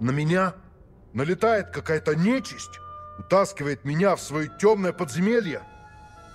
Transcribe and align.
на 0.00 0.10
меня 0.10 0.54
налетает 1.12 1.70
какая-то 1.70 2.14
нечисть, 2.14 2.80
утаскивает 3.18 3.84
меня 3.84 4.16
в 4.16 4.20
свое 4.20 4.50
темное 4.58 4.92
подземелье, 4.92 5.62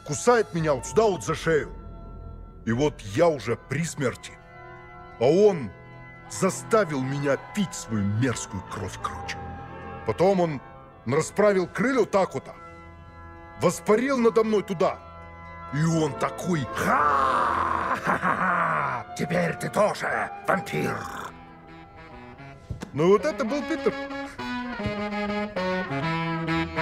кусает 0.05 0.53
меня 0.53 0.73
вот 0.73 0.85
сюда 0.85 1.03
вот 1.03 1.23
за 1.23 1.35
шею. 1.35 1.71
И 2.65 2.71
вот 2.71 2.99
я 3.01 3.27
уже 3.27 3.55
при 3.55 3.83
смерти, 3.83 4.31
а 5.19 5.25
он 5.25 5.71
заставил 6.29 7.01
меня 7.01 7.37
пить 7.55 7.73
свою 7.73 8.03
мерзкую 8.03 8.63
кровь, 8.71 8.97
короче. 9.01 9.37
Потом 10.05 10.39
он 10.39 10.61
расправил 11.05 11.67
крылья 11.67 12.05
так 12.05 12.33
вот, 12.33 12.45
воспарил 13.61 14.17
надо 14.17 14.43
мной 14.43 14.63
туда. 14.63 14.99
И 15.73 15.83
он 15.85 16.13
такой, 16.19 16.67
ха-ха-ха, 16.75 18.05
теперь 19.17 19.53
ты 19.55 19.69
тоже 19.69 20.29
вампир. 20.47 20.97
Ну 22.93 23.07
вот 23.07 23.25
это 23.25 23.45
был 23.45 23.61
Питер. 23.61 23.93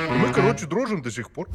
И 0.08 0.18
мы, 0.18 0.34
короче, 0.34 0.66
дружим 0.66 1.02
до 1.02 1.12
сих 1.12 1.32
пор. 1.32 1.48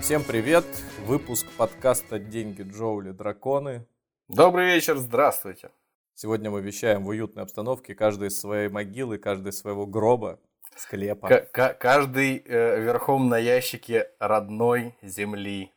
Всем 0.00 0.24
привет! 0.24 0.64
Выпуск 1.06 1.46
подкаста 1.58 2.18
«Деньги, 2.18 2.62
Джоули, 2.62 3.10
драконы». 3.10 3.86
Добрый 4.28 4.66
вечер, 4.66 4.96
здравствуйте. 4.96 5.70
Сегодня 6.14 6.50
мы 6.50 6.62
вещаем 6.62 7.04
в 7.04 7.08
уютной 7.08 7.42
обстановке, 7.42 7.94
каждый 7.94 8.28
из 8.28 8.40
своей 8.40 8.68
могилы, 8.68 9.18
каждый 9.18 9.50
из 9.50 9.58
своего 9.58 9.86
гроба, 9.86 10.40
склепа. 10.78 11.28
К- 11.28 11.74
каждый 11.74 12.42
э, 12.44 12.80
верхом 12.80 13.28
на 13.28 13.38
ящике 13.38 14.10
родной 14.18 14.96
земли. 15.02 15.72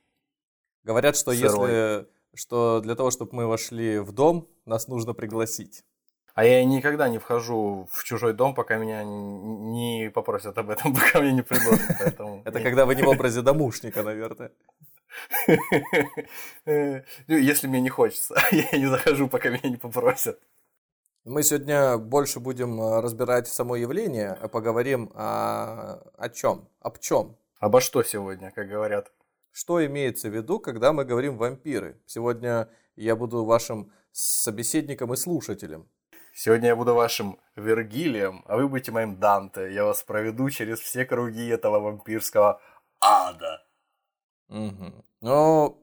Говорят, 0.84 1.16
что 1.16 1.34
Сырой. 1.34 1.70
если 1.70 2.08
что 2.34 2.80
для 2.82 2.96
того, 2.96 3.12
чтобы 3.12 3.36
мы 3.36 3.48
вошли 3.48 4.00
в 4.00 4.12
дом, 4.12 4.48
нас 4.66 4.88
нужно 4.88 5.14
пригласить. 5.14 5.84
А 6.34 6.46
я 6.46 6.64
никогда 6.64 7.10
не 7.10 7.20
вхожу 7.20 7.90
в 7.92 8.04
чужой 8.04 8.34
дом, 8.34 8.56
пока 8.56 8.78
меня 8.78 9.04
не 9.04 10.10
попросят 10.14 10.58
об 10.58 10.70
этом, 10.70 10.96
пока 10.96 11.20
мне 11.20 11.34
не 11.34 11.42
предложат. 11.42 11.98
Поэтому... 12.00 12.42
Это 12.46 12.62
когда 12.62 12.86
вы 12.86 12.96
не 12.96 13.04
в 13.04 13.08
образе 13.10 13.42
домушника, 13.42 14.04
наверное. 14.04 14.52
Ну, 16.66 17.04
если 17.28 17.68
мне 17.68 17.82
не 17.82 17.90
хочется, 17.90 18.36
я 18.52 18.78
не 18.78 18.86
захожу, 18.86 19.28
пока 19.28 19.50
меня 19.50 19.70
не 19.70 19.76
попросят. 19.76 20.40
Мы 21.24 21.44
сегодня 21.44 22.00
больше 22.00 22.40
будем 22.40 22.82
э, 22.82 23.00
разбирать 23.00 23.48
само 23.48 23.76
явление, 23.76 24.32
а 24.32 24.48
поговорим 24.48 25.12
о, 25.14 26.02
о 26.18 26.30
чем? 26.30 26.68
Об 26.80 26.98
чем? 26.98 27.38
Обо 27.60 27.80
что 27.80 28.02
сегодня, 28.02 28.50
как 28.50 28.68
говорят? 28.68 29.12
Что 29.52 29.86
имеется 29.86 30.30
в 30.30 30.36
виду, 30.36 30.60
когда 30.60 30.94
мы 30.94 31.06
говорим 31.06 31.38
вампиры? 31.38 32.02
Сегодня 32.08 32.70
я 32.96 33.16
буду 33.16 33.46
вашим 33.46 33.92
собеседником 34.12 35.14
и 35.14 35.16
слушателем. 35.16 35.88
Сегодня 36.34 36.70
я 36.70 36.76
буду 36.76 36.96
вашим 36.96 37.40
Вергилием, 37.56 38.44
а 38.48 38.58
вы 38.58 38.68
будете 38.68 38.92
моим 38.92 39.18
Данте. 39.18 39.72
Я 39.72 39.86
вас 39.86 40.02
проведу 40.02 40.50
через 40.50 40.80
все 40.80 41.06
круги 41.06 41.48
этого 41.50 41.80
вампирского 41.80 42.60
ада. 43.00 43.64
Угу. 44.50 45.06
Но 45.22 45.81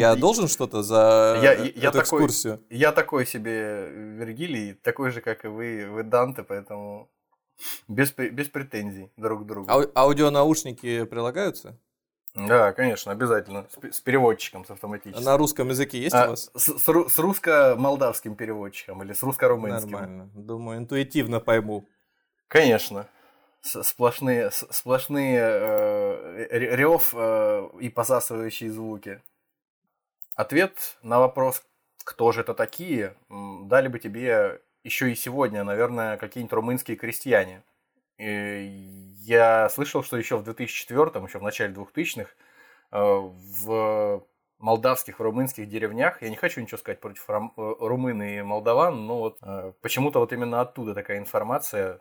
я 0.00 0.16
должен 0.16 0.48
что-то 0.48 0.82
за 0.82 1.38
я, 1.42 1.54
эту 1.54 1.78
я 1.78 1.90
экскурсию? 1.90 2.58
Такой, 2.58 2.76
я 2.76 2.92
такой 2.92 3.26
себе 3.26 3.88
Вергилий, 3.90 4.74
такой 4.74 5.10
же, 5.10 5.20
как 5.20 5.44
и 5.44 5.48
вы, 5.48 5.86
вы 5.90 6.02
Данте, 6.02 6.42
поэтому 6.42 7.10
без, 7.88 8.12
без 8.12 8.48
претензий 8.48 9.10
друг 9.16 9.42
к 9.42 9.46
другу. 9.46 9.70
Ау- 9.70 9.90
аудионаушники 9.94 11.04
прилагаются? 11.04 11.78
Да, 12.34 12.72
конечно, 12.72 13.12
обязательно. 13.12 13.66
С, 13.70 13.96
с 13.96 14.00
переводчиком, 14.00 14.64
с 14.64 14.70
автоматическим. 14.70 15.24
На 15.24 15.36
русском 15.36 15.68
языке 15.68 16.00
есть 16.00 16.14
а, 16.14 16.26
у 16.26 16.30
вас? 16.30 16.50
С, 16.54 16.78
с, 16.78 17.08
с 17.08 17.18
русско-молдавским 17.18 18.34
переводчиком 18.34 19.04
или 19.04 19.12
с 19.12 19.22
русско-румынским. 19.22 19.92
Нормально. 19.92 20.30
Думаю, 20.34 20.78
интуитивно 20.78 21.38
пойму. 21.38 21.86
Конечно. 22.48 23.06
Сплошные, 23.62 24.50
сплошные 24.50 25.38
э, 25.40 26.46
рев 26.50 27.14
э, 27.14 27.68
и 27.80 27.88
посасывающие 27.88 28.70
звуки. 28.70 29.22
Ответ 30.34 30.96
на 31.02 31.18
вопрос, 31.18 31.62
кто 32.04 32.32
же 32.32 32.40
это 32.40 32.54
такие, 32.54 33.16
дали 33.28 33.88
бы 33.88 33.98
тебе 33.98 34.60
еще 34.82 35.10
и 35.10 35.14
сегодня, 35.14 35.64
наверное, 35.64 36.16
какие-нибудь 36.16 36.52
румынские 36.52 36.96
крестьяне– 36.96 37.62
я 38.18 39.68
слышал, 39.70 40.04
что 40.04 40.16
еще 40.16 40.36
в 40.36 40.44
2004, 40.44 41.24
еще 41.24 41.38
в 41.38 41.42
начале 41.42 41.74
2000-х, 41.74 42.30
э, 42.92 42.98
в 42.98 44.26
молдавских, 44.58 45.18
в 45.18 45.22
румынских 45.22 45.68
деревнях, 45.68 46.22
я 46.22 46.30
не 46.30 46.36
хочу 46.36 46.60
ничего 46.60 46.78
сказать 46.78 47.00
против 47.00 47.28
э, 47.28 47.40
румын 47.56 48.22
и 48.22 48.42
молдаван, 48.42 49.06
но 49.06 49.18
вот 49.18 49.38
э, 49.42 49.72
почему-то 49.80 50.20
вот 50.20 50.32
именно 50.32 50.60
оттуда 50.60 50.94
такая 50.94 51.18
информация. 51.18 52.00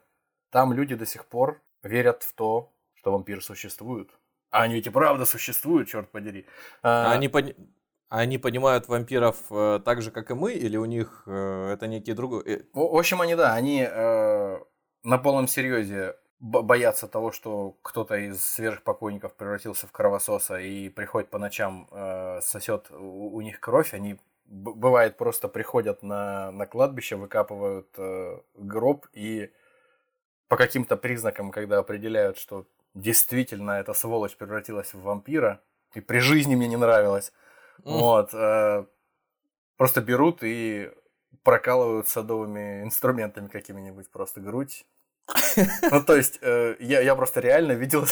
Там 0.52 0.72
люди 0.74 0.96
до 0.96 1.06
сих 1.06 1.26
пор 1.26 1.62
верят 1.82 2.22
в 2.24 2.34
то, 2.34 2.72
что 2.94 3.12
вампиры 3.12 3.42
существуют. 3.42 4.12
А 4.52 4.64
они 4.64 4.76
ведь 4.76 4.86
и 4.86 4.92
правда 4.92 5.26
существуют, 5.26 5.90
черт 5.90 6.12
подери. 6.12 6.46
А 6.84 7.12
они, 7.12 7.28
пони... 7.28 7.56
они 8.22 8.38
понимают 8.38 8.88
вампиров 8.88 9.38
так 9.50 10.02
же, 10.02 10.12
как 10.12 10.32
и 10.32 10.34
мы, 10.34 10.54
или 10.54 10.78
у 10.78 10.86
них 10.86 11.24
это 11.26 11.88
некие 11.88 12.16
другие? 12.16 12.66
В 12.74 12.98
общем, 12.98 13.22
они, 13.22 13.36
да, 13.36 13.54
они 13.54 13.88
на 15.04 15.18
полном 15.18 15.48
серьезе 15.48 16.16
боятся 16.44 17.08
того, 17.08 17.32
что 17.32 17.78
кто-то 17.82 18.16
из 18.18 18.44
свежих 18.44 18.84
покойников 18.84 19.34
превратился 19.34 19.88
в 19.88 19.94
кровососа 19.94 20.60
и 20.60 20.90
приходит 20.90 21.30
по 21.30 21.40
ночам, 21.40 21.88
э, 21.90 22.42
сосет 22.42 22.92
у, 22.92 23.30
у 23.36 23.42
них 23.42 23.62
кровь, 23.62 23.94
они 23.94 24.20
бывает 24.46 25.16
просто 25.16 25.48
приходят 25.48 26.04
на, 26.04 26.52
на 26.52 26.66
кладбище, 26.66 27.16
выкапывают 27.16 27.88
э, 27.98 28.40
гроб 28.56 29.08
и 29.14 29.54
по 30.50 30.58
каким-то 30.58 30.98
признакам, 30.98 31.50
когда 31.50 31.80
определяют, 31.80 32.38
что 32.38 32.68
действительно 32.94 33.72
эта 33.72 33.94
сволочь 33.94 34.36
превратилась 34.36 34.94
в 34.94 35.02
вампира, 35.02 35.62
и 35.94 36.02
при 36.02 36.20
жизни 36.20 36.56
мне 36.56 36.68
не 36.68 36.78
нравилось. 36.78 37.32
Вот, 37.80 38.34
э, 38.34 38.86
просто 39.78 40.02
берут 40.02 40.44
и 40.44 40.92
прокалывают 41.44 42.08
садовыми 42.08 42.84
инструментами 42.84 43.48
какими-нибудь 43.48 44.10
просто 44.12 44.42
грудь. 44.42 44.86
Ну, 45.92 46.04
то 46.04 46.16
есть, 46.16 46.40
э, 46.42 46.76
я, 46.80 47.02
я 47.02 47.16
просто 47.16 47.40
реально 47.40 47.74
видел 47.74 48.06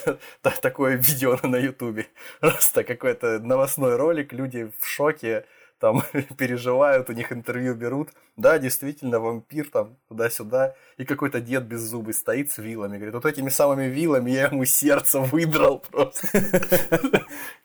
такое 0.62 0.96
видео 0.96 1.38
на 1.44 1.58
Ютубе. 1.58 2.08
Просто 2.40 2.84
какой-то 2.84 3.40
новостной 3.40 3.96
ролик, 3.96 4.32
люди 4.32 4.72
в 4.80 4.86
шоке, 4.86 5.46
там 5.82 6.04
переживают, 6.38 7.10
у 7.10 7.14
них 7.14 7.34
интервью 7.34 7.74
берут. 7.74 8.10
Да, 8.38 8.60
действительно, 8.60 9.20
вампир 9.20 9.70
там 9.70 9.98
туда-сюда. 10.08 10.76
И 10.98 11.06
какой-то 11.06 11.42
дед 11.42 11.64
без 11.64 11.82
зубы 11.82 12.14
стоит 12.14 12.52
с 12.52 12.60
вилами. 12.60 12.98
Говорит, 12.98 13.16
вот 13.16 13.26
этими 13.26 13.50
самыми 13.50 13.86
вилами 13.86 14.30
я 14.30 14.46
ему 14.46 14.64
сердце 14.66 15.20
выдрал 15.20 15.80
просто. 15.80 16.28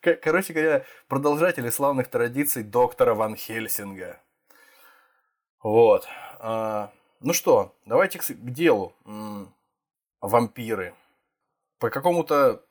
Короче 0.23 0.53
говоря, 0.53 0.83
продолжатели 1.07 1.69
славных 1.69 2.09
традиций 2.09 2.63
доктора 2.63 3.13
Ван 3.13 3.35
Хельсинга. 3.35 4.19
Вот. 5.61 6.07
А, 6.39 6.91
ну 7.21 7.33
что, 7.33 7.75
давайте 7.85 8.17
к, 8.19 8.25
делу. 8.51 8.93
Вампиры. 10.21 10.95
По 11.77 11.91
какому-то 11.91 12.63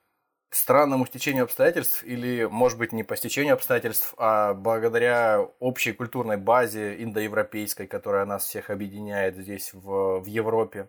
странному 0.57 1.07
стечению 1.07 1.45
обстоятельств, 1.45 2.03
или, 2.05 2.45
может 2.45 2.79
быть, 2.79 2.93
не 2.93 3.03
по 3.03 3.17
стечению 3.17 3.55
обстоятельств, 3.55 4.15
а 4.17 4.55
благодаря 4.55 5.41
общей 5.61 5.93
культурной 5.93 6.37
базе 6.37 7.03
индоевропейской, 7.03 7.87
которая 7.87 8.25
нас 8.25 8.45
всех 8.45 8.71
объединяет 8.71 9.37
здесь, 9.37 9.73
в, 9.73 10.21
в 10.21 10.27
Европе, 10.27 10.89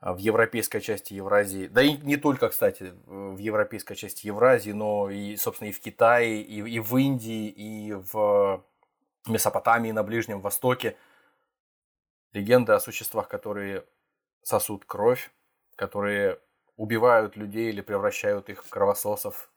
а, 0.00 0.12
в 0.14 0.18
европейской 0.18 0.80
части 0.80 1.14
Евразии, 1.14 1.66
да 1.66 1.82
и 1.82 1.96
не 1.98 2.16
только, 2.16 2.48
кстати, 2.48 2.94
в 3.06 3.38
европейской 3.38 3.94
части 3.94 4.26
Евразии, 4.26 4.72
но 4.72 5.10
и, 5.10 5.36
собственно, 5.36 5.68
и 5.68 5.72
в 5.72 5.80
Китае, 5.80 6.40
и, 6.40 6.60
и 6.60 6.78
в 6.78 6.96
Индии, 6.96 7.48
и 7.48 7.92
в 7.92 8.64
Месопотамии, 9.26 9.92
на 9.92 10.02
Ближнем 10.02 10.40
Востоке– 10.40 10.96
легенды 12.34 12.72
о 12.72 12.80
существах, 12.80 13.28
которые 13.28 13.86
сосут 14.42 14.84
кровь, 14.84 15.30
которые 15.76 16.38
убивают 16.76 17.36
людей 17.36 17.70
или 17.70 17.80
превращают 17.80 18.48
их 18.50 18.64
в 18.64 18.68
кровососов 18.68 19.50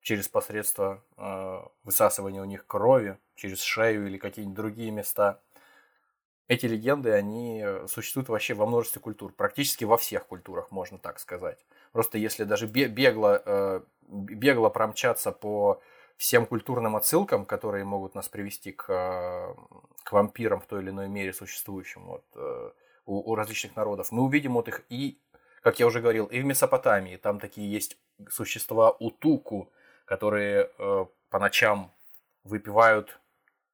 через 0.00 0.28
посредство 0.28 1.02
э, 1.16 1.60
высасывания 1.84 2.42
у 2.42 2.44
них 2.44 2.66
крови, 2.66 3.18
через 3.34 3.60
шею 3.60 4.06
или 4.06 4.18
какие-нибудь 4.18 4.56
другие 4.56 4.90
места. 4.90 5.40
Эти 6.48 6.66
легенды, 6.66 7.12
они 7.12 7.64
существуют 7.86 8.28
вообще 8.28 8.54
во 8.54 8.66
множестве 8.66 9.00
культур, 9.00 9.32
практически 9.32 9.84
во 9.84 9.96
всех 9.96 10.26
культурах, 10.26 10.70
можно 10.70 10.98
так 10.98 11.18
сказать. 11.20 11.64
Просто 11.92 12.18
если 12.18 12.44
даже 12.44 12.66
бегло, 12.66 13.42
э, 13.44 13.80
бегло 14.08 14.68
промчаться 14.68 15.30
по 15.30 15.80
всем 16.16 16.46
культурным 16.46 16.96
отсылкам, 16.96 17.44
которые 17.44 17.84
могут 17.84 18.14
нас 18.14 18.28
привести 18.28 18.72
к, 18.72 18.86
к 20.02 20.12
вампирам 20.12 20.60
в 20.60 20.66
той 20.66 20.82
или 20.82 20.90
иной 20.90 21.08
мере 21.08 21.32
существующим 21.32 22.06
вот, 22.06 22.24
э, 22.34 22.70
у, 23.06 23.32
у 23.32 23.34
различных 23.34 23.76
народов, 23.76 24.12
мы 24.12 24.22
увидим 24.22 24.54
вот 24.54 24.68
их 24.68 24.84
и, 24.88 25.18
как 25.62 25.78
я 25.78 25.86
уже 25.86 26.00
говорил, 26.00 26.26
и 26.26 26.40
в 26.40 26.44
Месопотамии. 26.44 27.16
Там 27.16 27.40
такие 27.40 27.70
есть 27.70 27.96
существа 28.28 28.90
утуку, 28.90 29.72
которые 30.04 30.70
э, 30.76 31.06
по 31.30 31.38
ночам 31.38 31.92
выпивают, 32.44 33.18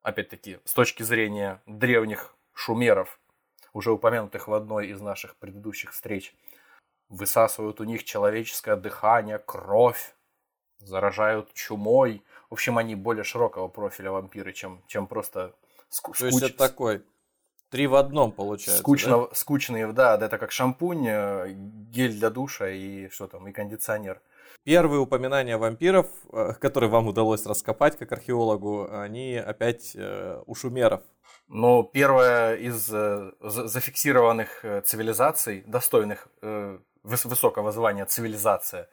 опять-таки, 0.02 0.58
с 0.64 0.74
точки 0.74 1.02
зрения 1.02 1.60
древних 1.66 2.34
шумеров, 2.52 3.18
уже 3.72 3.90
упомянутых 3.90 4.48
в 4.48 4.54
одной 4.54 4.88
из 4.88 5.00
наших 5.00 5.36
предыдущих 5.36 5.92
встреч, 5.92 6.34
высасывают 7.08 7.80
у 7.80 7.84
них 7.84 8.04
человеческое 8.04 8.76
дыхание, 8.76 9.38
кровь, 9.38 10.14
заражают 10.78 11.52
чумой. 11.54 12.22
В 12.50 12.54
общем, 12.54 12.76
они 12.76 12.94
более 12.94 13.24
широкого 13.24 13.68
профиля 13.68 14.10
вампиры, 14.10 14.52
чем, 14.52 14.82
чем 14.86 15.06
просто 15.06 15.54
ску- 15.90 16.16
То 16.18 16.26
есть 16.26 16.42
это 16.42 16.56
такой 16.56 17.02
три 17.70 17.86
в 17.86 17.94
одном 17.94 18.32
получается. 18.32 18.80
Скучно, 18.80 19.18
да? 19.18 19.34
Скучные, 19.34 19.92
да, 19.92 20.14
это 20.14 20.38
как 20.38 20.52
шампунь, 20.52 21.06
э, 21.08 21.52
гель 21.52 22.12
для 22.12 22.30
душа 22.30 22.68
и 22.68 23.08
что 23.08 23.26
там, 23.26 23.48
и 23.48 23.52
кондиционер. 23.52 24.20
Первые 24.64 25.00
упоминания 25.00 25.56
вампиров, 25.56 26.06
э, 26.32 26.54
которые 26.60 26.90
вам 26.90 27.08
удалось 27.08 27.46
раскопать 27.46 27.96
как 27.96 28.12
археологу, 28.12 28.88
они 28.90 29.36
опять 29.36 29.92
э, 29.94 30.42
у 30.46 30.54
шумеров. 30.54 31.02
Но 31.48 31.82
первая 31.82 32.56
из 32.56 32.92
зафиксированных 33.40 34.64
цивилизаций, 34.84 35.62
достойных 35.66 36.28
высокого 37.02 37.72
звания 37.72 38.04
цивилизация, 38.04 38.90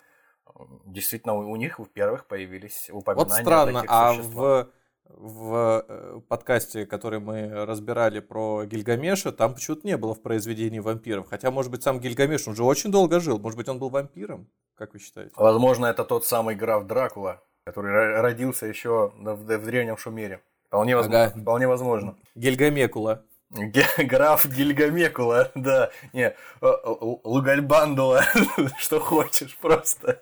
действительно 0.86 1.34
у 1.36 1.56
них 1.58 1.80
в 1.80 1.86
первых 1.86 2.28
появились 2.28 2.90
упоминания 2.92 3.30
Вот 3.30 3.38
странно, 3.38 3.84
а 3.88 4.14
в, 4.14 4.70
в 5.10 5.86
э, 5.88 6.20
подкасте, 6.28 6.86
который 6.86 7.20
мы 7.20 7.66
разбирали 7.66 8.20
про 8.20 8.66
Гильгамеша, 8.66 9.32
там 9.32 9.54
почему-то 9.54 9.88
не 9.88 9.98
было 9.98 10.14
в 10.14 10.22
произведении 10.22 10.80
вампиров. 10.80 11.28
Хотя, 11.30 11.52
может 11.52 11.72
быть, 11.72 11.84
сам 11.84 12.00
Гильгамеш, 12.00 12.48
он 12.48 12.56
же 12.56 12.64
очень 12.64 12.92
долго 12.92 13.20
жил. 13.20 13.40
Может 13.40 13.58
быть, 13.58 13.70
он 13.70 13.80
был 13.80 13.90
вампиром? 13.90 14.48
Как 14.76 14.94
вы 14.94 15.00
считаете? 15.00 15.32
Возможно, 15.36 15.86
это 15.86 16.04
тот 16.04 16.26
самый 16.26 16.56
граф 16.56 16.86
Дракула, 16.86 17.42
который 17.64 18.20
родился 18.20 18.66
еще 18.66 19.14
в, 19.18 19.36
в 19.36 19.66
древнем 19.66 19.98
Шумере. 19.98 20.42
Вполне 20.68 20.96
возможно. 20.96 21.24
Ага. 21.24 21.40
Вполне 21.40 21.68
возможно. 21.68 22.18
Гильгамекула. 22.36 23.24
Граф 23.98 24.46
Гильгамекула, 24.46 25.52
да. 25.56 25.92
Не, 26.14 26.36
Лугальбандула, 26.62 28.24
что 28.78 29.00
хочешь 29.00 29.58
просто. 29.58 30.22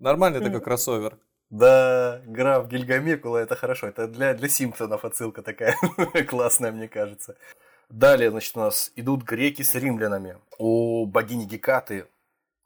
Нормальный 0.00 0.40
такой 0.40 0.60
кроссовер. 0.60 1.18
Да, 1.52 2.22
граф 2.24 2.66
Гильгамекула, 2.66 3.36
это 3.36 3.56
хорошо. 3.56 3.86
Это 3.86 4.08
для, 4.08 4.32
для 4.32 4.48
Симпсонов 4.48 5.04
отсылка 5.04 5.42
такая 5.42 5.76
классная, 6.26 6.72
мне 6.72 6.88
кажется. 6.88 7.36
Далее, 7.90 8.30
значит, 8.30 8.56
у 8.56 8.60
нас 8.60 8.90
идут 8.96 9.22
греки 9.22 9.60
с 9.60 9.74
римлянами. 9.74 10.38
У 10.58 11.04
богини 11.04 11.44
Гекаты, 11.44 12.06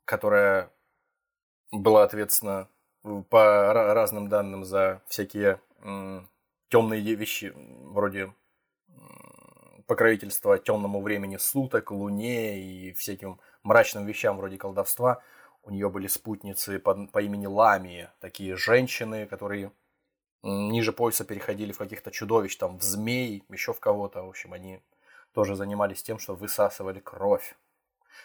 которая 0.05 0.71
была 1.73 2.05
ответственна 2.05 2.69
по 3.29 3.73
разным 3.73 4.29
данным 4.29 4.65
за 4.65 5.03
всякие 5.09 5.61
темные 6.69 7.01
вещи, 7.01 7.53
вроде 7.57 8.33
покровительства 9.89 10.59
темному 10.59 11.03
времени 11.03 11.39
суток, 11.39 11.91
луне 11.91 12.61
и 12.61 12.93
всяким 12.93 13.41
мрачным 13.65 14.07
вещам 14.07 14.37
вроде 14.37 14.59
колдовства. 14.59 15.25
У 15.67 15.71
нее 15.71 15.91
были 15.91 16.07
спутницы 16.07 16.79
по, 16.79 16.95
по 16.95 17.21
имени 17.21 17.47
Ламии, 17.47 18.09
такие 18.21 18.57
женщины, 18.57 19.27
которые 19.27 19.73
ниже 20.45 20.93
пояса 20.93 21.25
переходили 21.25 21.73
в 21.73 21.79
каких-то 21.79 22.13
чудовищ, 22.13 22.57
там, 22.57 22.79
в 22.79 22.85
змей, 22.85 23.43
еще 23.49 23.73
в 23.73 23.81
кого-то. 23.81 24.23
В 24.23 24.29
общем, 24.29 24.53
они 24.53 24.81
тоже 25.33 25.57
занимались 25.57 26.05
тем, 26.05 26.21
что 26.21 26.37
высасывали 26.37 27.01
кровь. 27.01 27.57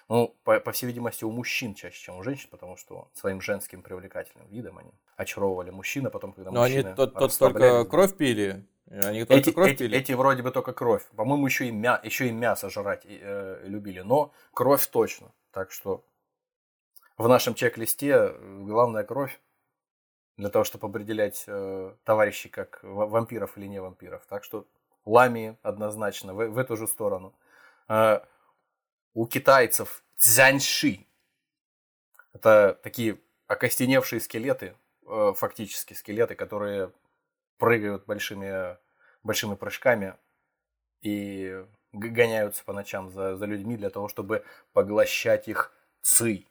Ну, 0.08 0.36
по, 0.44 0.60
по 0.60 0.72
всей 0.72 0.86
видимости, 0.86 1.24
у 1.24 1.32
мужчин 1.32 1.74
чаще, 1.74 2.00
чем 2.00 2.20
у 2.20 2.24
женщин, 2.24 2.48
потому 2.52 2.78
что 2.78 3.10
своим 3.16 3.42
женским 3.42 3.82
привлекательным 3.82 4.48
видом 4.48 4.78
они 4.78 4.92
очаровывали 5.16 5.72
мужчин, 5.72 6.06
а 6.06 6.12
потом, 6.12 6.34
когда 6.34 6.52
Но 6.52 6.62
мужчины... 6.62 6.90
они 6.90 6.96
тот, 6.96 7.16
тот 7.16 7.36
только 7.40 7.86
кровь 7.86 8.16
пили, 8.16 8.68
они 8.88 9.26
только 9.26 9.34
эти, 9.34 9.52
кровь 9.52 9.72
эти, 9.72 9.78
пили? 9.80 9.98
Эти 9.98 10.12
вроде 10.12 10.44
бы 10.44 10.52
только 10.52 10.74
кровь. 10.74 11.06
По-моему, 11.16 11.48
еще 11.48 11.68
и, 11.68 11.72
мя, 11.72 12.00
еще 12.04 12.28
и 12.28 12.32
мясо 12.32 12.70
жрать 12.70 13.02
э, 13.06 13.64
любили. 13.66 14.02
Но 14.02 14.32
кровь 14.54 14.86
точно. 14.88 15.32
Так 15.52 15.72
что 15.72 16.04
в 17.22 17.28
нашем 17.28 17.54
чек-листе 17.54 18.10
э, 18.10 18.64
главная 18.66 19.04
кровь. 19.04 19.40
Для 20.38 20.50
того, 20.50 20.66
чтобы 20.66 20.88
определять 20.88 21.44
э, 21.48 21.96
товарищей 22.04 22.50
как 22.50 22.80
вампиров 22.82 23.58
или 23.58 23.68
не 23.68 23.80
вампиров. 23.80 24.26
Так 24.26 24.44
что 24.44 24.66
ламии 25.06 25.58
однозначно 25.62 26.34
в, 26.34 26.48
в 26.48 26.58
эту 26.58 26.76
же 26.78 26.88
сторону. 26.88 27.36
Э, 27.88 28.22
у 29.14 29.28
китайцев 29.28 30.04
цзяньши. 30.18 31.06
Это 32.34 32.80
такие 32.82 33.20
окостеневшие 33.46 34.20
скелеты, 34.20 34.76
э, 35.08 35.34
фактически 35.36 35.94
скелеты, 35.94 36.34
которые 36.34 36.92
прыгают 37.60 38.06
большими, 38.08 38.78
большими 39.22 39.54
прыжками 39.54 40.16
и 41.02 41.64
гоняются 41.92 42.64
по 42.64 42.74
ночам 42.74 43.12
за, 43.12 43.36
за 43.36 43.46
людьми 43.46 43.78
для 43.78 43.92
того, 43.92 44.08
чтобы 44.08 44.44
поглощать 44.74 45.48
их 45.48 45.72
ци 46.02 46.48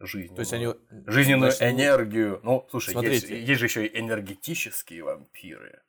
жизненную, 0.00 0.36
То 0.36 0.40
есть 0.40 0.52
они, 0.52 0.74
жизненную 1.06 1.52
значит, 1.52 1.74
энергию. 1.74 2.40
Ну, 2.42 2.66
слушай, 2.70 2.94
есть, 3.02 3.28
есть 3.28 3.60
же 3.60 3.66
еще 3.66 3.86
и 3.86 4.00
энергетические 4.00 5.02
вампиры. 5.02 5.80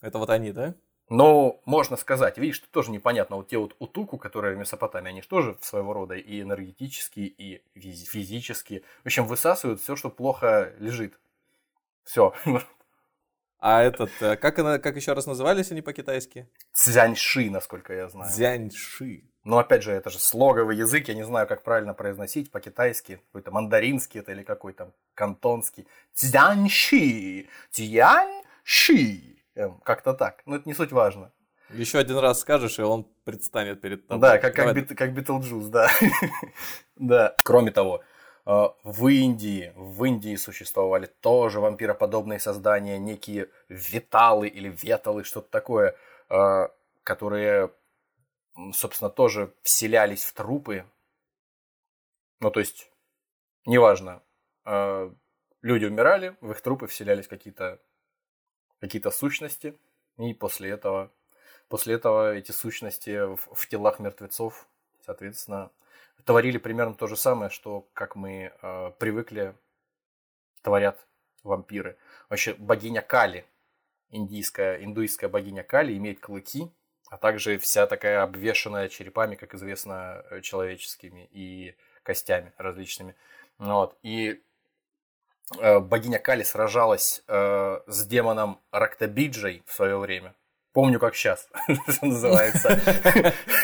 Это 0.00 0.18
вот 0.18 0.30
они, 0.30 0.52
да? 0.52 0.74
Ну, 1.10 1.60
можно 1.66 1.96
сказать, 1.96 2.38
видишь, 2.38 2.60
тут 2.60 2.70
тоже 2.70 2.90
непонятно. 2.90 3.36
Вот 3.36 3.48
те 3.48 3.58
вот 3.58 3.76
утуку, 3.78 4.16
которые 4.16 4.56
в 4.56 4.58
Месопотамии, 4.58 5.10
они 5.10 5.22
же 5.22 5.28
тоже 5.28 5.58
своего 5.60 5.92
рода 5.92 6.14
и 6.14 6.40
энергетические, 6.40 7.26
и 7.26 7.62
физические. 7.74 8.82
В 9.02 9.06
общем, 9.06 9.26
высасывают 9.26 9.80
все, 9.80 9.96
что 9.96 10.08
плохо 10.08 10.72
лежит. 10.78 11.18
Все. 12.04 12.34
А 13.66 13.82
этот, 13.82 14.10
э, 14.20 14.36
как, 14.36 14.58
она, 14.58 14.78
как 14.78 14.94
еще 14.94 15.14
раз 15.14 15.24
назывались 15.24 15.70
они 15.70 15.80
по-китайски? 15.80 16.46
Цзяньши, 16.74 17.48
насколько 17.48 17.94
я 17.94 18.10
знаю. 18.10 18.30
Цзяньши. 18.30 19.24
Но 19.42 19.56
опять 19.56 19.82
же, 19.82 19.92
это 19.92 20.10
же 20.10 20.18
слоговый 20.18 20.76
язык, 20.76 21.08
я 21.08 21.14
не 21.14 21.24
знаю, 21.24 21.46
как 21.46 21.62
правильно 21.62 21.94
произносить 21.94 22.50
по-китайски. 22.50 23.22
Какой-то 23.28 23.52
мандаринский 23.52 24.20
это 24.20 24.32
или 24.32 24.42
какой 24.42 24.74
то 24.74 24.92
кантонский. 25.14 25.86
Цзяньши, 26.12 27.48
Цзяньши. 27.70 29.38
Эм, 29.54 29.80
как-то 29.82 30.12
так. 30.12 30.42
Но 30.44 30.56
это 30.56 30.68
не 30.68 30.74
суть 30.74 30.92
важно. 30.92 31.32
Еще 31.70 31.98
один 31.98 32.18
раз 32.18 32.40
скажешь, 32.40 32.78
и 32.78 32.82
он 32.82 33.08
предстанет 33.24 33.80
перед 33.80 34.06
тобой. 34.06 34.20
Да, 34.20 34.36
как, 34.36 34.54
как, 34.54 34.74
бит, 34.74 34.94
как 34.94 35.14
Битлджус, 35.14 35.68
да. 35.68 35.88
да. 36.96 37.34
Кроме 37.42 37.70
того, 37.70 38.02
в 38.46 39.08
Индии, 39.08 39.72
в 39.74 40.04
Индии 40.04 40.36
существовали 40.36 41.06
тоже 41.06 41.60
вампироподобные 41.60 42.38
создания, 42.38 42.98
некие 42.98 43.48
виталы 43.68 44.48
или 44.48 44.68
веталы, 44.68 45.24
что-то 45.24 45.48
такое, 45.50 45.96
э, 46.28 46.68
которые, 47.04 47.72
собственно, 48.72 49.10
тоже 49.10 49.54
вселялись 49.62 50.24
в 50.24 50.34
трупы. 50.34 50.84
Ну, 52.40 52.50
то 52.50 52.60
есть, 52.60 52.90
неважно, 53.64 54.22
э, 54.66 55.10
люди 55.62 55.86
умирали, 55.86 56.36
в 56.42 56.50
их 56.50 56.60
трупы 56.60 56.86
вселялись 56.86 57.28
какие-то 57.28 57.80
какие 58.80 59.10
сущности, 59.10 59.78
и 60.18 60.34
после 60.34 60.68
этого, 60.68 61.10
после 61.68 61.94
этого 61.94 62.34
эти 62.34 62.52
сущности 62.52 63.24
в, 63.24 63.38
в 63.54 63.68
телах 63.68 63.98
мертвецов, 63.98 64.68
соответственно, 65.00 65.70
творили 66.24 66.58
примерно 66.58 66.94
то 66.94 67.06
же 67.06 67.16
самое, 67.16 67.50
что, 67.50 67.88
как 67.92 68.16
мы 68.16 68.52
э, 68.60 68.90
привыкли, 68.98 69.54
творят 70.62 71.06
вампиры. 71.42 71.96
Вообще, 72.28 72.54
богиня 72.54 73.02
Кали, 73.02 73.44
индийская, 74.10 74.82
индуистская 74.82 75.28
богиня 75.28 75.62
Кали, 75.62 75.96
имеет 75.96 76.20
клыки, 76.20 76.70
а 77.10 77.18
также 77.18 77.58
вся 77.58 77.86
такая 77.86 78.22
обвешенная 78.22 78.88
черепами, 78.88 79.34
как 79.34 79.54
известно, 79.54 80.24
э, 80.30 80.40
человеческими 80.40 81.28
и 81.30 81.76
костями 82.02 82.52
различными. 82.56 83.14
Вот. 83.58 83.96
И 84.02 84.42
э, 85.60 85.78
богиня 85.80 86.18
Кали 86.18 86.42
сражалась 86.42 87.22
э, 87.28 87.80
с 87.86 88.06
демоном 88.06 88.60
Рактабиджей 88.70 89.62
в 89.66 89.72
свое 89.72 89.98
время. 89.98 90.34
Помню, 90.72 90.98
как 90.98 91.14
сейчас, 91.14 91.48
что 91.88 92.06
называется. 92.06 92.80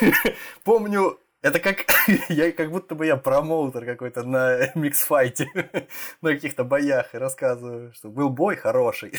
Помню 0.64 1.18
это 1.42 1.58
как, 1.60 1.86
я, 2.28 2.52
как 2.52 2.70
будто 2.70 2.94
бы 2.94 3.06
я 3.06 3.16
промоутер 3.16 3.84
какой-то 3.86 4.22
на 4.22 4.70
миксфайте, 4.74 5.48
на 6.20 6.34
каких-то 6.34 6.64
боях 6.64 7.14
и 7.14 7.18
рассказываю, 7.18 7.92
что 7.94 8.10
был 8.10 8.30
бой 8.30 8.56
хороший. 8.56 9.12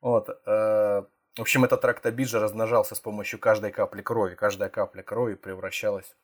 вот. 0.00 0.28
Э, 0.46 1.04
в 1.36 1.40
общем, 1.40 1.64
этот 1.64 1.80
трактобиджа 1.80 2.38
размножался 2.38 2.94
с 2.94 3.00
помощью 3.00 3.40
каждой 3.40 3.72
капли 3.72 4.02
крови. 4.02 4.34
Каждая 4.36 4.68
капля 4.68 5.02
крови 5.02 5.34
превращалась 5.34 6.16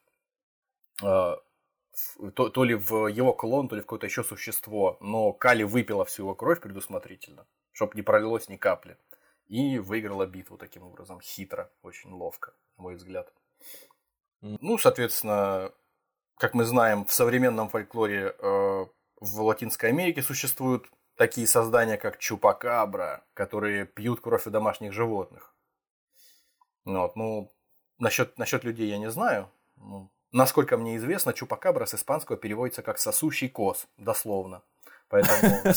э, 1.02 1.06
в, 1.06 2.30
то, 2.32 2.48
то 2.48 2.64
ли 2.64 2.74
в 2.74 3.08
его 3.08 3.32
клон, 3.32 3.68
то 3.68 3.74
ли 3.74 3.82
в 3.82 3.84
какое-то 3.84 4.06
еще 4.06 4.22
существо. 4.22 4.96
Но 5.00 5.32
Кали 5.32 5.64
выпила 5.64 6.04
всю 6.04 6.22
его 6.22 6.34
кровь 6.34 6.60
предусмотрительно, 6.60 7.46
чтобы 7.72 7.92
не 7.96 8.02
пролилось 8.02 8.48
ни 8.48 8.56
капли. 8.56 8.96
И 9.48 9.80
выиграла 9.80 10.26
битву 10.26 10.56
таким 10.56 10.84
образом. 10.84 11.20
Хитро, 11.20 11.72
очень 11.82 12.12
ловко, 12.12 12.54
на 12.76 12.84
мой 12.84 12.94
взгляд. 12.94 13.32
Ну, 14.40 14.78
соответственно, 14.78 15.72
как 16.38 16.54
мы 16.54 16.64
знаем, 16.64 17.04
в 17.04 17.12
современном 17.12 17.68
фольклоре 17.68 18.34
э, 18.38 18.86
в 19.20 19.40
Латинской 19.42 19.90
Америке 19.90 20.22
существуют 20.22 20.86
такие 21.16 21.46
создания, 21.46 21.98
как 21.98 22.18
чупакабра, 22.18 23.24
которые 23.34 23.84
пьют 23.84 24.20
кровь 24.20 24.46
у 24.46 24.50
домашних 24.50 24.92
животных. 24.92 25.54
Вот, 26.86 27.14
ну, 27.16 27.52
насчет, 27.98 28.38
насчет 28.38 28.64
людей 28.64 28.88
я 28.88 28.98
не 28.98 29.10
знаю. 29.10 29.50
Ну, 29.76 30.10
насколько 30.32 30.78
мне 30.78 30.96
известно, 30.96 31.34
чупакабра 31.34 31.84
с 31.84 31.94
испанского 31.94 32.38
переводится 32.38 32.82
как 32.82 32.98
сосущий 32.98 33.50
коз, 33.50 33.86
дословно. 33.98 34.62
Поэтому, 35.08 35.74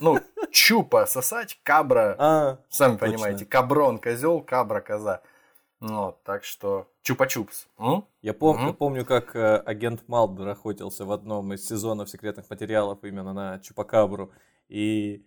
ну, 0.00 0.20
чупа 0.52 1.06
сосать, 1.06 1.58
кабра, 1.62 2.14
а, 2.18 2.58
сами 2.68 2.96
понимаете, 2.96 3.46
каброн 3.46 3.98
козел, 3.98 4.40
кабра 4.42 4.80
коза. 4.80 5.22
Вот, 5.86 6.22
так 6.22 6.44
что 6.44 6.88
чупа-чупс. 7.02 7.66
Я, 8.22 8.32
пом- 8.32 8.54
угу. 8.54 8.66
я 8.68 8.72
помню, 8.72 9.04
как 9.04 9.36
э, 9.36 9.56
агент 9.58 10.08
Малдер 10.08 10.48
охотился 10.48 11.04
в 11.04 11.12
одном 11.12 11.52
из 11.52 11.68
сезонов 11.68 12.08
секретных 12.08 12.48
материалов 12.48 13.00
именно 13.02 13.34
на 13.34 13.58
чупакабру. 13.58 14.32
И 14.68 15.26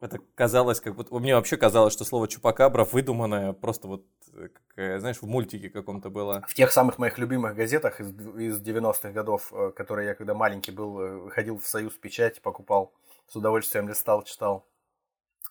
это 0.00 0.18
казалось, 0.34 0.80
как 0.80 0.94
будто... 0.94 1.14
Мне 1.14 1.34
вообще 1.34 1.58
казалось, 1.58 1.92
что 1.92 2.06
слово 2.06 2.26
чупакабра 2.26 2.84
выдуманное 2.84 3.52
просто 3.52 3.86
вот, 3.86 4.06
э, 4.32 4.48
как, 4.48 4.62
э, 4.76 4.98
знаешь, 4.98 5.20
в 5.20 5.26
мультике 5.26 5.68
каком-то 5.68 6.08
было. 6.08 6.42
В 6.48 6.54
тех 6.54 6.72
самых 6.72 6.96
моих 6.96 7.18
любимых 7.18 7.54
газетах 7.54 8.00
из, 8.00 8.12
из 8.38 8.62
90-х 8.62 9.10
годов, 9.10 9.52
э, 9.52 9.72
которые 9.76 10.08
я 10.08 10.14
когда 10.14 10.32
маленький 10.32 10.72
был, 10.72 11.28
ходил 11.28 11.58
в 11.58 11.66
Союз 11.66 11.92
Печать, 11.98 12.40
покупал, 12.40 12.94
с 13.26 13.36
удовольствием 13.36 13.90
листал, 13.90 14.22
читал. 14.22 14.66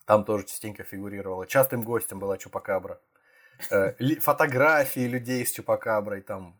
Там 0.06 0.26
тоже 0.26 0.48
частенько 0.48 0.84
фигурировало. 0.84 1.46
Частым 1.46 1.84
гостем 1.84 2.18
была 2.18 2.40
чупакабра. 2.40 3.00
Фотографии 4.22 5.08
людей 5.08 5.46
с 5.46 5.52
чупакаброй, 5.52 6.22
там 6.22 6.60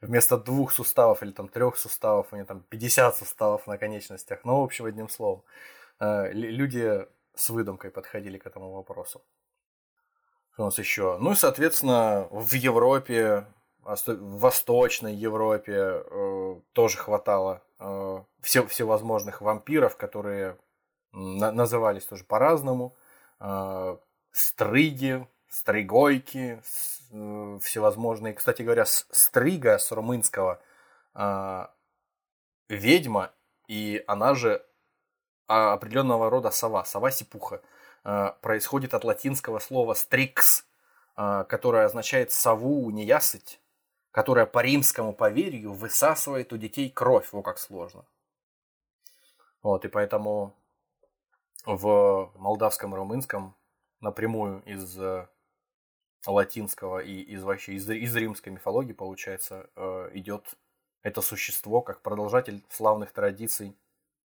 вместо 0.00 0.36
двух 0.36 0.72
суставов 0.72 1.22
или 1.22 1.32
там 1.32 1.48
трех 1.48 1.76
суставов, 1.76 2.32
у 2.32 2.36
них 2.36 2.46
там 2.46 2.60
50 2.60 3.16
суставов 3.16 3.66
на 3.66 3.78
конечностях. 3.78 4.40
Ну, 4.44 4.60
в 4.60 4.64
общем, 4.64 4.84
одним 4.86 5.08
словом. 5.08 5.42
Э, 6.00 6.30
люди 6.32 7.06
с 7.34 7.50
выдумкой 7.50 7.90
подходили 7.90 8.38
к 8.38 8.46
этому 8.46 8.72
вопросу. 8.72 9.22
Что 10.52 10.62
у 10.62 10.66
нас 10.66 10.78
еще? 10.78 11.18
Ну 11.20 11.32
и, 11.32 11.34
соответственно, 11.34 12.28
в 12.30 12.52
Европе, 12.54 13.46
в 13.82 14.38
Восточной 14.38 15.14
Европе 15.14 16.02
э, 16.04 16.60
тоже 16.72 16.98
хватало 16.98 17.62
э, 17.78 18.22
все, 18.40 18.66
всевозможных 18.66 19.40
вампиров, 19.40 19.96
которые 19.96 20.56
назывались 21.12 22.04
тоже 22.04 22.24
по-разному. 22.24 22.94
Стрыги, 24.30 25.26
стригойки, 25.48 26.60
всевозможные. 27.60 28.34
Кстати 28.34 28.62
говоря, 28.62 28.84
стрига 28.86 29.78
с 29.78 29.90
румынского 29.92 30.60
ведьма, 32.68 33.32
и 33.66 34.02
она 34.06 34.34
же 34.34 34.64
а, 35.48 35.72
определенного 35.72 36.30
рода 36.30 36.50
сова, 36.50 36.84
сова-сипуха. 36.84 37.62
А, 38.04 38.32
происходит 38.42 38.94
от 38.94 39.04
латинского 39.04 39.58
слова 39.58 39.94
«стрикс», 39.94 40.66
а, 41.16 41.44
которое 41.44 41.86
означает 41.86 42.32
«сову 42.32 42.90
неясыть», 42.90 43.60
которая 44.10 44.46
по 44.46 44.60
римскому 44.60 45.12
поверью 45.14 45.72
высасывает 45.72 46.52
у 46.52 46.58
детей 46.58 46.90
кровь. 46.90 47.32
Во 47.32 47.42
как 47.42 47.58
сложно. 47.58 48.04
Вот, 49.62 49.84
и 49.84 49.88
поэтому 49.88 50.54
в 51.64 52.30
молдавском 52.36 52.94
и 52.94 52.96
румынском 52.96 53.56
напрямую 54.00 54.62
из 54.62 54.98
э, 54.98 55.26
латинского 56.26 56.98
и 56.98 57.20
из 57.20 57.42
вообще 57.42 57.74
из, 57.74 57.88
из 57.88 58.14
римской 58.16 58.52
мифологии, 58.52 58.92
получается, 58.92 59.70
э, 59.76 60.10
идет 60.14 60.56
это 61.02 61.20
существо 61.22 61.80
как 61.80 62.02
продолжатель 62.02 62.64
славных 62.68 63.12
традиций 63.12 63.76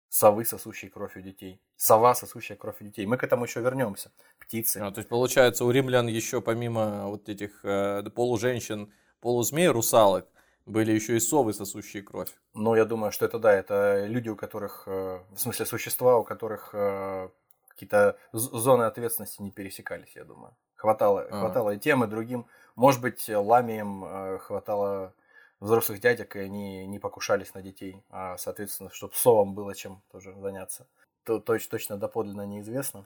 совы, 0.09 0.45
сосущие 0.45 0.91
кровь 0.91 1.15
у 1.15 1.21
детей. 1.21 1.61
Сова, 1.75 2.15
сосущая 2.15 2.57
кровь 2.57 2.77
у 2.81 2.83
детей. 2.83 3.05
Мы 3.05 3.17
к 3.17 3.23
этому 3.23 3.45
еще 3.45 3.61
вернемся. 3.61 4.11
Птицы. 4.39 4.77
А, 4.77 4.91
то 4.91 4.99
есть, 4.99 5.09
получается, 5.09 5.65
у 5.65 5.71
римлян 5.71 6.07
еще 6.07 6.41
помимо 6.41 7.07
вот 7.07 7.29
этих 7.29 7.63
э, 7.63 8.03
полуженщин, 8.15 8.93
полузмей, 9.19 9.67
русалок, 9.67 10.27
были 10.65 10.91
еще 10.91 11.15
и 11.15 11.19
совы, 11.19 11.53
сосущие 11.53 12.03
кровь. 12.03 12.29
Ну, 12.53 12.75
я 12.75 12.85
думаю, 12.85 13.11
что 13.11 13.25
это 13.25 13.39
да, 13.39 13.53
это 13.53 14.05
люди, 14.05 14.29
у 14.29 14.35
которых, 14.35 14.83
э, 14.87 15.19
в 15.31 15.37
смысле, 15.37 15.65
существа, 15.65 16.17
у 16.17 16.23
которых 16.23 16.71
э, 16.73 17.29
какие-то 17.77 18.17
зоны 18.33 18.83
ответственности 18.83 19.39
не 19.41 19.51
пересекались, 19.51 20.15
я 20.15 20.23
думаю. 20.23 20.55
Хватало, 20.75 21.21
а. 21.21 21.39
хватало 21.39 21.71
и 21.75 21.79
тем, 21.79 22.03
и 22.03 22.07
другим. 22.07 22.47
Может 22.75 23.01
быть, 23.01 23.29
ламием 23.29 24.03
э, 24.03 24.39
хватало 24.39 25.13
взрослых 25.59 25.99
дядек, 25.99 26.35
и 26.35 26.39
они 26.39 26.87
не 26.87 26.97
покушались 26.97 27.53
на 27.53 27.61
детей, 27.61 28.03
а, 28.09 28.37
соответственно, 28.37 28.89
чтобы 28.91 29.13
совам 29.15 29.53
было 29.53 29.75
чем 29.75 30.01
тоже 30.11 30.33
заняться. 30.39 30.87
То, 31.23 31.39
точно, 31.39 31.71
точно 31.71 31.97
доподлинно 31.97 32.45
неизвестно, 32.45 33.05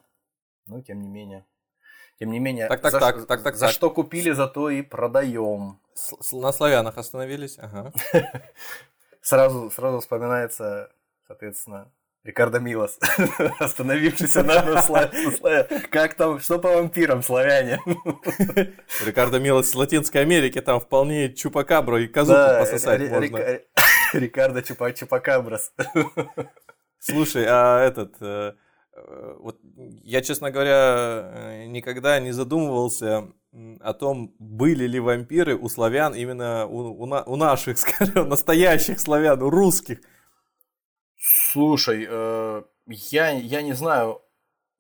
но 0.67 0.81
тем 0.81 1.01
не 1.01 1.09
менее. 1.09 1.45
Тем 2.17 2.31
не 2.31 2.39
менее, 2.39 2.67
так, 2.67 2.81
так, 2.81 2.91
за, 2.91 2.99
так, 2.99 3.25
так, 3.25 3.43
так, 3.43 3.55
за 3.55 3.65
так. 3.65 3.73
что 3.73 3.89
купили, 3.89 4.31
за 4.31 4.47
то 4.47 4.69
и 4.69 4.81
продаем. 4.81 5.79
На 6.31 6.51
славянах 6.53 6.97
остановились, 6.97 7.57
ага. 7.59 7.91
Сразу, 9.21 9.69
сразу 9.69 9.99
вспоминается, 9.99 10.91
соответственно, 11.27 11.91
Рикардо 12.23 12.59
Милос, 12.59 12.99
остановившийся 13.59 14.43
на 14.43 14.81
славе. 14.83 15.67
Как 15.89 16.13
там, 16.13 16.39
что 16.39 16.59
по 16.59 16.69
вампирам, 16.69 17.23
славяне? 17.23 17.79
Рикардо 19.05 19.39
Милос 19.39 19.71
с 19.71 19.75
Латинской 19.75 20.21
Америки, 20.21 20.61
там 20.61 20.79
вполне 20.79 21.33
чупакабру 21.33 21.97
и 21.97 22.07
козу 22.07 22.33
да, 22.33 22.59
пососать 22.59 23.09
можно. 23.09 23.59
Рикардо 24.13 24.61
Чупа 24.61 24.91
Чупакаброс. 24.91 25.71
Слушай, 26.99 27.45
а 27.47 27.83
этот... 27.83 28.13
Э, 28.21 28.53
э, 28.95 29.35
вот 29.39 29.59
я, 30.03 30.21
честно 30.21 30.51
говоря, 30.51 31.31
э, 31.33 31.65
никогда 31.65 32.19
не 32.19 32.33
задумывался 32.33 33.29
о 33.79 33.93
том, 33.93 34.35
были 34.37 34.85
ли 34.85 34.99
вампиры 34.99 35.55
у 35.55 35.67
славян 35.69 36.13
именно 36.13 36.67
у, 36.67 37.03
у, 37.03 37.03
у 37.03 37.35
наших, 37.35 37.79
скажем, 37.79 38.29
настоящих 38.29 38.99
славян, 38.99 39.41
у 39.41 39.49
русских. 39.49 40.01
Слушай, 41.51 42.07
э, 42.09 42.63
я, 42.87 43.29
я 43.31 43.61
не 43.61 43.73
знаю, 43.73 44.21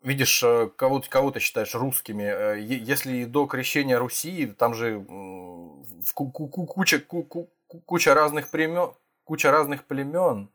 видишь, 0.01 0.41
э, 0.43 0.69
кого, 0.75 1.01
кого 1.07 1.31
ты 1.31 1.39
считаешь 1.39 1.75
русскими. 1.75 2.23
Э, 2.23 2.59
если 2.59 3.25
до 3.25 3.45
крещения 3.45 3.99
Руси, 3.99 4.47
там 4.47 4.73
же 4.73 5.05
куча, 6.13 6.99
куча 7.85 8.13
разных 8.13 8.49
племен, 8.49 8.91
куча 9.23 9.51
разных 9.51 9.85
племен. 9.85 10.49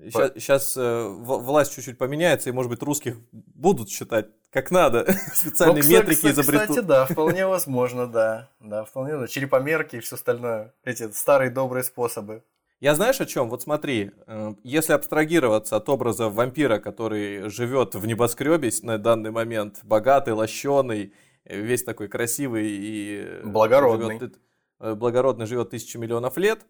Сейчас, 0.00 0.32
сейчас 0.34 0.76
э, 0.76 1.06
власть 1.08 1.72
чуть-чуть 1.72 1.98
поменяется, 1.98 2.50
и, 2.50 2.52
может 2.52 2.68
быть, 2.68 2.82
русских 2.82 3.16
будут 3.30 3.90
считать 3.90 4.26
как 4.50 4.72
надо. 4.72 5.06
Специальные 5.34 5.76
ну, 5.76 5.80
кстати, 5.82 5.96
метрики 5.96 6.26
изобретут. 6.26 6.68
Кстати, 6.70 6.84
да, 6.84 7.06
вполне 7.06 7.46
возможно, 7.46 8.06
да. 8.08 8.50
Да, 8.58 8.84
вполне, 8.84 9.16
да. 9.18 9.28
Черепомерки 9.28 9.96
и 9.96 10.00
все 10.00 10.16
остальное. 10.16 10.74
Эти 10.84 11.10
старые 11.12 11.50
добрые 11.50 11.84
способы. 11.84 12.42
Я 12.80 12.94
знаешь 12.94 13.20
о 13.20 13.26
чем? 13.26 13.48
Вот 13.48 13.62
смотри, 13.62 14.10
э, 14.26 14.54
если 14.62 14.92
абстрагироваться 14.92 15.76
от 15.76 15.88
образа 15.88 16.28
вампира, 16.28 16.78
который 16.78 17.48
живет 17.48 17.94
в 17.94 18.06
небоскребе 18.06 18.70
на 18.82 18.98
данный 18.98 19.30
момент, 19.30 19.80
богатый, 19.82 20.34
лощеный, 20.34 21.14
весь 21.44 21.84
такой 21.84 22.08
красивый 22.08 22.66
и 22.68 23.40
благородный, 23.44 24.18
живет, 24.18 24.38
э, 24.80 24.94
благородный 24.94 25.46
живет 25.46 25.70
тысячи 25.70 25.96
миллионов 25.96 26.36
лет, 26.36 26.66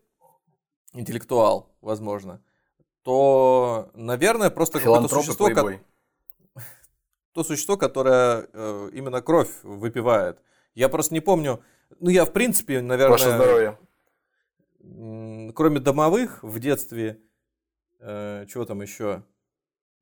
интеллектуал, 0.92 1.74
возможно, 1.80 2.42
то, 3.02 3.90
наверное, 3.94 4.50
просто 4.50 4.80
какое-то 4.80 5.08
существо, 5.08 5.48
как... 5.50 5.80
то 7.32 7.44
существо, 7.44 7.76
которое 7.76 8.46
э, 8.52 8.90
именно 8.92 9.20
кровь 9.22 9.50
выпивает. 9.62 10.38
Я 10.74 10.88
просто 10.88 11.14
не 11.14 11.20
помню, 11.20 11.62
ну 11.98 12.10
я 12.10 12.24
в 12.24 12.32
принципе, 12.32 12.82
наверное... 12.82 13.18
Ваше 13.18 13.30
здоровье 13.30 13.78
кроме 15.54 15.80
домовых 15.80 16.42
в 16.42 16.58
детстве, 16.58 17.20
э, 18.00 18.46
чего 18.48 18.64
там 18.64 18.82
еще? 18.82 19.24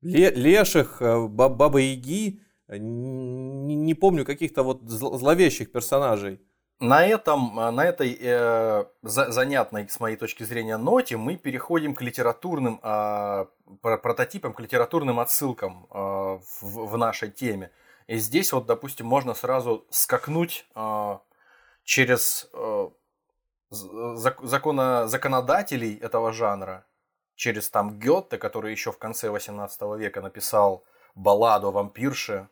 Ле, 0.01 0.31
леших, 0.31 1.01
э, 1.01 1.27
баб, 1.27 1.53
Баба 1.53 1.79
Яги, 1.79 2.41
э, 2.67 2.77
не, 2.77 3.93
помню 3.93 4.25
каких-то 4.25 4.63
вот 4.63 4.81
зловещих 4.83 5.71
персонажей. 5.71 6.41
На 6.79 7.05
этом, 7.05 7.55
на 7.55 7.85
этой 7.85 8.17
э, 8.19 8.85
занятной, 9.03 9.87
с 9.87 9.99
моей 10.01 10.17
точки 10.17 10.43
зрения, 10.43 10.75
ноте 10.75 11.15
мы 11.15 11.37
переходим 11.37 11.95
к 11.95 12.01
литературным 12.01 12.79
э, 12.83 13.45
прототипам, 13.81 14.53
к 14.53 14.59
литературным 14.59 15.19
отсылкам 15.19 15.87
э, 15.89 15.95
в, 15.95 16.41
в 16.61 16.97
нашей 16.97 17.31
теме. 17.31 17.71
И 18.07 18.17
здесь 18.17 18.51
вот, 18.51 18.65
допустим, 18.65 19.05
можно 19.05 19.33
сразу 19.33 19.85
скакнуть 19.91 20.65
э, 20.75 21.17
через 21.85 22.49
э, 22.53 22.89
закона, 23.73 25.07
законодателей 25.07 25.97
этого 25.97 26.31
жанра, 26.31 26.85
через 27.35 27.69
там 27.69 27.99
Гетте, 27.99 28.37
который 28.37 28.71
еще 28.71 28.91
в 28.91 28.97
конце 28.97 29.29
18 29.29 29.81
века 29.97 30.21
написал 30.21 30.85
балладу 31.15 31.67
о 31.67 31.71
вампирше, 31.71 32.47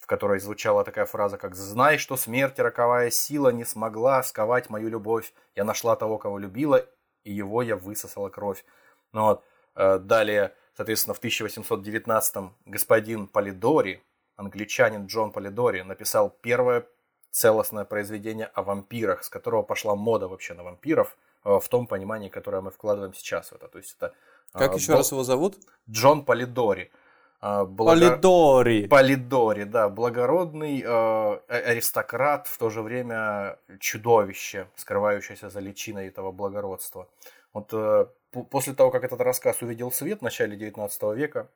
в 0.00 0.06
которой 0.06 0.40
звучала 0.40 0.84
такая 0.84 1.06
фраза, 1.06 1.38
как 1.38 1.54
«Знай, 1.54 1.98
что 1.98 2.16
смерть 2.16 2.58
роковая 2.58 3.10
сила 3.10 3.50
не 3.50 3.64
смогла 3.64 4.22
сковать 4.22 4.70
мою 4.70 4.88
любовь. 4.88 5.32
Я 5.54 5.64
нашла 5.64 5.96
того, 5.96 6.18
кого 6.18 6.38
любила, 6.38 6.84
и 7.24 7.32
его 7.32 7.62
я 7.62 7.76
высосала 7.76 8.28
кровь». 8.28 8.64
Ну 9.12 9.22
вот. 9.22 9.44
Э, 9.74 9.98
далее 9.98 10.54
соответственно, 10.76 11.14
в 11.14 11.18
1819 11.18 12.52
господин 12.66 13.26
Полидори, 13.26 14.02
англичанин 14.36 15.06
Джон 15.06 15.32
Полидори, 15.32 15.82
написал 15.82 16.30
первое 16.30 16.86
целостное 17.32 17.84
произведение 17.84 18.46
о 18.46 18.62
вампирах, 18.62 19.24
с 19.24 19.28
которого 19.28 19.62
пошла 19.62 19.96
мода 19.96 20.28
вообще 20.28 20.54
на 20.54 20.62
вампиров 20.62 21.16
э, 21.44 21.58
в 21.58 21.68
том 21.68 21.86
понимании, 21.86 22.28
которое 22.28 22.62
мы 22.62 22.70
вкладываем 22.70 23.14
сейчас 23.14 23.50
в 23.50 23.56
это. 23.56 23.66
То 23.66 23.78
есть 23.78 23.96
это 23.98 24.14
как 24.52 24.74
еще 24.74 24.92
раз 24.94 25.10
его 25.10 25.24
зовут? 25.24 25.56
Джон 25.90 26.24
Полидори. 26.24 26.90
Благо... 27.40 27.66
Полидори. 27.66 28.86
Полидори, 28.86 29.64
да, 29.64 29.88
благородный 29.88 30.80
э, 30.80 31.38
аристократ, 31.48 32.46
в 32.46 32.56
то 32.56 32.70
же 32.70 32.82
время 32.82 33.58
чудовище, 33.80 34.68
скрывающееся 34.76 35.50
за 35.50 35.58
личиной 35.58 36.06
этого 36.06 36.30
благородства. 36.30 37.08
Вот 37.52 37.70
э, 37.72 38.06
после 38.48 38.74
того, 38.74 38.92
как 38.92 39.02
этот 39.02 39.20
рассказ 39.20 39.60
увидел 39.60 39.90
свет 39.90 40.20
в 40.20 40.22
начале 40.22 40.56
19 40.56 41.02
века, 41.16 41.48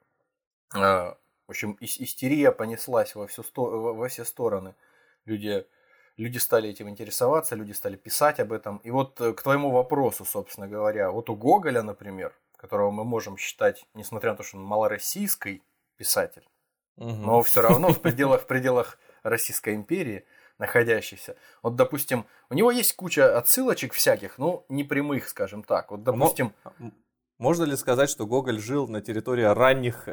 э, 0.75 0.79
в 0.79 1.51
общем, 1.51 1.77
истерия 1.81 2.51
понеслась 2.51 3.15
во, 3.15 3.29
всю 3.29 3.45
сто... 3.45 3.95
во 3.95 4.09
все 4.09 4.25
стороны. 4.25 4.75
Люди, 5.27 5.67
люди 6.17 6.39
стали 6.39 6.71
этим 6.71 6.89
интересоваться, 6.89 7.55
люди 7.57 7.73
стали 7.73 7.97
писать 7.97 8.41
об 8.41 8.53
этом. 8.53 8.79
И 8.79 8.91
вот 8.91 9.21
э, 9.21 9.33
к 9.35 9.43
твоему 9.43 9.71
вопросу, 9.71 10.25
собственно 10.25 10.69
говоря, 10.69 11.11
вот 11.11 11.29
у 11.29 11.37
Гоголя, 11.37 11.83
например, 11.83 12.33
которого 12.57 12.91
мы 12.91 13.05
можем 13.05 13.37
считать, 13.37 13.85
несмотря 13.95 14.31
на 14.31 14.37
то, 14.37 14.43
что 14.43 14.57
он 14.57 14.65
малороссийский, 14.65 15.63
писатель. 15.97 16.49
Угу. 16.97 17.11
Но 17.11 17.43
все 17.43 17.61
равно 17.61 17.93
в 17.93 18.01
пределах, 18.01 18.43
в 18.43 18.47
пределах 18.47 18.99
Российской 19.23 19.75
империи 19.75 20.25
находящийся. 20.59 21.37
Вот, 21.63 21.77
допустим, 21.77 22.27
у 22.49 22.55
него 22.55 22.71
есть 22.71 22.97
куча 22.97 23.37
отсылочек 23.37 23.93
всяких, 23.93 24.39
ну, 24.39 24.65
не 24.69 24.85
прямых, 24.85 25.29
скажем 25.29 25.63
так. 25.63 25.91
Вот, 25.91 26.03
допустим... 26.03 26.55
Можно 27.39 27.65
ли 27.65 27.77
сказать, 27.77 28.09
что 28.09 28.27
Гоголь 28.27 28.59
жил 28.59 28.89
на 28.89 29.03
территории 29.03 29.43
ранних 29.43 30.09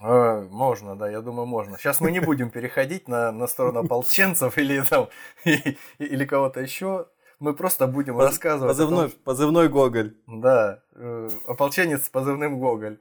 э? 0.00 0.04
А, 0.04 0.48
можно, 0.50 0.96
да, 0.96 1.10
я 1.10 1.20
думаю, 1.20 1.46
можно. 1.46 1.78
Сейчас 1.78 2.00
мы 2.00 2.10
не 2.10 2.20
будем 2.20 2.50
переходить 2.50 3.08
на, 3.08 3.32
на 3.32 3.46
сторону 3.46 3.80
ополченцев 3.80 4.58
или, 4.58 4.80
там, 4.82 5.08
или 5.98 6.24
кого-то 6.24 6.60
еще. 6.60 7.06
Мы 7.38 7.54
просто 7.54 7.86
будем 7.86 8.16
Поз, 8.16 8.26
рассказывать. 8.26 8.76
Позывной, 8.76 9.08
том, 9.08 9.18
позывной 9.24 9.68
Гоголь. 9.68 10.14
Да, 10.26 10.82
э, 10.94 11.30
ополченец 11.46 12.04
с 12.04 12.08
позывным 12.08 12.58
Гоголь. 12.58 12.98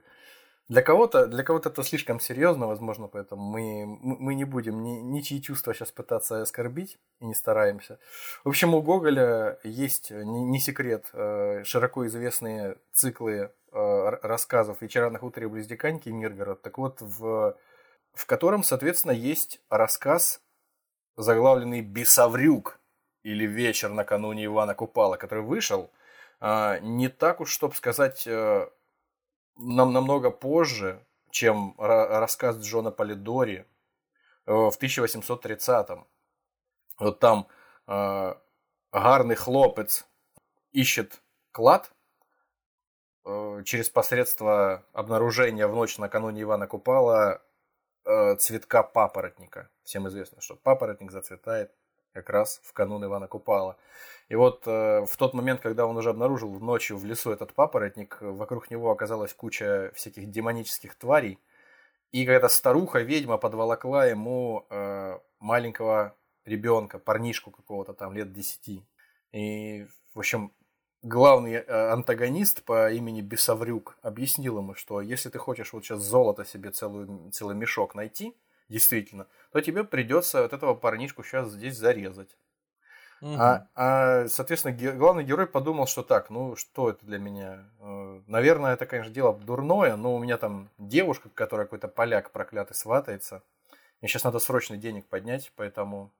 Для 0.70 0.84
кого-то, 0.84 1.26
для 1.26 1.44
кого-то 1.44 1.70
это 1.70 1.82
слишком 1.84 2.20
серьезно, 2.20 2.68
возможно, 2.68 3.08
поэтому 3.08 3.42
мы, 3.42 3.88
мы 4.02 4.36
не 4.36 4.44
будем 4.44 4.84
ни, 4.84 5.00
ничьи 5.00 5.42
чувства 5.42 5.74
сейчас 5.74 5.92
пытаться 5.92 6.44
оскорбить 6.44 7.00
и 7.20 7.26
не 7.26 7.34
стараемся. 7.34 7.98
В 8.44 8.50
общем, 8.50 8.76
у 8.76 8.82
Гоголя 8.84 9.58
есть, 9.64 10.12
не, 10.12 10.44
не 10.46 10.60
секрет, 10.60 11.10
э, 11.14 11.64
широко 11.64 12.06
известные 12.06 12.78
циклы 12.94 13.32
э, 13.32 13.50
рассказов 13.72 14.82
«Вечера 14.82 15.10
на 15.10 15.20
хуторе 15.20 15.48
близ 15.48 15.68
Диканьки» 15.68 16.10
Миргород. 16.10 16.62
Так 16.62 16.78
вот, 16.78 17.02
в, 17.02 17.58
в 18.14 18.26
котором, 18.26 18.64
соответственно, 18.64 19.12
есть 19.12 19.62
рассказ, 19.70 20.42
заглавленный 21.16 21.82
«Бесоврюк» 21.82 22.80
или 23.24 23.46
«Вечер 23.46 23.90
накануне 23.90 24.46
Ивана 24.46 24.76
Купала», 24.76 25.18
который 25.18 25.44
вышел 25.44 25.92
э, 26.40 26.80
не 26.82 27.10
так 27.10 27.42
уж, 27.42 27.52
чтобы 27.52 27.76
сказать 27.76 28.28
нам 29.60 29.94
намного 29.94 30.32
позже, 30.32 31.06
чем 31.32 31.76
рассказ 31.78 32.58
Джона 32.58 32.92
Полидори 32.92 33.66
э, 34.46 34.52
в 34.52 34.74
1830-м. 34.80 36.08
Вот 36.98 37.20
там 37.20 37.48
э, 37.88 38.36
гарный 38.92 39.36
хлопец 39.36 40.06
ищет 40.72 41.22
клад 41.52 41.92
э, 41.92 41.99
через 43.66 43.90
посредство 43.90 44.84
обнаружения 44.94 45.68
в 45.68 45.76
ночь 45.76 45.98
накануне 45.98 46.44
Ивана 46.44 46.68
Купала 46.68 47.42
э, 48.06 48.36
цветка 48.36 48.84
папоротника. 48.84 49.70
Всем 49.84 50.08
известно, 50.08 50.42
что 50.42 50.56
папоротник 50.56 51.12
зацветает 51.12 51.72
как 52.14 52.30
раз 52.30 52.62
в 52.64 52.74
канун 52.74 53.04
Ивана 53.06 53.28
Купала. 53.28 53.78
И 54.30 54.36
вот 54.36 54.64
э, 54.66 55.06
в 55.06 55.18
тот 55.18 55.34
момент, 55.34 55.62
когда 55.62 55.86
он 55.86 55.98
уже 55.98 56.10
обнаружил 56.10 56.60
ночью 56.60 56.98
в 56.98 57.06
лесу 57.06 57.32
этот 57.32 57.54
папоротник, 57.54 58.18
вокруг 58.22 58.72
него 58.72 58.92
оказалась 58.92 59.34
куча 59.34 59.92
всяких 59.96 60.30
демонических 60.30 60.96
тварей. 60.96 61.40
И 62.12 62.26
какая-то 62.26 62.50
старуха-ведьма 62.50 63.38
подволокла 63.38 64.08
ему 64.08 64.66
э, 64.70 65.20
маленького 65.40 66.16
ребенка, 66.46 66.98
парнишку 66.98 67.52
какого-то 67.52 67.94
там 67.94 68.14
лет 68.14 68.34
десяти. 68.34 68.84
И, 69.32 69.86
в 70.16 70.20
общем, 70.20 70.52
главный 71.02 71.54
э, 71.54 71.92
антагонист 71.92 72.64
по 72.64 72.92
имени 72.92 73.22
Бесоврюк 73.22 73.98
объяснил 74.02 74.58
ему, 74.58 74.76
что 74.76 75.02
если 75.02 75.30
ты 75.30 75.38
хочешь 75.38 75.74
вот 75.74 75.84
сейчас 75.84 76.02
золото 76.02 76.46
себе 76.46 76.72
целую, 76.72 77.32
целый 77.32 77.56
мешок 77.56 77.96
найти, 77.96 78.36
действительно, 78.68 79.28
то 79.52 79.62
тебе 79.62 79.84
придется 79.84 80.42
вот 80.44 80.54
этого 80.54 80.74
парнишку 80.74 81.24
сейчас 81.24 81.50
здесь 81.52 81.78
зарезать. 81.78 82.36
Угу. 83.22 83.36
А, 83.38 83.68
а, 83.76 84.28
соответственно, 84.28 84.74
ге- 84.74 84.94
главный 84.94 85.26
герой 85.26 85.46
подумал, 85.46 85.88
что 85.88 86.04
так, 86.04 86.30
ну 86.30 86.56
что 86.56 86.90
это 86.90 87.06
для 87.06 87.20
меня? 87.20 87.66
Э, 87.80 88.22
наверное, 88.28 88.74
это, 88.74 88.86
конечно, 88.86 89.14
дело 89.14 89.38
дурное, 89.38 89.98
но 89.98 90.16
у 90.16 90.20
меня 90.20 90.38
там 90.38 90.70
девушка, 90.78 91.30
которая 91.34 91.66
какой-то 91.66 91.90
поляк 91.90 92.32
проклятый 92.32 92.76
сватается. 92.76 93.44
Мне 94.00 94.08
сейчас 94.08 94.24
надо 94.24 94.40
срочно 94.40 94.78
денег 94.78 95.06
поднять, 95.06 95.52
поэтому 95.58 96.12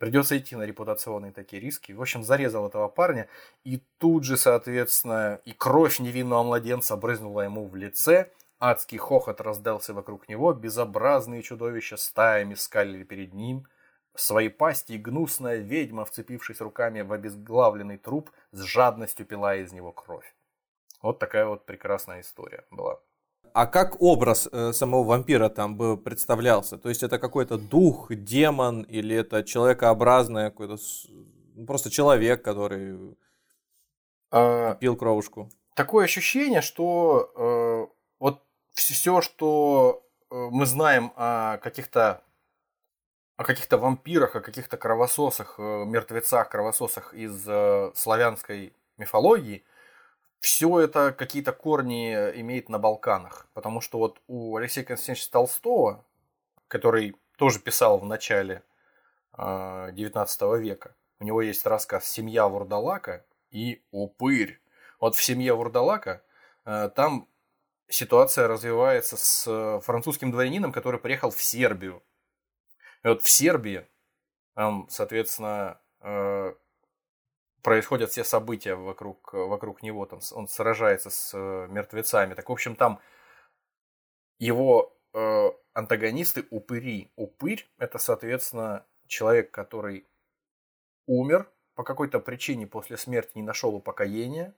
придется 0.00 0.36
идти 0.36 0.56
на 0.56 0.64
репутационные 0.64 1.30
такие 1.30 1.62
риски. 1.62 1.92
В 1.92 2.02
общем, 2.02 2.24
зарезал 2.24 2.66
этого 2.66 2.88
парня, 2.88 3.28
и 3.62 3.80
тут 3.98 4.24
же, 4.24 4.36
соответственно, 4.36 5.38
и 5.44 5.52
кровь 5.52 6.00
невинного 6.00 6.42
младенца 6.42 6.96
брызнула 6.96 7.42
ему 7.42 7.68
в 7.68 7.76
лице, 7.76 8.32
адский 8.58 8.98
хохот 8.98 9.40
раздался 9.40 9.94
вокруг 9.94 10.28
него, 10.28 10.52
безобразные 10.52 11.42
чудовища 11.42 11.96
стаями 11.96 12.54
скалили 12.54 13.04
перед 13.04 13.32
ним– 13.34 13.68
в 14.14 14.20
своей 14.20 14.48
пасти 14.48 14.94
гнусная 14.94 15.58
ведьма, 15.58 16.04
вцепившись 16.04 16.60
руками 16.60 17.00
в 17.00 17.12
обезглавленный 17.12 17.96
труп, 17.96 18.30
с 18.52 18.60
жадностью 18.60 19.26
пила 19.26 19.56
из 19.56 19.72
него 19.72 19.92
кровь. 19.92 20.34
Вот 21.02 21.18
такая 21.18 21.46
вот 21.46 21.64
прекрасная 21.64 22.20
история 22.20 22.64
была. 22.70 23.00
А 23.52 23.66
как 23.66 24.00
образ 24.00 24.48
э, 24.50 24.72
самого 24.72 25.04
вампира 25.04 25.48
там 25.48 25.76
бы 25.76 25.96
представлялся? 25.96 26.78
То 26.78 26.88
есть 26.88 27.02
это 27.02 27.18
какой-то 27.18 27.58
дух, 27.58 28.12
демон 28.14 28.82
или 28.82 29.16
это 29.16 29.42
человекообразное 29.42 30.50
какой-то 30.50 30.76
ну, 31.54 31.66
просто 31.66 31.90
человек, 31.90 32.42
который 32.42 33.16
а, 34.30 34.74
пил 34.74 34.96
кровушку? 34.96 35.50
Такое 35.74 36.04
ощущение, 36.04 36.60
что 36.60 37.32
э, 37.36 37.86
вот 38.18 38.42
все, 38.72 39.20
что 39.20 40.02
э, 40.30 40.48
мы 40.50 40.66
знаем 40.66 41.12
о 41.16 41.58
каких-то 41.58 42.22
о 43.36 43.44
каких-то 43.44 43.78
вампирах, 43.78 44.36
о 44.36 44.40
каких-то 44.40 44.76
кровососах, 44.76 45.54
э, 45.58 45.84
мертвецах, 45.86 46.50
кровососах 46.50 47.14
из 47.14 47.42
э, 47.46 47.90
славянской 47.94 48.74
мифологии, 48.98 49.64
все 50.40 50.80
это 50.80 51.12
какие-то 51.12 51.52
корни 51.52 52.12
имеет 52.40 52.68
на 52.68 52.78
Балканах. 52.78 53.48
Потому 53.54 53.80
что 53.80 53.98
вот 53.98 54.20
у 54.26 54.56
Алексея 54.56 54.84
Константиновича 54.84 55.30
Толстого, 55.30 56.04
который 56.68 57.16
тоже 57.36 57.60
писал 57.60 57.98
в 57.98 58.06
начале 58.06 58.62
XIX 59.36 60.26
э, 60.26 60.58
века, 60.58 60.94
у 61.18 61.24
него 61.24 61.42
есть 61.42 61.64
рассказ 61.66 62.08
«Семья 62.08 62.48
Вурдалака» 62.48 63.24
и 63.50 63.82
«Упырь». 63.90 64.60
Вот 64.98 65.14
в 65.14 65.22
«Семье 65.22 65.54
Вурдалака» 65.54 66.22
там 66.64 67.28
ситуация 67.88 68.48
развивается 68.48 69.16
с 69.16 69.80
французским 69.82 70.30
дворянином, 70.30 70.72
который 70.72 71.00
приехал 71.00 71.30
в 71.30 71.42
Сербию 71.42 72.02
и 73.02 73.08
вот 73.08 73.22
в 73.22 73.28
Сербии, 73.28 73.86
там, 74.54 74.86
соответственно, 74.90 75.80
э, 76.00 76.54
происходят 77.62 78.10
все 78.10 78.24
события 78.24 78.74
вокруг, 78.74 79.32
вокруг 79.32 79.82
него, 79.82 80.06
там, 80.06 80.20
он 80.32 80.48
сражается 80.48 81.10
с 81.10 81.32
э, 81.34 81.66
мертвецами. 81.68 82.34
Так, 82.34 82.48
в 82.48 82.52
общем, 82.52 82.76
там 82.76 83.00
его 84.38 84.96
э, 85.12 85.50
антагонисты 85.72 86.46
упыри. 86.50 87.12
Упырь– 87.16 87.68
это, 87.78 87.98
соответственно, 87.98 88.86
человек, 89.06 89.50
который 89.50 90.06
умер 91.06 91.50
по 91.74 91.84
какой-то 91.84 92.20
причине 92.20 92.66
после 92.66 92.96
смерти 92.96 93.32
не 93.34 93.42
нашел 93.42 93.74
упокоения 93.74 94.54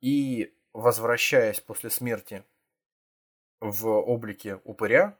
и, 0.00 0.56
возвращаясь 0.72 1.60
после 1.60 1.90
смерти 1.90 2.44
в 3.60 3.88
облике 3.88 4.60
упыря, 4.64 5.18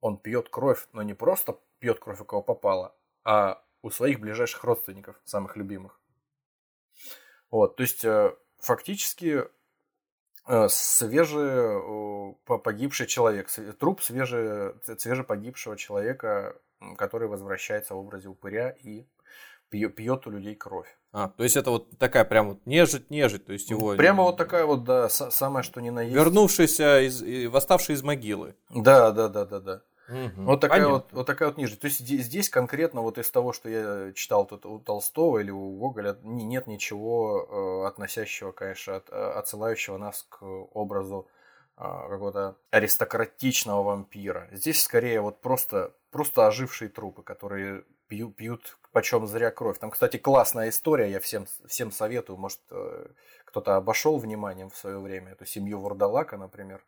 он 0.00 0.18
пьет 0.18 0.48
кровь, 0.48 0.88
но 0.92 1.02
не 1.02 1.14
просто 1.14 1.60
пьет 1.78 1.98
кровь, 1.98 2.20
у 2.20 2.24
кого 2.24 2.42
попало, 2.42 2.96
а 3.24 3.62
у 3.82 3.90
своих 3.90 4.20
ближайших 4.20 4.64
родственников, 4.64 5.16
самых 5.24 5.56
любимых. 5.56 6.00
Вот, 7.50 7.76
то 7.76 7.82
есть 7.82 8.04
э, 8.04 8.34
фактически 8.58 9.44
э, 10.46 10.68
свежий 10.68 12.34
погибший 12.44 13.06
человек, 13.06 13.48
труп 13.78 14.02
свеже, 14.02 14.76
свеже 14.98 15.24
погибшего 15.24 15.76
человека, 15.76 16.60
который 16.96 17.28
возвращается 17.28 17.94
в 17.94 17.98
образе 17.98 18.28
упыря 18.28 18.70
и 18.70 19.06
пьет, 19.70 19.94
пьет 19.94 20.26
у 20.26 20.30
людей 20.30 20.54
кровь. 20.54 20.88
А, 21.10 21.28
то 21.28 21.42
есть 21.42 21.56
это 21.56 21.70
вот 21.70 21.98
такая 21.98 22.24
прям 22.24 22.50
вот 22.50 22.66
нежить, 22.66 23.10
нежить, 23.10 23.46
то 23.46 23.52
есть 23.52 23.70
его... 23.70 23.96
Прямо 23.96 24.24
вот 24.24 24.36
такая 24.36 24.66
вот, 24.66 24.84
да, 24.84 25.08
самое 25.08 25.62
что 25.62 25.80
ни 25.80 25.88
на 25.88 26.02
есть. 26.02 26.14
Вернувшийся, 26.14 27.00
из, 27.00 27.22
восставший 27.50 27.94
из 27.94 28.02
могилы. 28.02 28.54
Да, 28.68 29.10
да, 29.12 29.28
да, 29.28 29.46
да, 29.46 29.60
да. 29.60 29.82
Угу. 30.08 30.42
Вот 30.42 30.60
такая 30.60 30.88
вот, 30.88 31.12
вот 31.12 31.26
такая 31.26 31.48
вот 31.48 31.58
нежить. 31.58 31.80
То 31.80 31.86
есть 31.86 31.98
здесь, 32.00 32.48
конкретно 32.48 33.02
вот 33.02 33.18
из 33.18 33.30
того, 33.30 33.52
что 33.52 33.68
я 33.68 34.12
читал 34.14 34.46
тут 34.46 34.64
у 34.64 34.78
Толстого 34.78 35.38
или 35.38 35.50
у 35.50 35.76
Гоголя, 35.76 36.16
нет 36.22 36.66
ничего 36.66 37.84
э, 37.84 37.86
относящего, 37.86 38.52
конечно, 38.52 38.96
от, 38.96 39.10
э, 39.10 39.14
отсылающего 39.14 39.98
нас 39.98 40.24
к 40.30 40.42
образу 40.42 41.28
э, 41.76 41.80
какого-то 41.80 42.56
аристократичного 42.70 43.82
вампира. 43.82 44.48
Здесь 44.50 44.82
скорее 44.82 45.20
вот 45.20 45.42
просто, 45.42 45.92
просто 46.10 46.46
ожившие 46.46 46.88
трупы, 46.88 47.22
которые 47.22 47.84
пьют, 48.06 48.34
пьют 48.34 48.78
почем 48.92 49.26
зря 49.26 49.50
кровь. 49.50 49.78
Там, 49.78 49.90
кстати, 49.90 50.16
классная 50.16 50.70
история, 50.70 51.10
я 51.10 51.20
всем, 51.20 51.46
всем 51.66 51.92
советую. 51.92 52.38
Может, 52.38 52.60
кто-то 53.44 53.76
обошел 53.76 54.16
вниманием 54.16 54.70
в 54.70 54.76
свое 54.76 54.98
время 54.98 55.32
эту 55.32 55.44
семью 55.44 55.80
Вурдалака, 55.80 56.38
например, 56.38 56.82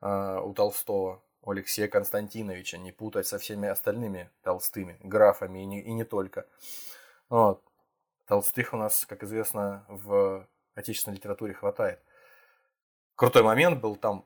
у 0.00 0.54
Толстого, 0.54 1.20
у 1.42 1.50
Алексея 1.50 1.88
Константиновича, 1.88 2.78
не 2.78 2.92
путать 2.92 3.26
со 3.26 3.38
всеми 3.38 3.68
остальными 3.68 4.30
толстыми 4.42 4.98
графами 5.02 5.62
и 5.62 5.64
не, 5.64 5.82
и 5.82 5.92
не 5.92 6.04
только. 6.04 6.46
Вот. 7.28 7.62
Толстых 8.26 8.72
у 8.74 8.76
нас, 8.76 9.06
как 9.06 9.22
известно, 9.24 9.84
в 9.88 10.46
отечественной 10.74 11.16
литературе 11.16 11.54
хватает. 11.54 12.00
Крутой 13.16 13.42
момент 13.42 13.80
был 13.80 13.96
там 13.96 14.24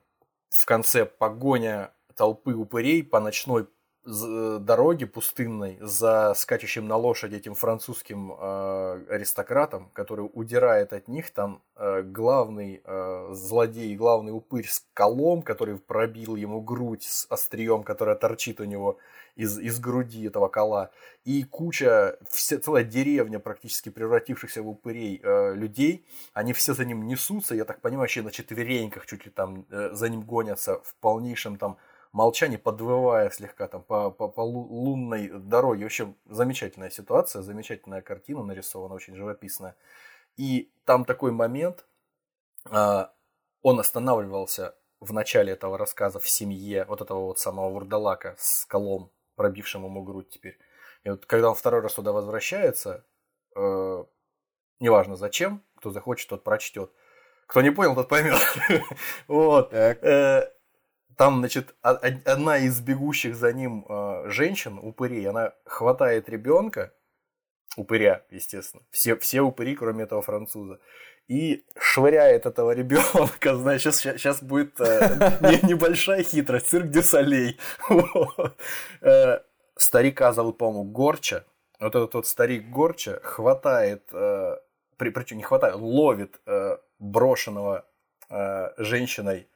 в 0.49 0.65
конце 0.65 1.05
погоня 1.05 1.91
толпы 2.15 2.53
упырей 2.53 3.03
по 3.03 3.19
ночной 3.19 3.67
дороги 4.05 5.05
пустынной 5.05 5.77
за 5.81 6.33
скачущим 6.35 6.87
на 6.87 6.95
лошади 6.95 7.35
этим 7.35 7.55
французским 7.55 8.31
э, 8.31 9.05
аристократом, 9.09 9.89
который 9.93 10.29
удирает 10.31 10.93
от 10.93 11.07
них, 11.07 11.31
там 11.31 11.61
э, 11.75 12.03
главный 12.03 12.81
э, 12.83 13.29
злодей, 13.31 13.95
главный 13.95 14.31
упырь 14.31 14.67
с 14.67 14.85
колом, 14.93 15.41
который 15.41 15.77
пробил 15.77 16.35
ему 16.35 16.61
грудь 16.61 17.03
с 17.03 17.25
острием, 17.29 17.83
которая 17.83 18.15
торчит 18.15 18.59
у 18.59 18.65
него 18.65 18.97
из, 19.35 19.57
из 19.59 19.79
груди 19.79 20.27
этого 20.27 20.47
кола, 20.47 20.91
и 21.23 21.43
куча, 21.43 22.17
вся, 22.29 22.59
целая 22.59 22.83
деревня 22.83 23.39
практически 23.39 23.89
превратившихся 23.89 24.61
в 24.61 24.69
упырей 24.69 25.19
э, 25.21 25.55
людей, 25.55 26.05
они 26.33 26.53
все 26.53 26.73
за 26.73 26.85
ним 26.85 27.07
несутся, 27.07 27.55
я 27.55 27.65
так 27.65 27.81
понимаю, 27.81 28.01
вообще 28.01 28.21
на 28.21 28.31
четвереньках 28.31 29.05
чуть 29.07 29.25
ли 29.25 29.31
там 29.31 29.65
э, 29.71 29.89
за 29.93 30.09
ним 30.09 30.21
гонятся 30.21 30.79
в 30.83 30.95
полнейшем 31.01 31.57
там 31.57 31.77
молчание, 32.15 32.57
подвывая 32.57 33.29
слегка 33.29 33.67
там 33.67 33.83
по, 33.83 34.09
по, 34.09 34.29
по 34.29 34.39
лунной 34.39 35.27
дороге. 35.27 35.83
В 35.83 35.87
общем, 35.87 36.15
замечательная 36.25 36.89
ситуация, 36.89 37.41
замечательная 37.41 38.01
картина 38.01 38.41
нарисована, 38.41 38.95
очень 38.95 39.15
живописная. 39.15 39.75
И 40.37 40.71
там 40.85 41.03
такой 41.03 41.31
момент, 41.31 41.85
а, 42.71 43.11
он 43.61 43.81
останавливался 43.81 44.75
в 45.01 45.11
начале 45.11 45.51
этого 45.51 45.77
рассказа 45.77 46.21
в 46.21 46.29
семье 46.29 46.85
вот 46.85 47.01
этого 47.01 47.25
вот 47.25 47.39
самого 47.39 47.69
вурдалака 47.69 48.35
с 48.37 48.65
колом, 48.65 49.11
пробившим 49.35 49.83
ему 49.83 50.01
грудь 50.01 50.29
теперь. 50.29 50.57
И 51.03 51.09
вот 51.09 51.25
когда 51.25 51.49
он 51.49 51.55
второй 51.55 51.81
раз 51.81 51.95
туда 51.95 52.13
возвращается, 52.13 53.03
э, 53.57 54.03
неважно 54.79 55.17
зачем, 55.17 55.61
кто 55.75 55.91
захочет, 55.91 56.29
тот 56.29 56.45
прочтет. 56.45 56.91
Кто 57.45 57.61
не 57.61 57.71
понял, 57.71 57.93
тот 57.93 58.07
поймет. 58.07 58.39
вот. 59.27 59.73
Там, 61.17 61.39
значит, 61.39 61.75
одна 61.81 62.57
из 62.57 62.79
бегущих 62.81 63.35
за 63.35 63.53
ним 63.53 63.85
э, 63.87 64.23
женщин, 64.27 64.79
упырей, 64.81 65.27
она 65.29 65.53
хватает 65.65 66.27
ребенка, 66.27 66.93
упыря, 67.77 68.23
естественно, 68.29 68.83
все, 68.89 69.15
все 69.17 69.41
упыри, 69.41 69.75
кроме 69.75 70.03
этого 70.03 70.21
француза, 70.21 70.79
и 71.27 71.65
швыряет 71.77 72.45
этого 72.45 72.71
ребенка, 72.71 73.55
значит, 73.55 73.95
сейчас, 73.95 74.17
сейчас 74.17 74.43
будет 74.43 74.79
э, 74.79 75.39
не, 75.41 75.69
небольшая 75.69 76.23
хитрость, 76.23 76.67
цирк 76.67 76.89
Дюсалей. 76.89 77.59
Э, 79.01 79.39
старика 79.75 80.33
зовут, 80.33 80.57
по-моему, 80.57 80.83
Горча, 80.83 81.45
вот 81.79 81.95
этот 81.95 82.13
вот 82.13 82.27
старик 82.27 82.69
Горча 82.69 83.19
хватает, 83.23 84.03
э, 84.11 84.57
при, 84.97 85.09
причем 85.09 85.37
не 85.37 85.43
хватает, 85.43 85.75
ловит 85.75 86.39
брошенного 86.99 87.85
женщиной 88.77 89.47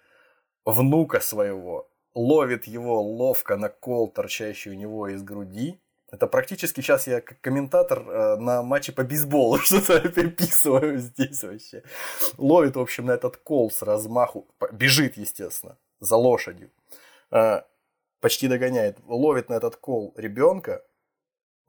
внука 0.69 1.19
своего, 1.19 1.89
ловит 2.13 2.65
его 2.67 3.01
ловко 3.01 3.58
на 3.58 3.69
кол, 3.69 4.10
торчащий 4.10 4.71
у 4.71 4.75
него 4.75 5.08
из 5.08 5.23
груди. 5.23 5.79
Это 6.12 6.25
практически 6.27 6.82
сейчас 6.82 7.08
я 7.08 7.21
как 7.21 7.39
комментатор 7.39 7.99
э, 7.99 8.36
на 8.38 8.63
матче 8.63 8.91
по 8.91 9.03
бейсболу 9.03 9.58
что-то 9.63 10.10
переписываю 10.10 10.97
здесь 10.97 11.43
вообще. 11.43 11.84
Ловит, 12.38 12.75
в 12.75 12.79
общем, 12.79 13.05
на 13.05 13.12
этот 13.12 13.38
кол 13.38 13.69
с 13.69 13.82
размаху. 13.84 14.47
Бежит, 14.71 15.17
естественно, 15.17 15.77
за 15.99 16.15
лошадью. 16.15 16.71
Э, 17.32 17.62
почти 18.21 18.47
догоняет. 18.47 18.97
Ловит 19.05 19.49
на 19.49 19.53
этот 19.53 19.75
кол 19.75 20.13
ребенка, 20.17 20.84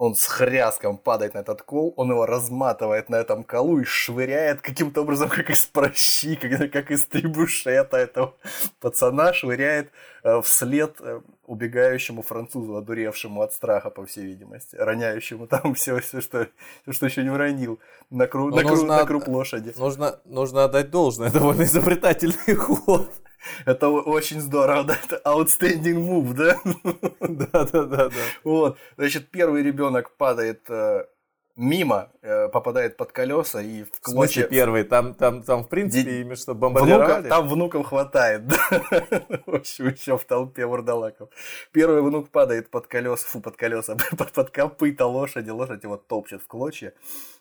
он 0.01 0.15
с 0.15 0.25
хряском 0.25 0.97
падает 0.97 1.35
на 1.35 1.41
этот 1.41 1.61
кол, 1.61 1.93
он 1.95 2.11
его 2.11 2.25
разматывает 2.25 3.11
на 3.11 3.17
этом 3.17 3.45
колу 3.45 3.81
и 3.81 3.85
швыряет 3.85 4.63
каким-то 4.63 5.03
образом, 5.03 5.29
как 5.29 5.51
из 5.51 5.67
прощи, 5.67 6.37
как, 6.37 6.73
как 6.73 6.91
из 6.91 7.05
трибушета 7.05 7.99
этого 7.99 8.35
пацана, 8.81 9.35
швыряет 9.35 9.91
э, 10.23 10.41
вслед 10.41 10.97
э, 11.01 11.21
убегающему 11.47 12.23
французу, 12.23 12.77
одуревшему 12.77 13.43
от 13.43 13.53
страха, 13.53 13.91
по 13.91 14.07
всей 14.07 14.25
видимости, 14.25 14.75
роняющему 14.75 15.47
там 15.47 15.75
все, 15.75 15.99
все, 16.01 16.23
что, 16.23 16.49
все, 16.85 16.93
что 16.93 17.05
еще 17.05 17.23
не 17.23 17.29
уронил 17.29 17.79
на, 18.09 18.27
кру, 18.27 18.49
на, 18.49 18.63
нужно, 18.63 18.77
кру, 18.77 18.87
на 18.87 19.05
круп 19.05 19.29
лошади. 19.29 19.75
Нужно, 19.77 20.19
нужно 20.25 20.65
отдать 20.65 20.91
должное, 20.91 21.31
довольно 21.33 21.65
изобретательный 21.65 22.55
ход. 22.57 23.13
Это 23.65 23.89
очень 23.89 24.41
здорово, 24.41 24.85
да, 24.85 24.97
это 25.05 25.21
outstanding 25.25 25.97
move, 25.97 26.35
да? 26.35 26.57
Да, 27.21 27.65
да, 27.65 27.83
да, 27.85 28.09
да. 28.09 28.13
Вот, 28.45 28.79
значит, 28.97 29.31
первый 29.31 29.63
ребенок 29.63 30.17
падает 30.17 30.69
э, 30.69 31.05
мимо, 31.61 32.11
э, 32.23 32.49
попадает 32.49 32.97
под 32.97 33.13
колеса 33.13 33.61
и 33.61 33.85
в 33.85 34.01
клочья... 34.01 34.47
В 34.47 34.49
первый? 34.49 34.85
Там, 34.85 35.15
там, 35.15 35.43
там 35.43 35.65
в 35.65 35.69
принципе, 35.69 36.11
Ди... 36.11 36.21
именно 36.23 36.37
что 36.37 36.55
бомбардировали? 36.55 37.13
Внука, 37.13 37.29
там 37.29 37.49
внукам 37.49 37.85
хватает, 37.85 38.47
да. 38.47 38.57
В 39.47 39.57
общем, 39.57 39.89
еще 39.89 40.17
в 40.17 40.25
толпе 40.25 40.67
вурдалаков. 40.67 41.29
Первый 41.73 42.03
внук 42.03 42.31
падает 42.31 42.71
под 42.71 42.87
колеса, 42.87 43.27
фу, 43.27 43.41
под 43.41 43.57
колеса, 43.57 43.97
под, 44.17 44.33
под 44.33 44.51
копыта 44.51 45.07
лошади, 45.07 45.51
лошадь 45.51 45.85
его 45.85 45.97
топчет 45.97 46.43
в 46.43 46.47
клочья. 46.47 46.95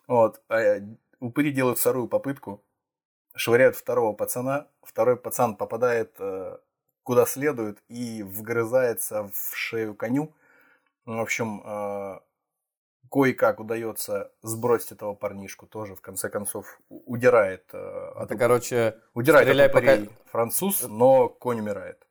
Вот, 0.08 0.42
а 0.50 0.80
упыри 1.20 1.52
делают 1.52 1.80
вторую 1.80 2.08
попытку, 2.08 2.62
швыряют 3.40 3.76
второго 3.78 4.14
пацана, 4.14 4.68
второй 4.84 5.16
пацан 5.16 5.56
попадает 5.56 6.14
э, 6.20 6.58
куда 7.04 7.26
следует 7.26 7.82
и 7.88 8.22
вгрызается 8.22 9.30
в 9.34 9.56
шею 9.56 9.96
коню. 9.96 10.34
В 11.06 11.20
общем, 11.20 11.64
э, 11.66 12.20
кое-как 13.10 13.62
удается 13.62 14.32
сбросить 14.42 14.92
этого 14.92 15.14
парнишку, 15.14 15.68
тоже 15.68 15.96
в 15.96 16.02
конце 16.02 16.30
концов 16.30 16.80
удирает. 16.90 17.64
Э, 17.72 18.12
Это, 18.16 18.34
от, 18.34 18.40
короче, 18.40 18.98
удирает 19.14 19.48
от 19.48 19.72
пока... 19.72 19.98
француз, 20.26 20.84
но 20.88 21.30
конь 21.30 21.62
умирает. 21.62 22.06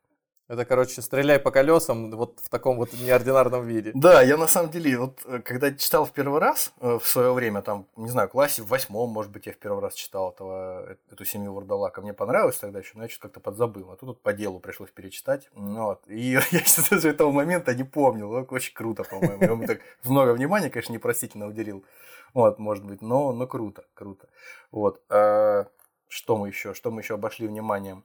Это, 0.49 0.65
короче, 0.65 1.03
стреляй 1.03 1.37
по 1.37 1.51
колесам 1.51 2.09
вот 2.09 2.39
в 2.43 2.49
таком 2.49 2.77
вот 2.77 2.91
неординарном 2.93 3.67
виде. 3.67 3.91
Да, 3.93 4.23
я 4.23 4.35
на 4.35 4.47
самом 4.47 4.71
деле, 4.71 4.97
вот 4.97 5.21
э, 5.25 5.41
когда 5.45 5.71
читал 5.71 6.05
в 6.05 6.11
первый 6.11 6.39
раз 6.39 6.73
э, 6.81 6.97
в 6.97 7.07
свое 7.07 7.31
время, 7.33 7.61
там, 7.61 7.85
не 7.95 8.09
знаю, 8.09 8.29
классе 8.29 8.63
в 8.63 8.67
восьмом, 8.67 9.11
может 9.11 9.31
быть, 9.31 9.45
я 9.45 9.53
в 9.53 9.57
первый 9.57 9.79
раз 9.79 9.93
читал 9.93 10.31
этого, 10.31 10.89
э, 10.89 10.95
эту 11.11 11.23
семью 11.23 11.53
Вурдалака. 11.53 12.01
Мне 12.01 12.13
понравилось 12.13 12.57
тогда 12.57 12.79
еще, 12.79 12.93
но 12.95 13.03
я 13.03 13.09
что-то 13.09 13.27
как-то 13.27 13.39
подзабыл. 13.41 13.91
А 13.91 13.95
тут 13.95 14.07
вот 14.07 14.21
по 14.23 14.33
делу 14.33 14.59
пришлось 14.59 14.89
перечитать. 14.89 15.47
Ну, 15.53 15.83
вот. 15.83 16.01
И 16.07 16.31
я 16.51 16.65
с 16.65 17.05
этого 17.05 17.31
момента 17.31 17.75
не 17.75 17.83
помнил. 17.83 18.47
Очень 18.49 18.73
круто, 18.73 19.03
по-моему. 19.03 19.37
Я 19.39 19.51
ему 19.51 19.67
так 19.67 19.81
много 20.03 20.33
внимания, 20.33 20.71
конечно, 20.71 20.93
непростительно 20.93 21.45
уделил. 21.45 21.85
Вот, 22.33 22.57
может 22.57 22.83
быть, 22.85 23.03
но, 23.03 23.33
но 23.33 23.45
круто, 23.45 23.85
круто. 23.93 24.27
Вот. 24.71 24.99
А, 25.09 25.67
что 26.07 26.37
мы 26.37 26.47
еще? 26.47 26.73
Что 26.73 26.89
мы 26.89 27.01
еще 27.01 27.13
обошли 27.13 27.47
вниманием? 27.47 28.03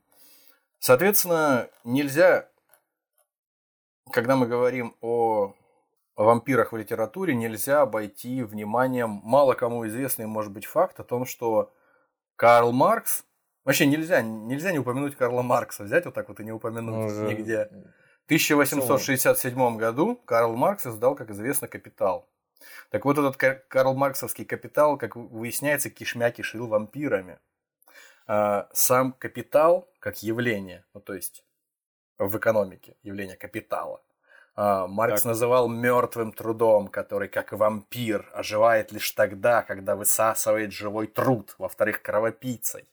Соответственно, 0.78 1.68
нельзя, 1.84 2.48
когда 4.10 4.36
мы 4.36 4.46
говорим 4.46 4.96
о 5.00 5.54
вампирах 6.16 6.72
в 6.72 6.76
литературе, 6.76 7.34
нельзя 7.34 7.82
обойти 7.82 8.42
вниманием 8.42 9.20
мало 9.24 9.54
кому 9.54 9.86
известный, 9.86 10.26
может 10.26 10.52
быть, 10.52 10.66
факт 10.66 11.00
о 11.00 11.04
том, 11.04 11.26
что 11.26 11.72
Карл 12.36 12.72
Маркс, 12.72 13.24
вообще 13.64 13.86
нельзя, 13.86 14.22
нельзя 14.22 14.72
не 14.72 14.78
упомянуть 14.78 15.16
Карла 15.16 15.42
Маркса, 15.42 15.84
взять 15.84 16.04
вот 16.04 16.14
так 16.14 16.28
вот 16.28 16.40
и 16.40 16.44
не 16.44 16.52
упомянуть 16.52 17.12
Уже... 17.12 17.28
нигде. 17.28 17.68
В 18.22 18.26
1867 18.26 19.76
году 19.76 20.16
Карл 20.24 20.56
Маркс 20.56 20.86
издал, 20.86 21.14
как 21.14 21.30
известно, 21.30 21.68
«Капитал». 21.68 22.26
Так 22.90 23.04
вот 23.04 23.18
этот 23.18 23.36
Карл 23.68 23.94
Марксовский 23.94 24.44
«Капитал», 24.46 24.96
как 24.96 25.16
выясняется, 25.16 25.90
кишмя 25.90 26.30
кишил 26.30 26.66
вампирами. 26.66 27.38
А, 28.26 28.68
сам 28.72 29.12
капитал 29.12 29.90
как 30.04 30.22
явление, 30.22 30.84
ну 30.92 31.00
то 31.00 31.14
есть 31.14 31.44
в 32.18 32.36
экономике 32.36 32.96
явление 33.02 33.36
капитала, 33.36 34.02
А, 34.54 34.86
Маркс 34.86 35.22
так. 35.22 35.30
называл 35.30 35.68
мертвым 35.68 36.32
трудом, 36.32 36.88
который, 36.88 37.28
как 37.28 37.52
вампир, 37.52 38.30
оживает 38.34 38.92
лишь 38.92 39.10
тогда, 39.12 39.62
когда 39.62 39.96
высасывает 39.96 40.72
живой 40.72 41.06
труд. 41.06 41.54
Во-вторых, 41.58 42.02
кровопийцей. 42.02 42.86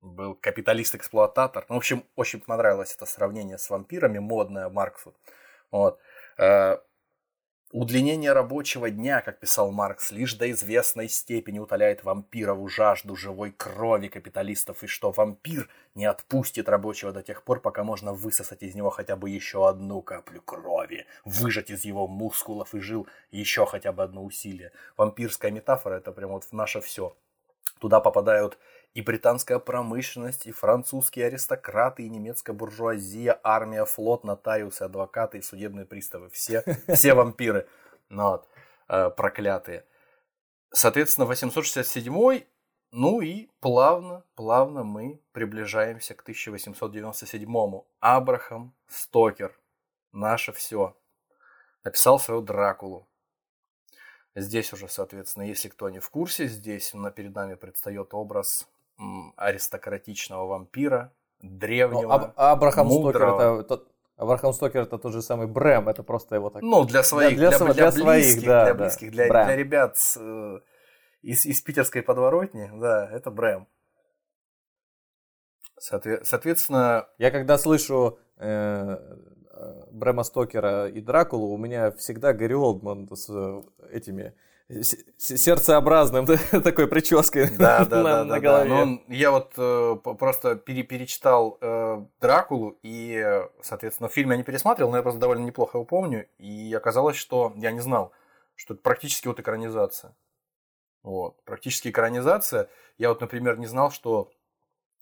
Был 0.00 0.34
капиталист-эксплуататор. 0.34 1.66
Ну, 1.68 1.74
в 1.74 1.78
общем, 1.78 2.02
очень 2.16 2.40
понравилось 2.40 2.94
это 2.96 3.06
сравнение 3.06 3.58
с 3.58 3.70
вампирами, 3.70 4.18
модное 4.18 4.68
Марксу. 4.70 5.14
Вот. 5.70 6.00
Э, 6.38 6.78
Удлинение 7.76 8.32
рабочего 8.32 8.88
дня, 8.88 9.20
как 9.20 9.40
писал 9.40 9.72
Маркс, 9.72 10.12
лишь 10.12 10.34
до 10.34 10.48
известной 10.52 11.08
степени 11.08 11.58
утоляет 11.58 12.04
вампирову 12.04 12.68
жажду 12.68 13.16
живой 13.16 13.50
крови 13.50 14.06
капиталистов, 14.06 14.84
и 14.84 14.86
что 14.86 15.10
вампир 15.10 15.68
не 15.96 16.04
отпустит 16.04 16.68
рабочего 16.68 17.10
до 17.10 17.24
тех 17.24 17.42
пор, 17.42 17.58
пока 17.60 17.82
можно 17.82 18.12
высосать 18.12 18.62
из 18.62 18.76
него 18.76 18.90
хотя 18.90 19.16
бы 19.16 19.28
еще 19.28 19.68
одну 19.68 20.02
каплю 20.02 20.40
крови, 20.40 21.06
выжать 21.24 21.70
из 21.70 21.84
его 21.84 22.06
мускулов 22.06 22.76
и 22.76 22.78
жил 22.78 23.08
еще 23.32 23.66
хотя 23.66 23.90
бы 23.90 24.04
одно 24.04 24.22
усилие. 24.22 24.70
Вампирская 24.96 25.50
метафора– 25.50 25.94
это 25.96 26.12
прям 26.12 26.30
вот 26.30 26.46
наше 26.52 26.80
все. 26.80 27.16
Туда 27.80 27.98
попадают 27.98 28.56
и 28.94 29.02
британская 29.02 29.58
промышленность, 29.58 30.46
и 30.46 30.52
французские 30.52 31.26
аристократы, 31.26 32.04
и 32.04 32.08
немецкая 32.08 32.52
буржуазия, 32.52 33.38
армия, 33.42 33.84
флот, 33.84 34.24
нотариусы, 34.24 34.82
адвокаты 34.82 35.38
и 35.38 35.42
судебные 35.42 35.84
приставы. 35.84 36.30
Все, 36.30 36.64
все 36.94 37.14
вампиры. 37.14 37.68
Ну, 38.08 38.30
вот, 38.30 38.48
э, 38.88 39.10
проклятые. 39.10 39.84
Соответственно, 40.72 41.26
867 41.26 42.44
ну 42.96 43.20
и 43.20 43.48
плавно, 43.58 44.22
плавно 44.36 44.84
мы 44.84 45.20
приближаемся 45.32 46.14
к 46.14 46.22
1897-му. 46.28 47.88
Абрахам 47.98 48.72
Стокер, 48.86 49.58
наше 50.12 50.52
все, 50.52 50.96
написал 51.82 52.20
свою 52.20 52.40
Дракулу. 52.40 53.08
Здесь 54.36 54.72
уже, 54.72 54.88
соответственно, 54.88 55.42
если 55.42 55.68
кто 55.68 55.90
не 55.90 55.98
в 55.98 56.08
курсе, 56.08 56.46
здесь 56.46 56.92
перед 57.16 57.34
нами 57.34 57.56
предстает 57.56 58.14
образ 58.14 58.68
аристократичного 59.36 60.46
вампира, 60.46 61.12
древнего, 61.40 62.02
ну, 62.02 62.10
Аб- 62.10 62.32
Абрахам 62.36 62.86
мудрого. 62.86 63.12
Стокер 63.12 63.60
это 63.60 63.68
тот, 63.68 63.92
Абрахам 64.16 64.52
Стокер 64.52 64.82
это 64.82 64.98
тот 64.98 65.12
же 65.12 65.22
самый 65.22 65.46
Брэм, 65.46 65.88
это 65.88 66.02
просто 66.02 66.36
его 66.36 66.50
так. 66.50 66.62
Ну 66.62 66.84
для 66.84 67.02
своих, 67.02 67.36
для, 67.36 67.50
для, 67.50 67.58
для, 67.58 67.72
для, 67.74 67.90
близких, 67.90 68.32
своих, 68.32 68.46
да, 68.46 68.64
для 68.64 68.74
близких, 68.74 69.10
да. 69.10 69.26
для, 69.26 69.44
для 69.44 69.56
ребят 69.56 69.96
с, 69.96 70.16
э, 70.20 70.60
из, 71.22 71.46
из 71.46 71.60
питерской 71.62 72.02
подворотни, 72.02 72.70
да, 72.74 73.08
это 73.10 73.30
Брэм. 73.30 73.66
Соответственно... 75.78 77.08
Я 77.18 77.30
когда 77.30 77.58
слышу 77.58 78.18
э, 78.36 78.46
э, 78.46 79.82
Брэма 79.90 80.22
Стокера 80.22 80.88
и 80.88 81.00
Дракулу, 81.00 81.48
у 81.48 81.58
меня 81.58 81.90
всегда 81.92 82.32
Гарри 82.32 82.54
Олдман 82.54 83.08
с 83.14 83.28
э, 83.28 83.62
этими 83.90 84.34
сердцеобразным 84.68 86.26
такой 86.62 86.86
прической 86.88 87.50
да, 87.50 87.84
да, 87.84 87.96
на, 88.02 88.02
да, 88.02 88.24
на 88.24 88.40
голове. 88.40 88.70
Да. 88.70 88.84
Ну, 88.84 89.04
я 89.08 89.30
вот 89.30 89.52
э, 89.56 89.96
просто 90.18 90.56
пере, 90.56 90.82
перечитал 90.82 91.58
э, 91.60 92.04
Дракулу, 92.20 92.78
и, 92.82 93.42
соответственно, 93.62 94.08
фильм 94.08 94.30
я 94.30 94.36
не 94.36 94.42
пересматривал, 94.42 94.90
но 94.90 94.96
я 94.96 95.02
просто 95.02 95.20
довольно 95.20 95.44
неплохо 95.44 95.78
его 95.78 95.84
помню, 95.84 96.26
и 96.38 96.72
оказалось, 96.74 97.16
что 97.16 97.52
я 97.56 97.72
не 97.72 97.80
знал, 97.80 98.12
что 98.54 98.74
это 98.74 98.82
практически 98.82 99.28
вот 99.28 99.38
экранизация. 99.38 100.16
Вот, 101.02 101.44
практически 101.44 101.88
экранизация. 101.88 102.70
Я 102.96 103.10
вот, 103.10 103.20
например, 103.20 103.58
не 103.58 103.66
знал, 103.66 103.90
что 103.90 104.30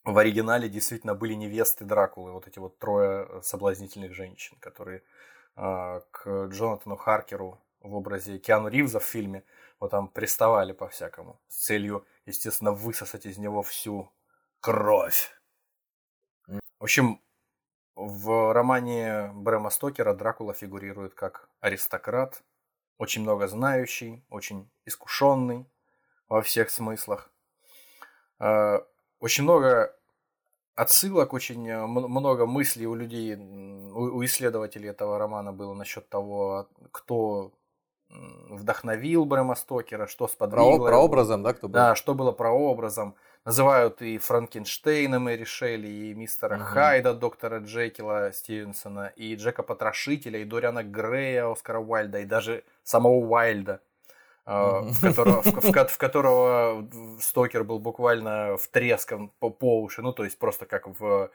в 0.03 0.17
оригинале 0.17 0.67
действительно 0.67 1.15
были 1.15 1.33
невесты 1.33 1.85
Дракулы, 1.85 2.33
вот 2.33 2.47
эти 2.47 2.59
вот 2.59 2.77
трое 2.77 3.41
соблазнительных 3.41 4.13
женщин, 4.13 4.57
которые 4.59 5.03
э, 5.55 6.01
к 6.11 6.47
Джонатану 6.47 6.97
Харкеру 6.97 7.62
в 7.83 7.95
образе 7.95 8.39
Киану 8.39 8.69
Ривза 8.69 8.99
в 8.99 9.03
фильме, 9.03 9.43
вот 9.79 9.91
там 9.91 10.07
приставали 10.07 10.71
по-всякому, 10.71 11.39
с 11.49 11.65
целью, 11.65 12.07
естественно, 12.25 12.71
высосать 12.71 13.25
из 13.25 13.37
него 13.37 13.61
всю 13.61 14.11
кровь. 14.61 15.31
В 16.47 16.83
общем, 16.83 17.21
в 17.95 18.53
романе 18.53 19.31
Брэма 19.33 19.69
Стокера 19.69 20.13
Дракула 20.13 20.53
фигурирует 20.53 21.13
как 21.13 21.49
аристократ, 21.59 22.43
очень 22.97 23.21
много 23.21 23.47
знающий, 23.47 24.23
очень 24.29 24.69
искушенный 24.85 25.69
во 26.29 26.41
всех 26.41 26.69
смыслах. 26.69 27.31
А, 28.39 28.85
очень 29.19 29.43
много 29.43 29.95
отсылок, 30.75 31.33
очень 31.33 31.71
много 31.85 32.45
мыслей 32.45 32.87
у 32.87 32.95
людей, 32.95 33.35
у 33.35 34.23
исследователей 34.23 34.89
этого 34.89 35.17
романа 35.17 35.53
было 35.53 35.73
насчет 35.73 36.09
того, 36.09 36.69
кто 36.91 37.53
вдохновил 38.49 39.25
Брэма 39.25 39.55
Стокера, 39.55 40.07
что 40.07 40.27
сподвигло 40.27 40.77
про, 40.77 40.87
про 40.87 40.97
образом, 40.97 41.43
да, 41.43 41.53
кто 41.53 41.67
был? 41.67 41.73
Да, 41.73 41.95
что 41.95 42.13
было 42.13 42.31
про 42.31 42.51
образом. 42.51 43.15
Называют 43.45 44.01
и 44.01 44.17
Франкенштейна 44.17 45.19
Мэри 45.19 45.43
Шелли, 45.43 45.87
и 45.87 46.13
мистера 46.13 46.55
угу. 46.55 46.63
Хайда, 46.63 47.13
доктора 47.13 47.59
Джекила 47.59 48.31
Стивенсона, 48.31 49.11
и 49.15 49.35
Джека 49.35 49.63
Потрошителя, 49.63 50.39
и 50.39 50.45
Дориана 50.45 50.83
Грея, 50.83 51.51
Оскара 51.51 51.79
Уайльда, 51.79 52.19
и 52.19 52.25
даже 52.25 52.63
самого 52.83 53.15
Уайльда, 53.15 53.81
угу. 54.45 54.87
в, 54.91 55.01
которого, 55.01 55.41
в, 55.41 55.45
в, 55.45 55.87
в 55.89 55.97
которого 55.97 56.87
Стокер 57.19 57.65
был 57.65 57.79
буквально 57.79 58.55
втрескан 58.57 59.29
по, 59.39 59.49
по 59.49 59.81
уши, 59.81 60.01
ну, 60.01 60.13
то 60.13 60.23
есть 60.23 60.39
просто 60.39 60.65
как 60.65 60.87
в 60.87 61.29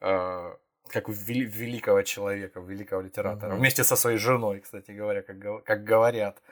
а, 0.00 0.56
как 0.92 1.08
у 1.08 1.12
великого 1.12 2.02
человека, 2.02 2.60
великого 2.60 3.02
литератора. 3.02 3.52
Mm-hmm. 3.52 3.58
Вместе 3.58 3.84
со 3.84 3.96
своей 3.96 4.18
женой, 4.18 4.60
кстати 4.60 4.90
говоря, 4.90 5.22
как, 5.22 5.64
как 5.64 5.84
говорят. 5.84 6.42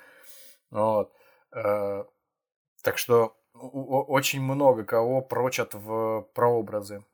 Вот. 0.70 1.12
Э, 1.54 2.04
так 2.82 2.98
что 2.98 3.36
очень 3.52 4.40
много 4.40 4.84
кого 4.84 5.20
прочат 5.20 5.74
в 5.74 6.26
прообразы. 6.34 7.04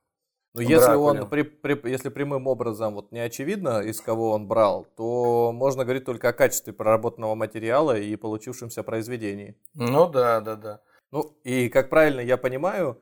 Но 0.54 0.62
если 0.62 0.94
он 0.94 1.28
при, 1.28 1.42
при, 1.42 1.90
если 1.90 2.08
прямым 2.08 2.46
образом 2.46 2.94
вот 2.94 3.12
не 3.12 3.18
очевидно, 3.18 3.80
из 3.80 4.00
кого 4.00 4.30
он 4.30 4.46
брал, 4.46 4.86
то 4.96 5.52
можно 5.52 5.84
говорить 5.84 6.04
только 6.04 6.28
о 6.28 6.32
качестве 6.32 6.72
проработанного 6.72 7.34
материала 7.34 7.98
и 7.98 8.16
получившемся 8.16 8.82
произведении. 8.82 9.56
Ну 9.74 10.08
да, 10.08 10.40
да, 10.40 10.56
да. 10.56 10.80
Ну 11.10 11.36
и 11.44 11.68
как 11.68 11.90
правильно 11.90 12.20
я 12.20 12.36
понимаю, 12.38 12.98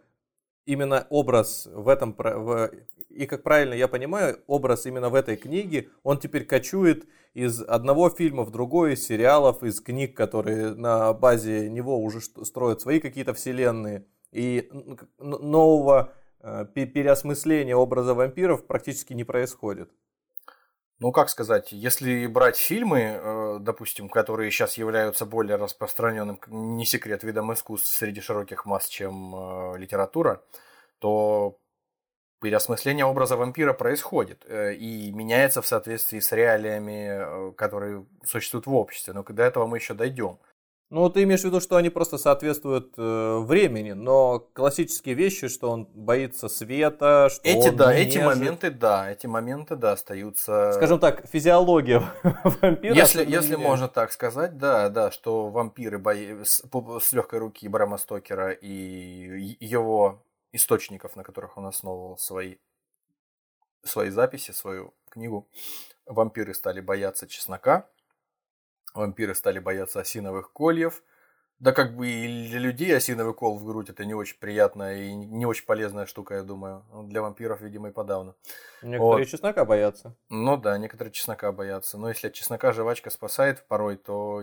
именно 0.66 1.07
образ 1.11 1.66
в 1.72 1.88
этом 1.88 2.14
в 2.18 2.70
и, 3.14 3.27
как 3.27 3.42
правильно 3.42 3.74
я 3.74 3.87
понимаю, 3.87 4.40
образ 4.46 4.87
именно 4.87 5.09
в 5.09 5.14
этой 5.14 5.37
книге, 5.37 5.88
он 6.03 6.18
теперь 6.18 6.44
кочует 6.44 7.07
из 7.33 7.62
одного 7.62 8.11
фильма 8.11 8.42
в 8.42 8.50
другой, 8.50 8.94
из 8.94 9.07
сериалов, 9.07 9.62
из 9.62 9.81
книг, 9.81 10.16
которые 10.16 10.74
на 10.74 11.12
базе 11.12 11.70
него 11.70 11.98
уже 11.98 12.20
строят 12.20 12.81
свои 12.81 13.00
какие-то 13.00 13.33
вселенные. 13.33 14.07
И 14.33 14.68
нового 15.18 16.12
э, 16.40 16.66
переосмысления 16.74 17.77
образа 17.77 18.14
вампиров 18.14 18.66
практически 18.66 19.12
не 19.12 19.22
происходит. 19.22 19.90
Ну, 21.00 21.11
как 21.11 21.28
сказать, 21.28 21.72
если 21.72 22.26
брать 22.26 22.57
фильмы, 22.57 23.00
э, 23.00 23.59
допустим, 23.61 24.09
которые 24.09 24.50
сейчас 24.50 24.78
являются 24.78 25.26
более 25.26 25.57
распространенным, 25.57 26.38
не 26.46 26.87
секрет, 26.87 27.24
видом 27.24 27.52
искусств 27.52 27.92
среди 27.92 28.20
широких 28.20 28.64
масс, 28.64 28.87
чем 28.87 29.35
э, 29.35 29.78
литература, 29.78 30.42
то 31.00 31.59
переосмысление 32.40 33.04
образа 33.07 33.37
вампира 33.37 33.72
происходит 33.72 34.44
э, 34.46 34.74
и 34.74 35.11
меняется 35.11 35.62
в 35.62 35.66
соответствии 35.66 36.20
с 36.20 36.30
реалиями, 36.30 37.52
которые 37.54 38.07
существуют 38.24 38.66
в 38.66 38.74
обществе. 38.74 39.14
Но 39.14 39.24
до 39.24 39.42
этого 39.42 39.66
мы 39.66 39.78
еще 39.78 39.94
дойдем. 39.94 40.38
Ну, 40.90 41.09
ты 41.09 41.23
имеешь 41.23 41.40
в 41.40 41.44
виду, 41.44 41.61
что 41.61 41.77
они 41.77 41.88
просто 41.88 42.18
соответствуют 42.18 42.94
э, 42.97 43.38
времени, 43.40 43.92
но 43.92 44.38
классические 44.38 45.14
вещи, 45.14 45.49
что 45.49 45.70
он 45.70 45.87
боится 45.87 46.49
света, 46.49 47.31
что 47.31 47.49
эти, 47.49 47.68
он 47.68 47.77
да, 47.77 47.94
эти 47.94 48.18
моменты, 48.18 48.70
да, 48.70 49.11
эти 49.11 49.27
моменты, 49.27 49.77
да, 49.77 49.92
остаются. 49.92 50.73
Скажем 50.75 51.01
так, 51.01 51.27
физиология 51.27 52.03
вампира. 52.23 52.94
Если, 52.94 53.25
если 53.29 53.57
можно 53.57 53.88
так 53.88 54.12
сказать, 54.12 54.59
да, 54.59 54.88
да, 54.88 55.11
что 55.11 55.49
вампиры 55.49 55.99
бои... 55.99 56.44
с, 56.44 56.62
с 57.01 57.12
легкой 57.12 57.38
руки 57.40 57.66
Брама 57.66 57.97
Стокера 57.97 58.53
и 58.53 59.57
его 59.59 60.23
источников, 60.53 61.16
на 61.16 61.25
которых 61.25 61.57
он 61.57 61.66
основывал 61.66 62.18
свои, 62.18 62.57
свои 63.83 64.11
записи, 64.11 64.53
свою 64.53 64.94
книгу. 65.11 65.49
Вампиры 66.07 66.55
стали 66.55 66.81
бояться 66.81 67.27
чеснока, 67.27 67.88
вампиры 68.94 69.35
стали 69.35 69.59
бояться 69.59 70.00
осиновых 70.00 70.52
кольев. 70.52 71.02
Да 71.61 71.72
как 71.72 71.96
бы 71.96 72.09
и 72.09 72.48
для 72.48 72.59
людей 72.59 72.94
осиновый 72.96 73.33
кол 73.33 73.57
в 73.57 73.64
грудь 73.64 73.88
это 73.88 74.04
не 74.04 74.12
очень 74.12 74.37
приятная 74.38 75.04
и 75.04 75.14
не 75.14 75.46
очень 75.46 75.64
полезная 75.64 76.04
штука, 76.04 76.35
я 76.35 76.42
думаю. 76.42 76.85
Для 77.04 77.22
вампиров, 77.22 77.61
видимо, 77.61 77.88
и 77.88 77.92
подавно. 77.92 78.35
Некоторые 78.83 79.24
вот. 79.24 79.28
чеснока 79.28 79.64
боятся. 79.64 80.16
Ну 80.30 80.57
да, 80.57 80.76
некоторые 80.78 81.12
чеснока 81.12 81.52
боятся. 81.52 81.96
Но 81.96 82.09
если 82.09 82.26
от 82.26 82.35
чеснока 82.35 82.72
жвачка 82.72 83.11
спасает 83.11 83.66
порой, 83.68 83.96
то 83.96 84.42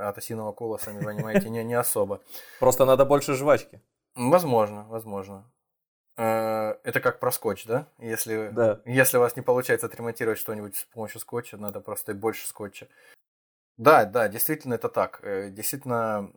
от 0.00 0.16
осинового 0.16 0.52
кола, 0.52 0.78
сами 0.78 1.04
понимаете, 1.04 1.50
не, 1.50 1.62
не 1.62 1.74
особо. 1.74 2.22
Просто 2.58 2.86
надо 2.86 3.04
больше 3.04 3.34
жвачки. 3.34 3.82
Возможно, 4.14 4.86
возможно. 4.88 5.44
Э, 6.16 6.76
это 6.82 7.00
как 7.00 7.20
про 7.20 7.30
скотч, 7.30 7.66
да? 7.66 7.86
Если, 7.98 8.48
Да. 8.52 8.80
если 8.86 9.18
у 9.18 9.20
вас 9.20 9.36
не 9.36 9.42
получается 9.42 9.86
отремонтировать 9.86 10.38
что-нибудь 10.38 10.76
с 10.76 10.84
помощью 10.84 11.20
скотча, 11.20 11.58
надо 11.58 11.80
просто 11.80 12.12
и 12.12 12.14
больше 12.14 12.46
скотча. 12.46 12.88
Да, 13.76 14.06
да, 14.06 14.28
действительно 14.28 14.74
это 14.74 14.88
так. 14.88 15.20
Э, 15.22 15.50
Действительно, 15.50 16.30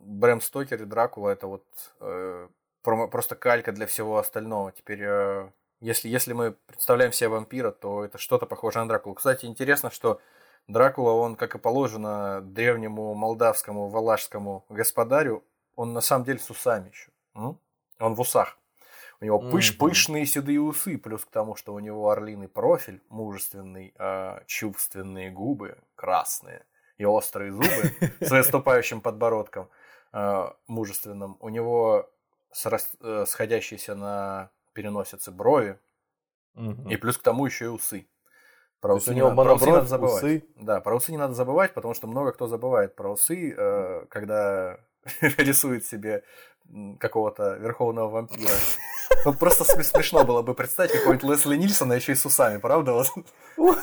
Брэм 0.00 0.40
Стокер 0.40 0.82
и 0.82 0.84
Дракула 0.84 1.30
это 1.30 1.46
вот 1.46 1.64
э, 2.00 2.48
просто 2.82 3.34
калька 3.34 3.72
для 3.72 3.86
всего 3.86 4.18
остального. 4.18 4.72
Теперь, 4.72 5.00
э, 5.02 5.50
если, 5.80 6.08
если 6.08 6.34
мы 6.34 6.52
представляем 6.52 7.12
себе 7.12 7.28
вампира, 7.28 7.70
то 7.70 8.04
это 8.04 8.18
что-то 8.18 8.44
похожее 8.46 8.82
на 8.82 8.88
Дракулу. 8.88 9.14
Кстати, 9.14 9.46
интересно, 9.46 9.90
что 9.90 10.20
Дракула, 10.68 11.12
он, 11.12 11.36
как 11.36 11.54
и 11.54 11.58
положено 11.58 12.40
древнему 12.42 13.14
молдавскому 13.14 13.88
валашскому 13.88 14.66
господарю, 14.68 15.44
он 15.76 15.94
на 15.94 16.02
самом 16.02 16.24
деле 16.24 16.38
с 16.38 16.50
усами 16.50 16.90
еще. 16.90 17.10
М? 17.34 17.58
Он 18.00 18.14
в 18.14 18.20
усах. 18.20 18.58
У 19.20 19.24
него 19.24 19.38
пыш, 19.38 19.78
пышные 19.78 20.26
седые 20.26 20.60
усы, 20.60 20.98
плюс 20.98 21.24
к 21.24 21.30
тому, 21.30 21.54
что 21.56 21.72
у 21.72 21.78
него 21.78 22.10
орлиный 22.10 22.48
профиль, 22.48 23.00
мужественный, 23.08 23.94
а, 23.96 24.42
чувственные 24.46 25.30
губы, 25.30 25.78
красные 25.94 26.64
и 26.98 27.04
острые 27.04 27.52
зубы 27.52 27.92
с 28.20 28.30
выступающим 28.30 29.00
подбородком 29.00 29.68
а, 30.12 30.54
мужественным. 30.66 31.36
У 31.40 31.48
него 31.48 32.10
срас- 32.54 32.94
э, 33.00 33.24
сходящиеся 33.26 33.94
на 33.94 34.50
переносице 34.74 35.30
брови, 35.30 35.78
и 36.88 36.96
плюс 36.96 37.16
к 37.18 37.22
тому 37.22 37.46
еще 37.46 37.64
и 37.64 37.68
усы. 37.68 38.06
Про 38.80 38.94
усы 38.96 39.10
у 39.10 39.14
не 39.14 39.20
надо- 39.22 39.42
про 39.42 39.54
усы 39.54 39.66
надо 39.70 39.86
забывать. 39.86 40.22
усы. 40.22 40.44
Да, 40.56 40.80
про 40.80 40.96
усы 40.96 41.12
не 41.12 41.18
надо 41.18 41.34
забывать, 41.34 41.72
потому 41.72 41.94
что 41.94 42.06
много 42.08 42.32
кто 42.32 42.46
забывает 42.46 42.94
про 42.94 43.10
усы, 43.12 43.54
э, 43.56 44.06
когда 44.10 44.78
рисует 45.20 45.86
себе 45.86 46.22
какого-то 47.00 47.54
верховного 47.54 48.08
вампира. 48.08 48.50
Ну, 49.24 49.34
просто 49.34 49.64
см- 49.64 49.84
смешно 49.84 50.24
было 50.24 50.42
бы 50.42 50.54
представить 50.54 50.92
какого-нибудь 50.92 51.30
Лесли 51.30 51.56
Нильсона 51.56 51.92
еще 51.94 52.12
и 52.12 52.14
с 52.16 52.24
усами, 52.26 52.58
правда? 52.58 52.92
Вот. 53.56 53.78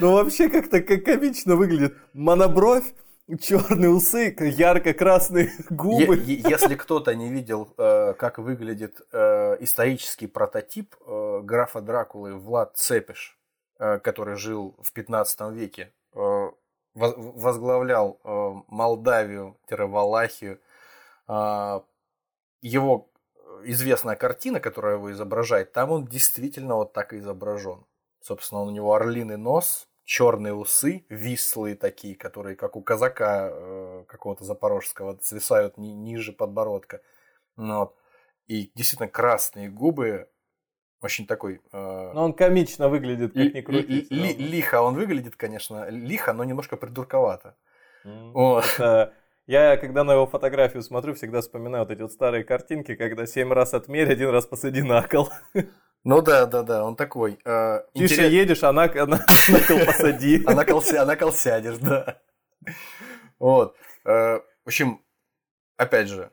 Ну, 0.00 0.12
вообще 0.12 0.48
как-то 0.48 0.80
как 0.80 1.04
комично 1.04 1.56
выглядит. 1.56 1.94
Монобровь, 2.12 2.92
черные 3.40 3.90
усы, 3.90 4.34
ярко-красные 4.38 5.52
губы. 5.70 6.16
Если 6.16 6.74
кто-то 6.74 7.14
не 7.14 7.28
видел, 7.28 7.72
э, 7.78 8.14
как 8.14 8.38
выглядит 8.38 9.00
э, 9.12 9.56
исторический 9.60 10.26
прототип 10.26 10.96
э, 11.06 11.40
графа 11.42 11.80
Дракулы 11.80 12.34
Влад 12.34 12.76
Цепиш, 12.76 13.38
который 13.78 14.36
жил 14.36 14.76
в 14.80 14.92
15 14.92 15.40
веке, 15.52 15.92
воз- 16.12 17.14
возглавлял 17.16 18.20
Молдавию-Валахию, 18.68 20.60
его 22.60 23.08
известная 23.64 24.14
картина, 24.14 24.60
которая 24.60 24.96
его 24.96 25.10
изображает, 25.10 25.72
там 25.72 25.90
он 25.90 26.06
действительно 26.06 26.76
вот 26.76 26.92
так 26.92 27.12
и 27.12 27.18
изображен. 27.18 27.84
Собственно, 28.22 28.62
у 28.62 28.70
него 28.70 28.94
орлиный 28.94 29.36
нос, 29.36 29.88
черные 30.04 30.54
усы, 30.54 31.04
вислые 31.08 31.74
такие, 31.74 32.14
которые, 32.14 32.56
как 32.56 32.76
у 32.76 32.82
казака 32.82 33.48
э, 33.52 34.04
какого-то 34.06 34.44
запорожского, 34.44 35.18
свисают 35.22 35.76
ни- 35.76 35.88
ниже 35.88 36.32
подбородка. 36.32 37.00
Ну 37.56 37.78
вот. 37.78 37.96
И 38.46 38.70
действительно 38.74 39.08
красные 39.08 39.68
губы, 39.68 40.28
очень 41.00 41.26
такой... 41.26 41.60
э, 41.72 42.12
Но 42.14 42.24
он 42.24 42.32
комично 42.32 42.88
выглядит, 42.88 43.32
как 43.34 43.54
ни 43.54 43.60
крути. 43.60 44.06
ли- 44.10 44.34
лихо 44.34 44.82
он 44.82 44.94
выглядит, 44.94 45.36
конечно, 45.36 45.88
лихо, 45.88 46.32
но 46.32 46.44
немножко 46.44 46.76
придурковато. 46.76 47.56
М. 48.04 48.32
Вот. 48.32 48.64
Это- 48.78 49.14
Я, 49.52 49.76
когда 49.76 50.02
на 50.02 50.12
его 50.12 50.26
фотографию 50.26 50.82
смотрю, 50.82 51.12
всегда 51.12 51.42
вспоминаю 51.42 51.84
вот 51.84 51.90
эти 51.92 52.00
вот 52.00 52.10
старые 52.10 52.42
картинки, 52.42 52.94
когда 52.94 53.26
семь 53.26 53.52
раз 53.52 53.74
отмерь, 53.74 54.10
один 54.10 54.30
раз 54.30 54.46
посади 54.46 54.80
на 54.80 55.02
кол. 55.02 55.28
Ну 56.04 56.22
да, 56.22 56.46
да, 56.46 56.62
да, 56.62 56.86
он 56.86 56.96
такой. 56.96 57.38
э, 57.44 57.82
Тише 57.92 58.14
интерес- 58.14 58.30
едешь, 58.30 58.62
а 58.64 58.72
на, 58.72 58.84
а 58.84 59.06
на- 59.06 59.18
на 59.48 59.60
кол 59.68 59.78
посади. 59.84 60.42
А 60.46 60.54
на 60.54 60.64
кол, 60.64 60.82
а 60.98 61.04
на 61.04 61.16
кол 61.16 61.32
сядешь, 61.32 61.76
да. 61.76 62.22
Вот. 63.38 63.76
Э, 64.06 64.38
В 64.64 64.68
общем, 64.68 65.02
опять 65.76 66.08
же, 66.08 66.30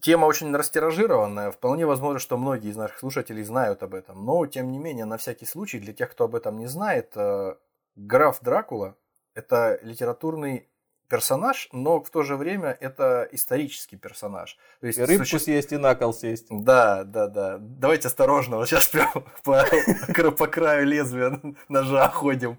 тема 0.00 0.24
очень 0.24 0.56
растиражированная. 0.56 1.50
Вполне 1.50 1.84
возможно, 1.84 2.18
что 2.18 2.38
многие 2.38 2.70
из 2.70 2.76
наших 2.76 2.98
слушателей 3.00 3.42
знают 3.42 3.82
об 3.82 3.92
этом. 3.94 4.24
Но, 4.24 4.46
тем 4.46 4.72
не 4.72 4.78
менее, 4.78 5.04
на 5.04 5.18
всякий 5.18 5.44
случай, 5.44 5.78
для 5.78 5.92
тех, 5.92 6.10
кто 6.10 6.24
об 6.24 6.34
этом 6.34 6.58
не 6.58 6.66
знает, 6.66 7.12
э, 7.14 7.56
граф 7.94 8.40
Дракула– 8.40 8.96
это 9.34 9.78
литературный 9.82 10.66
персонаж, 11.10 11.68
но 11.72 12.00
в 12.02 12.08
то 12.08 12.22
же 12.22 12.36
время 12.36 12.76
это 12.80 13.28
исторический 13.32 13.96
персонаж. 13.96 14.56
То 14.80 14.86
есть 14.86 14.98
И 14.98 15.02
рыбку 15.04 15.24
суще- 15.24 15.38
съесть, 15.40 15.72
и 15.72 15.76
на 15.76 15.94
кол 15.94 16.14
сесть. 16.14 16.46
да, 16.50 17.04
да, 17.04 17.26
да. 17.26 17.58
Давайте 17.60 18.08
осторожно, 18.08 18.56
вот 18.56 18.68
сейчас 18.68 18.86
прям 18.88 19.12
по, 19.44 20.30
по 20.30 20.46
краю 20.46 20.86
лезвия 20.86 21.38
ножа 21.68 22.08
ходим. 22.08 22.56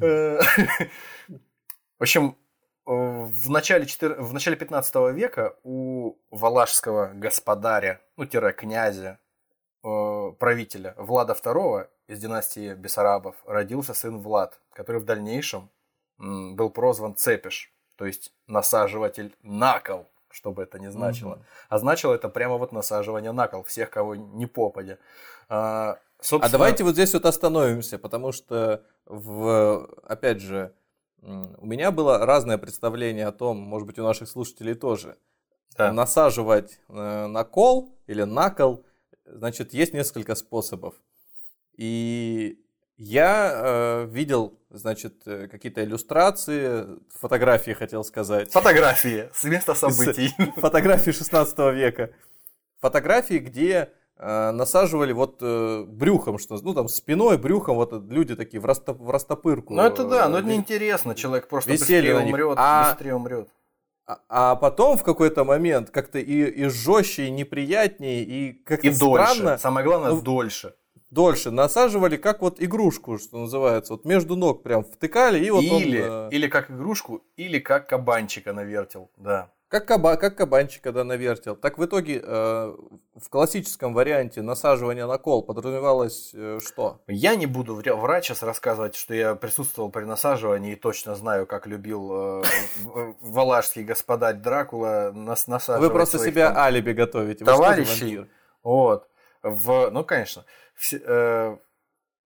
Э, 0.00 0.38
В 1.98 2.02
общем, 2.02 2.36
в 2.86 3.48
начале, 3.50 3.86
четыр- 3.86 4.20
в 4.20 4.32
начале 4.34 4.56
15 4.56 4.94
века 5.14 5.56
у 5.62 6.16
валашского 6.30 7.12
господаря, 7.14 8.00
ну, 8.16 8.26
тире 8.26 8.52
князя, 8.52 9.18
э, 9.82 10.32
правителя 10.38 10.94
Влада 10.98 11.32
II 11.32 11.88
из 12.08 12.18
династии 12.20 12.74
Бессарабов 12.74 13.36
родился 13.46 13.94
сын 13.94 14.18
Влад, 14.18 14.60
который 14.74 15.00
в 15.00 15.04
дальнейшем 15.04 15.70
был 16.18 16.68
прозван 16.70 17.14
Цепиш, 17.16 17.72
то 17.96 18.06
есть 18.06 18.32
насаживатель 18.46 19.34
на 19.42 19.80
кол, 19.80 20.08
что 20.30 20.52
бы 20.52 20.62
это 20.62 20.78
ни 20.78 20.88
значило. 20.88 21.36
Мгм. 21.36 21.44
А 21.68 21.78
значило 21.78 22.14
это 22.14 22.28
прямо 22.28 22.56
вот 22.56 22.72
насаживание 22.72 23.32
на 23.32 23.48
кол 23.48 23.62
всех, 23.62 23.90
кого 23.90 24.14
не 24.14 24.46
попадя. 24.46 24.98
А, 25.48 25.92
А 25.92 25.98
собственно, 26.20 26.52
давайте 26.52 26.84
вот 26.84 26.94
здесь 26.94 27.14
вот 27.14 27.26
остановимся, 27.26 27.98
потому 27.98 28.32
что, 28.32 28.82
в, 29.06 29.88
опять 30.04 30.40
же, 30.40 30.74
у 31.22 31.66
меня 31.66 31.90
было 31.90 32.18
разное 32.26 32.58
представление 32.58 33.26
о 33.26 33.32
том, 33.32 33.56
может 33.56 33.86
быть, 33.86 33.98
у 33.98 34.02
наших 34.02 34.28
слушателей 34.28 34.74
тоже. 34.74 35.16
Да. 35.76 35.92
Насаживать 35.92 36.80
э, 36.88 37.26
на 37.26 37.44
кол 37.44 37.96
или 38.06 38.22
на 38.22 38.50
кол, 38.50 38.84
значит, 39.24 39.72
есть 39.72 39.92
несколько 39.94 40.34
способов. 40.34 40.94
И 41.76 42.63
я 42.96 43.50
э, 43.54 44.06
видел, 44.10 44.58
значит, 44.70 45.22
э, 45.26 45.48
какие-то 45.48 45.82
иллюстрации, 45.82 46.86
фотографии, 47.20 47.72
хотел 47.72 48.04
сказать. 48.04 48.52
Фотографии 48.52 49.30
с 49.34 49.44
места 49.44 49.74
событий. 49.74 50.32
Фотографии 50.60 51.10
16 51.10 51.58
века. 51.74 52.10
Фотографии, 52.80 53.38
где 53.38 53.90
э, 54.16 54.50
насаживали 54.52 55.12
вот 55.12 55.38
э, 55.40 55.84
брюхом, 55.88 56.38
что, 56.38 56.56
ну 56.62 56.74
там 56.74 56.88
спиной, 56.88 57.36
брюхом, 57.38 57.76
вот 57.76 57.92
люди 58.10 58.36
такие 58.36 58.60
в, 58.60 58.66
растоп- 58.66 59.02
в 59.02 59.10
растопырку. 59.10 59.74
Ну 59.74 59.82
это 59.82 60.04
да, 60.04 60.28
но 60.28 60.36
э, 60.36 60.40
это 60.40 60.48
неинтересно. 60.48 61.14
Человек 61.14 61.48
просто 61.48 61.70
быстрее 61.70 62.16
умрет, 62.16 62.54
А- 62.58 62.90
быстрее 62.90 63.14
умрет. 63.14 63.48
А, 64.06 64.18
а 64.28 64.56
потом 64.56 64.98
в 64.98 65.02
какой-то 65.02 65.44
момент 65.44 65.90
как-то 65.90 66.18
и, 66.18 66.44
и 66.44 66.64
жестче, 66.66 67.24
и 67.26 67.30
неприятнее, 67.30 68.22
и 68.22 68.52
как-то 68.52 68.86
И 68.88 68.90
дольше. 68.94 69.24
странно 69.32 69.58
Самое 69.58 69.86
главное, 69.86 70.10
Ну, 70.10 70.20
дольше. 70.20 70.74
Дольше 71.14 71.50
насаживали, 71.50 72.16
как 72.16 72.42
вот 72.42 72.60
игрушку, 72.60 73.18
что 73.18 73.38
называется, 73.38 73.94
вот 73.94 74.04
между 74.04 74.36
ног 74.36 74.62
прям 74.62 74.84
втыкали, 74.84 75.44
и 75.44 75.50
вот 75.50 75.62
или, 75.62 76.02
он... 76.02 76.28
э, 76.28 76.28
или 76.32 76.48
как 76.48 76.70
игрушку, 76.70 77.22
или 77.36 77.58
как 77.58 77.88
кабанчика 77.88 78.52
навертел. 78.52 79.10
Да. 79.16 79.50
Как, 79.68 79.88
каба, 79.88 80.16
как 80.16 80.36
кабанчика 80.36 80.92
да, 80.92 81.02
навертел. 81.02 81.56
Так 81.56 81.78
в 81.78 81.84
итоге 81.84 82.20
э, 82.22 82.76
в 83.16 83.28
классическом 83.28 83.92
варианте 83.92 84.40
насаживания 84.42 85.06
на 85.06 85.18
кол 85.18 85.42
подразумевалось 85.42 86.30
э, 86.32 86.60
что? 86.64 87.00
Я 87.08 87.34
не 87.34 87.46
буду 87.46 87.74
врач 87.74 88.26
сейчас 88.26 88.42
рассказывать, 88.42 88.94
что 88.94 89.14
я 89.14 89.34
присутствовал 89.34 89.90
при 89.90 90.04
насаживании 90.04 90.74
и 90.74 90.76
точно 90.76 91.16
знаю, 91.16 91.46
как 91.46 91.66
любил 91.66 92.12
э, 92.12 92.42
в- 92.84 93.16
валашский 93.20 93.82
господарь 93.82 94.36
Дракула 94.36 95.10
нас 95.12 95.48
насаживать 95.48 95.88
Вы 95.90 95.92
просто 95.92 96.18
своих 96.18 96.34
себя 96.34 96.50
там 96.50 96.62
алиби 96.62 96.92
готовите. 96.92 97.44
Вампир? 97.44 98.28
Вот. 98.62 99.08
В, 99.42 99.90
ну, 99.90 100.04
конечно. 100.04 100.44
Э, 100.92 101.56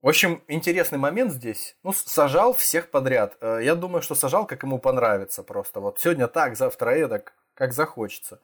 в 0.01 0.09
общем, 0.09 0.45
интересный 0.47 0.99
момент 0.99 1.33
здесь. 1.33 1.77
Ну, 1.83 1.93
сажал 1.93 2.53
всех 2.53 2.91
подряд. 2.91 3.37
Э, 3.41 3.59
я 3.61 3.75
думаю, 3.75 4.01
что 4.01 4.15
сажал, 4.15 4.47
как 4.47 4.63
ему 4.63 4.79
понравится 4.79 5.43
просто. 5.43 5.81
Вот 5.81 5.99
сегодня 5.99 6.29
так, 6.29 6.57
завтра 6.57 6.91
эдак, 6.91 7.35
как 7.55 7.73
захочется. 7.73 8.41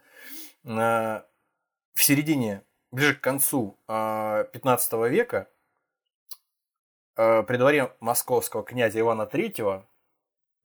Э, 0.64 1.22
в 1.92 2.02
середине, 2.02 2.64
ближе 2.90 3.14
к 3.14 3.20
концу 3.20 3.78
э, 3.86 4.46
15 4.52 4.92
века 5.10 5.48
при 7.16 7.56
дворе 7.58 7.92
московского 8.00 8.64
князя 8.64 8.98
Ивана 8.98 9.22
III 9.22 9.84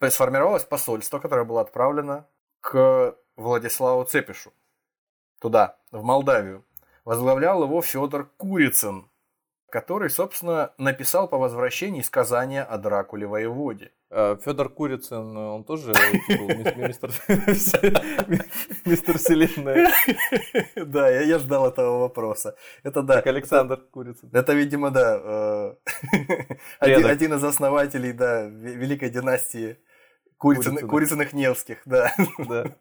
сформировалось 0.09 0.63
посольство, 0.63 1.20
которое 1.20 1.45
было 1.45 1.61
отправлено 1.61 2.28
к 2.61 3.16
Владиславу 3.36 4.03
Цепишу. 4.05 4.51
Туда, 5.39 5.78
в 5.91 6.01
Молдавию. 6.01 6.66
Возглавлял 7.05 7.63
его 7.63 7.84
Федор 7.84 8.32
Курицын. 8.38 9.09
Который, 9.70 10.09
собственно, 10.09 10.74
написал 10.78 11.28
по 11.28 11.38
возвращении 11.38 12.01
сказания 12.01 12.63
о 12.63 12.78
Дракуле 12.78 13.28
воеводе. 13.28 13.91
А, 14.11 14.38
Федор 14.38 14.70
Курицын, 14.70 15.38
он 15.38 15.63
тоже 15.63 15.93
был 16.28 16.47
мистер 18.86 19.17
Вселенная. 19.17 19.91
Да, 20.76 21.09
я 21.09 21.38
ждал 21.39 21.67
этого 21.70 21.99
вопроса. 21.99 22.55
Это 22.84 23.01
да. 23.03 23.15
Как 23.15 23.28
Александр 23.28 23.78
Курицын. 23.78 24.30
Это, 24.34 24.53
видимо, 24.53 24.91
да, 24.91 25.20
э, 25.22 25.76
один 26.80 27.34
из 27.34 27.43
основателей, 27.43 28.13
да, 28.13 28.45
великой 28.45 29.09
династии 29.09 29.78
Курицыных 30.38 31.34
Невских, 31.34 31.82
да. 31.86 32.13
Да. 32.38 32.76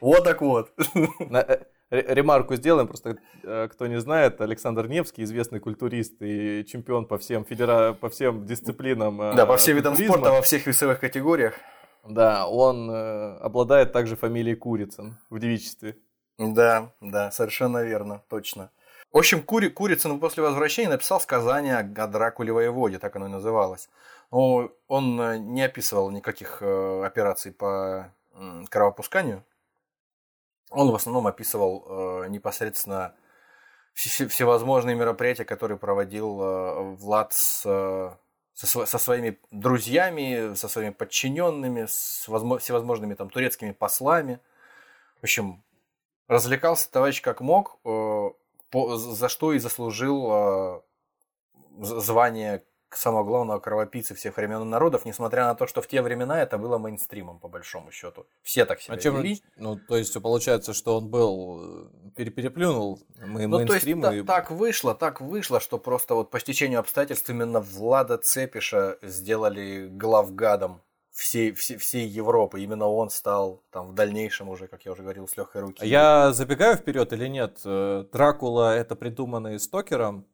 Вот 0.00 0.24
так 0.24 0.40
вот. 0.40 0.72
Ремарку 1.90 2.56
сделаем, 2.56 2.88
просто 2.88 3.18
э, 3.42 3.68
кто 3.70 3.86
не 3.86 4.00
знает, 4.00 4.40
Александр 4.40 4.88
Невский, 4.88 5.22
известный 5.24 5.60
культурист 5.60 6.14
и 6.20 6.64
чемпион 6.66 7.06
по 7.06 7.18
всем, 7.18 7.44
федера... 7.44 7.92
по 7.92 8.08
всем 8.08 8.46
дисциплинам. 8.46 9.20
Э, 9.20 9.34
да, 9.34 9.46
по 9.46 9.56
всем 9.56 9.76
видам 9.76 9.94
спорта, 9.94 10.32
во 10.32 10.42
всех 10.42 10.66
весовых 10.66 10.98
категориях. 10.98 11.54
Да, 12.08 12.46
он 12.48 12.90
э, 12.90 13.36
обладает 13.38 13.92
также 13.92 14.16
фамилией 14.16 14.56
Курицын 14.56 15.18
в 15.30 15.38
девичестве. 15.38 15.96
Да, 16.38 16.92
да, 17.00 17.30
совершенно 17.30 17.82
верно, 17.84 18.22
точно. 18.28 18.70
В 19.12 19.18
общем, 19.18 19.42
Кури, 19.42 19.68
Курицын 19.68 20.18
после 20.18 20.42
возвращения 20.42 20.88
написал 20.88 21.20
сказание 21.20 21.78
о 21.78 22.06
Дракуле 22.08 22.52
воеводе, 22.52 22.98
так 22.98 23.14
оно 23.14 23.26
и 23.26 23.30
называлось. 23.30 23.88
Но 24.32 24.70
он 24.88 25.52
не 25.54 25.62
описывал 25.62 26.10
никаких 26.10 26.60
операций 26.60 27.52
по 27.52 28.10
кровопусканию, 28.68 29.44
он 30.70 30.90
в 30.90 30.94
основном 30.94 31.26
описывал 31.26 31.84
э, 31.86 32.28
непосредственно 32.28 33.14
всевозможные 33.94 34.96
мероприятия, 34.96 35.44
которые 35.44 35.78
проводил 35.78 36.40
э, 36.40 36.94
Влад 36.96 37.32
с, 37.32 37.62
э, 37.64 38.10
со, 38.54 38.86
со 38.86 38.98
своими 38.98 39.38
друзьями, 39.50 40.54
со 40.54 40.68
своими 40.68 40.90
подчиненными, 40.90 41.86
с 41.86 42.28
всевозможными 42.60 43.14
там 43.14 43.30
турецкими 43.30 43.72
послами. 43.72 44.40
В 45.20 45.24
общем, 45.24 45.62
развлекался 46.28 46.90
товарищ 46.90 47.22
как 47.22 47.40
мог, 47.40 47.78
э, 47.84 48.30
по, 48.70 48.96
за 48.96 49.28
что 49.28 49.52
и 49.52 49.58
заслужил 49.58 50.30
э, 50.32 50.80
звание 51.78 52.64
самого 52.96 53.24
главного 53.24 53.58
кровопийцы 53.58 54.14
всех 54.14 54.36
времен 54.36 54.62
и 54.62 54.64
народов, 54.64 55.04
несмотря 55.04 55.44
на 55.44 55.54
то, 55.54 55.66
что 55.66 55.82
в 55.82 55.86
те 55.86 56.02
времена 56.02 56.42
это 56.42 56.58
было 56.58 56.78
мейнстримом, 56.78 57.38
по 57.38 57.48
большому 57.48 57.90
счету. 57.90 58.26
Все 58.42 58.64
так 58.64 58.80
себя 58.80 58.94
а 58.94 58.98
чем, 58.98 59.16
вели. 59.16 59.42
Ну, 59.56 59.76
то 59.76 59.96
есть, 59.96 60.20
получается, 60.22 60.72
что 60.74 60.96
он 60.96 61.08
был, 61.08 61.88
э, 62.06 62.10
пере 62.16 62.30
переплюнул 62.30 63.00
мы, 63.26 63.46
ну, 63.46 63.58
мейнстрим. 63.58 64.02
То 64.02 64.12
есть, 64.12 64.24
и... 64.24 64.26
так 64.26 64.50
вышло, 64.50 64.94
так 64.94 65.20
вышло, 65.20 65.60
что 65.60 65.78
просто 65.78 66.14
вот 66.14 66.30
по 66.30 66.40
стечению 66.40 66.80
обстоятельств 66.80 67.28
именно 67.30 67.60
Влада 67.60 68.18
Цепиша 68.18 68.98
сделали 69.02 69.88
главгадом 69.88 70.80
всей, 71.14 71.52
всей, 71.52 71.76
всей 71.76 72.06
Европы. 72.06 72.60
Именно 72.60 72.88
он 72.88 73.08
стал 73.08 73.62
там 73.70 73.88
в 73.88 73.94
дальнейшем 73.94 74.48
уже, 74.48 74.66
как 74.66 74.84
я 74.84 74.92
уже 74.92 75.02
говорил, 75.02 75.28
с 75.28 75.36
легкой 75.36 75.62
руки. 75.62 75.86
Я 75.86 76.32
забегаю 76.32 76.76
вперед 76.76 77.12
или 77.12 77.28
нет? 77.28 77.60
Э, 77.64 78.04
Дракула 78.12 78.76
это 78.76 78.96
придуманный 78.96 79.58
Стокером? 79.58 80.26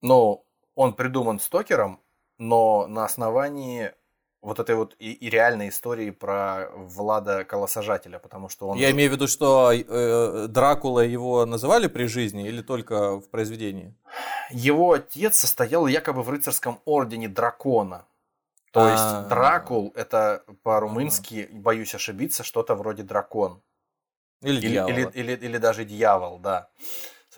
Ну, 0.00 0.44
он 0.78 0.92
придуман 0.92 1.40
Стокером, 1.40 2.00
но 2.38 2.86
на 2.86 3.04
основании 3.04 3.92
вот 4.40 4.60
этой 4.60 4.76
вот 4.76 4.94
и, 5.00 5.12
и 5.12 5.28
реальной 5.28 5.70
истории 5.70 6.10
про 6.10 6.68
Влада 6.72 7.44
Колосожателя, 7.44 8.20
потому 8.20 8.48
что 8.48 8.68
он... 8.68 8.78
Я 8.78 8.92
имею 8.92 9.10
в 9.10 9.14
виду, 9.14 9.26
что 9.26 9.72
э, 9.72 10.46
Дракула 10.46 11.00
его 11.00 11.44
называли 11.46 11.88
при 11.88 12.04
жизни 12.06 12.46
или 12.46 12.62
только 12.62 13.18
в 13.18 13.28
произведении? 13.28 13.92
Его 14.50 14.92
отец 14.92 15.38
состоял 15.38 15.88
якобы 15.88 16.22
в 16.22 16.30
рыцарском 16.30 16.80
ордене 16.84 17.28
Дракона. 17.28 18.06
То 18.70 18.88
есть 18.88 19.02
а. 19.02 19.26
Дракул 19.28 19.92
это 19.96 20.44
по-румынски, 20.62 21.48
боюсь 21.50 21.96
ошибиться, 21.96 22.44
что-то 22.44 22.76
вроде 22.76 23.02
дракон. 23.02 23.60
Или, 24.42 24.60
или, 24.60 24.90
или, 24.90 25.10
или, 25.14 25.32
или 25.32 25.58
даже 25.58 25.84
дьявол, 25.84 26.38
да. 26.38 26.68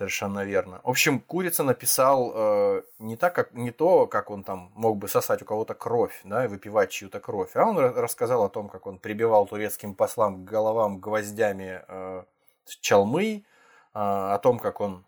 Совершенно 0.01 0.43
верно. 0.43 0.81
В 0.83 0.89
общем, 0.89 1.19
Курица 1.19 1.63
написал 1.63 2.31
э, 2.33 2.81
не 2.97 3.15
так, 3.15 3.35
как 3.35 3.53
не 3.53 3.69
то, 3.69 4.07
как 4.07 4.31
он 4.31 4.43
там 4.43 4.71
мог 4.73 4.97
бы 4.97 5.07
сосать 5.07 5.43
у 5.43 5.45
кого-то 5.45 5.75
кровь, 5.75 6.19
да, 6.23 6.45
и 6.45 6.47
выпивать 6.47 6.89
чью-то 6.89 7.19
кровь, 7.19 7.51
а 7.53 7.65
он 7.65 7.77
рассказал 7.77 8.43
о 8.43 8.49
том, 8.49 8.67
как 8.67 8.87
он 8.87 8.97
прибивал 8.97 9.45
турецким 9.45 9.93
послам 9.93 10.43
к 10.43 10.49
головам 10.49 10.97
гвоздями 10.97 11.83
э, 11.87 12.23
чалмы, 12.79 13.25
э, 13.35 13.43
о 13.93 14.39
том, 14.39 14.57
как 14.57 14.81
он 14.81 15.05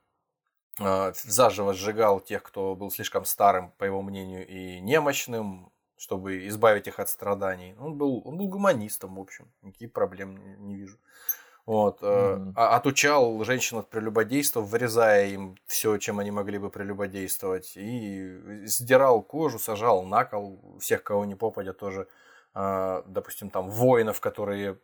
э, 0.79 1.11
заживо 1.15 1.73
сжигал 1.73 2.19
тех, 2.19 2.43
кто 2.43 2.75
был 2.75 2.91
слишком 2.91 3.25
старым, 3.25 3.71
по 3.79 3.85
его 3.85 4.03
мнению, 4.03 4.47
и 4.47 4.79
немощным, 4.79 5.71
чтобы 5.97 6.47
избавить 6.49 6.85
их 6.87 6.99
от 6.99 7.09
страданий. 7.09 7.75
Он 7.79 7.97
был, 7.97 8.21
он 8.25 8.37
был 8.37 8.47
гуманистом, 8.47 9.15
в 9.15 9.19
общем, 9.19 9.51
никаких 9.63 9.91
проблем 9.91 10.37
не, 10.67 10.75
вижу. 10.75 10.99
Вот, 11.65 12.01
mm-hmm. 12.01 12.53
отучал 12.55 13.41
женщин 13.45 13.77
от 13.77 13.89
прелюбодейства, 13.89 14.59
вырезая 14.59 15.27
им 15.27 15.57
все, 15.65 15.97
чем 15.97 16.19
они 16.19 16.29
могли 16.29 16.57
бы 16.57 16.69
прелюбодействовать, 16.69 17.77
и 17.77 18.65
сдирал 18.65 19.21
кожу, 19.21 19.59
сажал 19.59 20.03
на 20.03 20.25
кол 20.25 20.77
всех, 20.81 21.03
кого 21.03 21.23
не 21.23 21.35
попадя, 21.35 21.71
тоже, 21.71 22.09
а, 22.53 23.03
допустим, 23.07 23.49
там 23.49 23.69
воинов, 23.69 24.19
которые 24.19 24.77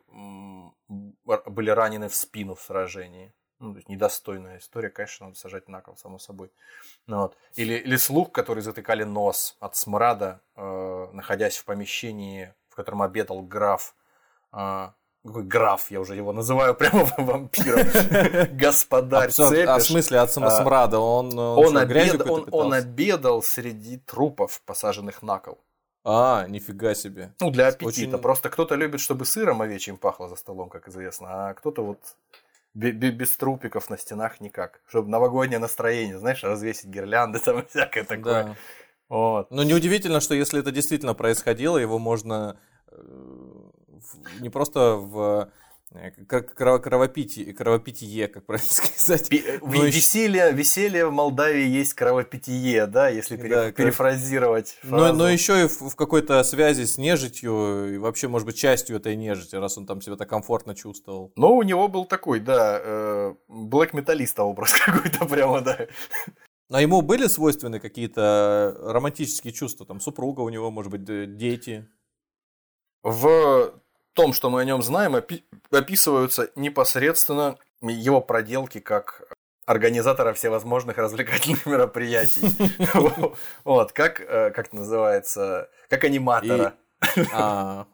были 1.26 1.70
ранены 1.70 2.08
в 2.08 2.14
спину 2.14 2.54
в 2.54 2.62
сражении. 2.62 3.34
Ну, 3.58 3.72
то 3.72 3.76
есть 3.76 3.90
недостойная 3.90 4.56
история, 4.56 4.88
конечно, 4.88 5.26
надо 5.26 5.38
сажать 5.38 5.68
на 5.68 5.82
кол, 5.82 5.94
само 5.98 6.18
собой. 6.18 6.50
Ну, 7.06 7.18
вот. 7.18 7.36
или, 7.56 7.74
или 7.74 7.96
слуг, 7.96 8.32
которые 8.32 8.62
затыкали 8.62 9.04
нос 9.04 9.58
от 9.60 9.76
смрада, 9.76 10.40
э, 10.56 11.08
находясь 11.12 11.58
в 11.58 11.66
помещении, 11.66 12.54
в 12.70 12.74
котором 12.74 13.02
обедал 13.02 13.42
граф, 13.42 13.94
э, 14.54 14.88
граф, 15.24 15.90
я 15.90 16.00
уже 16.00 16.14
его 16.16 16.32
называю 16.32 16.74
прямо 16.78 17.08
вампиром, 17.16 17.86
господарь 18.56 19.30
Цепиш. 19.30 19.68
А 19.68 19.78
в 19.78 19.82
смысле 19.82 20.18
от 20.18 20.32
самосмрада? 20.32 20.98
Он, 20.98 21.38
он, 21.38 21.66
он, 21.66 21.78
обед, 21.78 22.28
он, 22.28 22.48
он 22.50 22.72
обедал 22.72 23.42
среди 23.42 23.98
трупов, 23.98 24.62
посаженных 24.64 25.22
на 25.22 25.38
кол. 25.38 25.58
А, 26.02 26.46
нифига 26.48 26.94
себе. 26.94 27.34
Ну, 27.40 27.50
для 27.50 27.68
аппетита. 27.68 28.14
Очень... 28.14 28.22
Просто 28.22 28.48
кто-то 28.48 28.74
любит, 28.74 29.00
чтобы 29.00 29.26
сыром 29.26 29.60
овечьим 29.60 29.98
пахло 29.98 30.28
за 30.28 30.36
столом, 30.36 30.70
как 30.70 30.88
известно, 30.88 31.48
а 31.48 31.54
кто-то 31.54 31.84
вот 31.84 31.98
без 32.72 33.36
трупиков 33.36 33.90
на 33.90 33.98
стенах 33.98 34.40
никак. 34.40 34.80
Чтобы 34.86 35.10
новогоднее 35.10 35.58
настроение, 35.58 36.18
знаешь, 36.18 36.42
развесить 36.42 36.86
гирлянды 36.86 37.38
там 37.38 37.60
и 37.60 37.66
всякое 37.68 38.04
такое. 38.04 38.44
Да. 38.44 38.56
Вот. 39.08 39.50
Но 39.50 39.62
неудивительно, 39.64 40.20
что 40.20 40.34
если 40.34 40.60
это 40.60 40.70
действительно 40.70 41.14
происходило, 41.14 41.76
его 41.76 41.98
можно 41.98 42.58
э, 42.90 42.96
не 44.40 44.50
просто 44.50 44.96
в 44.96 45.50
э, 45.92 46.10
как 46.28 46.54
кровопитие, 46.54 47.52
кровопитие, 47.52 48.28
как 48.28 48.46
правильно 48.46 48.68
сказать. 48.70 49.32
Э, 49.32 49.58
но 49.60 49.84
веселье, 49.84 50.52
веселье 50.52 51.06
в 51.06 51.12
Молдавии 51.12 51.66
есть 51.66 51.94
кровопитие, 51.94 52.86
да, 52.86 53.08
если 53.08 53.36
пере, 53.36 53.48
да, 53.48 53.72
перефразировать. 53.72 54.78
Но, 54.84 55.12
но 55.12 55.28
еще 55.28 55.64
и 55.64 55.66
в, 55.66 55.90
в 55.90 55.96
какой-то 55.96 56.42
связи 56.44 56.84
с 56.84 56.96
нежитью, 56.96 57.94
и 57.94 57.98
вообще, 57.98 58.28
может 58.28 58.46
быть, 58.46 58.56
частью 58.56 58.96
этой 58.96 59.16
нежити, 59.16 59.56
раз 59.56 59.78
он 59.78 59.86
там 59.86 60.00
себя 60.00 60.16
так 60.16 60.28
комфортно 60.28 60.74
чувствовал. 60.74 61.32
Ну, 61.34 61.56
у 61.56 61.62
него 61.62 61.88
был 61.88 62.04
такой, 62.04 62.38
да, 62.38 62.80
э, 62.82 63.34
блэк-металлиста 63.48 64.44
образ 64.44 64.72
какой-то 64.86 65.26
прямо, 65.26 65.60
да. 65.60 65.86
А 66.70 66.80
ему 66.80 67.02
были 67.02 67.26
свойственны 67.26 67.80
какие-то 67.80 68.76
романтические 68.80 69.52
чувства? 69.52 69.86
Там 69.86 70.00
супруга 70.00 70.42
у 70.42 70.48
него, 70.50 70.70
может 70.70 70.92
быть, 70.92 71.04
дети? 71.36 71.88
В 73.02 73.79
том, 74.14 74.32
что 74.32 74.50
мы 74.50 74.60
о 74.60 74.64
нем 74.64 74.82
знаем, 74.82 75.16
опи- 75.16 75.44
описываются 75.70 76.50
непосредственно 76.56 77.58
его 77.80 78.20
проделки 78.20 78.80
как 78.80 79.22
организатора 79.66 80.32
всевозможных 80.32 80.98
развлекательных 80.98 81.66
мероприятий. 81.66 82.50
Вот, 83.64 83.92
как, 83.92 84.20
э, 84.20 84.50
как 84.50 84.68
это 84.68 84.76
называется, 84.76 85.70
как 85.88 86.04
аниматора. 86.04 86.74
А, 87.32 87.86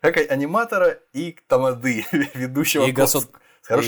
как 0.00 0.16
аниматора 0.30 0.98
и 1.12 1.38
тамады, 1.46 2.04
ведущего 2.34 2.84
и 2.84 2.92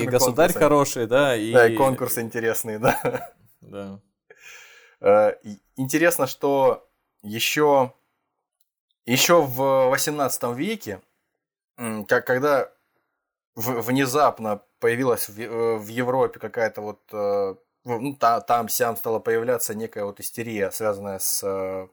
государь 0.07 0.53
хороший, 0.53 1.07
да, 1.07 1.35
и... 1.35 1.53
Да, 1.53 1.67
и 1.67 1.77
конкурс 1.77 2.19
интересный, 2.19 2.79
да. 2.79 3.33
Да. 3.61 4.01
Э, 5.01 5.35
интересно, 5.77 6.27
что 6.27 6.89
еще, 7.23 7.93
еще 9.05 9.43
в 9.43 9.89
18 9.89 10.57
веке 10.57 11.01
как 12.09 12.27
когда 12.27 12.73
внезапно 13.55 14.63
появилась 14.79 15.29
в, 15.29 15.39
э, 15.39 15.77
в 15.77 15.89
Европе 15.89 16.41
какая-то 16.41 16.81
вот 16.81 17.01
э, 17.13 17.55
ну, 17.85 18.17
та, 18.17 18.41
там 18.41 18.69
сям 18.69 18.97
стала 18.97 19.19
появляться 19.19 19.75
некая 19.75 20.05
вот 20.05 20.21
истерия, 20.21 20.71
связанная 20.71 21.19
с 21.19 21.43
э, 21.43 21.89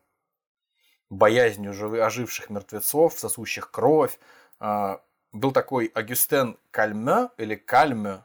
боязнью 1.09 1.73
живы, 1.73 2.01
оживших 2.01 2.49
мертвецов, 2.49 3.19
сосущих 3.19 3.71
кровь. 3.71 4.19
А, 4.59 5.01
был 5.31 5.51
такой 5.51 5.87
Агюстен 5.87 6.57
Кальме 6.71 7.29
или 7.37 7.55
Кальме, 7.55 8.23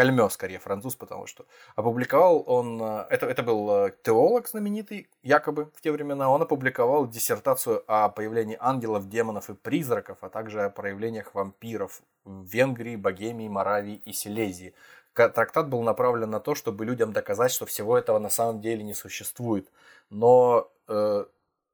Кальмё, 0.00 0.30
скорее, 0.30 0.58
француз, 0.58 0.96
потому 0.96 1.26
что 1.26 1.44
опубликовал 1.76 2.42
он, 2.46 2.80
э, 2.82 3.06
это, 3.10 3.26
это 3.26 3.42
был 3.42 3.70
э, 3.70 3.92
теолог 4.02 4.48
знаменитый, 4.48 5.10
якобы 5.22 5.66
в 5.74 5.82
те 5.82 5.92
времена, 5.92 6.30
он 6.30 6.40
опубликовал 6.40 7.06
диссертацию 7.06 7.84
о 7.86 8.08
появлении 8.08 8.56
ангелов, 8.58 9.10
демонов 9.10 9.50
и 9.50 9.54
призраков, 9.54 10.16
а 10.22 10.30
также 10.30 10.62
о 10.62 10.70
проявлениях 10.70 11.34
вампиров 11.34 12.00
в 12.24 12.46
Венгрии, 12.46 12.96
Богемии, 12.96 13.48
Моравии 13.48 14.00
и 14.06 14.14
Силезии. 14.14 14.72
Трактат 15.12 15.68
был 15.68 15.82
направлен 15.82 16.30
на 16.30 16.40
то, 16.40 16.54
чтобы 16.54 16.86
людям 16.86 17.12
доказать, 17.12 17.52
что 17.52 17.66
всего 17.66 17.98
этого 17.98 18.18
на 18.18 18.30
самом 18.30 18.62
деле 18.62 18.82
не 18.82 18.94
существует. 18.94 19.70
Но 20.08 20.72
э, 20.88 21.26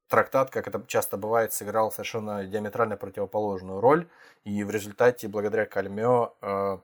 трактат, 0.09 0.51
как 0.51 0.67
это 0.67 0.83
часто 0.89 1.17
бывает, 1.17 1.53
сыграл 1.53 1.93
совершенно 1.93 2.45
диаметрально 2.45 2.97
противоположную 2.97 3.81
роль, 3.81 4.09
и 4.43 4.65
в 4.65 4.71
результате, 4.71 5.29
благодаря 5.29 5.65
Кальмё, 5.65 6.35
э, 6.43 6.79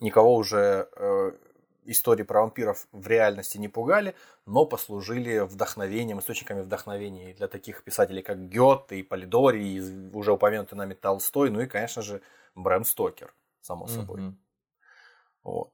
никого 0.00 0.36
уже 0.36 0.88
э, 0.96 1.32
истории 1.84 2.22
про 2.22 2.42
вампиров 2.42 2.86
в 2.92 3.06
реальности 3.06 3.58
не 3.58 3.68
пугали, 3.68 4.14
но 4.46 4.64
послужили 4.64 5.40
вдохновением, 5.40 6.20
источниками 6.20 6.60
вдохновения 6.60 7.34
для 7.34 7.48
таких 7.48 7.82
писателей, 7.82 8.22
как 8.22 8.48
Гёте 8.48 8.98
и 8.98 9.02
Полидори, 9.02 9.62
и 9.62 10.10
уже 10.12 10.32
упомянутый 10.32 10.78
нами 10.78 10.94
Толстой, 10.94 11.50
ну 11.50 11.60
и, 11.60 11.66
конечно 11.66 12.02
же, 12.02 12.20
Брэм 12.54 12.84
Стокер, 12.84 13.34
само 13.60 13.86
собой. 13.86 14.20
Mm-hmm. 14.20 14.34
Вот. 15.44 15.72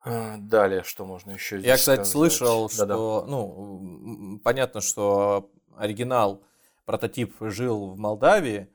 А, 0.00 0.36
далее, 0.38 0.84
что 0.84 1.04
можно 1.04 1.32
еще 1.32 1.58
здесь 1.58 1.68
Я, 1.68 1.76
кстати, 1.76 2.04
сказать? 2.04 2.12
слышал, 2.12 2.70
Да-да. 2.76 2.94
что, 2.94 3.24
ну, 3.26 4.40
понятно, 4.44 4.80
что 4.80 5.50
оригинал, 5.76 6.44
прототип 6.84 7.34
жил 7.40 7.90
в 7.90 7.98
Молдавии, 7.98 8.72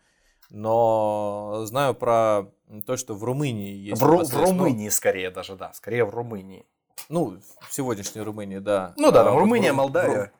но 0.49 1.61
знаю 1.65 1.95
про 1.95 2.51
то, 2.85 2.95
что 2.95 3.13
в 3.13 3.23
Румынии 3.23 3.73
есть... 3.73 4.01
В, 4.01 4.05
Ру- 4.05 4.23
в 4.23 4.33
Румынии 4.33 4.89
скорее 4.89 5.29
даже, 5.29 5.55
да, 5.55 5.73
скорее 5.73 6.05
в 6.05 6.11
Румынии. 6.11 6.65
Ну, 7.09 7.39
в 7.67 7.73
сегодняшней 7.73 8.21
Румынии, 8.21 8.59
да. 8.59 8.93
Ну 8.97 9.11
да, 9.11 9.21
а, 9.21 9.25
там 9.25 9.37
Румыния, 9.37 9.73
в, 9.73 9.75
Молдавия. 9.75 10.31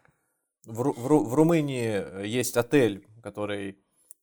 В, 0.66 0.84
в, 0.84 0.94
в, 0.94 1.30
в 1.30 1.34
Румынии 1.34 2.26
есть 2.26 2.56
отель, 2.56 3.06
который 3.22 3.78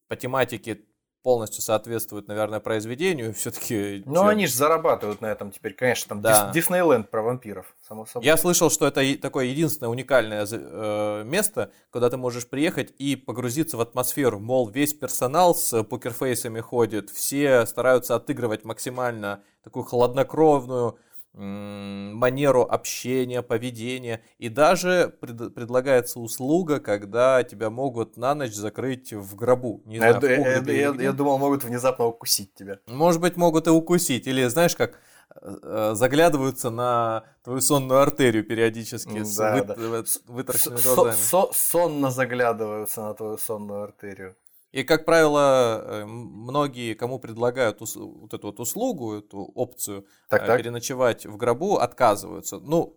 по 0.08 0.16
тематике 0.16 0.80
полностью 1.28 1.60
соответствует, 1.60 2.26
наверное, 2.26 2.58
произведению, 2.58 3.34
все-таки... 3.34 4.02
Ну, 4.06 4.26
они 4.26 4.46
же 4.46 4.54
зарабатывают 4.54 5.20
на 5.20 5.26
этом 5.26 5.52
теперь, 5.52 5.74
конечно, 5.74 6.08
там 6.08 6.22
да. 6.22 6.50
Диснейленд 6.54 7.10
про 7.10 7.20
вампиров, 7.20 7.76
само 7.86 8.06
собой. 8.06 8.24
Я 8.24 8.38
слышал, 8.38 8.70
что 8.70 8.86
это 8.86 9.02
такое 9.20 9.44
единственное 9.44 9.90
уникальное 9.90 10.46
э, 10.50 11.24
место, 11.26 11.70
куда 11.90 12.08
ты 12.08 12.16
можешь 12.16 12.48
приехать 12.48 12.94
и 12.96 13.14
погрузиться 13.14 13.76
в 13.76 13.82
атмосферу, 13.82 14.40
мол, 14.40 14.70
весь 14.70 14.94
персонал 14.94 15.54
с 15.54 15.84
покерфейсами 15.84 16.60
ходит, 16.60 17.10
все 17.10 17.66
стараются 17.66 18.14
отыгрывать 18.14 18.64
максимально 18.64 19.42
такую 19.62 19.84
хладнокровную, 19.84 20.98
манеру 21.34 22.62
общения, 22.62 23.42
поведения. 23.42 24.22
И 24.38 24.48
даже 24.48 25.14
пред, 25.20 25.54
предлагается 25.54 26.20
услуга, 26.20 26.80
когда 26.80 27.42
тебя 27.44 27.70
могут 27.70 28.16
на 28.16 28.34
ночь 28.34 28.54
закрыть 28.54 29.12
в 29.12 29.36
гробу. 29.36 29.82
Не 29.84 29.98
знаю, 29.98 30.18
я, 30.22 30.60
в 30.60 30.66
я, 30.66 30.72
я, 30.72 30.94
я 31.02 31.12
думал, 31.12 31.38
могут 31.38 31.64
внезапно 31.64 32.06
укусить 32.06 32.54
тебя. 32.54 32.78
Может 32.86 33.20
быть, 33.20 33.36
могут 33.36 33.66
и 33.66 33.70
укусить. 33.70 34.26
Или 34.26 34.46
знаешь, 34.46 34.74
как 34.74 34.98
э, 35.40 35.92
заглядываются 35.94 36.70
на 36.70 37.24
твою 37.44 37.60
сонную 37.60 38.00
артерию 38.00 38.44
периодически 38.44 39.18
да, 39.18 39.24
с 39.24 39.76
вы, 39.76 40.02
да. 40.02 40.04
выторченными 40.26 40.82
глазами. 40.82 41.12
Со, 41.12 41.48
сонно 41.52 42.10
заглядываются 42.10 43.02
на 43.02 43.14
твою 43.14 43.38
сонную 43.38 43.82
артерию. 43.82 44.34
И, 44.72 44.84
как 44.84 45.04
правило, 45.04 45.82
э, 45.82 46.04
многие, 46.04 46.94
кому 46.94 47.18
предлагают 47.18 47.80
вот 47.80 48.34
эту 48.34 48.46
вот 48.48 48.60
услугу, 48.60 49.14
эту 49.14 49.38
опцию 49.54 50.06
так, 50.28 50.42
э, 50.42 50.46
так. 50.46 50.58
переночевать 50.58 51.24
в 51.24 51.36
гробу, 51.36 51.76
отказываются. 51.76 52.58
Ну, 52.58 52.94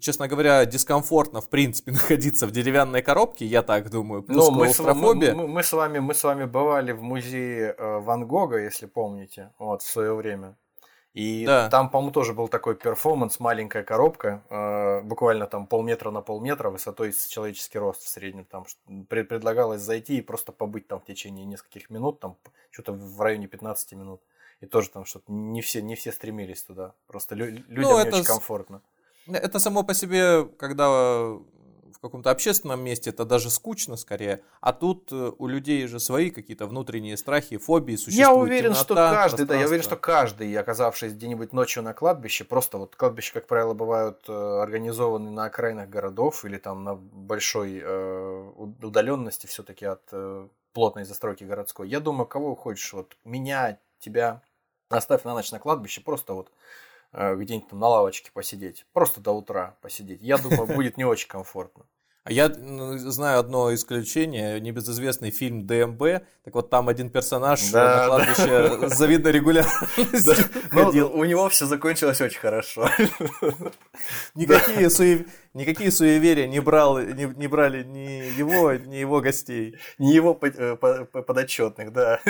честно 0.00 0.28
говоря, 0.28 0.64
дискомфортно, 0.64 1.40
в 1.40 1.48
принципе, 1.48 1.90
находиться 1.92 2.46
в 2.46 2.50
деревянной 2.50 3.02
коробке, 3.02 3.46
я 3.46 3.62
так 3.62 3.90
думаю, 3.90 4.22
плюс 4.22 4.48
ну, 4.48 4.54
мы, 4.54 4.68
с, 4.72 4.78
мы, 4.78 5.14
мы, 5.14 5.48
мы, 5.48 5.62
с 5.62 5.72
вами, 5.72 5.98
мы 5.98 6.14
с 6.14 6.22
вами 6.22 6.44
бывали 6.44 6.92
в 6.92 7.02
музее 7.02 7.74
э, 7.76 7.98
Ван 7.98 8.26
Гога, 8.26 8.58
если 8.58 8.86
помните, 8.86 9.52
вот, 9.58 9.82
в 9.82 9.86
свое 9.86 10.14
время. 10.14 10.56
И 11.14 11.46
да. 11.46 11.68
там, 11.68 11.90
по-моему, 11.90 12.12
тоже 12.12 12.32
был 12.32 12.48
такой 12.48 12.76
перформанс, 12.76 13.40
маленькая 13.40 13.82
коробка, 13.82 14.42
э, 14.50 15.00
буквально 15.02 15.46
там 15.46 15.66
полметра 15.66 16.10
на 16.10 16.20
полметра, 16.20 16.70
высотой 16.70 17.12
с 17.12 17.26
человеческий 17.26 17.78
рост 17.78 18.02
в 18.02 18.08
среднем. 18.08 18.44
Там 18.44 18.66
пред, 19.08 19.28
предлагалось 19.28 19.80
зайти 19.80 20.18
и 20.18 20.22
просто 20.22 20.52
побыть 20.52 20.86
там 20.86 21.00
в 21.00 21.04
течение 21.04 21.44
нескольких 21.44 21.90
минут, 21.90 22.20
там 22.20 22.36
что-то 22.70 22.92
в 22.92 23.20
районе 23.20 23.46
15 23.46 23.92
минут. 23.92 24.20
И 24.60 24.66
тоже 24.66 24.90
там 24.90 25.04
что-то 25.04 25.32
не 25.32 25.62
все, 25.62 25.82
не 25.82 25.94
все 25.94 26.12
стремились 26.12 26.62
туда. 26.62 26.92
Просто 27.06 27.34
лю- 27.34 27.64
людям 27.68 27.92
ну, 27.92 28.02
не 28.02 28.08
очень 28.08 28.24
комфортно. 28.24 28.82
Это 29.26 29.58
само 29.58 29.82
по 29.82 29.94
себе, 29.94 30.44
когда 30.44 31.36
в 31.98 32.00
каком-то 32.00 32.30
общественном 32.30 32.80
месте 32.80 33.10
это 33.10 33.24
даже 33.24 33.50
скучно 33.50 33.96
скорее, 33.96 34.42
а 34.60 34.72
тут 34.72 35.10
э, 35.10 35.32
у 35.36 35.46
людей 35.48 35.86
же 35.88 35.98
свои 35.98 36.30
какие-то 36.30 36.66
внутренние 36.66 37.16
страхи, 37.16 37.56
фобии 37.56 37.96
существуют. 37.96 38.18
Я 38.18 38.32
уверен, 38.32 38.72
темнота, 38.72 38.84
что 38.84 38.94
каждый, 38.94 39.46
да, 39.46 39.56
я 39.56 39.66
уверен, 39.66 39.82
что 39.82 39.96
каждый, 39.96 40.54
оказавшись 40.56 41.12
где-нибудь 41.14 41.52
ночью 41.52 41.82
на 41.82 41.94
кладбище, 41.94 42.44
просто 42.44 42.78
вот 42.78 42.94
кладбища, 42.94 43.32
как 43.34 43.48
правило, 43.48 43.74
бывают 43.74 44.24
э, 44.28 44.32
организованы 44.32 45.30
на 45.30 45.46
окраинах 45.46 45.88
городов 45.88 46.44
или 46.44 46.58
там 46.58 46.84
на 46.84 46.94
большой 46.94 47.80
э, 47.82 48.52
удаленности 48.56 49.46
все-таки 49.46 49.84
от 49.84 50.02
плотной 50.72 51.04
застройки 51.04 51.42
городской. 51.42 51.88
Я 51.88 51.98
думаю, 51.98 52.26
кого 52.26 52.54
хочешь, 52.54 52.92
вот 52.92 53.16
меня, 53.24 53.80
тебя, 53.98 54.42
оставь 54.88 55.24
на 55.24 55.34
ночь 55.34 55.50
на 55.50 55.58
кладбище, 55.58 56.00
просто 56.00 56.34
вот 56.34 56.52
где-нибудь 57.12 57.68
там 57.68 57.78
на 57.78 57.88
лавочке 57.88 58.30
посидеть, 58.32 58.86
просто 58.92 59.20
до 59.20 59.32
утра 59.32 59.76
посидеть. 59.80 60.20
Я 60.22 60.38
думаю, 60.38 60.66
будет 60.66 60.96
не 60.96 61.04
очень 61.04 61.28
комфортно. 61.28 61.86
А 62.24 62.32
я 62.32 62.52
знаю 62.52 63.40
одно 63.40 63.72
исключение, 63.74 64.60
небезызвестный 64.60 65.30
фильм 65.30 65.66
ДМБ. 65.66 66.02
Так 66.44 66.54
вот, 66.54 66.68
там 66.68 66.88
один 66.88 67.08
персонаж 67.08 67.70
да, 67.70 68.02
на 68.02 68.06
кладбище 68.06 68.78
да. 68.80 68.88
завидно 68.88 69.28
регулярностью 69.28 70.34
да. 70.72 70.90
Ну, 70.92 71.08
у 71.08 71.24
него 71.24 71.48
все 71.48 71.64
закончилось 71.64 72.20
очень 72.20 72.38
хорошо. 72.38 72.88
Никакие, 74.34 74.90
суев... 74.90 75.26
Никакие 75.54 75.90
суеверия 75.90 76.46
не, 76.46 76.60
брал, 76.60 76.98
не, 76.98 77.24
не 77.24 77.46
брали 77.48 77.82
ни 77.82 78.38
его, 78.38 78.74
ни 78.74 78.96
его 78.96 79.20
гостей. 79.22 79.78
Ни 79.98 80.12
его 80.12 80.38
э, 80.42 80.76
подотчетных, 80.76 81.92
да. 81.92 82.20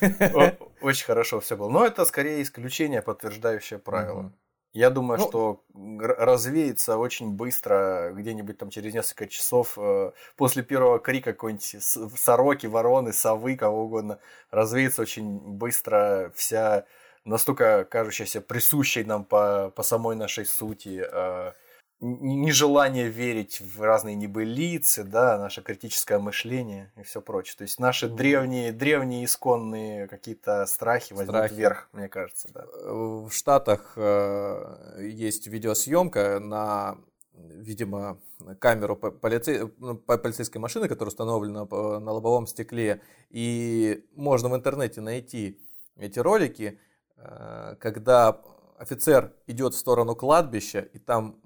Очень 0.82 1.06
хорошо 1.06 1.40
все 1.40 1.56
было. 1.56 1.70
Но 1.70 1.86
это 1.86 2.04
скорее 2.04 2.42
исключение, 2.42 3.00
подтверждающее 3.00 3.78
правило. 3.78 4.32
Я 4.72 4.90
думаю, 4.90 5.18
ну, 5.18 5.28
что 5.28 5.64
развеется 5.74 6.96
очень 6.96 7.32
быстро, 7.32 8.12
где-нибудь 8.14 8.56
там 8.56 8.70
через 8.70 8.94
несколько 8.94 9.26
часов, 9.26 9.76
э, 9.76 10.12
после 10.36 10.62
первого 10.62 11.00
крика 11.00 11.32
какой-нибудь 11.32 11.82
сороки, 12.16 12.66
вороны, 12.66 13.12
совы, 13.12 13.56
кого 13.56 13.84
угодно, 13.86 14.20
развеется 14.52 15.02
очень 15.02 15.38
быстро 15.38 16.32
вся 16.36 16.86
настолько 17.24 17.84
кажущаяся 17.84 18.40
присущей 18.40 19.04
нам 19.04 19.24
по, 19.24 19.72
по 19.74 19.82
самой 19.82 20.14
нашей 20.14 20.46
сути 20.46 21.04
э, 21.04 21.52
нежелание 22.00 23.08
верить 23.08 23.60
в 23.60 23.82
разные 23.82 24.14
небылицы, 24.14 25.04
да, 25.04 25.38
наше 25.38 25.62
критическое 25.62 26.18
мышление 26.18 26.92
и 26.96 27.02
все 27.02 27.20
прочее. 27.20 27.56
То 27.58 27.62
есть 27.62 27.78
наши 27.78 28.08
древние, 28.08 28.72
древние 28.72 29.26
исконные 29.26 30.08
какие-то 30.08 30.64
страхи 30.66 31.12
возьмут 31.12 31.36
страхи. 31.36 31.54
вверх, 31.54 31.88
мне 31.92 32.08
кажется, 32.08 32.48
да. 32.52 32.64
В 32.84 33.30
Штатах 33.30 33.92
э, 33.96 34.96
есть 35.00 35.46
видеосъемка 35.46 36.40
на, 36.40 36.96
видимо, 37.34 38.18
камеру 38.58 38.96
полицей, 38.96 39.70
ну, 39.78 39.96
полицейской 39.96 40.60
машины, 40.60 40.88
которая 40.88 41.10
установлена 41.10 41.66
на 41.66 42.12
лобовом 42.12 42.46
стекле, 42.46 43.02
и 43.28 44.06
можно 44.14 44.48
в 44.48 44.56
интернете 44.56 45.02
найти 45.02 45.60
эти 45.96 46.18
ролики, 46.18 46.78
э, 47.18 47.76
когда 47.78 48.40
офицер 48.78 49.34
идет 49.46 49.74
в 49.74 49.76
сторону 49.76 50.16
кладбища, 50.16 50.80
и 50.80 50.98
там 50.98 51.38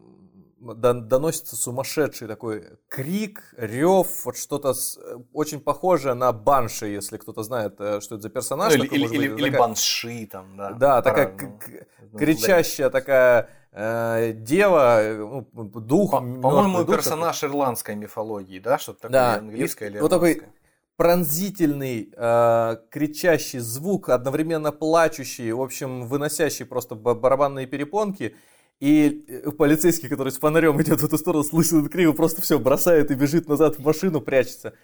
доносится 0.65 1.57
сумасшедший 1.57 2.27
такой 2.27 2.65
крик, 2.89 3.55
рев, 3.57 4.25
вот 4.25 4.37
что-то 4.37 4.73
с, 4.73 4.97
э, 4.99 5.19
очень 5.33 5.61
похожее 5.61 6.15
на 6.15 6.33
банши, 6.33 6.87
если 6.87 7.19
кто-то 7.19 7.43
знает, 7.43 7.75
э, 7.79 8.01
что 8.01 8.15
это 8.15 8.23
за 8.23 8.31
персонаж. 8.31 8.75
Ну, 8.75 8.85
или, 8.85 8.89
такой, 8.89 9.17
или, 9.17 9.25
или, 9.27 9.45
такая... 9.45 9.59
банши 9.59 10.29
там, 10.31 10.57
да. 10.57 10.73
Да, 10.73 11.03
такая 11.03 11.37
ну, 12.13 12.19
кричащая 12.19 12.91
такая 12.91 13.51
э, 13.73 14.33
дева, 14.35 15.03
ну, 15.53 15.65
дух. 15.65 16.13
По- 16.13 16.21
по-моему, 16.21 16.85
персонаж 16.85 17.39
такой. 17.39 17.55
ирландской 17.55 17.95
мифологии, 17.95 18.59
да, 18.59 18.79
что-то 18.79 19.03
такое 19.03 19.13
да. 19.13 19.35
английское 19.35 19.89
или 19.89 20.01
вот 20.01 20.11
такой 20.11 20.43
пронзительный, 20.97 22.13
э, 22.17 22.77
кричащий 22.91 23.59
звук, 23.59 24.09
одновременно 24.09 24.73
плачущий, 24.73 25.53
в 25.53 25.61
общем, 25.61 26.07
выносящий 26.07 26.65
просто 26.65 26.95
барабанные 26.95 27.67
перепонки. 27.67 28.37
И 28.81 29.25
э, 29.29 29.51
полицейский, 29.51 30.09
который 30.09 30.31
с 30.31 30.39
фонарем 30.39 30.81
идет 30.83 31.01
в 31.01 31.05
эту 31.05 31.17
сторону, 31.19 31.45
слышит 31.45 31.75
этот 31.75 31.93
крик, 31.93 32.15
просто 32.17 32.43
все 32.43 32.59
бросает 32.59 33.11
и 33.11 33.15
бежит 33.15 33.49
назад 33.49 33.79
в 33.79 33.85
машину, 33.85 34.21
прячется. 34.21 34.75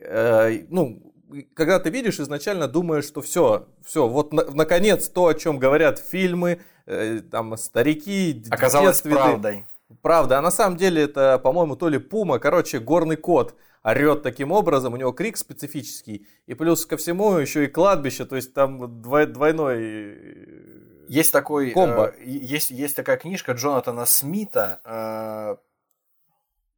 Э, 0.00 0.64
ну, 0.68 1.14
когда 1.54 1.78
ты 1.78 1.90
видишь, 1.90 2.20
изначально 2.20 2.68
думаешь, 2.68 3.04
что 3.04 3.20
все, 3.20 3.68
все, 3.84 4.08
вот 4.08 4.32
на, 4.32 4.44
наконец 4.50 5.08
то, 5.08 5.26
о 5.26 5.34
чем 5.34 5.58
говорят 5.58 5.98
фильмы, 5.98 6.60
э, 6.86 7.20
там 7.30 7.56
старики, 7.56 8.44
оказалось 8.50 9.00
правдой. 9.00 9.64
Правда, 10.02 10.38
а 10.38 10.42
на 10.42 10.50
самом 10.50 10.76
деле 10.76 11.02
это, 11.02 11.38
по-моему, 11.38 11.76
то 11.76 11.88
ли 11.88 11.98
пума, 11.98 12.38
короче, 12.38 12.80
горный 12.80 13.16
кот 13.16 13.54
орет 13.86 14.22
таким 14.22 14.50
образом, 14.50 14.94
у 14.94 14.96
него 14.96 15.12
крик 15.12 15.36
специфический, 15.36 16.26
и 16.46 16.54
плюс 16.54 16.84
ко 16.86 16.96
всему 16.96 17.36
еще 17.36 17.64
и 17.64 17.68
кладбище, 17.68 18.24
то 18.24 18.34
есть 18.34 18.52
там 18.52 19.00
двой, 19.00 19.26
двойной 19.26 19.76
э, 19.78 20.75
есть 21.08 21.32
такой, 21.32 21.72
комбо. 21.72 22.14
Э, 22.16 22.24
есть, 22.24 22.70
есть 22.70 22.96
такая 22.96 23.16
книжка 23.16 23.52
Джонатана 23.52 24.06
Смита 24.06 24.80
э, 24.84 25.56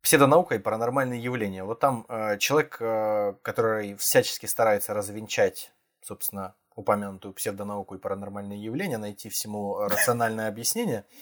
«Псевдонаука 0.03 0.55
и 0.55 0.59
паранормальные 0.59 1.23
явления». 1.23 1.65
Вот 1.65 1.81
там 1.81 2.07
э, 2.09 2.39
человек, 2.39 2.77
э, 2.81 3.35
который 3.43 3.95
всячески 3.97 4.47
старается 4.47 4.95
развенчать, 4.95 5.73
собственно, 6.03 6.55
упомянутую 6.75 7.35
псевдонауку 7.35 7.95
и 7.97 7.99
паранормальные 7.99 8.63
явления, 8.63 8.99
найти 8.99 9.29
всему 9.29 9.79
рациональное 9.79 10.49
объяснение– 10.49 11.05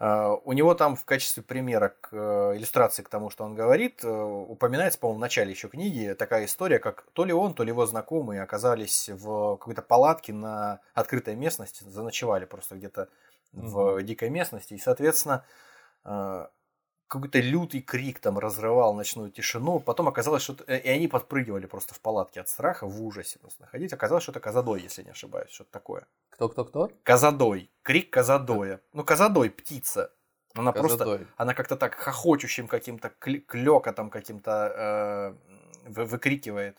у 0.00 0.52
него 0.52 0.74
там 0.74 0.96
в 0.96 1.04
качестве 1.04 1.42
примера 1.42 1.94
к 2.00 2.08
э, 2.12 2.56
иллюстрации 2.56 3.02
к 3.02 3.10
тому, 3.10 3.28
что 3.28 3.44
он 3.44 3.54
говорит, 3.54 4.02
э, 4.02 4.08
упоминается, 4.10 4.98
по-моему, 4.98 5.18
в 5.18 5.20
начале 5.20 5.50
еще 5.50 5.68
книги 5.68 6.14
такая 6.18 6.46
история, 6.46 6.78
как 6.78 7.04
то 7.12 7.26
ли 7.26 7.34
он, 7.34 7.52
то 7.52 7.64
ли 7.64 7.68
его 7.68 7.84
знакомые 7.84 8.40
оказались 8.40 9.10
в 9.10 9.58
какой-то 9.58 9.82
палатке 9.82 10.32
на 10.32 10.80
открытой 10.94 11.36
местности, 11.36 11.84
заночевали 11.84 12.46
просто 12.46 12.76
где-то 12.76 13.08
в 13.52 13.76
mm-hmm. 13.76 14.02
дикой 14.04 14.30
местности, 14.30 14.72
и, 14.72 14.78
соответственно, 14.78 15.44
какой-то 17.10 17.40
лютый 17.40 17.80
крик 17.80 18.20
там 18.20 18.38
разрывал 18.38 18.94
ночную 18.94 19.30
тишину. 19.30 19.80
Потом 19.80 20.06
оказалось, 20.06 20.42
что... 20.42 20.54
И 20.64 20.88
они 20.88 21.08
подпрыгивали 21.08 21.66
просто 21.66 21.92
в 21.92 22.00
палатке 22.00 22.40
от 22.40 22.48
страха, 22.48 22.86
в 22.86 23.02
ужасе 23.02 23.40
просто 23.40 23.62
находить. 23.62 23.92
Оказалось, 23.92 24.22
что 24.22 24.32
это 24.32 24.38
Казадой, 24.40 24.80
если 24.80 25.02
не 25.02 25.10
ошибаюсь, 25.10 25.50
что-то 25.50 25.72
такое. 25.72 26.06
Кто-кто-кто? 26.30 26.92
Казадой. 27.02 27.68
Крик 27.82 28.10
Казадоя. 28.10 28.80
Ну, 28.92 29.02
Казадой, 29.02 29.50
птица. 29.50 30.12
Она 30.54 30.72
Казадой. 30.72 31.18
просто... 31.18 31.26
Она 31.36 31.54
как-то 31.54 31.76
так 31.76 31.96
хохочущим 31.96 32.68
каким-то 32.68 33.10
клёкотом 33.18 34.08
каким-то 34.08 35.34
э, 35.86 35.90
выкрикивает 35.90 36.78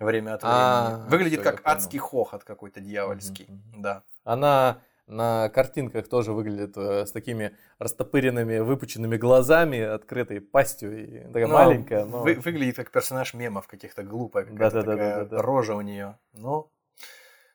время 0.00 0.34
от 0.34 0.42
времени. 0.42 0.58
А, 0.58 1.06
Выглядит 1.08 1.42
как 1.42 1.60
адский 1.64 2.00
хохот 2.00 2.42
какой-то 2.42 2.80
дьявольский. 2.80 3.46
Да. 3.76 4.02
Она 4.24 4.82
на 5.10 5.48
картинках 5.48 6.08
тоже 6.08 6.32
выглядит 6.32 6.76
э, 6.76 7.04
с 7.04 7.12
такими 7.12 7.56
растопыренными, 7.78 8.58
выпученными 8.58 9.16
глазами, 9.16 9.80
открытой 9.80 10.40
пастью, 10.40 11.04
и 11.04 11.24
такая 11.26 11.48
но 11.48 11.54
маленькая. 11.54 12.04
Но... 12.04 12.22
Вы, 12.22 12.34
выглядит 12.34 12.76
как 12.76 12.92
персонаж 12.92 13.34
мемов 13.34 13.66
каких-то 13.66 14.04
глупая, 14.04 14.44
какая-то 14.44 14.76
да, 14.76 14.82
да, 14.82 14.92
такая 14.92 15.14
да, 15.16 15.24
да, 15.24 15.36
да. 15.36 15.42
рожа 15.42 15.74
у 15.74 15.80
нее. 15.80 16.18
Но, 16.32 16.70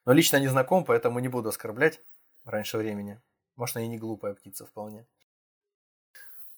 но 0.06 0.12
лично 0.12 0.38
не 0.38 0.47
знаком, 0.47 0.84
поэтому 0.84 1.20
не 1.20 1.30
буду 1.30 1.49
оскорблять 1.49 2.01
раньше 2.43 2.78
времени. 2.78 3.22
Может, 3.56 3.78
она 3.78 3.86
и 3.86 3.88
не 3.88 3.97
глупая 3.97 4.34
птица 4.34 4.66
вполне. 4.66 5.06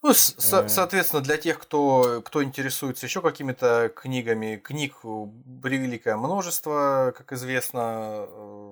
Ну, 0.02 0.14
со- 0.14 0.64
э. 0.64 0.70
соответственно, 0.70 1.22
для 1.22 1.38
тех, 1.38 1.60
кто, 1.60 2.22
кто 2.24 2.44
интересуется 2.44 3.06
еще 3.06 3.22
какими-то 3.22 3.92
книгами, 3.96 4.56
книг 4.58 4.96
превеликое 5.02 6.18
множество, 6.18 7.14
как 7.16 7.34
известно, 7.34 8.26
э, 8.28 8.67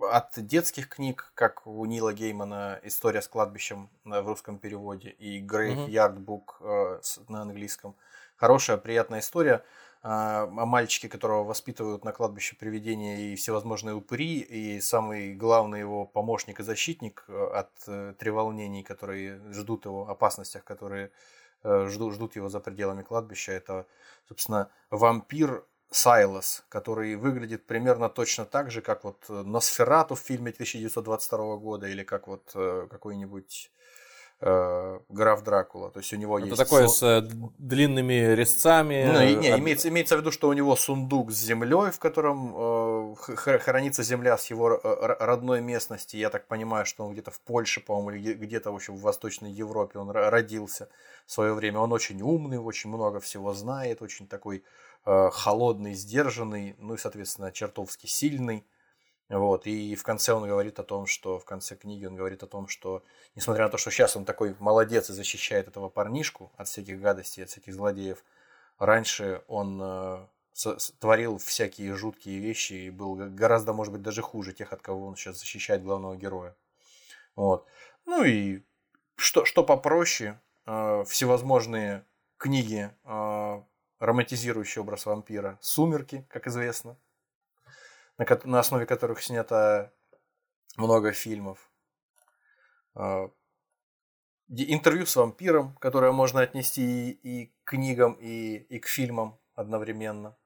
от 0.00 0.32
детских 0.36 0.88
книг, 0.88 1.32
как 1.34 1.66
у 1.66 1.84
Нила 1.84 2.12
Геймана 2.12 2.80
«История 2.82 3.22
с 3.22 3.28
кладбищем» 3.28 3.90
в 4.04 4.26
русском 4.26 4.58
переводе 4.58 5.10
и 5.10 5.40
«Грейвьярд 5.40 6.18
Бук» 6.18 6.58
э, 6.60 7.00
на 7.28 7.42
английском. 7.42 7.94
Хорошая, 8.36 8.76
приятная 8.76 9.20
история 9.20 9.64
а, 10.02 10.42
о 10.42 10.66
мальчике, 10.66 11.08
которого 11.08 11.44
воспитывают 11.44 12.04
на 12.04 12.12
кладбище 12.12 12.56
привидения 12.56 13.32
и 13.32 13.36
всевозможные 13.36 13.94
упыри, 13.94 14.40
и 14.40 14.80
самый 14.80 15.34
главный 15.34 15.80
его 15.80 16.04
помощник 16.04 16.60
и 16.60 16.64
защитник 16.64 17.24
э, 17.28 17.46
от 17.54 17.70
э, 17.86 18.14
треволнений, 18.18 18.82
которые 18.82 19.40
ждут 19.52 19.84
его, 19.84 20.08
опасностях, 20.08 20.64
которые 20.64 21.10
ждут, 21.62 22.12
ждут 22.12 22.36
его 22.36 22.50
за 22.50 22.60
пределами 22.60 23.02
кладбища. 23.02 23.52
Это, 23.52 23.86
собственно, 24.28 24.68
вампир 24.90 25.64
Сайлос, 25.94 26.64
который 26.68 27.14
выглядит 27.14 27.66
примерно 27.66 28.08
точно 28.08 28.44
так 28.44 28.72
же, 28.72 28.80
как 28.82 29.04
вот 29.04 29.24
э, 29.28 29.42
Носферату 29.46 30.16
в 30.16 30.18
фильме 30.18 30.50
1922 30.50 31.56
года 31.58 31.86
или 31.86 32.02
как 32.02 32.26
вот 32.26 32.50
э, 32.56 32.88
какой-нибудь 32.90 33.70
э, 34.40 34.98
граф 35.08 35.44
Дракула. 35.44 35.92
То 35.92 36.00
есть 36.00 36.12
у 36.12 36.16
него 36.16 36.40
Это 36.40 36.48
есть... 36.48 36.58
такое 36.58 36.88
с 36.88 37.00
э, 37.00 37.22
длинными 37.58 38.34
резцами. 38.34 39.04
Ну, 39.06 39.22
и, 39.22 39.36
не, 39.36 39.50
имеется, 39.50 39.88
имеется 39.88 40.16
в 40.16 40.20
виду, 40.20 40.32
что 40.32 40.48
у 40.48 40.52
него 40.52 40.74
сундук 40.74 41.30
с 41.30 41.36
землей, 41.36 41.92
в 41.92 42.00
котором 42.00 43.14
э, 43.14 43.36
хранится 43.36 44.02
земля 44.02 44.36
с 44.36 44.50
его 44.50 44.80
родной 44.82 45.60
местности. 45.60 46.16
Я 46.16 46.30
так 46.30 46.48
понимаю, 46.48 46.86
что 46.86 47.06
он 47.06 47.12
где-то 47.12 47.30
в 47.30 47.38
Польше, 47.38 47.80
по-моему, 47.80 48.10
или 48.10 48.34
где-то 48.34 48.72
в 48.72 48.74
общем 48.74 48.96
в 48.96 49.00
Восточной 49.00 49.52
Европе 49.52 50.00
он 50.00 50.10
родился 50.10 50.88
в 51.24 51.30
свое 51.30 51.54
время. 51.54 51.78
Он 51.78 51.92
очень 51.92 52.20
умный, 52.20 52.58
очень 52.58 52.90
много 52.90 53.20
всего 53.20 53.54
знает, 53.54 54.02
очень 54.02 54.26
такой 54.26 54.56
Э, 54.56 54.93
холодный, 55.04 55.94
сдержанный, 55.94 56.74
ну 56.78 56.94
и, 56.94 56.98
соответственно, 56.98 57.52
чертовски 57.52 58.06
сильный. 58.06 58.66
Вот, 59.30 59.66
и 59.66 59.94
в 59.94 60.02
конце 60.02 60.32
он 60.34 60.46
говорит 60.46 60.78
о 60.78 60.82
том, 60.82 61.06
что 61.06 61.38
в 61.38 61.44
конце 61.46 61.76
книги 61.76 62.04
он 62.04 62.14
говорит 62.14 62.42
о 62.42 62.46
том, 62.46 62.68
что 62.68 63.02
несмотря 63.34 63.64
на 63.64 63.70
то, 63.70 63.78
что 63.78 63.90
сейчас 63.90 64.16
он 64.16 64.26
такой 64.26 64.54
молодец 64.58 65.08
и 65.08 65.14
защищает 65.14 65.66
этого 65.66 65.88
парнишку 65.88 66.52
от 66.56 66.68
всяких 66.68 67.00
гадостей, 67.00 67.42
от 67.42 67.50
всяких 67.50 67.72
злодеев, 67.72 68.22
раньше 68.78 69.42
он 69.48 69.80
э, 69.82 70.26
творил 70.98 71.38
всякие 71.38 71.94
жуткие 71.94 72.38
вещи 72.38 72.74
и 72.74 72.90
был 72.90 73.14
гораздо, 73.16 73.72
может 73.72 73.92
быть, 73.92 74.02
даже 74.02 74.20
хуже 74.20 74.52
тех, 74.52 74.72
от 74.72 74.82
кого 74.82 75.06
он 75.06 75.16
сейчас 75.16 75.38
защищает 75.38 75.82
главного 75.82 76.16
героя. 76.16 76.54
Вот. 77.34 77.66
Ну 78.04 78.24
и 78.24 78.62
что, 79.16 79.44
что 79.44 79.64
попроще, 79.64 80.40
э, 80.66 81.04
всевозможные 81.06 82.04
книги 82.36 82.90
э, 83.04 83.62
романтизирующий 84.04 84.80
образ 84.80 85.06
вампира. 85.06 85.58
«Сумерки», 85.60 86.26
как 86.28 86.46
известно, 86.46 86.96
на, 88.18 88.26
на 88.44 88.60
основе 88.60 88.86
которых 88.86 89.22
снято 89.22 89.92
много 90.76 91.12
фильмов. 91.12 91.70
А, 92.94 93.30
интервью 94.48 95.06
с 95.06 95.16
вампиром, 95.16 95.74
которое 95.76 96.12
можно 96.12 96.40
отнести 96.40 97.10
и, 97.10 97.42
и 97.42 97.46
к 97.64 97.70
книгам, 97.70 98.14
и, 98.20 98.56
и 98.56 98.78
к 98.78 98.86
фильмам 98.86 99.38
одновременно. 99.54 100.36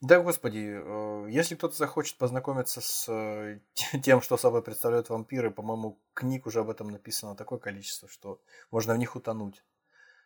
Да, 0.00 0.20
господи, 0.20 0.80
э, 0.82 1.26
если 1.30 1.54
кто-то 1.54 1.74
захочет 1.76 2.18
познакомиться 2.18 2.80
с 2.80 3.08
э, 3.08 3.60
тем, 4.02 4.20
что 4.20 4.36
собой 4.36 4.62
представляют 4.62 5.08
вампиры, 5.08 5.50
по-моему, 5.50 6.00
книг 6.12 6.46
уже 6.46 6.60
об 6.60 6.70
этом 6.70 6.90
написано 6.90 7.34
такое 7.34 7.58
количество, 7.58 8.08
что 8.08 8.40
можно 8.70 8.94
в 8.94 8.98
них 8.98 9.16
утонуть. 9.16 9.64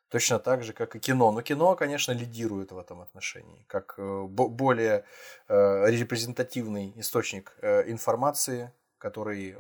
Точно 0.09 0.39
так 0.39 0.63
же, 0.63 0.73
как 0.73 0.95
и 0.97 1.01
кино. 1.01 1.33
Но 1.33 1.43
кино, 1.43 1.75
конечно, 1.75 2.13
лидирует 2.13 2.73
в 2.73 2.79
этом 2.79 3.01
отношении, 3.01 3.65
как 3.67 3.95
э, 3.99 4.23
более 4.29 5.05
э, 5.49 5.91
репрезентативный 5.91 6.93
источник 6.97 7.57
э, 7.63 7.91
информации, 7.91 8.71
который 8.99 9.55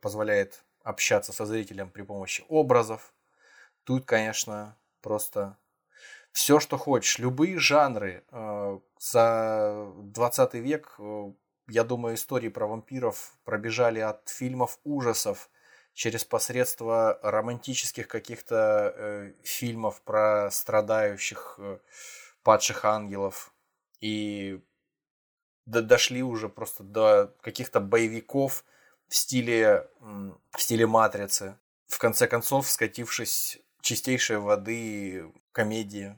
позволяет 0.00 0.64
общаться 0.82 1.32
со 1.32 1.46
зрителем 1.46 1.88
при 1.90 2.02
помощи 2.02 2.44
образов. 2.48 3.12
Тут, 3.84 4.04
конечно, 4.04 4.76
просто 5.02 5.56
все, 6.32 6.58
что 6.58 6.78
хочешь, 6.78 7.20
любые 7.20 7.60
жанры. 7.60 8.24
За 8.98 9.86
20 9.98 10.54
век, 10.54 10.98
я 11.68 11.84
думаю, 11.84 12.16
истории 12.16 12.48
про 12.48 12.66
вампиров 12.66 13.34
пробежали 13.44 14.00
от 14.00 14.28
фильмов 14.28 14.80
ужасов 14.82 15.48
через 15.98 16.24
посредство 16.24 17.18
романтических 17.24 18.06
каких-то 18.06 18.94
э, 18.96 19.32
фильмов 19.42 20.00
про 20.02 20.48
страдающих 20.52 21.56
э, 21.58 21.78
падших 22.44 22.84
ангелов 22.84 23.52
и 24.00 24.60
до, 25.66 25.82
дошли 25.82 26.22
уже 26.22 26.48
просто 26.48 26.84
до 26.84 27.34
каких-то 27.40 27.80
боевиков 27.80 28.64
в 29.08 29.16
стиле, 29.16 29.90
в 30.00 30.62
стиле 30.62 30.86
матрицы. 30.86 31.58
В 31.88 31.98
конце 31.98 32.28
концов, 32.28 32.70
скатившись 32.70 33.58
чистейшей 33.80 34.38
воды 34.38 35.32
комедии, 35.50 36.14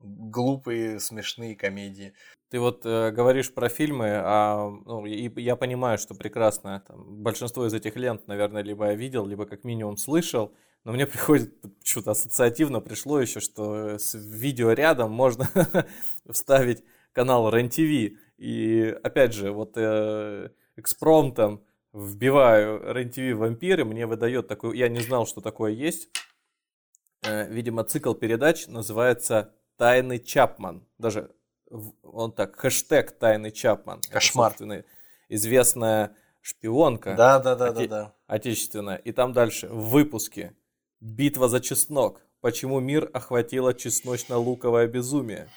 глупые, 0.00 0.98
смешные 0.98 1.54
комедии. 1.54 2.14
Ты 2.50 2.58
вот 2.58 2.84
э, 2.84 3.12
говоришь 3.12 3.54
про 3.54 3.68
фильмы, 3.68 4.10
а 4.12 4.68
ну, 4.84 5.06
и 5.06 5.30
я 5.40 5.54
понимаю, 5.54 5.98
что 5.98 6.16
прекрасно 6.16 6.82
там, 6.84 7.22
большинство 7.22 7.64
из 7.64 7.72
этих 7.72 7.94
лент, 7.94 8.26
наверное, 8.26 8.62
либо 8.62 8.86
я 8.86 8.94
видел, 8.94 9.24
либо 9.24 9.46
как 9.46 9.62
минимум 9.62 9.96
слышал, 9.96 10.52
но 10.82 10.90
мне 10.92 11.06
приходит 11.06 11.54
что-то 11.84 12.10
ассоциативно 12.10 12.80
пришло 12.80 13.20
еще, 13.20 13.38
что 13.38 13.98
с 13.98 14.14
видео 14.14 14.72
рядом 14.72 15.12
можно 15.12 15.48
вставить 16.28 16.82
канал 17.12 17.50
РЕН-ТВ. 17.50 18.18
И 18.38 18.98
опять 19.00 19.32
же, 19.32 19.52
вот 19.52 19.74
э, 19.76 20.50
экспромтом 20.74 21.62
вбиваю 21.92 22.82
РЕН-ТВ 22.92 23.38
вампиры, 23.38 23.84
мне 23.84 24.06
выдает 24.06 24.48
такой, 24.48 24.76
я 24.76 24.88
не 24.88 24.98
знал, 24.98 25.24
что 25.24 25.40
такое 25.40 25.70
есть. 25.70 26.08
Э, 27.22 27.48
видимо, 27.48 27.84
цикл 27.84 28.14
передач 28.14 28.66
называется 28.66 29.54
«Тайны 29.76 30.18
Чапман». 30.18 30.84
Даже 30.98 31.30
он 32.02 32.32
так, 32.32 32.56
хэштег 32.56 33.12
Тайны 33.12 33.50
Чапман. 33.50 34.00
Кошмар. 34.10 34.54
Это, 34.58 34.84
известная 35.28 36.16
шпионка. 36.40 37.14
Да, 37.14 37.38
да, 37.38 37.54
да, 37.54 37.68
оте- 37.70 37.86
да, 37.88 38.04
да. 38.04 38.14
Отечественная. 38.26 38.96
И 38.96 39.12
там 39.12 39.32
дальше, 39.32 39.68
в 39.68 39.90
выпуске. 39.90 40.54
Битва 41.00 41.48
за 41.48 41.60
чеснок. 41.60 42.20
Почему 42.40 42.80
мир 42.80 43.10
охватило 43.12 43.72
чесночно-луковое 43.74 44.86
безумие? 44.86 45.48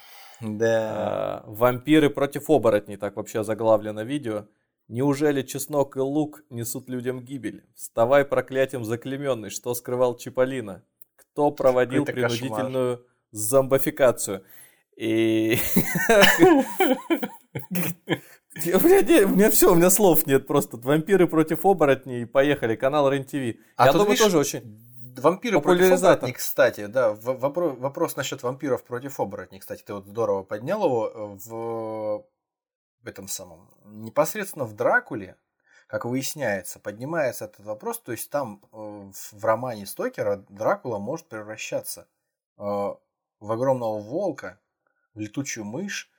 Да. 0.42 0.92
А, 0.92 1.44
вампиры 1.48 2.10
против 2.10 2.50
оборотней, 2.50 2.98
так 2.98 3.16
вообще 3.16 3.44
заглавлено 3.44 4.04
видео. 4.04 4.48
Неужели 4.90 5.42
чеснок 5.44 5.96
и 5.96 6.00
лук 6.02 6.44
несут 6.50 6.90
людям 6.90 7.22
гибель? 7.22 7.64
Вставай 7.76 8.26
проклятием 8.26 8.84
заклеменный, 8.84 9.50
что 9.50 9.74
скрывал 9.74 10.18
Чиполлина? 10.18 10.84
Кто 11.16 11.52
проводил 11.52 12.06
Какой-то 12.06 12.28
принудительную 12.28 12.98
кошмар. 12.98 13.12
зомбофикацию? 13.32 14.44
И... 14.96 15.60
У 18.56 18.80
меня, 18.80 19.26
у 19.26 19.30
меня 19.30 19.50
все, 19.50 19.72
у 19.72 19.76
меня 19.76 19.90
слов 19.90 20.28
нет 20.28 20.46
просто. 20.48 20.78
Вампиры 20.78 21.28
против 21.28 21.66
оборотней, 21.66 22.28
поехали, 22.28 22.76
канал 22.76 23.10
РЕН-ТВ. 23.10 23.60
А 23.78 23.86
Я 23.88 23.92
тут, 23.92 24.02
думаю, 24.02 24.12
видишь, 24.12 24.24
тоже 24.24 24.38
очень... 24.38 24.80
Вампиры 25.18 25.62
против 25.62 25.92
оборотней, 25.92 26.34
кстати, 26.34 26.86
да, 26.88 27.14
в- 27.14 27.40
вопрос, 27.40 27.78
вопрос 27.78 28.16
насчет 28.16 28.42
вампиров 28.42 28.84
против 28.84 29.20
оборотней, 29.20 29.60
кстати, 29.60 29.84
ты 29.84 29.94
вот 29.94 30.06
здорово 30.08 30.44
поднял 30.44 30.84
его 30.84 31.08
э, 31.08 31.38
в, 31.46 32.26
в 33.04 33.08
этом 33.08 33.28
самом, 33.28 33.70
непосредственно 33.86 34.66
в 34.66 34.74
Дракуле, 34.74 35.36
как 35.86 36.06
выясняется, 36.06 36.80
поднимается 36.80 37.46
этот 37.46 37.64
вопрос, 37.64 38.00
то 38.00 38.12
есть 38.12 38.32
там 38.32 38.64
э, 38.72 38.76
в, 38.76 39.34
в 39.34 39.46
романе 39.46 39.86
Стокера 39.86 40.38
Дракула 40.50 40.98
может 40.98 41.28
превращаться 41.28 42.08
э, 42.58 42.64
в 42.64 42.98
огромного 43.52 44.00
волка, 44.00 44.60
в 45.14 45.20
летучую 45.20 45.66
мышь 45.66 46.10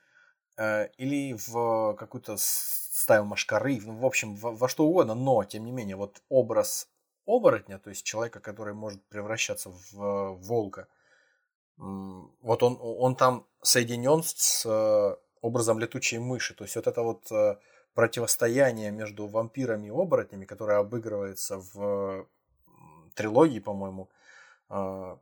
э, 0.57 0.87
или 0.97 1.33
в 1.47 1.95
какую-то 1.95 2.37
с- 2.37 2.89
стаю 2.91 3.25
машкары, 3.25 3.79
ну, 3.81 3.97
в 3.97 4.05
общем, 4.05 4.35
во, 4.35 4.51
во 4.51 4.69
что 4.69 4.85
угодно, 4.85 5.15
но, 5.15 5.43
тем 5.43 5.65
не 5.65 5.71
менее, 5.71 5.95
вот 5.95 6.21
образ 6.29 6.89
оборотня, 7.25 7.79
то 7.79 7.89
есть 7.89 8.03
человека, 8.03 8.39
который 8.39 8.73
может 8.73 9.03
превращаться 9.07 9.71
в 9.91 10.37
волка, 10.41 10.87
вот 11.77 12.63
он, 12.63 12.77
он 12.81 13.15
там 13.15 13.45
соединен 13.61 14.23
с 14.23 14.65
э, 14.65 15.15
образом 15.41 15.79
летучей 15.79 16.19
мыши. 16.19 16.53
То 16.53 16.63
есть 16.63 16.75
вот 16.75 16.87
это 16.87 17.01
вот 17.01 17.31
э, 17.31 17.57
противостояние 17.93 18.91
между 18.91 19.27
вампирами 19.27 19.87
и 19.87 19.91
оборотнями, 19.91 20.45
которое 20.45 20.79
обыгрывается 20.79 21.57
в 21.73 22.27
трилогии, 23.13 23.59
по-моему, 23.59 24.09
э, 24.69 25.17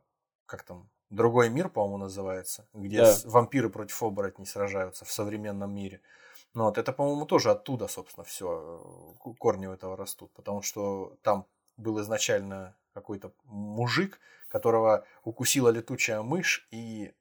как 0.46 0.62
там, 0.62 0.88
Другой 1.14 1.48
мир, 1.50 1.68
по-моему, 1.68 1.98
называется, 1.98 2.66
где 2.74 3.02
Да. 3.02 3.14
вампиры 3.24 3.68
против 3.70 4.02
оборотней 4.02 4.46
сражаются 4.46 5.04
в 5.04 5.12
современном 5.12 5.72
мире. 5.74 6.00
Ну 6.54 6.64
вот 6.64 6.78
это, 6.78 6.92
по-моему, 6.92 7.26
тоже 7.26 7.50
оттуда, 7.50 7.88
собственно, 7.88 8.24
все 8.24 9.16
корни 9.38 9.66
у 9.66 9.72
этого 9.72 9.96
растут, 9.96 10.32
потому 10.34 10.62
что 10.62 11.16
там 11.22 11.46
был 11.76 12.00
изначально 12.00 12.76
какой-то 12.94 13.32
мужик, 13.44 14.18
которого 14.48 15.04
укусила 15.24 15.68
летучая 15.70 16.22
мышь 16.22 16.66
и 16.70 17.12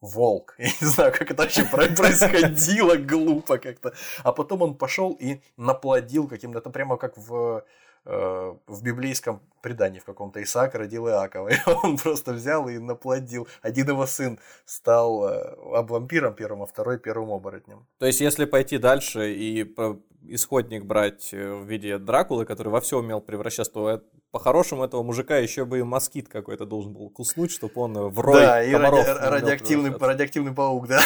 волк. 0.00 0.54
Я 0.58 0.66
не 0.80 0.86
знаю, 0.86 1.12
как 1.12 1.30
это 1.30 1.42
вообще 1.42 1.64
про- 1.64 1.88
происходило, 1.94 2.96
глупо 2.96 3.58
как-то. 3.58 3.92
А 4.24 4.32
потом 4.32 4.62
он 4.62 4.74
пошел 4.76 5.12
и 5.20 5.40
наплодил 5.56 6.26
каким-то, 6.28 6.58
это 6.58 6.70
прямо 6.70 6.96
как 6.96 7.16
в, 7.16 7.34
э, 7.58 7.62
в 8.04 8.82
библейском 8.82 9.42
предании 9.60 10.00
в 10.00 10.04
каком-то 10.04 10.42
Исаак 10.42 10.74
родил 10.74 11.08
Иакова. 11.08 11.48
И 11.50 11.56
он 11.82 11.96
просто 11.96 12.32
взял 12.32 12.68
и 12.68 12.78
наплодил. 12.78 13.48
Один 13.62 13.88
его 13.88 14.06
сын 14.06 14.38
стал 14.64 15.28
э, 15.28 15.54
об 15.74 15.90
вампиром 15.90 16.34
первым, 16.34 16.62
а 16.62 16.66
второй 16.66 16.98
первым 16.98 17.30
оборотнем. 17.30 17.86
То 17.98 18.06
есть, 18.06 18.20
если 18.20 18.44
пойти 18.44 18.78
дальше 18.78 19.32
и 19.32 19.74
исходник 20.28 20.84
брать 20.84 21.30
э, 21.32 21.54
в 21.54 21.66
виде 21.66 21.98
Дракулы, 21.98 22.44
который 22.44 22.68
во 22.68 22.80
все 22.80 22.98
умел 22.98 23.20
превращаться, 23.20 23.72
то 23.72 23.90
э, 23.90 24.00
по-хорошему 24.30 24.84
этого 24.84 25.02
мужика 25.02 25.36
еще 25.36 25.64
бы 25.64 25.78
и 25.78 25.82
москит 25.82 26.28
какой-то 26.28 26.66
должен 26.66 26.92
был 26.92 27.10
куснуть, 27.10 27.50
чтобы 27.50 27.72
он 27.76 27.96
э, 27.96 28.08
в 28.08 28.18
рой 28.20 28.40
да, 28.40 28.62
и 28.62 28.72
ради- 28.72 29.06
радиоактивный, 29.06 29.96
радиоактивный 29.96 30.52
паук, 30.52 30.88
да. 30.88 31.00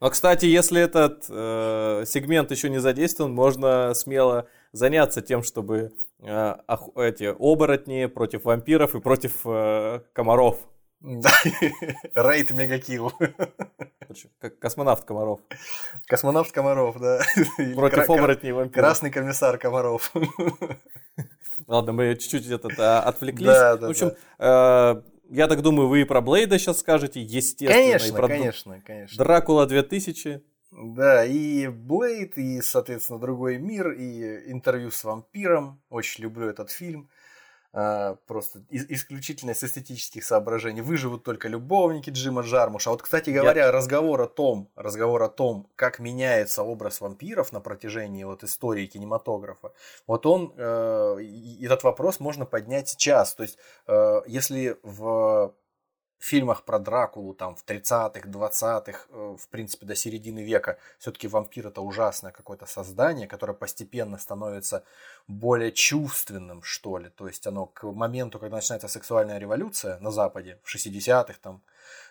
Но, 0.00 0.10
кстати, 0.10 0.46
если 0.46 0.80
этот 0.80 1.24
э, 1.28 2.04
сегмент 2.06 2.52
еще 2.52 2.70
не 2.70 2.78
задействован, 2.78 3.32
можно 3.32 3.92
смело 3.94 4.46
заняться 4.72 5.22
тем, 5.22 5.42
чтобы 5.42 5.92
э, 6.20 6.54
эти 6.96 7.34
оборотни 7.38 8.06
против 8.06 8.44
вампиров 8.44 8.94
и 8.94 9.00
против 9.00 9.40
э, 9.44 10.00
комаров. 10.12 10.58
Да. 11.00 11.30
Рейд 12.14 12.50
Мегакилл. 12.50 13.12
Как 14.40 14.58
космонавт 14.58 15.04
комаров. 15.04 15.40
Космонавт 16.06 16.50
Комаров, 16.50 16.98
да. 16.98 17.20
Против 17.76 18.04
кра- 18.06 18.14
оборотней 18.14 18.50
и 18.50 18.52
вампиров. 18.52 18.84
Красный 18.84 19.10
комиссар 19.10 19.58
Комаров. 19.58 20.12
Ладно, 21.66 21.92
мы 21.92 22.16
чуть-чуть 22.16 22.46
этот, 22.46 22.78
а, 22.78 23.02
отвлеклись. 23.02 23.46
Да, 23.46 23.76
да, 23.76 23.86
в 23.86 23.90
общем, 23.90 24.12
э, 24.38 25.02
я 25.30 25.46
так 25.48 25.60
думаю, 25.62 25.88
вы 25.88 26.00
и 26.02 26.04
про 26.04 26.20
Блейда 26.20 26.58
сейчас 26.58 26.78
скажете, 26.78 27.20
естественно. 27.20 27.70
и 27.70 27.92
Конечно, 27.92 28.16
про 28.16 28.28
конечно, 28.28 28.82
конечно. 28.84 29.18
Дракула 29.24 29.66
2000. 29.66 30.42
Да, 30.70 31.24
и 31.24 31.66
Блейд, 31.68 32.36
и, 32.36 32.60
соответственно, 32.60 33.18
Другой 33.18 33.58
мир, 33.58 33.92
и 33.92 34.50
интервью 34.52 34.90
с 34.90 35.02
вампиром. 35.04 35.80
Очень 35.88 36.24
люблю 36.24 36.48
этот 36.48 36.70
фильм. 36.70 37.08
А, 37.72 38.16
просто 38.26 38.62
исключительно 38.70 39.54
с 39.54 39.62
эстетических 39.62 40.24
соображений. 40.24 40.80
Выживут 40.80 41.22
только 41.22 41.48
любовники 41.48 42.10
Джима 42.10 42.42
Джармуша. 42.42 42.90
А 42.90 42.92
вот, 42.92 43.02
кстати 43.02 43.30
говоря, 43.30 43.70
разговор 43.70 44.20
о 44.22 44.26
том, 44.26 44.70
разговор 44.74 45.22
о 45.22 45.28
том, 45.28 45.68
как 45.76 45.98
меняется 45.98 46.62
образ 46.62 47.00
вампиров 47.00 47.52
на 47.52 47.60
протяжении 47.60 48.24
вот 48.24 48.42
истории 48.42 48.86
кинематографа, 48.86 49.72
вот 50.06 50.24
он, 50.24 50.54
э, 50.56 51.18
этот 51.60 51.82
вопрос 51.84 52.20
можно 52.20 52.46
поднять 52.46 52.88
сейчас. 52.88 53.34
То 53.34 53.42
есть, 53.42 53.58
э, 53.86 54.22
если 54.26 54.78
в 54.82 55.54
фильмах 56.24 56.64
про 56.64 56.78
Дракулу 56.78 57.34
там 57.34 57.54
в 57.54 57.64
30-х, 57.64 58.28
20-х, 58.28 59.06
э, 59.10 59.36
в 59.38 59.48
принципе, 59.48 59.86
до 59.86 59.94
середины 59.94 60.40
века, 60.40 60.78
все-таки 60.98 61.28
вампир 61.28 61.68
это 61.68 61.80
ужасное 61.80 62.32
какое-то 62.32 62.66
создание, 62.66 63.28
которое 63.28 63.54
постепенно 63.54 64.18
становится 64.18 64.84
более 65.28 65.72
чувственным, 65.72 66.62
что 66.62 66.98
ли. 66.98 67.08
То 67.10 67.28
есть 67.28 67.46
оно 67.46 67.66
к 67.66 67.84
моменту, 67.84 68.38
когда 68.38 68.56
начинается 68.56 68.88
сексуальная 68.88 69.38
революция 69.38 69.98
на 70.00 70.10
Западе, 70.10 70.58
в 70.64 70.74
60-х 70.74 71.38
там, 71.40 71.62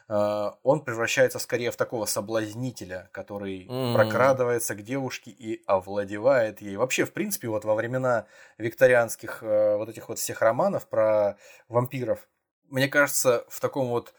э, 0.08 0.52
он 0.64 0.82
превращается 0.82 1.40
скорее 1.40 1.72
в 1.72 1.76
такого 1.76 2.06
соблазнителя, 2.06 3.10
который 3.12 3.68
М. 3.68 3.94
прокрадывается 3.94 4.76
к 4.76 4.84
девушке 4.84 5.32
и 5.32 5.64
овладевает 5.66 6.62
ей. 6.62 6.78
Вообще, 6.78 7.04
в 7.06 7.12
принципе, 7.12 7.50
вот 7.50 7.66
во 7.66 7.76
времена 7.76 8.26
викторианских 8.58 9.44
э, 9.44 9.76
вот 9.78 9.90
этих 9.90 10.08
вот 10.08 10.18
всех 10.20 10.42
романов 10.42 10.88
про 10.88 11.38
вампиров, 11.68 12.28
мне 12.70 12.88
кажется, 12.88 13.46
в 13.50 13.60
таком 13.60 13.88
вот 13.88 14.14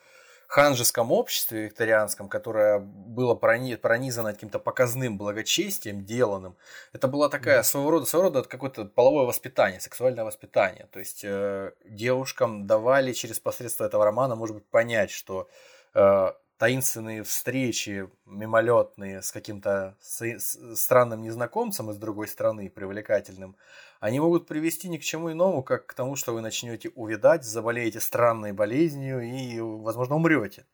ханжеском 0.49 1.13
обществе 1.13 1.65
викторианском, 1.65 2.29
которое 2.29 2.79
было 2.79 3.35
прони- 3.35 3.77
пронизано 3.77 4.33
каким-то 4.33 4.59
показным 4.59 5.19
благочестием, 5.19 6.05
деланным, 6.05 6.57
это 6.95 7.07
была 7.07 7.29
такая 7.29 7.63
своего 7.63 7.91
рода, 7.91 8.07
своего 8.07 8.29
рода 8.29 8.43
какое-то 8.43 8.87
половое 8.87 9.27
воспитание, 9.27 9.79
сексуальное 9.79 10.25
воспитание. 10.25 10.89
То 10.91 11.01
есть 11.01 11.21
э, 11.23 11.73
девушкам 11.85 12.67
давали 12.67 13.13
через 13.13 13.39
посредство 13.39 13.85
этого 13.85 14.07
романа, 14.07 14.37
может 14.37 14.57
быть, 14.57 14.67
понять, 14.67 15.11
что 15.11 15.49
э, 15.93 16.33
таинственные 16.57 17.25
встречи 17.25 18.09
мимолетные 18.27 19.23
с 19.23 19.31
каким-то 19.31 19.97
странным 20.01 21.23
незнакомцем 21.23 21.91
из 21.91 21.97
другой 21.99 22.27
страны, 22.27 22.69
привлекательным, 22.69 23.57
они 24.01 24.21
могут 24.21 24.47
привести 24.47 24.89
ни 24.89 24.99
к 24.99 25.03
чему 25.03 25.33
иному, 25.33 25.63
как 25.63 25.87
к 25.87 25.95
тому, 25.95 26.17
что 26.17 26.33
вы 26.35 26.41
начнете 26.41 26.91
увидать, 26.91 27.45
заболеете 27.45 28.01
странной 28.01 28.53
болезнью 28.53 29.21
и, 29.23 29.61
возможно, 29.61 30.17
умрете. 30.17 30.67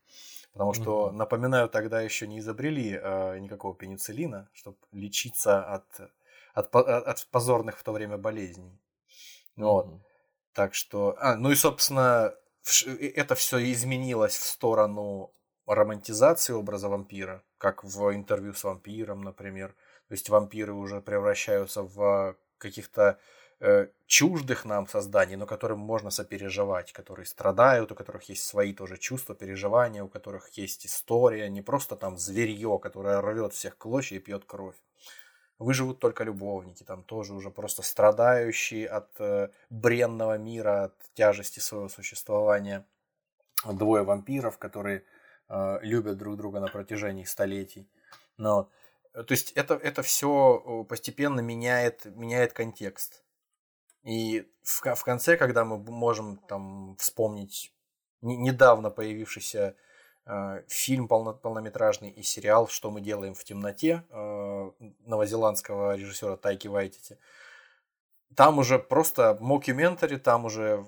Потому 0.52 0.72
что, 0.74 1.10
Мгм. 1.10 1.12
напоминаю, 1.12 1.68
тогда 1.68 2.00
еще 2.00 2.26
не 2.28 2.38
изобрели 2.40 2.98
э, 3.02 3.38
никакого 3.40 3.74
пенициллина, 3.76 4.50
чтобы 4.52 4.78
лечиться 4.92 5.64
от, 5.64 5.86
от, 6.54 6.74
от 6.76 7.26
позорных 7.30 7.78
в 7.78 7.84
то 7.84 7.92
время 7.92 8.18
болезней. 8.18 8.80
Вот. 9.56 9.90
Мгм. 9.90 10.04
Так 10.52 10.74
что, 10.74 11.16
а, 11.18 11.36
ну 11.36 11.50
и, 11.50 11.54
собственно, 11.54 12.34
это 13.00 13.34
все 13.34 13.72
изменилось 13.72 14.36
в 14.36 14.44
сторону 14.44 15.34
романтизации 15.66 16.52
образа 16.52 16.88
вампира, 16.88 17.44
как 17.58 17.84
в 17.84 18.14
интервью 18.14 18.54
с 18.54 18.64
вампиром, 18.64 19.22
например. 19.22 19.74
То 20.08 20.12
есть 20.14 20.28
вампиры 20.28 20.72
уже 20.74 21.00
превращаются 21.00 21.82
в 21.82 22.36
каких-то 22.64 23.18
э, 23.60 23.88
чуждых 24.06 24.64
нам 24.64 24.86
созданий, 24.88 25.36
но 25.36 25.46
которым 25.46 25.78
можно 25.78 26.10
сопереживать, 26.10 26.92
которые 26.92 27.26
страдают, 27.26 27.92
у 27.92 27.94
которых 27.94 28.30
есть 28.30 28.44
свои 28.44 28.72
тоже 28.72 28.96
чувства, 28.96 29.34
переживания, 29.34 30.02
у 30.02 30.08
которых 30.08 30.48
есть 30.58 30.86
история, 30.86 31.50
не 31.50 31.62
просто 31.62 31.96
там 31.96 32.18
зверье, 32.18 32.78
которое 32.78 33.20
рвет 33.20 33.52
всех 33.52 33.76
клочья 33.76 34.16
и 34.16 34.20
пьет 34.20 34.44
кровь. 34.44 34.76
Выживут 35.58 36.00
только 36.00 36.24
любовники, 36.24 36.84
там 36.84 37.02
тоже 37.02 37.34
уже 37.34 37.50
просто 37.50 37.82
страдающие 37.82 38.88
от 38.88 39.10
э, 39.20 39.48
бренного 39.70 40.38
мира, 40.38 40.84
от 40.84 40.94
тяжести 41.14 41.60
своего 41.60 41.88
существования. 41.88 42.84
Двое 43.64 44.02
вампиров, 44.02 44.58
которые 44.58 45.04
э, 45.48 45.78
любят 45.82 46.16
друг 46.18 46.36
друга 46.36 46.60
на 46.60 46.68
протяжении 46.68 47.24
столетий. 47.24 47.86
Но, 48.36 48.68
то 49.14 49.32
есть 49.32 49.52
это, 49.52 49.74
это 49.74 50.02
все 50.02 50.84
постепенно 50.88 51.40
меняет, 51.40 52.04
меняет 52.04 52.52
контекст. 52.52 53.22
И 54.02 54.50
в, 54.62 54.94
в 54.94 55.04
конце, 55.04 55.36
когда 55.36 55.64
мы 55.64 55.78
можем 55.78 56.36
там 56.36 56.96
вспомнить 56.98 57.72
недавно 58.22 58.90
появившийся 58.90 59.76
э, 60.26 60.62
фильм 60.68 61.08
полно, 61.08 61.32
полнометражный 61.32 62.10
и 62.10 62.22
сериал 62.22 62.68
«Что 62.68 62.90
мы 62.90 63.00
делаем 63.00 63.34
в 63.34 63.44
темноте» 63.44 64.04
э, 64.10 64.70
новозеландского 65.06 65.96
режиссера 65.96 66.36
Тайки 66.36 66.68
Вайтити, 66.68 67.18
там 68.34 68.58
уже 68.58 68.78
просто 68.78 69.38
мокьюментари, 69.40 70.16
там 70.16 70.44
уже 70.44 70.84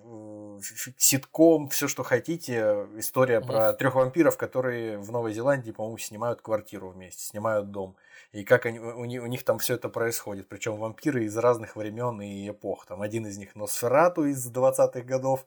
ситком, 0.97 1.69
все, 1.69 1.89
что 1.89 2.03
хотите. 2.03 2.87
История 2.97 3.41
mm 3.41 3.47
про 3.47 3.73
трех 3.73 3.95
вампиров, 3.95 4.37
которые 4.37 4.99
в 4.99 5.11
Новой 5.13 5.33
Зеландии, 5.33 5.71
по-моему, 5.71 5.99
снимают 5.99 6.41
квартиру 6.41 6.91
вместе, 6.91 7.25
снимают 7.25 7.71
дом. 7.71 7.97
И 8.33 8.45
как 8.45 8.67
они, 8.67 8.79
у, 8.81 9.05
них, 9.05 9.23
у 9.23 9.27
них 9.27 9.45
там 9.45 9.59
все 9.59 9.75
это 9.75 9.89
происходит. 9.89 10.49
Причем 10.49 10.77
вампиры 10.77 11.25
из 11.25 11.37
разных 11.37 11.77
времен 11.77 12.21
и 12.21 12.51
эпох. 12.51 12.87
Там 12.87 13.03
один 13.03 13.27
из 13.27 13.39
них 13.39 13.55
Носферату 13.57 14.27
из 14.27 14.51
20-х 14.51 15.01
годов, 15.03 15.47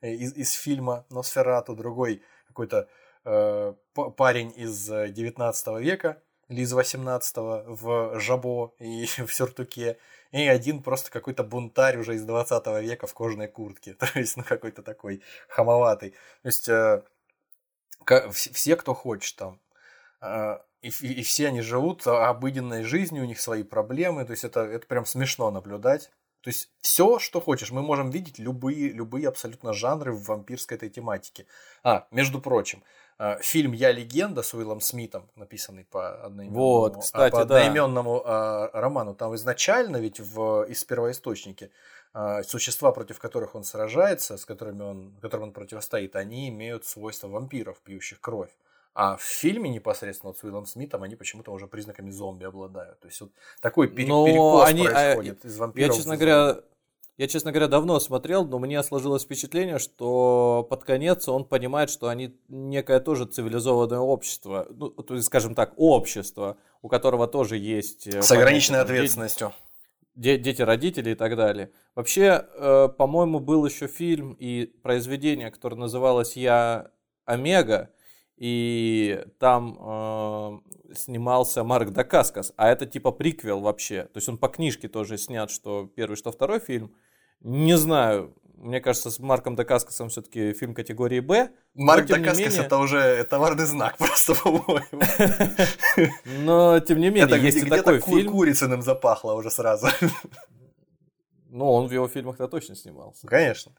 э, 0.00 0.12
из, 0.12 0.34
из 0.34 0.52
фильма 0.52 1.04
Носферату, 1.10 1.74
другой 1.74 2.22
какой-то 2.48 2.88
э, 3.24 3.74
парень 4.16 4.52
из 4.56 4.86
19 4.86 5.66
э, 5.66 5.80
века 5.80 6.22
или 6.50 6.62
из 6.62 6.72
18 6.72 7.36
в 7.36 8.20
жабо 8.20 8.74
и 8.78 9.06
в 9.26 9.32
сюртуке 9.32 9.96
и 10.32 10.46
один 10.46 10.82
просто 10.82 11.10
какой-то 11.10 11.42
бунтарь 11.42 11.96
уже 11.96 12.14
из 12.14 12.24
20 12.24 12.66
века 12.82 13.06
в 13.06 13.14
кожаной 13.14 13.48
куртке, 13.48 13.94
то 13.98 14.06
есть, 14.14 14.36
ну, 14.36 14.44
какой-то 14.44 14.82
такой 14.82 15.22
хамоватый. 15.48 16.10
То 16.10 16.48
есть, 16.48 16.68
э, 16.68 17.02
все, 18.32 18.76
кто 18.76 18.94
хочет 18.94 19.36
там, 19.36 19.60
э, 20.20 20.58
и, 20.82 20.88
и, 20.88 21.22
все 21.22 21.48
они 21.48 21.60
живут 21.60 22.06
обыденной 22.06 22.84
жизнью, 22.84 23.24
у 23.24 23.26
них 23.26 23.40
свои 23.40 23.62
проблемы, 23.62 24.24
то 24.24 24.32
есть, 24.32 24.44
это, 24.44 24.60
это 24.60 24.86
прям 24.86 25.04
смешно 25.04 25.50
наблюдать. 25.50 26.10
То 26.42 26.48
есть 26.48 26.70
все, 26.80 27.18
что 27.18 27.38
хочешь, 27.40 27.70
мы 27.70 27.82
можем 27.82 28.08
видеть 28.08 28.38
любые, 28.38 28.88
любые 28.88 29.28
абсолютно 29.28 29.74
жанры 29.74 30.12
в 30.12 30.24
вампирской 30.24 30.78
этой 30.78 30.88
тематике. 30.88 31.46
А, 31.82 32.06
между 32.10 32.40
прочим, 32.40 32.82
фильм 33.40 33.72
«Я 33.72 33.92
легенда» 33.92 34.42
с 34.42 34.54
Уиллом 34.54 34.80
Смитом, 34.80 35.28
написанный 35.36 35.84
по 35.84 36.24
одноименному, 36.24 36.64
вот, 36.64 36.96
а, 36.96 37.00
кстати, 37.00 37.32
по 37.32 37.42
одноименному 37.42 38.22
да. 38.24 38.70
роману. 38.72 39.14
Там 39.14 39.34
изначально 39.34 39.98
ведь 39.98 40.20
в, 40.20 40.64
из 40.64 40.84
первоисточники 40.84 41.70
существа, 42.42 42.92
против 42.92 43.18
которых 43.18 43.54
он 43.54 43.62
сражается, 43.62 44.36
с 44.36 44.44
которыми 44.44 44.82
он, 44.82 45.14
которым 45.20 45.48
он 45.48 45.52
противостоит, 45.52 46.16
они 46.16 46.48
имеют 46.48 46.84
свойства 46.84 47.28
вампиров, 47.28 47.78
пьющих 47.80 48.20
кровь. 48.20 48.50
А 48.92 49.16
в 49.16 49.22
фильме 49.22 49.70
непосредственно 49.70 50.32
вот 50.32 50.38
с 50.38 50.42
Уиллом 50.42 50.66
Смитом 50.66 51.04
они 51.04 51.14
почему-то 51.14 51.52
уже 51.52 51.68
признаками 51.68 52.10
зомби 52.10 52.44
обладают. 52.44 52.98
То 53.00 53.06
есть 53.06 53.20
вот 53.20 53.30
такой 53.60 53.88
пере- 53.88 54.08
но 54.08 54.26
перекос 54.26 54.68
они, 54.68 54.84
происходит 54.84 55.44
а, 55.44 55.48
из 55.48 55.56
вампиров. 55.56 55.88
Я, 55.88 55.94
честно 55.94 56.16
говоря, 56.16 56.60
я, 57.20 57.28
честно 57.28 57.52
говоря, 57.52 57.68
давно 57.68 58.00
смотрел, 58.00 58.46
но 58.46 58.58
мне 58.58 58.82
сложилось 58.82 59.24
впечатление, 59.24 59.78
что 59.78 60.66
под 60.70 60.84
конец 60.84 61.28
он 61.28 61.44
понимает, 61.44 61.90
что 61.90 62.08
они 62.08 62.34
некое 62.48 62.98
тоже 62.98 63.26
цивилизованное 63.26 63.98
общество, 63.98 64.66
ну, 64.70 64.88
то 64.88 65.14
есть, 65.14 65.26
скажем 65.26 65.54
так, 65.54 65.74
общество, 65.76 66.56
у 66.80 66.88
которого 66.88 67.26
тоже 67.26 67.58
есть... 67.58 68.06
Э, 68.06 68.22
С 68.22 68.32
ограниченной 68.32 68.80
ответственностью. 68.80 69.52
Дети, 70.14 70.40
дети, 70.40 70.62
родители 70.62 71.10
и 71.10 71.14
так 71.14 71.36
далее. 71.36 71.72
Вообще, 71.94 72.42
э, 72.54 72.88
по-моему, 72.96 73.38
был 73.38 73.66
еще 73.66 73.86
фильм 73.86 74.32
и 74.40 74.64
произведение, 74.82 75.50
которое 75.50 75.76
называлось 75.76 76.38
«Я 76.38 76.90
Омега», 77.26 77.90
и 78.38 79.22
там 79.38 79.76
э, 79.78 80.94
снимался 80.94 81.64
Марк 81.64 81.90
Дакаскас, 81.90 82.54
а 82.56 82.70
это 82.70 82.86
типа 82.86 83.12
приквел 83.12 83.60
вообще. 83.60 84.04
То 84.04 84.16
есть 84.16 84.28
он 84.30 84.38
по 84.38 84.48
книжке 84.48 84.88
тоже 84.88 85.18
снят, 85.18 85.50
что 85.50 85.86
первый, 85.94 86.16
что 86.16 86.32
второй 86.32 86.60
фильм. 86.60 86.94
Не 87.42 87.76
знаю, 87.76 88.34
мне 88.60 88.80
кажется, 88.80 89.10
с 89.10 89.18
Марком 89.18 89.56
Дакаскасом 89.56 90.10
все-таки 90.10 90.52
фильм 90.52 90.74
категории 90.74 91.20
Б. 91.20 91.50
Марк 91.74 92.06
Дакаскас 92.06 92.38
менее... 92.38 92.60
это 92.60 92.76
уже 92.76 93.24
товарный 93.24 93.64
знак 93.64 93.96
просто, 93.98 94.34
по-моему. 94.34 95.00
Но, 96.44 96.78
тем 96.80 96.98
не 96.98 97.08
менее, 97.08 97.24
это 97.24 97.36
есть 97.36 97.56
и 97.56 97.68
такой 97.68 98.00
фильм. 98.00 98.32
курицыным 98.32 98.82
запахло 98.82 99.32
уже 99.34 99.50
сразу. 99.50 99.88
Ну, 101.52 101.68
он 101.68 101.88
в 101.88 101.90
его 101.90 102.06
фильмах-то 102.06 102.46
точно 102.46 102.76
снимался. 102.76 103.26
Конечно. 103.26 103.72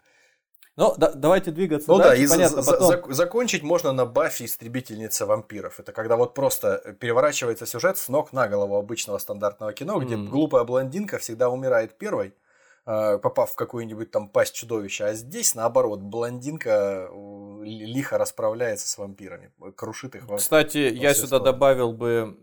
Ну, 0.76 0.94
да, 0.98 1.14
давайте 1.14 1.52
двигаться 1.52 1.90
ну, 1.90 2.00
дальше. 2.00 2.18
да, 2.18 2.24
и 2.26 2.28
Понятно, 2.28 2.62
за, 2.62 2.72
потом... 2.74 3.14
закончить 3.14 3.64
можно 3.64 3.94
на 3.94 4.06
Баффи 4.06 4.44
истребительница 4.44 5.26
вампиров. 5.26 5.80
Это 5.80 5.94
когда 5.94 6.18
вот 6.18 6.34
просто 6.34 6.98
переворачивается 7.00 7.66
сюжет 7.66 7.98
с 7.98 8.10
ног 8.10 8.34
на 8.34 8.50
голову 8.50 8.76
обычного 8.76 9.20
стандартного 9.20 9.72
кино, 9.72 10.02
где 10.02 10.16
mm. 10.16 10.28
глупая 10.28 10.66
блондинка 10.66 11.18
всегда 11.18 11.50
умирает 11.50 11.98
первой, 11.98 12.34
Э, 12.34 12.34
попав 12.84 13.52
в 13.52 13.56
какую-нибудь 13.56 14.10
там 14.10 14.28
пасть 14.28 14.56
чудовища. 14.56 15.08
А 15.08 15.14
здесь, 15.14 15.54
наоборот, 15.54 16.02
блондинка 16.02 17.10
э, 17.12 17.62
лихо 17.64 18.18
расправляется 18.18 18.88
с 18.88 18.98
вампирами, 18.98 19.52
крушит 19.76 20.16
их. 20.16 20.28
Кстати, 20.36 20.78
я 20.78 21.14
сюда 21.14 21.28
стороны. 21.28 21.46
добавил 21.46 21.94
бы 21.94 22.38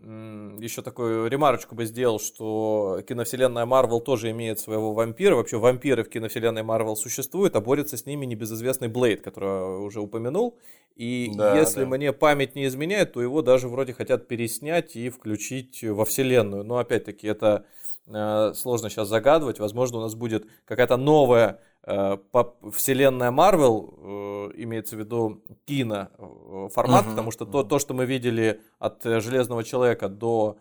еще 0.59 0.81
такую 0.81 1.29
ремарочку 1.29 1.75
бы 1.75 1.85
сделал, 1.85 2.19
что 2.19 3.01
киновселенная 3.07 3.65
Марвел 3.65 3.99
тоже 3.99 4.31
имеет 4.31 4.59
своего 4.59 4.93
вампира. 4.93 5.35
Вообще 5.35 5.57
вампиры 5.57 6.03
в 6.03 6.09
киновселенной 6.09 6.63
Марвел 6.63 6.95
существуют, 6.95 7.55
а 7.55 7.61
борется 7.61 7.97
с 7.97 8.05
ними 8.05 8.25
небезызвестный 8.25 8.87
Блейд, 8.87 9.21
который 9.21 9.49
я 9.49 9.65
уже 9.65 9.99
упомянул. 9.99 10.57
И 10.95 11.31
да, 11.35 11.57
если 11.57 11.81
да. 11.81 11.87
мне 11.87 12.13
память 12.13 12.55
не 12.55 12.65
изменяет, 12.65 13.13
то 13.13 13.21
его 13.21 13.41
даже 13.41 13.67
вроде 13.67 13.93
хотят 13.93 14.27
переснять 14.27 14.95
и 14.95 15.09
включить 15.09 15.83
во 15.83 16.05
вселенную. 16.05 16.63
Но 16.63 16.77
опять-таки 16.77 17.27
это 17.27 17.65
Э, 17.98 17.98
сложно 18.53 18.89
сейчас 18.89 19.07
загадывать. 19.07 19.59
Возможно, 19.59 19.99
у 19.99 20.01
нас 20.01 20.15
будет 20.15 20.47
какая-то 20.65 20.97
новая 20.97 21.59
э, 21.83 22.17
вселенная 22.71 23.31
Марвел, 23.31 23.93
э, 23.97 24.51
имеется 24.63 24.95
в 24.95 24.99
виду 24.99 25.41
кино 25.65 26.09
формат, 26.73 27.03
угу, 27.03 27.11
потому 27.11 27.31
что 27.31 27.45
то, 27.45 27.63
то, 27.63 27.79
что 27.79 27.93
мы 27.93 28.05
видели 28.05 28.61
от 28.79 29.03
Железного 29.03 29.63
Человека 29.63 30.09
до 30.09 30.57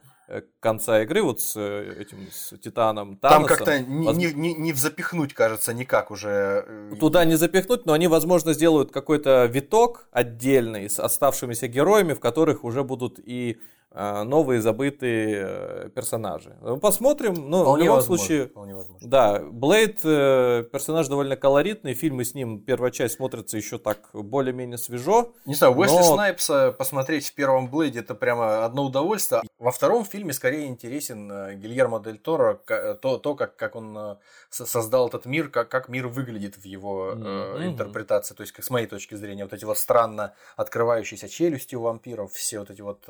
конца 0.60 1.02
игры 1.02 1.22
вот 1.22 1.40
с 1.40 1.58
этим 1.58 2.28
с 2.30 2.56
Титаном 2.58 3.16
Таносом. 3.16 3.46
Там 3.46 3.56
как-то 3.56 3.78
не, 3.80 4.06
воз... 4.06 4.16
не, 4.16 4.32
не, 4.32 4.54
не 4.54 4.72
запихнуть, 4.72 5.32
кажется, 5.32 5.72
никак 5.72 6.10
уже. 6.10 6.66
Туда 7.00 7.24
не 7.24 7.36
запихнуть, 7.36 7.86
но 7.86 7.94
они, 7.94 8.08
возможно, 8.08 8.52
сделают 8.52 8.92
какой-то 8.92 9.46
виток 9.46 10.08
отдельный 10.12 10.90
с 10.90 11.00
оставшимися 11.00 11.68
героями, 11.68 12.12
в 12.12 12.20
которых 12.20 12.64
уже 12.64 12.84
будут 12.84 13.18
и 13.18 13.58
новые 13.94 14.60
забытые 14.60 15.38
э, 15.40 15.88
персонажи. 15.94 16.56
Ну, 16.60 16.76
посмотрим, 16.76 17.48
но 17.48 17.62
вполне 17.62 17.82
в 17.82 17.84
любом 17.84 17.96
возможно, 17.96 18.24
случае, 18.24 18.46
вполне 18.46 18.74
возможно. 18.74 19.08
да, 19.08 19.40
Блейд 19.40 20.00
э, 20.04 20.64
персонаж 20.70 21.08
довольно 21.08 21.36
колоритный, 21.36 21.94
фильмы 21.94 22.24
с 22.24 22.34
ним 22.34 22.60
первая 22.60 22.90
часть 22.90 23.16
смотрится 23.16 23.56
еще 23.56 23.78
так 23.78 24.10
более-менее 24.12 24.78
свежо. 24.78 25.32
Не 25.46 25.54
знаю, 25.54 25.74
Уэсли 25.74 25.96
но... 25.96 26.02
Снайпса 26.02 26.72
посмотреть 26.72 27.26
в 27.28 27.34
первом 27.34 27.70
Блейде 27.70 28.00
это 28.00 28.14
прямо 28.14 28.64
одно 28.64 28.84
удовольствие. 28.84 29.42
Во 29.58 29.72
втором 29.72 30.04
фильме 30.04 30.32
скорее 30.32 30.66
интересен 30.66 31.30
э, 31.32 31.54
Гильермо 31.54 32.00
Дель 32.00 32.18
Торо, 32.18 32.54
то, 33.00 33.18
то 33.18 33.34
как, 33.34 33.56
как 33.56 33.74
он 33.74 34.18
создал 34.50 35.08
этот 35.08 35.24
мир, 35.26 35.48
как, 35.48 35.68
как 35.68 35.88
мир 35.88 36.08
выглядит 36.08 36.56
в 36.56 36.64
его 36.64 37.12
mm-hmm. 37.12 37.62
э, 37.62 37.66
интерпретации. 37.66 38.34
То 38.34 38.42
есть, 38.42 38.52
как 38.52 38.64
с 38.64 38.70
моей 38.70 38.86
точки 38.86 39.14
зрения, 39.14 39.44
вот 39.44 39.52
эти 39.52 39.64
вот 39.64 39.78
странно 39.78 40.34
открывающиеся 40.56 41.28
челюсти 41.28 41.74
у 41.74 41.82
вампиров, 41.82 42.32
все 42.32 42.60
вот 42.60 42.70
эти 42.70 42.80
вот 42.80 43.08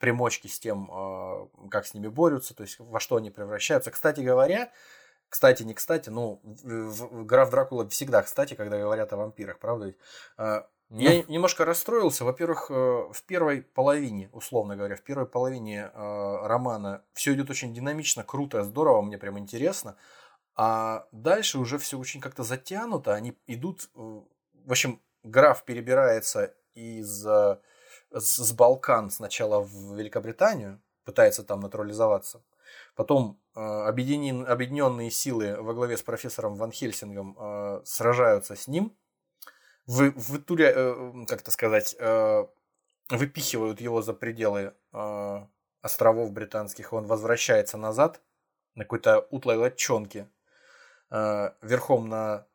примочки 0.00 0.48
с 0.48 0.58
тем, 0.58 0.90
а, 0.90 1.48
как 1.70 1.86
с 1.86 1.94
ними 1.94 2.08
борются, 2.08 2.54
то 2.54 2.62
есть 2.64 2.78
во 2.80 2.98
что 2.98 3.16
они 3.16 3.30
превращаются. 3.30 3.92
Кстати 3.92 4.20
говоря, 4.20 4.72
кстати, 5.28 5.62
не 5.62 5.74
кстати, 5.74 6.10
ну, 6.10 6.40
граф 6.42 7.50
Дракула 7.50 7.88
всегда 7.88 8.22
кстати, 8.22 8.54
когда 8.54 8.78
говорят 8.80 9.12
о 9.12 9.16
вампирах, 9.16 9.60
правда 9.60 9.86
ведь? 9.86 9.98
А, 10.36 10.66
я 10.90 11.22
немножко 11.28 11.64
расстроился. 11.64 12.24
Во-первых, 12.24 12.68
э, 12.68 12.74
в 12.74 13.22
первой 13.26 13.62
половине, 13.62 14.28
условно 14.32 14.74
говоря, 14.74 14.96
в 14.96 15.02
первой 15.02 15.26
половине 15.26 15.82
э, 15.82 16.46
романа 16.46 17.04
все 17.12 17.32
идет 17.34 17.48
очень 17.48 17.72
динамично, 17.72 18.24
круто, 18.24 18.64
здорово, 18.64 19.00
мне 19.02 19.16
прям 19.16 19.38
интересно. 19.38 19.96
А 20.56 21.06
дальше 21.12 21.58
уже 21.58 21.78
все 21.78 21.96
очень 21.96 22.20
как-то 22.20 22.42
затянуто. 22.42 23.14
Они 23.14 23.38
идут. 23.46 23.88
Э, 23.94 24.00
в 24.64 24.70
общем, 24.72 25.00
граф 25.22 25.62
перебирается 25.64 26.54
из 26.74 27.24
с, 28.12 28.36
с 28.36 28.52
Балкан 28.52 29.10
сначала 29.10 29.60
в 29.60 29.96
Великобританию, 29.96 30.80
пытается 31.04 31.42
там 31.42 31.60
натурализоваться. 31.60 32.42
Потом 32.94 33.40
э, 33.54 33.60
объединен, 33.60 34.46
объединенные 34.46 35.10
силы 35.10 35.56
во 35.60 35.74
главе 35.74 35.96
с 35.96 36.02
профессором 36.02 36.56
Ван 36.56 36.70
Хельсингом 36.70 37.36
э, 37.38 37.80
сражаются 37.84 38.54
с 38.54 38.68
ним. 38.68 38.96
Вы, 39.86 40.10
вытуря, 40.10 40.72
э, 40.74 41.12
как 41.26 41.40
это 41.40 41.50
сказать, 41.50 41.96
э, 41.98 42.44
выпихивают 43.10 43.80
его 43.80 44.02
за 44.02 44.12
пределы 44.12 44.74
э, 44.92 45.46
островов 45.82 46.32
британских. 46.32 46.92
Он 46.92 47.06
возвращается 47.06 47.76
назад 47.76 48.20
на 48.74 48.84
какой-то 48.84 49.26
утлой 49.30 49.56
лодчонке, 49.56 50.28
э, 51.10 51.50
верхом 51.62 52.08
на 52.08 52.46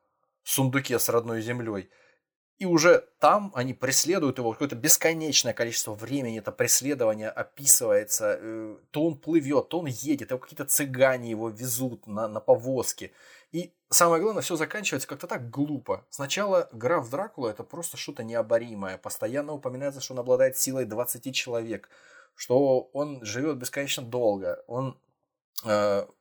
сундуке 0.43 0.99
с 0.99 1.09
родной 1.09 1.41
землей. 1.41 1.89
И 2.57 2.65
уже 2.65 3.05
там 3.19 3.51
они 3.53 3.73
преследуют 3.73 4.37
его, 4.37 4.53
какое-то 4.53 4.77
бесконечное 4.77 5.53
количество 5.53 5.93
времени 5.93 6.39
это 6.39 6.53
преследование 6.53 7.29
описывается. 7.29 8.37
Э, 8.39 8.77
то 8.91 9.05
он 9.05 9.17
плывет, 9.17 9.67
то 9.67 9.79
он 9.79 9.87
едет, 9.87 10.29
то 10.29 10.37
какие-то 10.37 10.63
цыгане 10.63 11.29
его 11.29 11.49
везут 11.49 12.07
на, 12.07 12.29
на 12.29 12.39
повозке. 12.39 13.11
И 13.51 13.73
самое 13.89 14.21
главное, 14.21 14.41
все 14.41 14.55
заканчивается 14.55 15.07
как-то 15.07 15.27
так 15.27 15.49
глупо. 15.49 16.05
Сначала 16.09 16.69
граф 16.71 17.09
Дракула 17.09 17.49
это 17.49 17.63
просто 17.63 17.97
что-то 17.97 18.23
необоримое. 18.23 18.97
Постоянно 18.97 19.51
упоминается, 19.51 19.99
что 19.99 20.13
он 20.13 20.19
обладает 20.19 20.55
силой 20.55 20.85
20 20.85 21.35
человек, 21.35 21.89
что 22.35 22.89
он 22.93 23.23
живет 23.25 23.57
бесконечно 23.57 24.01
долго. 24.01 24.63
Он 24.67 24.97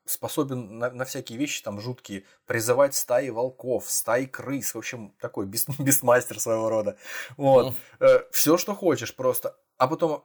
способен 0.07 0.79
на, 0.79 0.91
на 0.91 1.05
всякие 1.05 1.39
вещи 1.39 1.63
там 1.63 1.81
жуткие, 1.81 2.25
призывать 2.47 2.95
стаи 2.95 3.31
волков, 3.31 3.91
стаи 3.91 4.27
крыс, 4.27 4.75
в 4.75 4.79
общем, 4.79 5.15
такой 5.21 5.47
бес, 5.47 5.67
бесмастер 5.79 6.41
своего 6.41 6.69
рода. 6.69 6.97
Вот. 7.37 7.75
Э, 8.01 8.21
все, 8.31 8.57
что 8.57 8.75
хочешь 8.75 9.15
просто. 9.15 9.57
А 9.77 9.89
потом, 9.89 10.25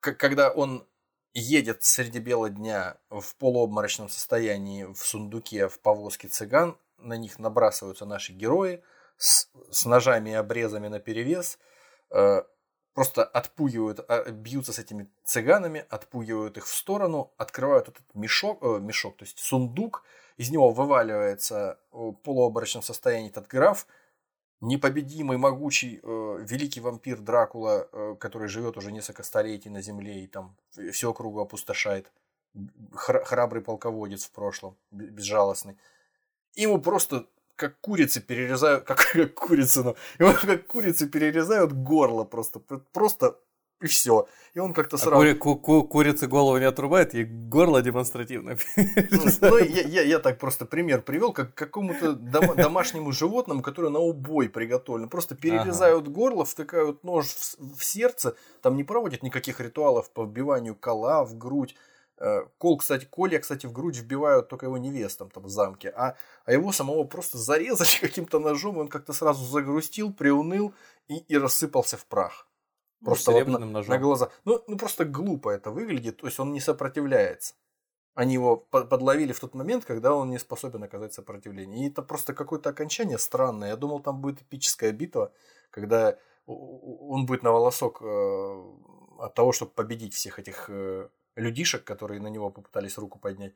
когда 0.00 0.50
он 0.50 0.86
едет 1.34 1.84
среди 1.84 2.18
бела 2.18 2.50
дня 2.50 2.98
в 3.10 3.36
полуобморочном 3.36 4.08
состоянии 4.08 4.84
в 4.84 4.98
сундуке 4.98 5.68
в 5.68 5.80
повозке 5.80 6.28
цыган, 6.28 6.76
на 6.98 7.16
них 7.16 7.38
набрасываются 7.38 8.06
наши 8.06 8.32
герои 8.32 8.82
с, 9.16 9.50
с 9.70 9.84
ножами 9.84 10.30
и 10.30 10.34
обрезами 10.34 10.88
на 10.88 10.98
перевес, 10.98 11.58
э, 12.10 12.42
просто 12.98 13.22
отпугивают, 13.22 14.04
а, 14.08 14.28
бьются 14.28 14.72
с 14.72 14.80
этими 14.80 15.08
цыганами, 15.22 15.86
отпугивают 15.88 16.56
их 16.58 16.66
в 16.66 16.74
сторону, 16.74 17.32
открывают 17.36 17.86
этот 17.86 18.02
мешок, 18.12 18.58
э, 18.60 18.80
мешок, 18.80 19.16
то 19.16 19.24
есть 19.24 19.38
сундук, 19.38 20.02
из 20.36 20.50
него 20.50 20.72
вываливается 20.72 21.78
в 21.92 22.14
полуоборочном 22.14 22.82
состоянии 22.82 23.30
этот 23.30 23.46
граф, 23.46 23.86
непобедимый, 24.60 25.38
могучий, 25.38 26.00
э, 26.02 26.38
великий 26.40 26.80
вампир 26.80 27.20
Дракула, 27.20 27.86
э, 27.92 28.16
который 28.18 28.48
живет 28.48 28.76
уже 28.76 28.90
несколько 28.90 29.22
столетий 29.22 29.70
на 29.70 29.80
земле 29.80 30.24
и 30.24 30.26
там 30.26 30.56
все 30.90 31.12
кругу 31.12 31.38
опустошает, 31.38 32.10
храбрый 32.92 33.62
полководец 33.62 34.24
в 34.24 34.32
прошлом, 34.32 34.76
безжалостный. 34.90 35.76
Ему 36.56 36.80
просто 36.80 37.26
как 37.58 37.80
курицы 37.80 38.20
перерезают, 38.20 38.84
как, 38.84 38.98
как 39.12 39.34
курицы, 39.34 39.82
ну, 39.82 39.96
его 40.18 40.32
как 40.32 40.66
курицы 40.66 41.08
перерезают 41.08 41.72
горло 41.72 42.24
просто, 42.24 42.60
просто 42.92 43.36
и 43.80 43.86
все. 43.86 44.26
И 44.54 44.58
он 44.60 44.72
как-то 44.72 44.96
а 44.96 44.98
сразу... 44.98 45.20
А 45.20 45.34
ку- 45.34 45.56
ку- 45.56 45.84
курицы 45.84 46.26
голову 46.26 46.58
не 46.58 46.64
отрубает, 46.64 47.14
и 47.14 47.24
горло 47.24 47.82
демонстративно 47.82 48.56
Ну, 48.76 49.22
ну 49.40 49.58
я, 49.58 49.82
я, 49.82 50.02
я 50.02 50.18
так 50.18 50.38
просто 50.38 50.66
пример 50.66 51.02
привел, 51.02 51.32
как 51.32 51.54
какому-то 51.54 52.12
дом- 52.12 52.56
домашнему 52.56 53.12
животному, 53.12 53.62
которое 53.62 53.90
на 53.90 54.00
убой 54.00 54.48
приготовлено. 54.48 55.08
Просто 55.08 55.34
перерезают 55.34 56.04
ага. 56.04 56.10
горло, 56.12 56.44
втыкают 56.44 57.04
нож 57.04 57.26
в, 57.26 57.78
в 57.78 57.84
сердце, 57.84 58.34
там 58.62 58.76
не 58.76 58.84
проводят 58.84 59.22
никаких 59.22 59.60
ритуалов 59.60 60.10
по 60.10 60.24
вбиванию 60.24 60.74
кола 60.74 61.24
в 61.24 61.36
грудь. 61.36 61.76
Э, 62.20 62.46
кол, 62.58 62.78
кстати, 62.78 63.04
Коля, 63.04 63.38
кстати, 63.38 63.66
в 63.66 63.72
грудь 63.72 63.96
вбивают 63.96 64.48
только 64.48 64.66
его 64.66 64.76
невестам 64.76 65.30
там 65.30 65.44
в 65.44 65.48
замке, 65.48 65.90
а, 65.90 66.16
а 66.44 66.52
его 66.52 66.72
самого 66.72 67.04
просто 67.04 67.38
зарезали 67.38 67.88
каким-то 68.00 68.40
ножом, 68.40 68.76
и 68.76 68.80
он 68.80 68.88
как-то 68.88 69.12
сразу 69.12 69.44
загрустил, 69.44 70.12
приуныл 70.12 70.74
и, 71.06 71.18
и 71.18 71.38
рассыпался 71.38 71.96
в 71.96 72.04
прах. 72.06 72.48
Ну, 73.00 73.06
просто 73.06 73.30
вот 73.30 73.46
на, 73.46 73.58
ножом. 73.58 73.90
на 73.90 73.98
глаза. 73.98 74.30
Ну, 74.44 74.62
ну, 74.66 74.76
просто 74.76 75.04
глупо 75.04 75.50
это 75.50 75.70
выглядит, 75.70 76.16
то 76.16 76.26
есть 76.26 76.40
он 76.40 76.52
не 76.52 76.60
сопротивляется. 76.60 77.54
Они 78.14 78.34
его 78.34 78.56
подловили 78.56 79.32
в 79.32 79.38
тот 79.38 79.54
момент, 79.54 79.84
когда 79.84 80.12
он 80.12 80.30
не 80.30 80.38
способен 80.38 80.82
оказать 80.82 81.14
сопротивление. 81.14 81.86
И 81.86 81.90
это 81.90 82.02
просто 82.02 82.34
какое-то 82.34 82.70
окончание 82.70 83.16
странное. 83.16 83.68
Я 83.68 83.76
думал, 83.76 84.00
там 84.00 84.20
будет 84.20 84.42
эпическая 84.42 84.90
битва, 84.90 85.30
когда 85.70 86.18
он 86.46 87.26
будет 87.26 87.44
на 87.44 87.52
волосок 87.52 88.02
э, 88.02 88.64
от 89.20 89.34
того, 89.34 89.52
чтобы 89.52 89.70
победить 89.70 90.14
всех 90.14 90.40
этих 90.40 90.68
э, 90.68 91.08
людишек, 91.38 91.84
которые 91.84 92.20
на 92.20 92.28
него 92.28 92.50
попытались 92.50 92.98
руку 92.98 93.18
поднять. 93.18 93.54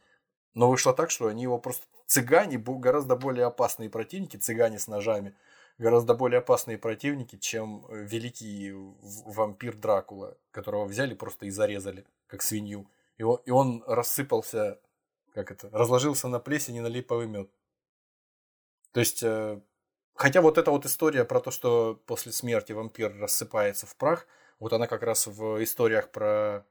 Но 0.55 0.71
вышло 0.71 0.93
так, 0.93 1.11
что 1.11 1.29
они 1.29 1.43
его 1.43 1.59
просто 1.59 1.87
цыгане, 2.07 2.59
гораздо 2.59 3.17
более 3.17 3.47
опасные 3.47 3.89
противники, 3.91 4.37
цыгане 4.37 4.79
с 4.79 4.87
ножами, 4.87 5.35
гораздо 5.79 6.15
более 6.15 6.39
опасные 6.39 6.79
противники, 6.79 7.37
чем 7.37 7.87
э, 7.89 8.05
великий 8.05 8.73
вампир 8.73 9.77
Дракула, 9.77 10.37
которого 10.51 10.85
взяли 10.85 11.15
просто 11.15 11.47
и 11.47 11.51
зарезали, 11.51 12.05
как 12.27 12.43
свинью. 12.43 12.87
И 13.17 13.23
он, 13.23 13.41
и 13.47 13.51
он 13.51 13.83
рассыпался, 13.87 14.79
как 15.35 15.51
это, 15.51 15.71
разложился 15.71 16.29
на 16.29 16.39
плесень 16.39 16.77
и 16.77 16.81
на 16.81 16.89
липовый 16.89 17.27
мед. 17.27 17.51
То 18.93 19.01
есть, 19.01 19.23
э, 19.23 19.61
хотя 20.15 20.43
вот 20.43 20.59
эта 20.59 20.71
вот 20.71 20.85
история 20.85 21.25
про 21.25 21.41
то, 21.41 21.51
что 21.51 22.01
после 22.07 22.33
смерти 22.33 22.73
вампир 22.73 23.17
рассыпается 23.19 23.87
в 23.87 23.97
прах, 23.97 24.27
вот 24.59 24.75
она 24.75 24.87
как 24.87 25.03
раз 25.03 25.27
в 25.27 25.63
историях 25.65 26.11
про 26.11 26.67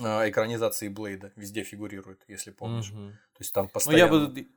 экранизации 0.00 0.88
Блейда 0.88 1.32
везде 1.36 1.62
фигурирует, 1.62 2.24
если 2.28 2.50
помнишь. 2.50 2.90
Угу. 2.90 3.10
То 3.10 3.40
есть 3.40 3.52
там 3.52 3.68
постоянно... 3.68 4.12
Ну, 4.12 4.20
я 4.20 4.28
бы, 4.28 4.48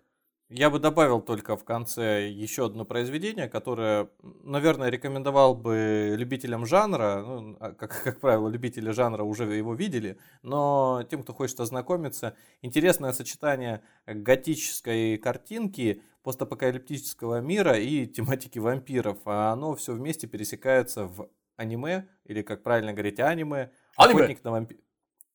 я 0.49 0.71
бы 0.71 0.79
добавил 0.79 1.21
только 1.21 1.55
в 1.55 1.63
конце 1.63 2.27
еще 2.27 2.65
одно 2.65 2.83
произведение, 2.83 3.47
которое, 3.47 4.09
наверное, 4.23 4.89
рекомендовал 4.89 5.53
бы 5.53 6.15
любителям 6.17 6.65
жанра. 6.65 7.23
Ну, 7.23 7.57
а, 7.59 7.73
как, 7.73 8.01
как 8.03 8.19
правило, 8.19 8.49
любители 8.49 8.89
жанра 8.89 9.23
уже 9.23 9.43
его 9.43 9.75
видели, 9.75 10.17
но 10.41 11.05
тем, 11.07 11.21
кто 11.21 11.33
хочет 11.33 11.59
ознакомиться, 11.59 12.35
интересное 12.63 13.13
сочетание 13.13 13.83
готической 14.07 15.17
картинки, 15.17 16.01
постапокалиптического 16.23 17.41
мира 17.41 17.77
и 17.77 18.07
тематики 18.07 18.57
вампиров. 18.57 19.19
А 19.25 19.51
оно 19.51 19.75
все 19.75 19.93
вместе 19.93 20.25
пересекается 20.25 21.05
в 21.05 21.29
аниме, 21.57 22.07
или, 22.25 22.41
как 22.41 22.63
правильно 22.63 22.91
говорить, 22.93 23.19
аниме. 23.19 23.71
Аниме! 23.97 24.23
Охотник 24.23 24.43
на 24.43 24.51
вампиров. 24.51 24.83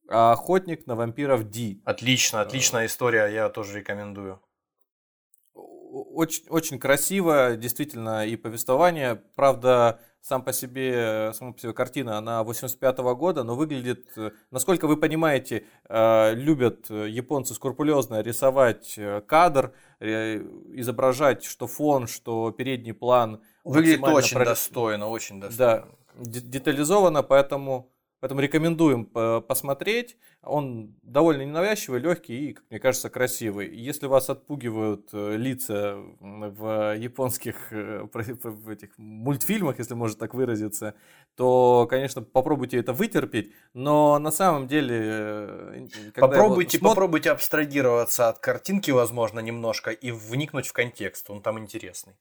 Охотник 0.09 0.86
на 0.86 0.94
вампиров 0.96 1.48
Ди. 1.50 1.80
Отлично, 1.84 2.40
отличная 2.40 2.86
история, 2.86 3.26
я 3.26 3.48
тоже 3.48 3.78
рекомендую. 3.78 4.40
Очень, 5.55 6.44
очень 6.48 6.78
красиво, 6.78 7.57
действительно, 7.57 8.26
и 8.26 8.36
повествование. 8.36 9.14
Правда, 9.36 10.00
сам 10.20 10.42
по 10.42 10.52
себе, 10.52 11.32
сама 11.34 11.52
по 11.52 11.61
себе 11.61 11.72
картина, 11.72 12.18
она 12.18 12.42
85 12.42 12.98
-го 12.98 13.14
года, 13.14 13.44
но 13.44 13.55
выглядит, 13.55 14.09
насколько 14.50 14.88
вы 14.88 14.96
понимаете, 14.96 15.66
э, 15.88 16.34
любят 16.34 16.90
японцы 16.90 17.55
скрупулезно 17.55 18.22
рисовать 18.22 18.94
э, 18.96 19.20
кадр, 19.20 19.72
э, 20.00 20.38
изображать 20.74 21.44
что 21.44 21.66
фон, 21.66 22.07
что 22.09 22.50
передний 22.50 22.94
план. 22.94 23.40
Выглядит 23.64 24.02
очень 24.02 24.36
про... 24.36 24.46
достойно, 24.46 25.09
очень 25.09 25.40
достойно. 25.40 25.86
Да, 26.16 26.30
детализованно, 26.40 27.22
поэтому 27.22 27.93
Поэтому 28.25 28.41
рекомендуем 28.41 29.05
посмотреть. 29.05 30.16
Он 30.43 30.95
довольно 31.03 31.43
ненавязчивый, 31.43 32.01
легкий 32.01 32.49
и, 32.49 32.53
как 32.55 32.64
мне 32.70 32.81
кажется, 32.81 33.11
красивый. 33.11 33.77
Если 33.77 34.07
вас 34.07 34.31
отпугивают 34.31 35.11
э, 35.12 35.37
лица 35.37 35.99
в 36.20 36.97
японских 36.97 37.70
э, 37.70 38.09
в 38.11 38.70
этих 38.70 38.97
мультфильмах, 38.97 39.79
если 39.79 39.93
можно 39.93 40.18
так 40.18 40.33
выразиться, 40.33 40.95
то, 41.37 41.87
конечно, 41.91 42.22
попробуйте 42.22 42.79
это 42.79 42.95
вытерпеть. 42.95 43.53
Но 43.75 44.18
на 44.18 44.31
самом 44.31 44.68
деле... 44.68 45.01
Э, 45.03 45.87
попробуйте, 46.14 46.79
смотр... 46.79 46.95
попробуйте 46.95 47.31
абстрагироваться 47.31 48.31
от 48.31 48.39
картинки, 48.39 48.91
возможно, 48.91 49.41
немножко 49.41 49.91
и 49.91 50.11
вникнуть 50.12 50.66
в 50.66 50.72
контекст. 50.72 51.29
Он 51.29 51.43
там 51.43 51.59
интересный. 51.59 52.14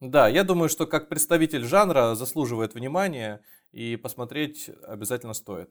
Да, 0.00 0.28
я 0.28 0.44
думаю, 0.44 0.70
что 0.70 0.86
как 0.86 1.10
представитель 1.10 1.64
жанра 1.64 2.14
заслуживает 2.14 2.74
внимания 2.74 3.42
и 3.72 3.96
посмотреть 3.96 4.70
обязательно 4.86 5.34
стоит. 5.34 5.70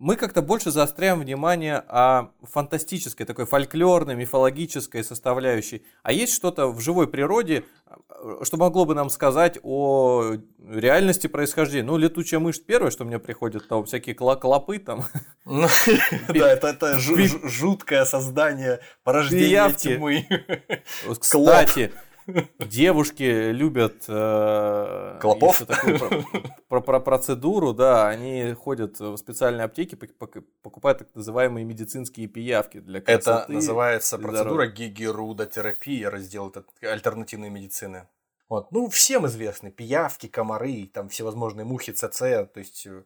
Мы 0.00 0.14
как-то 0.14 0.42
больше 0.42 0.70
заостряем 0.70 1.18
внимание 1.18 1.78
о 1.88 2.30
фантастической, 2.44 3.26
такой 3.26 3.46
фольклорной, 3.46 4.14
мифологической 4.14 5.02
составляющей. 5.02 5.84
А 6.04 6.12
есть 6.12 6.34
что-то 6.34 6.68
в 6.68 6.78
живой 6.78 7.08
природе, 7.08 7.64
что 8.44 8.56
могло 8.58 8.84
бы 8.84 8.94
нам 8.94 9.10
сказать 9.10 9.58
о 9.64 10.34
реальности 10.64 11.26
происхождения? 11.26 11.82
Ну, 11.82 11.96
летучая 11.96 12.38
мышь 12.38 12.62
первое, 12.64 12.92
что 12.92 13.04
мне 13.04 13.18
приходит, 13.18 13.66
там 13.66 13.86
всякие 13.86 14.14
клопы 14.14 14.78
там. 14.78 15.04
Ну, 15.44 15.66
да, 16.28 16.52
это 16.52 16.98
жуткое 17.00 18.04
создание 18.04 18.78
порождения 19.02 19.68
тьмы. 19.72 20.28
Кстати, 21.18 21.92
девушки 22.58 23.50
любят 23.50 24.04
э, 24.08 25.18
Клопов? 25.20 25.58
такую 25.66 25.98
про, 26.68 26.80
про, 26.80 27.00
процедуру, 27.00 27.72
да, 27.72 28.08
они 28.08 28.52
ходят 28.52 28.98
в 29.00 29.16
специальные 29.16 29.64
аптеки, 29.64 29.94
покупают 29.94 30.98
так 30.98 31.08
называемые 31.14 31.64
медицинские 31.64 32.26
пиявки 32.28 32.80
для 32.80 33.00
красоты. 33.00 33.30
Это 33.30 33.52
называется 33.52 34.18
процедура 34.18 34.66
гигерудотерапия, 34.66 36.10
раздел 36.10 36.52
альтернативной 36.82 37.50
медицины. 37.50 38.06
Вот. 38.48 38.72
Ну, 38.72 38.88
всем 38.88 39.26
известны 39.26 39.70
пиявки, 39.70 40.26
комары, 40.26 40.90
там 40.92 41.08
всевозможные 41.10 41.64
мухи, 41.64 41.92
ЦЦ, 41.92 42.18
то 42.18 42.50
есть 42.56 42.86
э, 42.86 43.02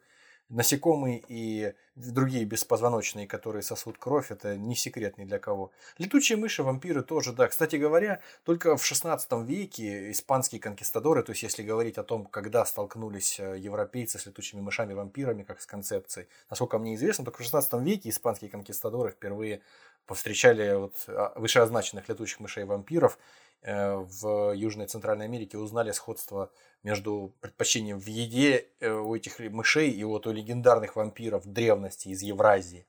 насекомые 0.52 1.22
и 1.28 1.72
другие 1.96 2.44
беспозвоночные, 2.44 3.26
которые 3.26 3.62
сосут 3.62 3.98
кровь, 3.98 4.30
это 4.30 4.56
не 4.56 4.74
секрет 4.76 5.18
ни 5.18 5.24
для 5.24 5.38
кого. 5.38 5.72
Летучие 5.98 6.36
мыши, 6.38 6.62
вампиры 6.62 7.02
тоже, 7.02 7.32
да. 7.32 7.48
Кстати 7.48 7.76
говоря, 7.76 8.20
только 8.44 8.76
в 8.76 8.84
16 8.84 9.32
веке 9.44 10.10
испанские 10.10 10.60
конкистадоры, 10.60 11.22
то 11.22 11.32
есть 11.32 11.42
если 11.42 11.62
говорить 11.62 11.98
о 11.98 12.04
том, 12.04 12.26
когда 12.26 12.64
столкнулись 12.64 13.40
э, 13.40 13.58
европейцы 13.58 14.18
с 14.18 14.26
летучими 14.26 14.60
мышами-вампирами, 14.60 15.42
как 15.42 15.60
с 15.60 15.66
концепцией, 15.66 16.28
насколько 16.50 16.78
мне 16.78 16.94
известно, 16.94 17.24
только 17.24 17.38
в 17.38 17.42
16 17.42 17.72
веке 17.82 18.10
испанские 18.10 18.50
конкистадоры 18.50 19.10
впервые 19.10 19.62
повстречали 20.06 20.74
вот 20.74 20.94
а, 21.08 21.32
вышеозначенных 21.36 22.08
летучих 22.08 22.40
мышей-вампиров 22.40 23.18
в 23.64 24.52
Южной 24.54 24.86
и 24.86 24.88
Центральной 24.88 25.26
Америке, 25.26 25.58
узнали 25.58 25.92
сходство 25.92 26.50
между 26.82 27.34
предпочтением 27.40 28.00
в 28.00 28.06
еде 28.06 28.66
э, 28.80 28.90
у 28.90 29.14
этих 29.14 29.38
мышей 29.38 29.90
и 29.90 30.02
вот 30.04 30.26
у 30.26 30.32
легендарных 30.32 30.96
вампиров 30.96 31.46
древности 31.46 32.08
из 32.08 32.22
Евразии. 32.22 32.86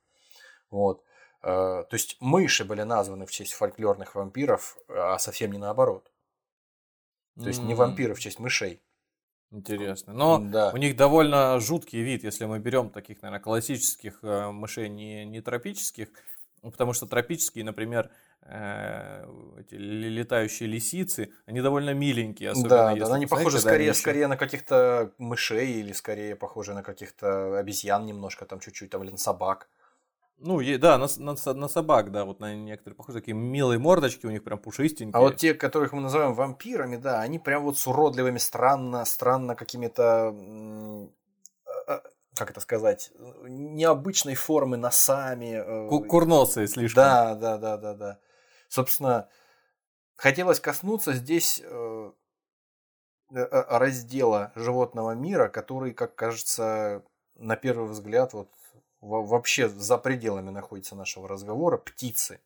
Вот. 0.71 1.03
Э, 1.43 1.83
то 1.87 1.93
есть 1.93 2.17
мыши 2.19 2.65
были 2.65 2.81
названы 2.81 3.25
в 3.25 3.31
честь 3.31 3.53
фольклорных 3.53 4.15
вампиров, 4.15 4.77
а 4.87 5.19
совсем 5.19 5.51
не 5.51 5.59
наоборот. 5.59 6.11
То 7.35 7.47
есть 7.47 7.63
не 7.63 7.73
вампиры 7.73 8.13
в 8.13 8.19
честь 8.19 8.39
мышей. 8.39 8.81
Интересно. 9.49 10.13
Но 10.13 10.39
да. 10.39 10.71
у 10.71 10.77
них 10.77 10.95
довольно 10.95 11.59
жуткий 11.59 12.01
вид, 12.01 12.23
если 12.23 12.45
мы 12.45 12.59
берем 12.59 12.89
таких, 12.89 13.21
наверное, 13.21 13.43
классических 13.43 14.21
мышей, 14.21 14.89
не, 14.89 15.25
не 15.25 15.41
тропических, 15.41 16.09
потому 16.61 16.93
что 16.93 17.05
тропические, 17.07 17.63
например, 17.63 18.05
э, 18.05 18.09
эти 18.45 19.75
летающие 19.75 20.67
лисицы, 20.67 21.31
они 21.45 21.61
довольно 21.61 21.93
миленькие, 21.93 22.51
особенно 22.51 22.69
да, 22.69 22.91
если... 22.91 23.05
Да, 23.05 23.15
они 23.15 23.25
похожи 23.25 23.59
скорее, 23.59 23.89
еще... 23.89 23.99
скорее 23.99 24.27
на 24.27 24.35
каких-то 24.35 25.13
мышей 25.17 25.73
или 25.73 25.93
скорее 25.93 26.35
похожи 26.35 26.73
на 26.73 26.83
каких-то 26.83 27.57
обезьян 27.57 28.05
немножко, 28.05 28.45
там 28.45 28.59
чуть-чуть, 28.59 28.89
там, 28.89 29.03
или 29.03 29.11
на 29.11 29.17
собак. 29.17 29.69
Ну, 30.39 30.59
да, 30.77 30.97
на, 30.97 31.07
на, 31.19 31.53
на 31.53 31.67
собак, 31.69 32.11
да, 32.11 32.25
вот 32.25 32.41
на 32.41 32.53
некоторые 32.53 32.97
похожи, 32.97 33.19
такие 33.19 33.33
милые 33.33 33.79
мордочки 33.79 34.25
у 34.25 34.29
них 34.29 34.43
прям 34.43 34.59
пушистенькие. 34.59 35.13
А 35.13 35.21
вот 35.21 35.37
те, 35.37 35.53
которых 35.53 35.93
мы 35.93 36.01
называем 36.01 36.33
вампирами, 36.33 36.97
да, 36.97 37.21
они 37.21 37.39
прям 37.39 37.63
вот 37.63 37.77
с 37.77 37.87
уродливыми, 37.87 38.39
странно, 38.39 39.05
странно 39.05 39.55
какими-то 39.55 40.35
как 42.35 42.49
это 42.49 42.59
сказать, 42.61 43.11
необычной 43.43 44.35
формы 44.35 44.75
носами. 44.75 45.61
Э, 45.63 46.07
курносые 46.07 46.67
слишком. 46.67 47.03
Да, 47.03 47.35
да, 47.35 47.57
да, 47.57 47.77
да, 47.77 47.93
да. 47.93 48.19
Собственно, 48.73 49.29
хотелось 50.15 50.59
коснуться 50.59 51.13
здесь 51.13 51.61
э, 51.63 52.11
э, 53.29 53.45
раздела 53.69 54.51
животного 54.55 55.11
мира, 55.11 55.47
который, 55.47 55.93
как 55.93 56.15
кажется, 56.15 57.03
на 57.35 57.55
первый 57.55 57.87
взгляд, 57.87 58.33
вот 58.33 58.49
вообще 58.99 59.69
за 59.69 59.99
пределами 59.99 60.49
находится 60.49 60.95
нашего 60.95 61.27
разговора, 61.27 61.77
птицы. 61.77 62.41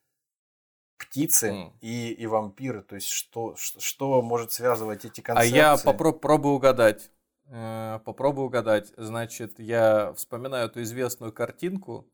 Птицы 0.97 1.51
mm. 1.51 1.73
и, 1.79 2.11
и 2.11 2.25
вампиры, 2.25 2.81
то 2.81 2.95
есть 2.95 3.07
что, 3.07 3.55
что 3.55 4.21
может 4.21 4.51
связывать 4.51 5.05
эти 5.05 5.21
концепции? 5.21 5.53
А 5.53 5.55
я 5.55 5.77
попробую 5.77 6.55
угадать. 6.55 7.09
Э, 7.45 8.01
попробую 8.03 8.47
угадать. 8.47 8.91
Значит, 8.97 9.59
я 9.59 10.11
вспоминаю 10.11 10.65
эту 10.65 10.81
известную 10.81 11.31
картинку, 11.31 12.05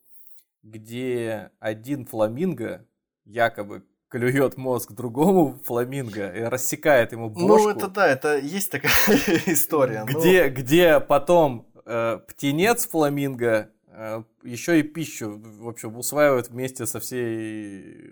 где 0.61 1.49
один 1.59 2.05
фламинго 2.05 2.87
якобы 3.25 3.83
клюет 4.13 4.57
мозг 4.57 4.91
другому 4.91 5.59
фламинго 5.65 6.29
и 6.29 6.43
рассекает 6.43 7.13
ему 7.13 7.29
ну, 7.31 7.47
бошку. 7.47 7.69
Ну, 7.69 7.75
это 7.75 7.87
да, 7.87 8.07
это 8.07 8.37
есть 8.37 8.69
такая 8.69 8.93
история. 9.47 10.05
Где, 10.05 10.43
ну... 10.43 10.53
где 10.53 10.99
потом 10.99 11.67
э, 11.83 12.19
птенец 12.27 12.87
фламинго 12.87 13.71
э, 13.87 14.23
еще 14.43 14.79
и 14.79 14.83
пищу, 14.83 15.41
в 15.43 15.67
общем, 15.67 15.97
усваивает 15.97 16.49
вместе 16.49 16.85
со 16.85 16.99
всей 16.99 18.11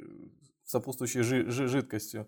сопутствующей 0.65 1.21
жи- 1.21 1.51
жи- 1.51 1.67
жидкостью. 1.67 2.27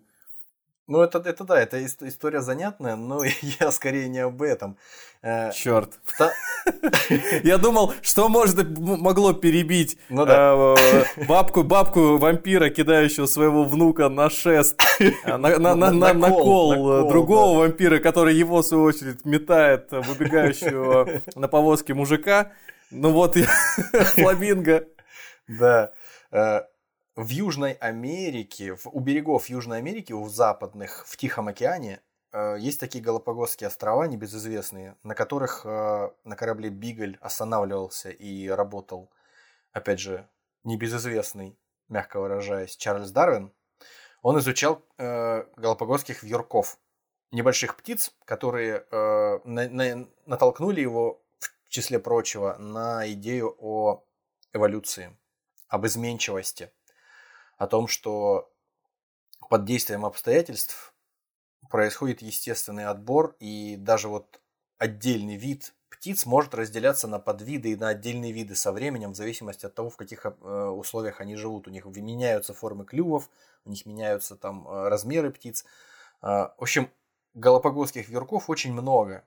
Ну, 0.86 1.00
это, 1.00 1.18
это 1.18 1.44
да, 1.44 1.60
это 1.60 1.82
история 1.84 2.42
занятная, 2.42 2.96
но 2.96 3.22
я 3.60 3.70
скорее 3.70 4.08
не 4.08 4.18
об 4.18 4.42
этом. 4.42 4.76
Э, 5.22 5.50
Черт. 5.52 5.98
Я 7.42 7.56
думал, 7.56 7.94
что 8.02 8.28
может 8.28 8.56
могло 8.78 9.32
перебить 9.32 9.98
ну, 10.10 10.26
э, 10.26 11.04
бабку, 11.26 11.62
бабку 11.62 12.18
вампира, 12.18 12.68
кидающего 12.68 13.24
своего 13.24 13.64
внука 13.64 14.10
на 14.10 14.28
шест, 14.28 14.82
э, 15.00 15.10
на, 15.24 15.58
на, 15.58 15.74
на, 15.74 16.12
на, 16.12 16.28
кол 16.28 17.08
другого 17.08 17.60
вампира, 17.60 18.00
который 18.00 18.34
его, 18.34 18.60
в 18.60 18.66
свою 18.66 18.84
очередь, 18.84 19.24
метает 19.24 19.90
выбегающего 19.90 21.22
на 21.34 21.48
повозке 21.48 21.94
мужика. 21.94 22.52
Ну 22.90 23.10
вот, 23.10 23.36
фламинго. 24.14 24.84
Да. 25.48 25.92
В 27.16 27.28
Южной 27.28 27.74
Америке, 27.74 28.74
в, 28.74 28.88
у 28.88 28.98
берегов 28.98 29.48
Южной 29.48 29.78
Америки, 29.78 30.12
у 30.12 30.28
западных, 30.28 31.04
в 31.06 31.16
Тихом 31.16 31.46
океане, 31.46 32.00
э, 32.32 32.56
есть 32.58 32.80
такие 32.80 33.04
Галапагосские 33.04 33.68
острова 33.68 34.08
небезызвестные, 34.08 34.96
на 35.04 35.14
которых 35.14 35.64
э, 35.64 36.10
на 36.24 36.34
корабле 36.34 36.70
Бигль 36.70 37.16
останавливался 37.20 38.10
и 38.10 38.48
работал, 38.48 39.12
опять 39.70 40.00
же, 40.00 40.28
небезызвестный, 40.64 41.56
мягко 41.88 42.18
выражаясь, 42.18 42.76
Чарльз 42.76 43.12
Дарвин. 43.12 43.52
Он 44.22 44.36
изучал 44.40 44.82
э, 44.98 45.44
галапагосских 45.56 46.24
вьюрков, 46.24 46.80
небольших 47.30 47.76
птиц, 47.76 48.12
которые 48.24 48.86
э, 48.90 49.38
на, 49.44 49.68
на, 49.68 50.08
натолкнули 50.26 50.80
его, 50.80 51.22
в 51.38 51.68
числе 51.68 52.00
прочего, 52.00 52.56
на 52.58 53.08
идею 53.12 53.54
о 53.60 54.04
эволюции, 54.52 55.16
об 55.68 55.86
изменчивости– 55.86 56.72
о 57.64 57.66
том, 57.66 57.88
что 57.88 58.50
под 59.50 59.64
действием 59.64 60.04
обстоятельств 60.04 60.94
происходит 61.70 62.22
естественный 62.22 62.86
отбор, 62.86 63.36
и 63.40 63.76
даже 63.76 64.08
вот 64.08 64.40
отдельный 64.78 65.36
вид 65.36 65.74
птиц 65.88 66.26
может 66.26 66.54
разделяться 66.54 67.08
на 67.08 67.18
подвиды 67.18 67.72
и 67.72 67.76
на 67.76 67.88
отдельные 67.88 68.32
виды 68.32 68.54
со 68.54 68.72
временем, 68.72 69.12
в 69.12 69.16
зависимости 69.16 69.66
от 69.66 69.74
того, 69.74 69.90
в 69.90 69.96
каких 69.96 70.26
э, 70.26 70.28
условиях 70.28 71.20
они 71.20 71.36
живут. 71.36 71.66
У 71.66 71.70
них 71.70 71.86
меняются 71.86 72.52
формы 72.52 72.84
клювов, 72.84 73.30
у 73.64 73.70
них 73.70 73.86
меняются 73.86 74.36
там 74.36 74.68
э, 74.68 74.88
размеры 74.88 75.30
птиц. 75.30 75.64
А, 76.20 76.54
в 76.58 76.62
общем, 76.62 76.90
галапагосских 77.34 78.08
вьюрков 78.08 78.50
очень 78.50 78.72
много 78.72 79.24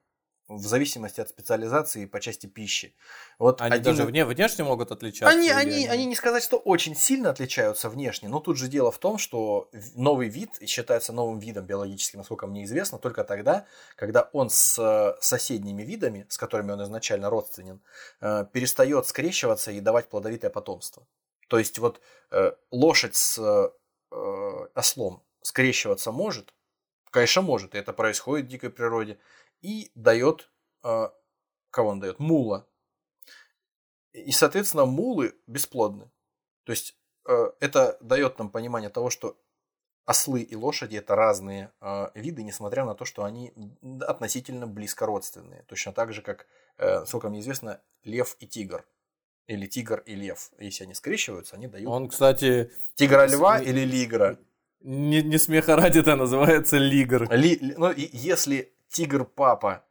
в 0.48 0.66
зависимости 0.66 1.20
от 1.20 1.30
специализации 1.30 2.06
по 2.06 2.20
части 2.20 2.48
пищи. 2.48 2.96
Вот 3.38 3.62
они 3.62 3.76
один... 3.76 3.84
даже 3.84 4.04
вне, 4.06 4.26
внешне 4.26 4.64
могут 4.64 4.92
отличаться? 4.92 5.28
Они, 5.28 5.50
они, 5.50 5.72
они... 5.72 5.88
они 5.88 6.06
не 6.06 6.16
сказать, 6.16 6.44
что 6.44 6.58
очень 6.58 6.96
сильно 6.96 7.30
отличаются 7.30 7.90
внешне, 7.90 8.30
но 8.30 8.40
тут 8.40 8.58
же 8.58 8.68
дело 8.68 8.92
в 8.92 8.98
том, 8.98 9.18
что 9.18 9.70
новый 9.96 10.30
вид 10.30 10.52
считается 10.66 11.12
новым 11.12 11.40
видом 11.40 11.66
биологически, 11.66 12.16
насколько 12.16 12.48
мне 12.48 12.64
известно, 12.64 12.98
только 12.98 13.24
тогда, 13.24 13.66
когда 13.96 14.30
он 14.32 14.50
с 14.50 14.80
э, 14.80 15.22
соседними 15.22 15.84
видами, 15.84 16.26
с 16.30 16.38
которыми 16.38 16.72
он 16.72 16.84
изначально 16.84 17.30
родственен, 17.30 17.82
э, 18.22 18.46
перестает 18.52 19.06
скрещиваться 19.08 19.72
и 19.72 19.82
давать 19.82 20.08
плодовитое 20.08 20.50
потомство. 20.50 21.06
То 21.50 21.60
есть 21.60 21.78
вот 21.80 22.02
э, 22.32 22.54
лошадь 22.72 23.16
с 23.16 23.72
ослом 24.74 25.22
скрещиваться 25.42 26.14
может, 26.14 26.54
конечно, 27.12 27.42
может, 27.42 27.76
и 27.76 27.78
это 27.78 27.92
происходит 27.92 28.46
в 28.46 28.50
дикой 28.50 28.70
природе, 28.70 29.18
и 29.62 29.92
дает, 29.96 30.50
э, 30.84 31.10
кого 31.70 31.90
он 31.90 32.00
дает? 32.00 32.20
Мула. 32.20 32.68
И, 34.14 34.32
соответственно, 34.32 34.86
мулы 34.86 35.36
бесплодны. 35.48 36.10
То 36.64 36.72
есть 36.72 36.98
э, 37.28 37.52
это 37.60 37.98
дает 38.02 38.40
нам 38.40 38.50
понимание 38.50 38.90
того, 38.90 39.10
что 39.10 39.38
ослы 40.06 40.42
и 40.42 40.56
лошади 40.56 40.96
это 40.98 41.16
разные 41.16 41.72
э, 41.82 42.08
виды, 42.16 42.44
несмотря 42.44 42.86
на 42.86 42.96
то, 42.96 43.06
что 43.06 43.24
они 43.24 43.54
относительно 44.02 44.66
близко 44.66 45.06
родственные. 45.06 45.64
Точно 45.68 45.92
так 45.92 46.14
же, 46.14 46.22
как, 46.22 46.48
э, 46.78 47.06
сколько 47.06 47.30
мне 47.30 47.42
известно, 47.42 47.82
лев 48.04 48.38
и 48.40 48.48
тигр. 48.48 48.86
Или 49.48 49.66
тигр 49.68 50.00
и 50.06 50.16
лев. 50.16 50.52
Если 50.58 50.84
они 50.86 50.94
скрещиваются, 50.94 51.56
они 51.56 51.68
дают... 51.68 51.88
Он, 51.88 52.10
кстати... 52.10 52.72
Тигра 52.96 53.28
льва 53.28 53.60
или 53.60 53.82
лигра? 53.82 54.40
Не, 54.82 55.22
не 55.22 55.38
смеха 55.38 55.76
ради 55.76 56.00
это 56.00 56.16
называется 56.16 56.78
лигр. 56.78 57.32
Ли, 57.32 57.76
ну, 57.78 57.92
если 57.96 58.74
тигр 58.90 59.26
папа 59.26 59.84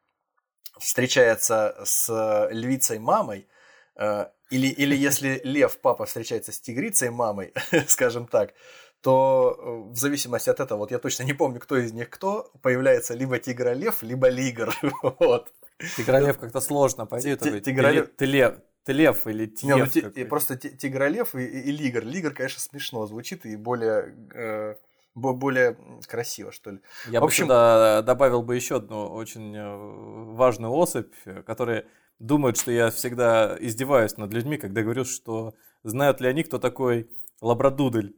встречается 0.78 1.76
с 1.84 2.48
львицей 2.50 2.98
мамой, 2.98 3.48
э, 3.96 4.26
или, 4.50 4.68
или 4.68 4.94
если 5.08 5.40
лев 5.44 5.78
папа 5.78 6.06
встречается 6.06 6.52
с 6.52 6.60
тигрицей 6.60 7.10
мамой, 7.10 7.52
скажем 7.88 8.26
так, 8.26 8.54
то 9.00 9.56
э, 9.58 9.92
в 9.92 9.96
зависимости 9.96 10.50
от 10.50 10.60
этого, 10.60 10.78
вот 10.78 10.90
я 10.90 10.98
точно 10.98 11.24
не 11.24 11.32
помню, 11.32 11.60
кто 11.60 11.76
из 11.76 11.92
них 11.92 12.10
кто, 12.10 12.50
появляется 12.62 13.14
либо 13.14 13.38
тигролев, 13.38 14.02
либо 14.02 14.28
лигр. 14.28 14.74
вот. 15.20 15.52
Тигролев 15.96 16.38
как-то 16.38 16.60
сложно, 16.60 17.06
пойди. 17.06 17.36
Тигролев... 17.36 18.10
Ты 18.16 18.24
лев, 18.24 18.54
ты 18.84 18.92
лев 18.92 19.26
или 19.26 19.46
тигр? 19.46 19.88
Не, 19.94 20.02
ну, 20.02 20.26
просто 20.28 20.56
тигролев 20.56 21.34
и, 21.34 21.44
и, 21.44 21.60
и 21.68 21.72
лигр. 21.72 22.04
Лигр, 22.04 22.32
конечно, 22.32 22.60
смешно 22.60 23.06
звучит 23.06 23.44
и 23.44 23.56
более 23.56 24.14
э, 24.34 24.74
более 25.16 25.76
красиво, 26.06 26.52
что 26.52 26.70
ли. 26.70 26.80
Я 27.08 27.20
в 27.20 27.24
общем... 27.24 27.44
бы 27.44 27.46
сюда 27.48 28.02
добавил 28.02 28.42
бы 28.42 28.54
еще 28.54 28.76
одну 28.76 29.08
очень 29.08 29.56
э, 29.56 30.34
важную 30.34 30.72
особь, 30.72 31.12
которая 31.44 31.86
думают, 32.18 32.56
что 32.56 32.70
я 32.70 32.90
всегда 32.90 33.56
издеваюсь 33.58 34.16
над 34.16 34.32
людьми, 34.32 34.56
когда 34.56 34.82
говорю, 34.82 35.04
что 35.04 35.54
знают 35.82 36.20
ли 36.20 36.28
они, 36.28 36.44
кто 36.44 36.58
такой 36.58 37.10
Лабрадудель. 37.40 38.16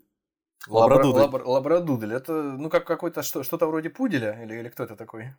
Лабрадудель. 0.69 1.23
Лабр, 1.23 1.43
лабрадудель. 1.45 2.13
Это, 2.13 2.33
ну, 2.33 2.69
как 2.69 2.87
какой-то, 2.87 3.23
что, 3.23 3.43
что-то 3.43 3.67
вроде 3.67 3.91
пуделя? 3.91 4.43
Или, 4.43 4.59
или 4.59 4.69
кто 4.69 4.85
это 4.85 4.97
такой? 4.97 5.35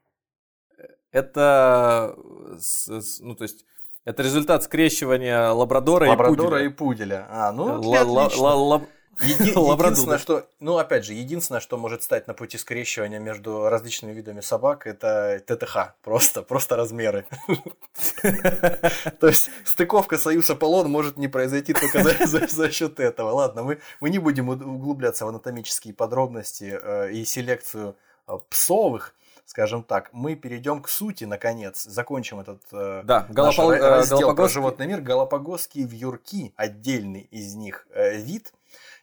Это, 1.11 2.15
ну, 3.19 3.35
то 3.35 3.43
есть, 3.43 3.65
это 4.05 4.23
результат 4.23 4.63
скрещивания 4.63 5.49
лабрадора, 5.49 6.07
лабрадора 6.07 6.63
и 6.63 6.69
пуделя. 6.69 6.69
и 6.69 6.69
пуделя. 6.69 7.27
А, 7.29 7.51
ну, 7.51 7.79
отлично. 7.79 8.87
Еди- 9.19 9.49
единственное, 9.83 10.17
что, 10.17 10.47
ну 10.59 10.77
опять 10.77 11.05
же, 11.05 11.13
единственное, 11.13 11.59
что 11.61 11.77
может 11.77 12.03
стать 12.03 12.27
на 12.27 12.33
пути 12.33 12.57
скрещивания 12.57 13.19
между 13.19 13.69
различными 13.69 14.13
видами 14.13 14.41
собак, 14.41 14.87
это 14.87 15.41
ТТХ. 15.45 15.93
Просто, 16.01 16.41
просто 16.41 16.75
размеры. 16.75 17.25
То 19.19 19.27
есть 19.27 19.49
стыковка 19.65 20.17
Союз 20.17 20.49
Аполлон 20.49 20.89
может 20.89 21.17
не 21.17 21.27
произойти 21.27 21.73
только 21.73 22.03
за 22.47 22.71
счет 22.71 22.99
этого. 22.99 23.31
Ладно, 23.31 23.63
мы 23.63 23.79
мы 23.99 24.09
не 24.09 24.19
будем 24.19 24.49
углубляться 24.49 25.25
в 25.25 25.29
анатомические 25.29 25.93
подробности 25.93 26.79
э, 26.81 27.11
и 27.11 27.25
селекцию 27.25 27.95
э, 28.27 28.37
псовых 28.49 29.15
скажем 29.45 29.81
так, 29.81 30.11
мы 30.13 30.35
перейдем 30.35 30.79
к 30.79 30.87
сути, 30.87 31.23
наконец, 31.23 31.83
закончим 31.83 32.39
этот 32.39 32.61
э, 32.71 33.01
да, 33.03 33.25
Галапол... 33.29 33.71
раздел 33.71 34.35
про 34.35 34.47
животный 34.47 34.85
мир. 34.85 35.01
Галапагосские 35.01 35.87
вьюрки, 35.87 36.53
отдельный 36.55 37.21
из 37.31 37.55
них 37.55 37.87
вид, 37.95 38.53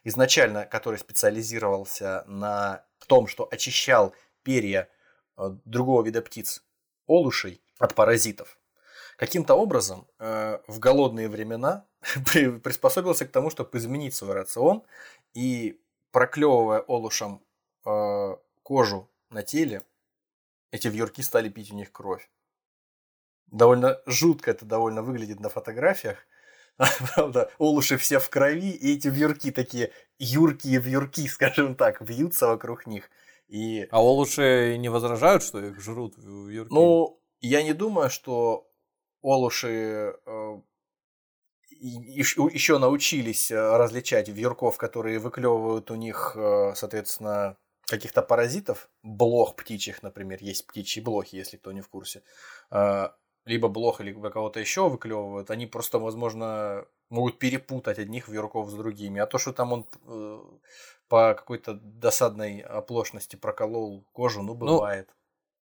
изначально 0.03 0.65
который 0.65 0.99
специализировался 0.99 2.23
на 2.27 2.85
том, 3.07 3.27
что 3.27 3.47
очищал 3.49 4.13
перья 4.43 4.89
э, 5.37 5.49
другого 5.65 6.03
вида 6.03 6.21
птиц, 6.21 6.63
олушей, 7.07 7.61
от 7.79 7.95
паразитов, 7.95 8.59
каким-то 9.17 9.55
образом 9.55 10.07
э, 10.19 10.59
в 10.67 10.79
голодные 10.79 11.29
времена 11.29 11.85
приспособился 12.63 13.25
к 13.25 13.31
тому, 13.31 13.49
чтобы 13.49 13.77
изменить 13.77 14.15
свой 14.15 14.33
рацион 14.33 14.83
и 15.33 15.79
проклевывая 16.11 16.79
олушам 16.79 17.43
э, 17.85 18.35
кожу 18.63 19.09
на 19.29 19.43
теле, 19.43 19.83
эти 20.71 20.87
вьюрки 20.87 21.21
стали 21.21 21.49
пить 21.49 21.71
у 21.71 21.75
них 21.75 21.91
кровь. 21.91 22.29
Довольно 23.47 24.01
жутко 24.05 24.51
это 24.51 24.65
довольно 24.65 25.01
выглядит 25.01 25.39
на 25.39 25.49
фотографиях, 25.49 26.25
Правда, 27.15 27.49
олуши 27.57 27.97
все 27.97 28.19
в 28.19 28.29
крови, 28.29 28.71
и 28.71 28.95
эти 28.95 29.07
вьюрки 29.07 29.51
такие 29.51 29.91
юркие 30.19 30.79
вьюрки, 30.79 31.27
скажем 31.27 31.75
так, 31.75 32.01
вьются 32.01 32.47
вокруг 32.47 32.85
них. 32.87 33.09
И... 33.47 33.87
А 33.91 34.01
олуши 34.01 34.77
не 34.77 34.89
возражают, 34.89 35.43
что 35.43 35.59
их 35.59 35.79
жрут 35.79 36.15
вьюрки? 36.17 36.73
Ну, 36.73 37.21
я 37.39 37.63
не 37.63 37.73
думаю, 37.73 38.09
что 38.09 38.69
олуши 39.21 40.15
э, 40.25 40.61
еще 41.69 42.77
научились 42.77 43.51
э, 43.51 43.77
различать 43.77 44.29
вьюрков, 44.29 44.77
которые 44.77 45.19
выклевывают 45.19 45.89
у 45.91 45.95
них, 45.95 46.33
э, 46.35 46.73
соответственно, 46.75 47.57
каких-то 47.85 48.21
паразитов, 48.21 48.89
блох 49.01 49.55
птичьих, 49.55 50.03
например, 50.03 50.39
есть 50.41 50.67
птичьи 50.67 51.01
блохи, 51.01 51.35
если 51.35 51.57
кто 51.57 51.71
не 51.71 51.81
в 51.81 51.89
курсе, 51.89 52.21
э, 52.71 53.09
либо 53.47 53.69
блох, 53.69 54.01
либо 54.01 54.29
кого-то 54.29 54.59
еще 54.59 54.89
выклевывают, 54.89 55.49
они 55.49 55.65
просто, 55.65 55.99
возможно, 55.99 56.85
могут 57.09 57.39
перепутать 57.39 57.97
одних 57.97 58.27
вьюрков 58.27 58.69
с 58.69 58.73
другими. 58.73 59.21
А 59.21 59.25
то, 59.25 59.37
что 59.37 59.53
там 59.53 59.73
он 59.73 59.85
э, 60.05 60.39
по 61.07 61.33
какой-то 61.33 61.73
досадной 61.73 62.59
оплошности 62.59 63.35
проколол 63.37 64.05
кожу, 64.11 64.41
ну, 64.41 64.53
ну 64.53 64.55
бывает. 64.55 65.07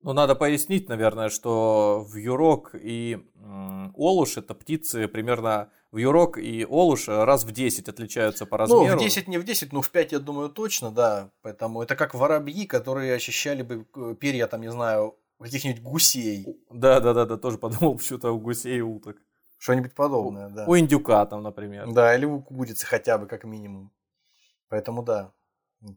Ну, 0.02 0.10
ну 0.10 0.12
надо 0.12 0.34
пояснить, 0.34 0.88
наверное, 0.88 1.28
что 1.28 2.06
вьюрок 2.12 2.74
и 2.74 3.18
м, 3.36 3.92
олуш 3.96 4.36
это 4.36 4.54
птицы 4.54 5.06
примерно 5.06 5.70
вьюрок 5.92 6.38
и 6.38 6.66
олуш 6.68 7.08
раз 7.08 7.44
в 7.44 7.52
10 7.52 7.88
отличаются 7.88 8.44
по 8.44 8.58
размеру. 8.58 8.86
Ну, 8.86 8.96
в 8.96 9.00
10 9.00 9.28
не 9.28 9.38
в 9.38 9.44
10, 9.44 9.72
но 9.72 9.82
в 9.82 9.90
5, 9.90 10.12
я 10.12 10.18
думаю, 10.18 10.48
точно, 10.48 10.90
да. 10.90 11.30
Поэтому 11.42 11.82
это 11.82 11.94
как 11.94 12.14
воробьи, 12.14 12.66
которые 12.66 13.14
очищали 13.14 13.62
бы 13.62 13.86
э, 13.94 14.14
перья, 14.18 14.48
там, 14.48 14.62
не 14.62 14.70
знаю, 14.70 15.16
каких-нибудь 15.38 15.82
гусей. 15.82 16.46
Да, 16.70 17.00
да, 17.00 17.14
да, 17.14 17.24
да, 17.26 17.36
тоже 17.36 17.58
подумал 17.58 17.94
почему-то 17.98 18.32
у 18.32 18.38
гусей 18.38 18.78
и 18.78 18.82
уток. 18.82 19.16
Что-нибудь 19.58 19.94
подобное, 19.94 20.48
у, 20.48 20.50
да. 20.50 20.64
У 20.66 20.78
индюка 20.78 21.26
там, 21.26 21.42
например. 21.42 21.90
Да, 21.92 22.14
или 22.14 22.24
у 22.24 22.40
курицы 22.40 22.86
хотя 22.86 23.18
бы, 23.18 23.26
как 23.26 23.44
минимум. 23.44 23.92
Поэтому 24.68 25.02
да, 25.02 25.32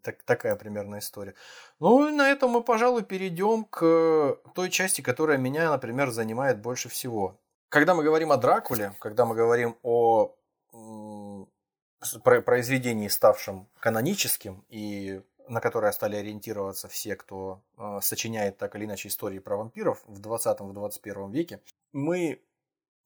так, 0.01 0.23
такая 0.23 0.55
примерная 0.55 0.99
история. 0.99 1.35
Ну 1.79 2.07
и 2.07 2.11
на 2.11 2.29
этом 2.29 2.51
мы, 2.51 2.63
пожалуй, 2.63 3.03
перейдем 3.03 3.65
к 3.65 4.37
той 4.55 4.69
части, 4.69 5.01
которая 5.01 5.37
меня, 5.37 5.69
например, 5.69 6.11
занимает 6.11 6.59
больше 6.59 6.89
всего. 6.89 7.39
Когда 7.69 7.95
мы 7.95 8.03
говорим 8.03 8.31
о 8.31 8.37
Дракуле, 8.37 8.95
когда 8.99 9.25
мы 9.25 9.35
говорим 9.35 9.77
о 9.81 10.35
произведении, 12.23 13.07
ставшем 13.07 13.67
каноническим 13.79 14.65
и 14.69 15.21
на 15.47 15.59
которое 15.59 15.91
стали 15.91 16.15
ориентироваться 16.15 16.87
все, 16.87 17.15
кто 17.15 17.61
э, 17.77 17.99
сочиняет 18.01 18.57
так 18.57 18.75
или 18.75 18.85
иначе 18.85 19.09
истории 19.09 19.39
про 19.39 19.57
вампиров 19.57 20.03
в 20.07 20.19
20-21 20.21 21.31
веке, 21.31 21.61
мы 21.91 22.41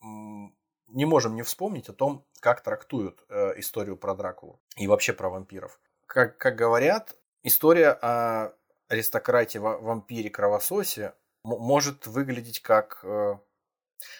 не 0.02 1.06
можем 1.06 1.36
не 1.36 1.42
вспомнить 1.42 1.90
о 1.90 1.94
том, 1.94 2.26
как 2.40 2.62
трактуют 2.62 3.24
э, 3.30 3.60
историю 3.60 3.98
про 3.98 4.16
Дракулу 4.16 4.60
и 4.78 4.88
вообще 4.88 5.14
про 5.14 5.30
вампиров. 5.30 5.80
Как, 6.06 6.38
как 6.38 6.56
говорят, 6.56 7.16
история 7.44 7.90
о 7.90 8.54
аристократе, 8.88 9.60
вампире, 9.60 10.30
кровососе 10.30 11.14
может 11.44 12.08
выглядеть 12.08 12.62
как 12.62 13.00
э, 13.04 13.38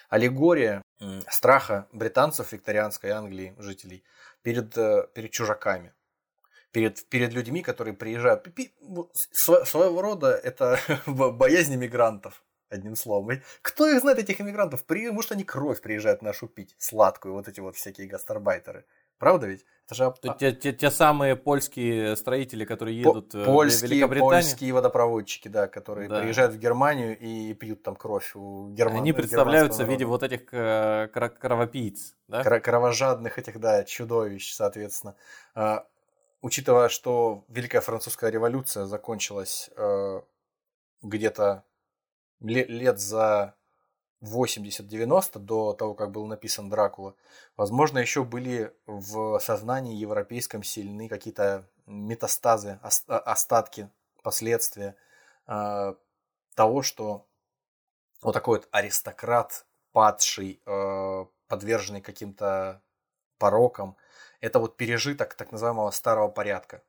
аллегория 0.08 0.82
страха 1.28 1.88
британцев 1.92 2.52
викторианской 2.52 3.10
Англии, 3.10 3.54
жителей, 3.58 4.04
перед, 4.42 4.76
э, 4.76 5.08
перед 5.14 5.30
чужаками 5.30 5.92
перед, 6.76 7.08
перед 7.08 7.32
людьми, 7.32 7.62
которые 7.62 7.94
приезжают. 7.94 8.46
Своего 9.32 10.02
рода 10.02 10.32
это 10.32 10.78
боязнь 11.06 11.74
мигрантов, 11.74 12.44
одним 12.68 12.96
словом. 12.96 13.40
Кто 13.62 13.88
их 13.88 14.00
знает, 14.00 14.18
этих 14.18 14.42
иммигрантов? 14.42 14.84
Может, 14.90 15.32
они 15.32 15.44
кровь 15.44 15.80
приезжают 15.80 16.20
нашу 16.20 16.48
пить, 16.48 16.74
сладкую, 16.78 17.32
вот 17.32 17.48
эти 17.48 17.60
вот 17.60 17.76
всякие 17.76 18.06
гастарбайтеры. 18.06 18.84
Правда 19.18 19.46
ведь? 19.46 19.64
Это 19.86 19.94
же... 19.94 20.14
те, 20.38 20.52
те, 20.52 20.72
те 20.74 20.90
самые 20.90 21.36
польские 21.36 22.14
строители, 22.16 22.66
которые 22.66 23.00
едут 23.00 23.32
По- 23.32 23.44
польские, 23.44 23.88
в 23.88 23.92
Великобританию. 23.92 24.30
Польские 24.30 24.72
водопроводчики, 24.74 25.48
да, 25.48 25.68
которые 25.68 26.10
да. 26.10 26.20
приезжают 26.20 26.52
в 26.52 26.58
Германию 26.58 27.18
и 27.18 27.54
пьют 27.54 27.82
там 27.82 27.96
кровь 27.96 28.32
у 28.34 28.68
герман... 28.68 28.98
Они 28.98 29.14
представляются 29.14 29.86
в 29.86 29.88
виде 29.88 30.04
вот 30.04 30.22
этих 30.22 30.52
э, 30.52 31.08
кровопийц, 31.08 32.14
да? 32.28 32.42
Кровожадных 32.42 33.38
этих, 33.38 33.58
да, 33.60 33.84
чудовищ, 33.84 34.52
соответственно. 34.52 35.14
А, 36.46 36.48
учитывая, 36.48 36.88
что 36.88 37.44
Великая 37.48 37.80
Французская 37.80 38.30
революция 38.30 38.86
закончилась 38.86 39.70
э, 39.76 40.20
где-то 41.02 41.64
лет, 42.40 43.00
за 43.00 43.54
80-90 44.22 45.38
до 45.38 45.72
того, 45.72 45.94
как 45.94 46.10
был 46.10 46.26
написан 46.26 46.70
Дракула, 46.70 47.14
возможно, 47.56 47.98
еще 47.98 48.22
были 48.22 48.72
в 48.86 49.38
сознании 49.40 49.96
европейском 49.96 50.62
сильны 50.62 51.08
какие-то 51.08 51.68
метастазы, 51.86 52.78
остатки, 53.08 53.90
последствия 54.22 54.94
э, 55.46 55.94
того, 56.54 56.82
что 56.82 57.26
вот 58.22 58.32
такой 58.32 58.58
вот 58.58 58.68
аристократ, 58.70 59.66
падший, 59.92 60.60
э, 60.64 61.24
подверженный 61.48 62.00
каким-то 62.00 62.80
порокам, 63.38 63.96
это 64.46 64.58
вот 64.58 64.76
пережиток 64.76 65.34
так 65.34 65.52
называемого 65.52 65.90
старого 65.90 66.28
порядка. 66.28 66.82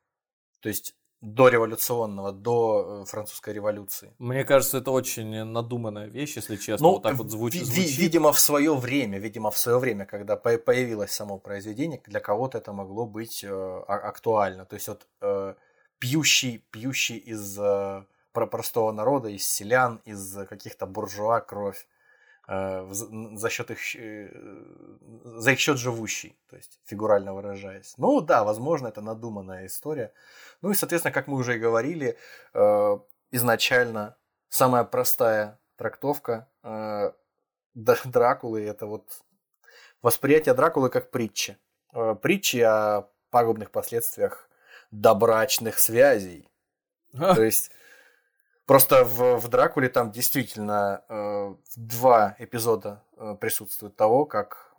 То 0.62 0.70
есть 0.70 0.96
до 1.22 1.50
революционного, 1.50 2.32
до 2.32 3.02
э, 3.02 3.06
французской 3.06 3.54
революции. 3.54 4.14
Мне 4.20 4.44
кажется, 4.44 4.78
это 4.78 4.92
очень 4.92 5.44
надуманная 5.44 6.08
вещь, 6.08 6.36
если 6.38 6.58
честно, 6.58 6.88
ну, 6.88 6.94
вот 6.94 7.04
так 7.04 7.16
вот 7.16 7.28
звуч- 7.28 7.64
звучит. 7.64 7.98
Видимо, 7.98 8.32
в 8.32 8.40
свое 8.40 8.76
время, 8.76 9.18
видимо, 9.18 9.50
в 9.50 9.58
свое 9.58 9.80
время, 9.80 10.06
когда 10.06 10.36
появилось 10.36 11.12
само 11.12 11.40
произведение, 11.40 12.02
для 12.06 12.20
кого-то 12.20 12.60
это 12.60 12.72
могло 12.72 13.08
быть 13.08 13.44
э, 13.44 13.50
а, 13.50 13.96
актуально. 14.10 14.66
То 14.66 14.76
есть 14.76 14.88
вот 14.88 15.08
э, 15.22 15.56
пьющий, 15.98 16.60
пьющий 16.72 17.18
из 17.18 17.58
э, 17.60 18.06
простого 18.32 18.92
народа, 18.92 19.30
из 19.30 19.48
селян, 19.48 20.02
из 20.06 20.38
каких-то 20.48 20.86
буржуа 20.86 21.42
кровь 21.42 21.88
за 22.48 23.50
счет 23.50 23.72
их, 23.72 23.96
э, 23.96 24.30
за 25.26 25.52
их 25.52 25.60
счет 25.60 25.78
живущий, 25.78 26.38
то 26.50 26.56
есть 26.56 26.80
фигурально 26.86 27.34
выражаясь. 27.34 27.94
Ну 27.98 28.22
да, 28.22 28.46
возможно, 28.46 28.88
это 28.88 29.02
надуманная 29.02 29.66
история. 29.66 30.14
Ну 30.62 30.72
и, 30.72 30.74
соответственно, 30.74 31.14
как 31.14 31.28
мы 31.28 31.38
уже 31.38 31.58
и 31.58 31.60
говорили, 31.60 32.18
э, 32.54 33.00
изначально 33.32 34.16
самая 34.50 34.84
простая 34.84 35.60
трактовка 35.76 36.48
Дракулы 37.76 38.64
это 38.66 38.88
вот 38.88 39.22
восприятие 40.02 40.56
Дракулы 40.56 40.90
как 40.90 41.12
притчи. 41.12 41.58
Притчи 42.22 42.58
о 42.62 43.10
пагубных 43.30 43.72
последствиях 43.72 44.50
добрачных 44.92 45.80
связей. 45.80 46.50
То 47.12 47.44
есть 47.44 47.72
Просто 48.68 49.06
в, 49.06 49.38
в 49.38 49.48
Дракуле 49.48 49.88
там 49.88 50.12
действительно 50.12 51.02
э, 51.08 51.56
два 51.78 52.36
эпизода 52.38 53.02
э, 53.16 53.38
присутствует 53.40 53.96
того, 53.96 54.26
как 54.26 54.76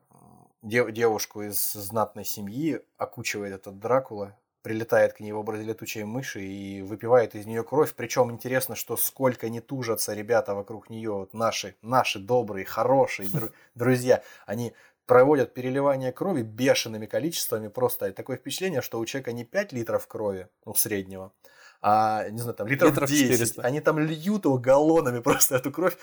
дев, 0.60 0.90
девушку 0.93 1.40
из 1.40 1.73
знатной 1.73 2.27
семьи 2.27 2.82
окучивает 2.98 3.55
этот 3.55 3.78
Дракула, 3.78 4.36
прилетает 4.60 5.15
к 5.15 5.20
ней 5.20 5.32
в 5.32 5.39
образе 5.39 5.65
летучей 5.65 6.05
мыши 6.05 6.43
и 6.43 6.82
выпивает 6.82 7.35
из 7.35 7.47
нее 7.47 7.65
кровь. 7.65 7.94
Причем 7.94 8.31
интересно, 8.31 8.77
что 8.77 8.98
сколько 8.98 9.48
не 9.48 9.62
тужатся 9.62 10.12
ребята 10.12 10.55
вокруг 10.55 10.90
нее, 10.90 11.12
вот 11.12 11.32
наши, 11.32 11.74
наши 11.81 12.19
добрые, 12.19 12.66
хорошие 12.66 13.31
дру, 13.31 13.48
друзья, 13.74 14.23
они 14.44 14.74
проводят 15.06 15.55
переливание 15.55 16.12
крови 16.12 16.43
бешеными 16.43 17.06
количествами. 17.06 17.69
Просто 17.69 18.12
такое 18.12 18.36
впечатление, 18.36 18.82
что 18.82 18.98
у 18.98 19.06
человека 19.06 19.32
не 19.32 19.47
5 19.47 19.73
литров 19.73 20.06
крови, 20.06 20.48
ну, 20.66 20.74
среднего, 20.74 21.32
а, 21.80 22.28
не 22.30 22.38
знаю, 22.38 22.55
там 22.55 22.66
литров, 22.66 22.90
литров 22.90 23.09
10. 23.09 23.30
400. 23.30 23.62
Они 23.62 23.80
там 23.80 23.98
льют 23.98 24.44
его 24.44 24.59
галлонами 24.59 25.20
просто 25.22 25.56
эту 25.56 25.70
кровь. 25.70 25.96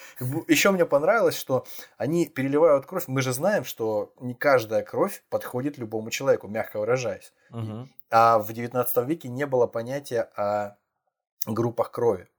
Еще 0.48 0.72
мне 0.72 0.86
понравилось, 0.86 1.38
что 1.38 1.66
они 1.98 2.28
переливают 2.28 2.86
кровь. 2.86 3.06
Мы 3.08 3.22
же 3.22 3.34
знаем, 3.34 3.66
что 3.66 4.14
не 4.20 4.34
каждая 4.34 4.84
кровь 4.84 5.24
подходит 5.30 5.78
любому 5.78 6.10
человеку, 6.12 6.48
мягко 6.48 6.80
выражаясь. 6.80 7.34
Угу. 7.52 7.90
А 8.10 8.40
в 8.40 8.52
19 8.54 9.08
веке 9.08 9.28
не 9.28 9.46
было 9.46 9.68
понятия 9.68 10.30
о 10.36 10.78
группах 11.46 11.92
крови 11.92 12.30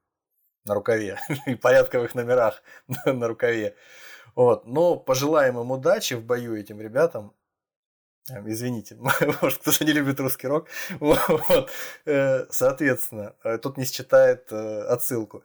на 0.65 0.75
рукаве 0.75 1.19
и 1.47 1.55
порядковых 1.55 2.15
номерах 2.15 2.63
на 3.05 3.29
рукаве. 3.29 3.77
Вот. 4.35 4.67
Но 4.67 4.97
пожелаем 4.97 5.59
им 5.59 5.71
удачи 5.71 6.15
в 6.15 6.25
бою 6.25 6.57
этим 6.57 6.81
ребятам. 6.81 7.33
Эм, 8.31 8.51
извините, 8.51 8.97
может, 9.43 9.59
кто-то 9.59 9.85
не 9.85 9.93
любит 9.93 10.21
русский 10.21 10.49
рок. 10.49 10.69
Вот. 11.01 11.71
Э, 12.05 12.47
соответственно, 12.51 13.35
э, 13.45 13.59
тут 13.59 13.77
не 13.77 13.85
считает 13.85 14.51
э, 14.51 14.83
отсылку. 14.83 15.43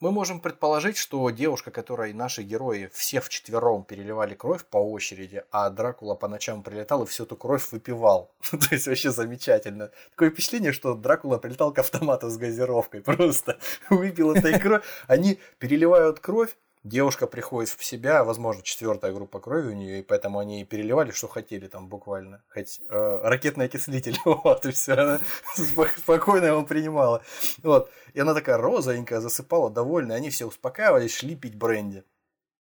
Мы 0.00 0.12
можем 0.12 0.40
предположить, 0.40 0.96
что 0.96 1.28
девушка, 1.28 1.70
которой 1.70 2.14
наши 2.14 2.42
герои 2.42 2.88
все 2.94 3.20
вчетвером 3.20 3.84
переливали 3.84 4.34
кровь 4.34 4.64
по 4.64 4.78
очереди, 4.78 5.44
а 5.50 5.68
Дракула 5.68 6.14
по 6.14 6.26
ночам 6.26 6.62
прилетал 6.62 7.02
и 7.02 7.06
всю 7.06 7.24
эту 7.24 7.36
кровь 7.36 7.70
выпивал. 7.70 8.32
То 8.50 8.68
есть 8.70 8.86
вообще 8.86 9.10
замечательно. 9.10 9.90
Такое 10.12 10.30
впечатление, 10.30 10.72
что 10.72 10.94
Дракула 10.94 11.36
прилетал 11.36 11.72
к 11.74 11.78
автомату 11.78 12.30
с 12.30 12.38
газировкой. 12.38 13.02
Просто 13.02 13.58
выпил 13.90 14.32
этой 14.32 14.58
кровь. 14.58 14.82
Они 15.06 15.38
переливают 15.58 16.18
кровь, 16.18 16.56
Девушка 16.82 17.26
приходит 17.26 17.68
в 17.68 17.84
себя, 17.84 18.24
возможно, 18.24 18.62
четвертая 18.62 19.12
группа 19.12 19.38
крови 19.38 19.68
у 19.68 19.74
нее, 19.74 20.00
и 20.00 20.02
поэтому 20.02 20.38
они 20.38 20.64
переливали, 20.64 21.10
что 21.10 21.28
хотели 21.28 21.68
там 21.68 21.88
буквально. 21.88 22.42
Хоть 22.48 22.80
э, 22.88 23.20
ракетный 23.22 23.66
окислитель, 23.66 24.16
вот, 24.24 24.64
и 24.64 24.70
все, 24.70 24.94
она 24.94 25.20
спокойно 25.98 26.46
его 26.46 26.62
принимала. 26.62 27.22
Вот. 27.62 27.90
И 28.14 28.20
она 28.20 28.32
такая 28.32 28.56
розовенькая, 28.56 29.20
засыпала, 29.20 29.68
довольная, 29.68 30.16
они 30.16 30.30
все 30.30 30.46
успокаивались, 30.46 31.14
шли 31.14 31.36
пить 31.36 31.54
бренди. 31.54 32.02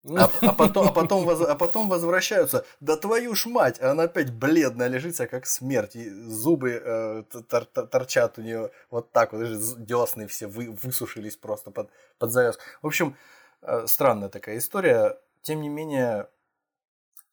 А, 0.08 0.30
а, 0.40 0.52
потом, 0.52 0.88
а, 0.88 0.92
потом, 0.92 1.28
а 1.28 1.54
потом 1.56 1.88
возвращаются, 1.88 2.64
да 2.80 2.96
твою 2.96 3.34
ж 3.34 3.46
мать, 3.46 3.78
а 3.80 3.90
она 3.90 4.04
опять 4.04 4.32
бледная 4.32 4.86
лежится, 4.86 5.26
как 5.26 5.46
смерть, 5.46 5.96
и 5.96 6.08
зубы 6.08 6.80
э, 6.82 7.24
тор, 7.48 7.64
тор, 7.64 7.86
торчат 7.86 8.38
у 8.38 8.42
нее 8.42 8.70
вот 8.90 9.10
так 9.10 9.32
вот, 9.32 9.42
десны 9.78 10.28
все 10.28 10.46
вы, 10.46 10.70
высушились 10.70 11.36
просто 11.36 11.72
под, 11.72 11.90
под 12.18 12.30
завязку. 12.30 12.62
В 12.82 12.86
общем, 12.86 13.16
странная 13.86 14.28
такая 14.28 14.58
история. 14.58 15.18
Тем 15.42 15.60
не 15.60 15.68
менее, 15.68 16.28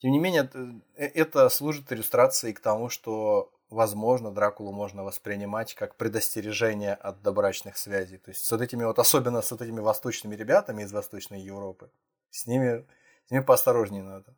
тем 0.04 0.12
не 0.12 0.20
менее, 0.20 0.50
э, 0.96 1.06
это 1.06 1.48
служит 1.50 1.92
иллюстрацией 1.92 2.54
к 2.54 2.60
тому, 2.60 2.90
что, 2.90 3.52
возможно, 3.70 4.32
Дракулу 4.32 4.74
можно 4.74 5.04
воспринимать 5.04 5.74
как 5.76 5.96
предостережение 5.96 6.94
от 6.94 7.22
добрачных 7.22 7.78
связей. 7.78 8.18
То 8.18 8.32
есть 8.32 8.44
с 8.44 8.52
вот 8.52 8.62
этими 8.62 8.84
вот, 8.84 9.00
особенно 9.00 9.42
с 9.42 9.50
вот 9.52 9.62
этими 9.62 9.80
восточными 9.80 10.36
ребятами 10.36 10.84
из 10.84 10.92
Восточной 10.92 11.42
Европы, 11.42 11.90
с 12.30 12.48
ними, 12.48 12.86
с 13.28 13.32
ними 13.32 13.44
поосторожнее 13.44 14.04
надо. 14.04 14.36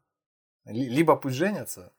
Либо 0.65 1.15
пусть 1.15 1.35
женятся, 1.35 1.91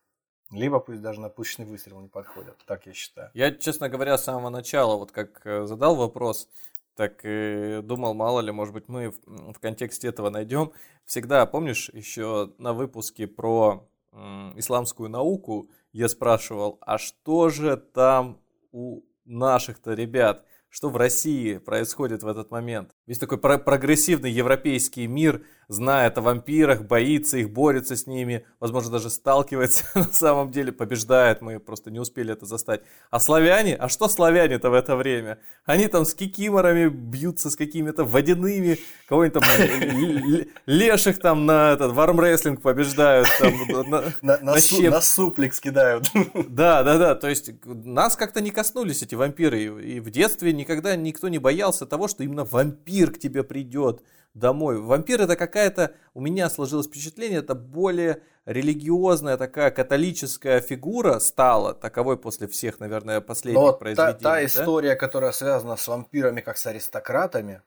либо 0.50 0.78
пусть 0.78 1.00
даже 1.00 1.20
на 1.20 1.28
пушечный 1.28 1.66
выстрел 1.66 2.00
не 2.00 2.08
подходят, 2.08 2.56
так 2.66 2.86
я 2.86 2.92
считаю. 2.92 3.30
Я, 3.34 3.52
честно 3.52 3.88
говоря, 3.88 4.16
с 4.16 4.24
самого 4.24 4.50
начала, 4.50 4.96
вот 4.96 5.10
как 5.10 5.44
э, 5.44 5.66
задал 5.66 5.96
вопрос, 5.96 6.48
так 6.96 7.20
и 7.24 7.80
думал, 7.82 8.14
мало 8.14 8.40
ли, 8.40 8.50
может 8.50 8.74
быть, 8.74 8.88
мы 8.88 9.10
в, 9.10 9.52
в 9.52 9.60
контексте 9.60 10.08
этого 10.08 10.30
найдем. 10.30 10.72
Всегда, 11.04 11.46
помнишь, 11.46 11.90
еще 11.92 12.52
на 12.58 12.72
выпуске 12.72 13.26
про 13.26 13.88
м, 14.12 14.58
исламскую 14.58 15.08
науку 15.08 15.70
я 15.92 16.08
спрашивал, 16.08 16.78
а 16.80 16.98
что 16.98 17.50
же 17.50 17.76
там 17.76 18.40
у 18.72 19.02
наших-то 19.24 19.94
ребят? 19.94 20.44
что 20.68 20.90
в 20.90 20.96
России 20.96 21.56
происходит 21.56 22.22
в 22.22 22.28
этот 22.28 22.50
момент. 22.50 22.94
Весь 23.06 23.18
такой 23.18 23.38
про 23.38 23.56
прогрессивный 23.58 24.32
европейский 24.32 25.06
мир 25.06 25.42
знает 25.68 26.18
о 26.18 26.22
вампирах, 26.22 26.82
боится 26.82 27.38
их, 27.38 27.50
борется 27.50 27.94
с 27.96 28.06
ними, 28.06 28.44
возможно, 28.58 28.90
даже 28.90 29.10
сталкивается 29.10 29.84
на 29.94 30.12
самом 30.12 30.50
деле, 30.50 30.72
побеждает, 30.72 31.40
мы 31.40 31.60
просто 31.60 31.92
не 31.92 32.00
успели 32.00 32.32
это 32.32 32.46
застать. 32.46 32.82
А 33.10 33.20
славяне? 33.20 33.76
А 33.76 33.88
что 33.88 34.08
славяне-то 34.08 34.70
в 34.70 34.74
это 34.74 34.96
время? 34.96 35.38
Они 35.64 35.86
там 35.86 36.04
с 36.04 36.14
кикиморами 36.14 36.88
бьются, 36.88 37.50
с 37.50 37.56
какими-то 37.56 38.04
водяными, 38.04 38.78
кого-нибудь 39.08 39.40
там 39.40 40.50
леших 40.66 41.20
там 41.20 41.46
на 41.46 41.72
этот 41.72 41.92
вармрестлинг 41.92 42.60
побеждают. 42.60 43.28
Там, 43.38 43.54
на, 43.88 44.02
на, 44.22 44.38
на, 44.38 44.60
су, 44.60 44.82
на 44.82 45.00
суплекс 45.00 45.60
кидают. 45.60 46.10
Да, 46.48 46.82
да, 46.82 46.96
да, 46.96 47.14
то 47.14 47.28
есть 47.28 47.52
нас 47.64 48.16
как-то 48.16 48.40
не 48.40 48.50
коснулись 48.50 49.02
эти 49.02 49.14
вампиры, 49.14 49.62
и 49.62 50.00
в 50.00 50.10
детстве 50.10 50.52
никогда 50.52 50.96
никто 50.96 51.28
не 51.28 51.38
боялся 51.38 51.86
того, 51.86 52.08
что 52.08 52.24
именно 52.24 52.44
вампир 52.44 52.95
к 53.04 53.18
тебе 53.18 53.44
придет 53.44 54.02
домой. 54.34 54.80
Вампир 54.80 55.22
это 55.22 55.36
какая-то, 55.36 55.94
у 56.14 56.20
меня 56.20 56.50
сложилось 56.50 56.86
впечатление, 56.86 57.38
это 57.38 57.54
более 57.54 58.22
религиозная 58.44 59.36
такая 59.36 59.70
католическая 59.70 60.60
фигура 60.60 61.18
стала, 61.18 61.74
таковой 61.74 62.16
после 62.16 62.46
всех, 62.46 62.80
наверное, 62.80 63.20
последних 63.20 63.62
Но 63.62 63.72
произведений. 63.72 64.12
Та, 64.12 64.18
та 64.18 64.30
да? 64.34 64.44
история, 64.44 64.96
которая 64.96 65.32
связана 65.32 65.76
с 65.76 65.88
вампирами 65.88 66.40
как 66.40 66.56
с 66.56 66.66
аристократами, 66.66 67.62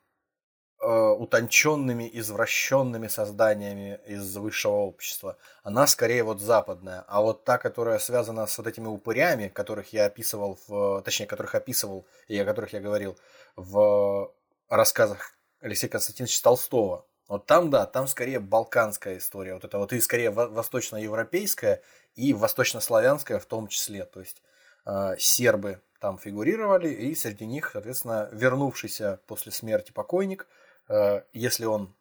Э, 0.81 1.09
утонченными, 1.09 2.09
извращенными 2.13 3.09
созданиями 3.09 3.99
из 4.07 4.37
высшего 4.37 4.75
общества. 4.75 5.35
Она 5.61 5.85
скорее 5.87 6.23
вот 6.23 6.39
западная. 6.39 7.03
А 7.09 7.21
вот 7.21 7.43
та, 7.43 7.57
которая 7.57 7.99
связана 7.99 8.47
с 8.47 8.57
вот 8.57 8.65
этими 8.65 8.87
упырями, 8.87 9.49
которых 9.49 9.91
я 9.91 10.05
описывал, 10.05 10.57
в, 10.69 11.01
точнее, 11.01 11.25
которых 11.25 11.53
описывал 11.53 12.07
и 12.29 12.39
о 12.39 12.45
которых 12.45 12.71
я 12.71 12.79
говорил 12.79 13.17
в 13.57 14.31
рассказах 14.77 15.33
Алексея 15.61 15.89
Константиновича 15.89 16.41
Толстого. 16.43 17.05
Вот 17.27 17.45
там, 17.45 17.69
да, 17.69 17.85
там 17.85 18.07
скорее 18.07 18.39
балканская 18.39 19.17
история. 19.17 19.53
Вот 19.53 19.63
это 19.63 19.77
вот 19.77 19.93
и 19.93 19.99
скорее 19.99 20.31
восточноевропейская 20.31 21.81
и 22.15 22.33
восточнославянская 22.33 23.39
в 23.39 23.45
том 23.45 23.67
числе. 23.67 24.05
То 24.05 24.19
есть 24.19 24.41
э, 24.85 25.15
сербы 25.17 25.81
там 25.99 26.17
фигурировали, 26.17 26.89
и 26.89 27.13
среди 27.13 27.45
них, 27.45 27.71
соответственно, 27.73 28.29
вернувшийся 28.31 29.19
после 29.27 29.51
смерти 29.51 29.91
покойник– 29.91 30.47
Э, 30.89 31.21
если 31.31 31.65
он... 31.65 31.95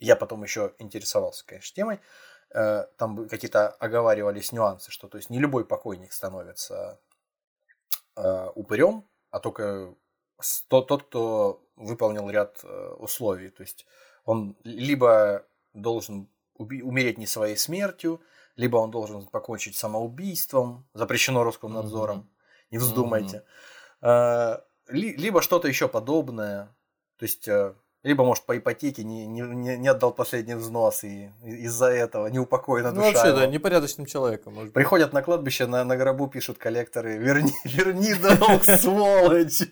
Я 0.00 0.16
потом 0.16 0.42
еще 0.42 0.74
интересовался, 0.78 1.46
конечно, 1.46 1.74
темой. 1.74 2.00
Э, 2.50 2.86
там 2.98 3.28
какие-то 3.28 3.68
оговаривались 3.68 4.52
нюансы, 4.52 4.90
что 4.90 5.08
то 5.08 5.16
есть 5.16 5.30
не 5.30 5.38
любой 5.38 5.64
покойник 5.64 6.12
становится 6.12 7.00
э, 8.16 8.48
упырем, 8.54 9.08
а 9.30 9.38
только 9.38 9.94
тот, 10.68 10.88
тот, 10.88 11.04
кто 11.04 11.64
выполнил 11.84 12.28
ряд 12.30 12.64
условий. 12.98 13.50
То 13.50 13.62
есть 13.62 13.86
он 14.24 14.56
либо 14.64 15.44
должен 15.74 16.28
умереть 16.56 17.18
не 17.18 17.26
своей 17.26 17.56
смертью, 17.56 18.20
либо 18.56 18.76
он 18.76 18.90
должен 18.90 19.26
покончить 19.26 19.76
самоубийством, 19.76 20.86
запрещено 20.94 21.42
Роскомнадзором, 21.44 22.18
mm-hmm. 22.18 22.66
не 22.70 22.78
вздумайте, 22.78 23.44
mm-hmm. 24.02 24.62
либо 24.88 25.42
что-то 25.42 25.68
еще 25.68 25.88
подобное. 25.88 26.74
То 27.16 27.24
есть 27.24 27.48
либо, 28.02 28.24
может, 28.24 28.44
по 28.44 28.58
ипотеке 28.58 29.04
не, 29.04 29.26
не, 29.26 29.76
не 29.76 29.88
отдал 29.88 30.12
последний 30.12 30.54
взнос, 30.54 31.04
и 31.04 31.30
из-за 31.44 31.86
этого 31.86 32.26
неупокоена 32.26 32.90
ну, 32.90 32.96
душа. 32.96 33.10
Ну, 33.10 33.14
вообще, 33.14 33.32
да, 33.32 33.46
непорядочным 33.46 34.06
человеком. 34.06 34.54
Может 34.54 34.72
Приходят 34.72 35.12
на 35.12 35.22
кладбище, 35.22 35.66
на, 35.66 35.84
на 35.84 35.96
гробу 35.96 36.26
пишут 36.26 36.58
коллекторы, 36.58 37.16
верни, 37.18 37.52
верни 37.64 38.14
долг, 38.38 38.64
сволочь. 38.64 39.62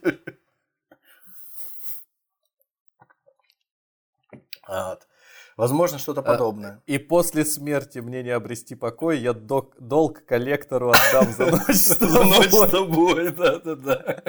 Вот. 4.71 5.09
Возможно, 5.57 5.99
что-то 5.99 6.21
а, 6.21 6.25
подобное. 6.25 6.81
И 6.87 6.97
после 6.99 7.45
смерти 7.45 7.99
мне 7.99 8.23
не 8.23 8.31
обрести 8.31 8.77
покой, 8.77 9.19
я 9.19 9.33
док, 9.33 9.75
долг 9.79 10.25
коллектору 10.25 10.91
отдам 10.91 11.31
за 11.33 11.47
ночь 11.51 11.77
с 11.77 11.97
тобой. 11.97 12.25
ночь 12.25 12.53
с 12.53 12.71
тобой, 12.71 13.31
да-да-да. 13.33 14.23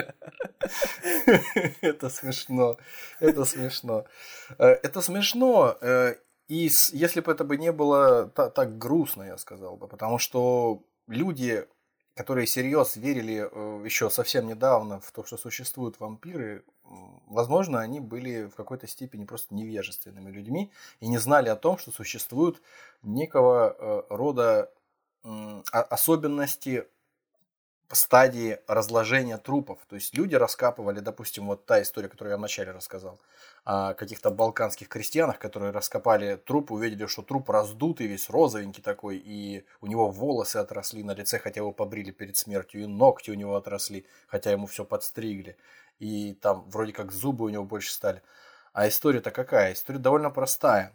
Это 1.80 2.10
смешно. 2.10 2.76
Это 3.20 3.44
смешно. 3.44 4.04
Э, 4.58 4.78
это 4.82 5.00
смешно. 5.00 5.78
Э, 5.80 6.16
и 6.48 6.68
если 6.92 7.20
бы 7.20 7.32
это 7.32 7.44
бы 7.44 7.56
не 7.56 7.72
было 7.72 8.26
так 8.28 8.76
грустно, 8.76 9.22
я 9.22 9.38
сказал 9.38 9.76
бы, 9.76 9.88
потому 9.88 10.18
что 10.18 10.82
люди 11.06 11.66
которые 12.14 12.46
серьезно 12.46 13.00
верили 13.00 13.48
э, 13.50 13.84
еще 13.84 14.10
совсем 14.10 14.46
недавно 14.46 15.00
в 15.00 15.10
то, 15.12 15.24
что 15.24 15.38
существуют 15.38 15.98
вампиры, 15.98 16.64
возможно, 17.26 17.80
они 17.80 18.00
были 18.00 18.44
в 18.44 18.54
какой-то 18.54 18.86
степени 18.86 19.24
просто 19.24 19.54
невежественными 19.54 20.30
людьми 20.30 20.70
и 21.00 21.08
не 21.08 21.18
знали 21.18 21.48
о 21.48 21.56
том, 21.56 21.78
что 21.78 21.90
существуют 21.90 22.62
некого 23.02 23.76
э, 23.78 24.02
рода 24.10 24.70
особенности 25.70 26.84
стадии 27.92 28.58
разложения 28.66 29.36
трупов. 29.38 29.78
То 29.88 29.96
есть 29.96 30.16
люди 30.16 30.34
раскапывали, 30.34 31.00
допустим, 31.00 31.46
вот 31.46 31.66
та 31.66 31.82
история, 31.82 32.08
которую 32.08 32.32
я 32.32 32.38
вначале 32.38 32.72
рассказал, 32.72 33.20
о 33.64 33.94
каких-то 33.94 34.30
балканских 34.30 34.88
крестьянах, 34.88 35.38
которые 35.38 35.72
раскопали 35.72 36.36
труп, 36.36 36.72
увидели, 36.72 37.06
что 37.06 37.22
труп 37.22 37.50
раздутый, 37.50 38.06
весь 38.06 38.30
розовенький 38.30 38.82
такой, 38.82 39.18
и 39.18 39.64
у 39.80 39.86
него 39.86 40.10
волосы 40.10 40.56
отросли 40.56 41.02
на 41.02 41.14
лице, 41.14 41.38
хотя 41.38 41.60
его 41.60 41.72
побрили 41.72 42.10
перед 42.10 42.36
смертью, 42.36 42.82
и 42.82 42.86
ногти 42.86 43.30
у 43.30 43.34
него 43.34 43.56
отросли, 43.56 44.06
хотя 44.26 44.50
ему 44.50 44.66
все 44.66 44.84
подстригли, 44.84 45.56
и 45.98 46.34
там 46.34 46.68
вроде 46.70 46.92
как 46.92 47.12
зубы 47.12 47.44
у 47.44 47.48
него 47.48 47.64
больше 47.64 47.92
стали. 47.92 48.22
А 48.72 48.88
история-то 48.88 49.30
какая? 49.30 49.72
История 49.72 49.98
довольно 49.98 50.30
простая 50.30 50.92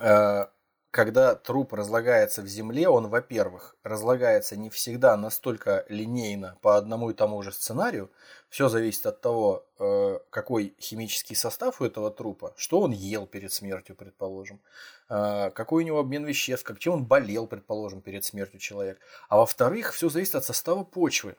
э, 0.00 0.46
когда 0.94 1.34
труп 1.34 1.72
разлагается 1.72 2.40
в 2.40 2.46
земле, 2.46 2.88
он, 2.88 3.08
во-первых, 3.08 3.74
разлагается 3.82 4.56
не 4.56 4.70
всегда 4.70 5.16
настолько 5.16 5.84
линейно 5.88 6.56
по 6.62 6.76
одному 6.76 7.10
и 7.10 7.14
тому 7.14 7.42
же 7.42 7.50
сценарию. 7.50 8.12
Все 8.48 8.68
зависит 8.68 9.04
от 9.06 9.20
того, 9.20 9.66
э, 9.80 10.20
какой 10.30 10.76
химический 10.78 11.34
состав 11.34 11.80
у 11.80 11.84
этого 11.84 12.12
трупа, 12.12 12.54
что 12.56 12.80
он 12.80 12.92
ел 12.92 13.26
перед 13.26 13.52
смертью, 13.52 13.96
предположим, 13.96 14.60
э, 15.08 15.50
какой 15.50 15.82
у 15.82 15.86
него 15.86 15.98
обмен 15.98 16.24
веществ, 16.24 16.64
как 16.64 16.78
чем 16.78 16.92
он 16.92 17.04
болел, 17.04 17.48
предположим, 17.48 18.00
перед 18.00 18.24
смертью 18.24 18.60
человек. 18.60 19.00
А 19.28 19.38
во-вторых, 19.38 19.94
все 19.94 20.08
зависит 20.08 20.36
от 20.36 20.44
состава 20.44 20.84
почвы, 20.84 21.34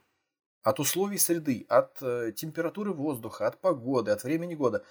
от 0.66 0.80
условий 0.80 1.20
среды, 1.20 1.64
от 1.70 2.02
э, 2.02 2.32
температуры 2.36 2.92
воздуха, 2.92 3.46
от 3.46 3.62
погоды, 3.62 4.10
от 4.10 4.24
времени 4.24 4.56
года 4.56 4.84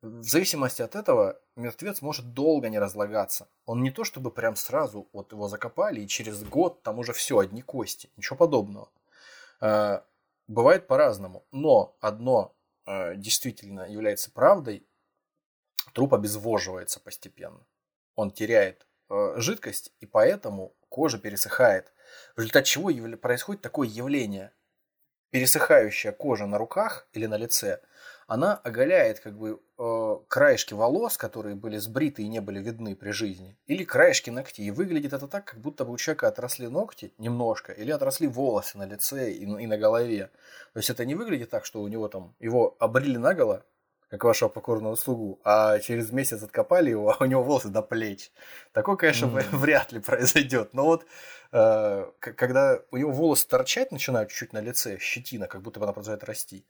в 0.00 0.24
зависимости 0.24 0.82
от 0.82 0.96
этого 0.96 1.40
мертвец 1.54 2.02
может 2.02 2.34
долго 2.34 2.68
не 2.68 2.80
разлагаться. 2.80 3.48
Он 3.64 3.84
не 3.84 3.92
то 3.92 4.02
чтобы 4.02 4.32
прям 4.32 4.56
сразу 4.56 5.08
вот 5.12 5.30
его 5.30 5.46
закопали 5.46 6.00
и 6.00 6.08
через 6.08 6.42
год 6.42 6.82
там 6.82 6.98
уже 6.98 7.12
все, 7.12 7.38
одни 7.38 7.62
кости. 7.62 8.10
Ничего 8.16 8.36
подобного. 8.36 8.90
Э, 9.60 10.00
бывает 10.48 10.88
по-разному. 10.88 11.46
Но 11.52 11.96
одно 12.00 12.56
э, 12.84 13.14
действительно 13.14 13.88
является 13.88 14.28
правдой. 14.32 14.84
Труп 15.92 16.14
обезвоживается 16.14 16.98
постепенно. 16.98 17.64
Он 18.16 18.32
теряет 18.32 18.86
жидкость 19.36 19.92
и 20.00 20.06
поэтому 20.06 20.74
кожа 20.88 21.18
пересыхает. 21.18 21.92
В 22.34 22.38
результате 22.38 22.70
чего 22.70 23.16
происходит 23.18 23.62
такое 23.62 23.86
явление. 23.86 24.52
Пересыхающая 25.32 26.12
кожа 26.12 26.46
на 26.46 26.56
руках 26.56 27.08
или 27.12 27.26
на 27.26 27.36
лице– 27.36 27.80
она 28.32 28.56
оголяет 28.64 29.20
как 29.20 29.36
бы 29.36 29.60
э, 29.78 30.16
краешки 30.28 30.72
волос, 30.72 31.18
которые 31.18 31.54
были 31.54 31.76
сбриты 31.76 32.22
и 32.22 32.28
не 32.28 32.40
были 32.40 32.60
видны 32.60 32.96
при 32.96 33.10
жизни, 33.10 33.58
или 33.66 33.84
краешки 33.84 34.30
ногтей. 34.30 34.66
И 34.66 34.70
выглядит 34.70 35.12
это 35.12 35.28
так, 35.28 35.44
как 35.44 35.60
будто 35.60 35.84
бы 35.84 35.92
у 35.92 35.98
человека 35.98 36.28
отросли 36.28 36.68
ногти 36.68 37.12
немножко, 37.18 37.72
или 37.72 37.90
отросли 37.90 38.26
волосы 38.26 38.78
на 38.78 38.86
лице 38.86 39.32
и, 39.32 39.44
и 39.44 39.66
на 39.66 39.76
голове. 39.76 40.30
То 40.72 40.78
есть 40.78 40.88
это 40.88 41.04
не 41.04 41.14
выглядит 41.14 41.50
так, 41.50 41.66
что 41.66 41.82
у 41.82 41.88
него 41.88 42.08
там 42.08 42.34
его 42.40 42.74
обрили 42.78 43.18
наголо, 43.18 43.64
как 44.12 44.24
вашего 44.24 44.50
покорного 44.50 44.94
слугу, 44.94 45.40
а 45.42 45.78
через 45.78 46.12
месяц 46.12 46.42
откопали 46.42 46.90
его, 46.90 47.16
а 47.18 47.24
у 47.24 47.26
него 47.26 47.42
волосы 47.42 47.68
до 47.68 47.80
плеч. 47.80 48.30
Такое, 48.74 48.96
конечно, 48.96 49.24
mm. 49.24 49.46
вряд 49.56 49.90
ли 49.90 50.00
произойдет. 50.00 50.74
Но 50.74 50.84
вот 50.84 51.06
э, 51.50 52.10
когда 52.20 52.78
у 52.90 52.98
него 52.98 53.10
волосы 53.10 53.48
торчать 53.48 53.90
начинают 53.90 54.28
чуть-чуть 54.28 54.52
на 54.52 54.60
лице, 54.60 54.98
щетина, 54.98 55.46
как 55.46 55.62
будто 55.62 55.80
бы 55.80 55.86
она 55.86 55.94
продолжает 55.94 56.24
расти, 56.24 56.62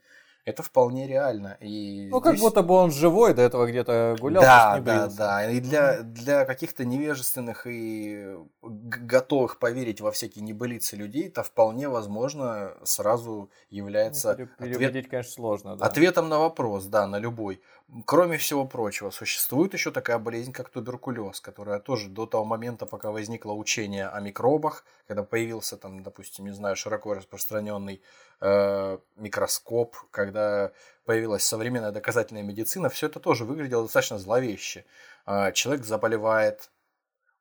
это 0.44 0.62
вполне 0.62 1.06
реально. 1.06 1.56
И 1.60 2.08
ну, 2.10 2.20
здесь... 2.20 2.32
как 2.32 2.40
будто 2.40 2.62
бы 2.62 2.74
он 2.74 2.90
живой, 2.90 3.32
до 3.34 3.42
этого 3.42 3.66
где-то 3.66 4.16
гулял. 4.20 4.42
Да, 4.42 4.80
да, 4.80 5.06
да. 5.06 5.50
И 5.50 5.60
для, 5.60 6.02
для 6.02 6.44
каких-то 6.44 6.84
невежественных 6.84 7.66
и 7.66 8.36
готовых 8.60 9.58
поверить 9.58 10.00
во 10.00 10.10
всякие 10.10 10.44
небылицы 10.44 10.96
людей, 10.96 11.28
это 11.28 11.42
вполне 11.42 11.88
возможно 11.88 12.74
сразу 12.82 13.50
является... 13.70 14.36
Ну, 14.38 14.48
переводить, 14.58 14.88
ответ... 14.88 15.08
конечно, 15.08 15.32
сложно. 15.32 15.76
Да. 15.76 15.86
Ответом 15.86 16.28
на 16.28 16.38
вопрос, 16.38 16.86
да, 16.86 17.06
на 17.06 17.18
любой. 17.18 17.60
Кроме 18.06 18.38
всего 18.38 18.64
прочего, 18.64 19.10
существует 19.10 19.74
еще 19.74 19.90
такая 19.90 20.18
болезнь, 20.18 20.52
как 20.52 20.70
туберкулез, 20.70 21.40
которая 21.40 21.78
тоже 21.78 22.08
до 22.08 22.24
того 22.24 22.42
момента, 22.42 22.86
пока 22.86 23.10
возникло 23.10 23.52
учение 23.52 24.08
о 24.08 24.18
микробах, 24.20 24.86
когда 25.06 25.22
появился 25.22 25.76
там, 25.76 26.02
допустим, 26.02 26.46
не 26.46 26.52
знаю, 26.52 26.74
широко 26.74 27.12
распространенный 27.12 28.00
э, 28.40 28.98
микроскоп, 29.16 29.94
когда 30.10 30.72
появилась 31.04 31.44
современная 31.44 31.92
доказательная 31.92 32.42
медицина, 32.42 32.88
все 32.88 33.08
это 33.08 33.20
тоже 33.20 33.44
выглядело 33.44 33.82
достаточно 33.82 34.18
зловеще. 34.18 34.86
Э, 35.26 35.52
человек 35.52 35.84
заболевает, 35.84 36.70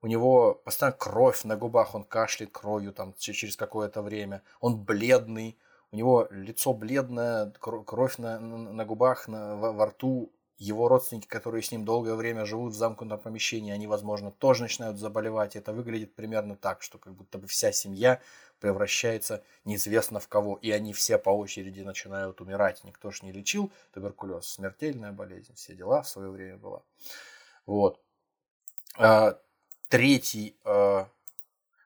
у 0.02 0.07
него 0.07 0.56
постоянно 0.56 0.98
кровь 0.98 1.45
на 1.45 1.56
губах, 1.56 1.95
он 1.95 2.03
кашляет 2.03 2.52
кровью 2.52 2.91
там 2.91 3.14
через 3.18 3.56
какое-то 3.56 4.02
время, 4.02 4.41
он 4.60 4.84
бледный, 4.84 5.57
у 5.94 5.95
него 5.95 6.28
лицо 6.30 6.73
бледное, 6.73 7.52
кровь 7.52 8.18
на, 8.18 8.38
на 8.38 8.84
губах, 8.84 9.30
на, 9.30 9.56
во, 9.56 9.72
во 9.72 9.86
рту, 9.86 10.30
его 10.62 10.88
родственники, 10.88 11.28
которые 11.28 11.64
с 11.64 11.72
ним 11.72 11.86
долгое 11.86 12.14
время 12.14 12.46
живут 12.46 12.74
в 12.74 12.78
замкнутом 12.78 13.20
помещении, 13.20 13.74
они, 13.74 13.88
возможно, 13.88 14.32
тоже 14.32 14.64
начинают 14.64 15.00
заболевать. 15.00 15.56
Это 15.56 15.74
выглядит 15.74 16.14
примерно 16.14 16.56
так, 16.56 16.84
что 16.84 17.00
как 17.00 17.16
будто 17.16 17.40
бы 17.40 17.48
вся 17.48 17.72
семья 17.72 18.22
превращается 18.60 19.44
неизвестно 19.66 20.20
в 20.20 20.28
кого, 20.28 20.60
и 20.62 20.70
они 20.70 20.94
все 20.94 21.18
по 21.18 21.32
очереди 21.32 21.82
начинают 21.82 22.42
умирать. 22.42 22.84
Никто 22.84 23.10
ж 23.10 23.24
не 23.24 23.32
лечил 23.32 23.72
туберкулез, 23.92 24.46
смертельная 24.46 25.12
болезнь, 25.12 25.56
все 25.56 25.74
дела 25.74 26.04
в 26.04 26.08
свое 26.08 26.30
время 26.30 26.58
была. 26.58 26.84
Вот. 27.66 28.00
А, 28.98 29.40
третий, 29.90 30.56
а, 30.64 31.08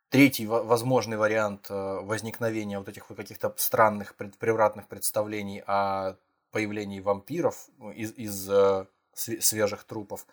третий 0.09 0.47
возможный 0.47 1.15
вариант 1.15 1.67
а, 1.69 2.01
возникновения 2.01 2.77
вот 2.77 2.89
этих 2.89 3.09
вот 3.09 3.15
каких-то 3.15 3.53
странных 3.55 4.15
превратных 4.15 4.89
представлений 4.89 5.63
о 5.65 6.17
появлений 6.55 7.01
вампиров 7.01 7.67
ну, 7.79 7.91
из, 7.91 8.13
из 8.13 8.49
э, 8.49 8.85
свежих 9.13 9.83
трупов. 9.83 10.25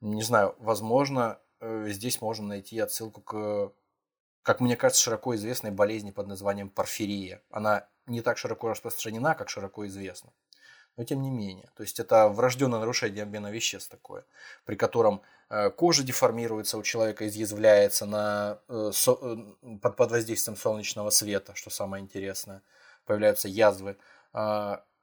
Не 0.00 0.22
знаю, 0.22 0.54
возможно, 0.60 1.40
э, 1.58 1.86
здесь 1.88 2.20
можно 2.20 2.46
найти 2.46 2.78
отсылку 2.78 3.20
к, 3.20 3.72
как 4.42 4.60
мне 4.60 4.76
кажется, 4.76 5.02
широко 5.02 5.34
известной 5.34 5.72
болезни 5.72 6.12
под 6.12 6.28
названием 6.28 6.70
порфирия. 6.70 7.42
Она 7.50 7.88
не 8.06 8.20
так 8.20 8.38
широко 8.38 8.68
распространена, 8.68 9.34
как 9.34 9.48
широко 9.48 9.84
известна. 9.88 10.30
Но 10.96 11.02
тем 11.02 11.20
не 11.20 11.30
менее. 11.30 11.68
То 11.74 11.82
есть 11.82 11.98
это 11.98 12.28
врожденное 12.28 12.78
нарушение 12.78 13.24
обмена 13.24 13.50
веществ 13.50 13.90
такое, 13.90 14.24
при 14.64 14.76
котором 14.76 15.20
э, 15.48 15.70
кожа 15.70 16.04
деформируется 16.04 16.78
у 16.78 16.84
человека, 16.84 17.26
изъязвляется 17.26 18.06
на, 18.06 18.60
под, 18.68 19.96
под 19.96 20.10
воздействием 20.12 20.56
солнечного 20.56 21.10
света, 21.10 21.56
что 21.56 21.70
самое 21.70 22.04
интересное. 22.04 22.62
Появляются 23.04 23.48
язвы. 23.48 23.96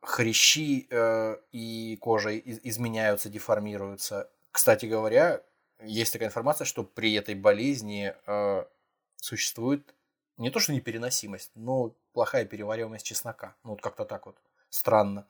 Хрящи 0.02 0.88
э, 0.90 1.38
и 1.52 1.98
кожа 2.02 2.32
из, 2.32 2.60
изменяются, 2.64 3.30
деформируются. 3.30 4.30
Кстати 4.52 4.86
говоря, 4.86 5.42
есть 5.84 6.14
такая 6.14 6.30
информация, 6.30 6.66
что 6.66 6.84
при 6.84 7.14
этой 7.14 7.36
болезни 7.36 8.14
э, 8.26 8.66
существует 9.18 9.94
не 10.38 10.52
то 10.52 10.60
что 10.60 10.74
непереносимость, 10.74 11.52
но 11.56 11.96
плохая 12.14 12.46
перевариваемость 12.46 13.06
чеснока. 13.06 13.56
Ну, 13.64 13.72
вот 13.72 13.82
как-то 13.82 14.06
так 14.06 14.26
вот 14.28 14.38
странно. 14.70 15.28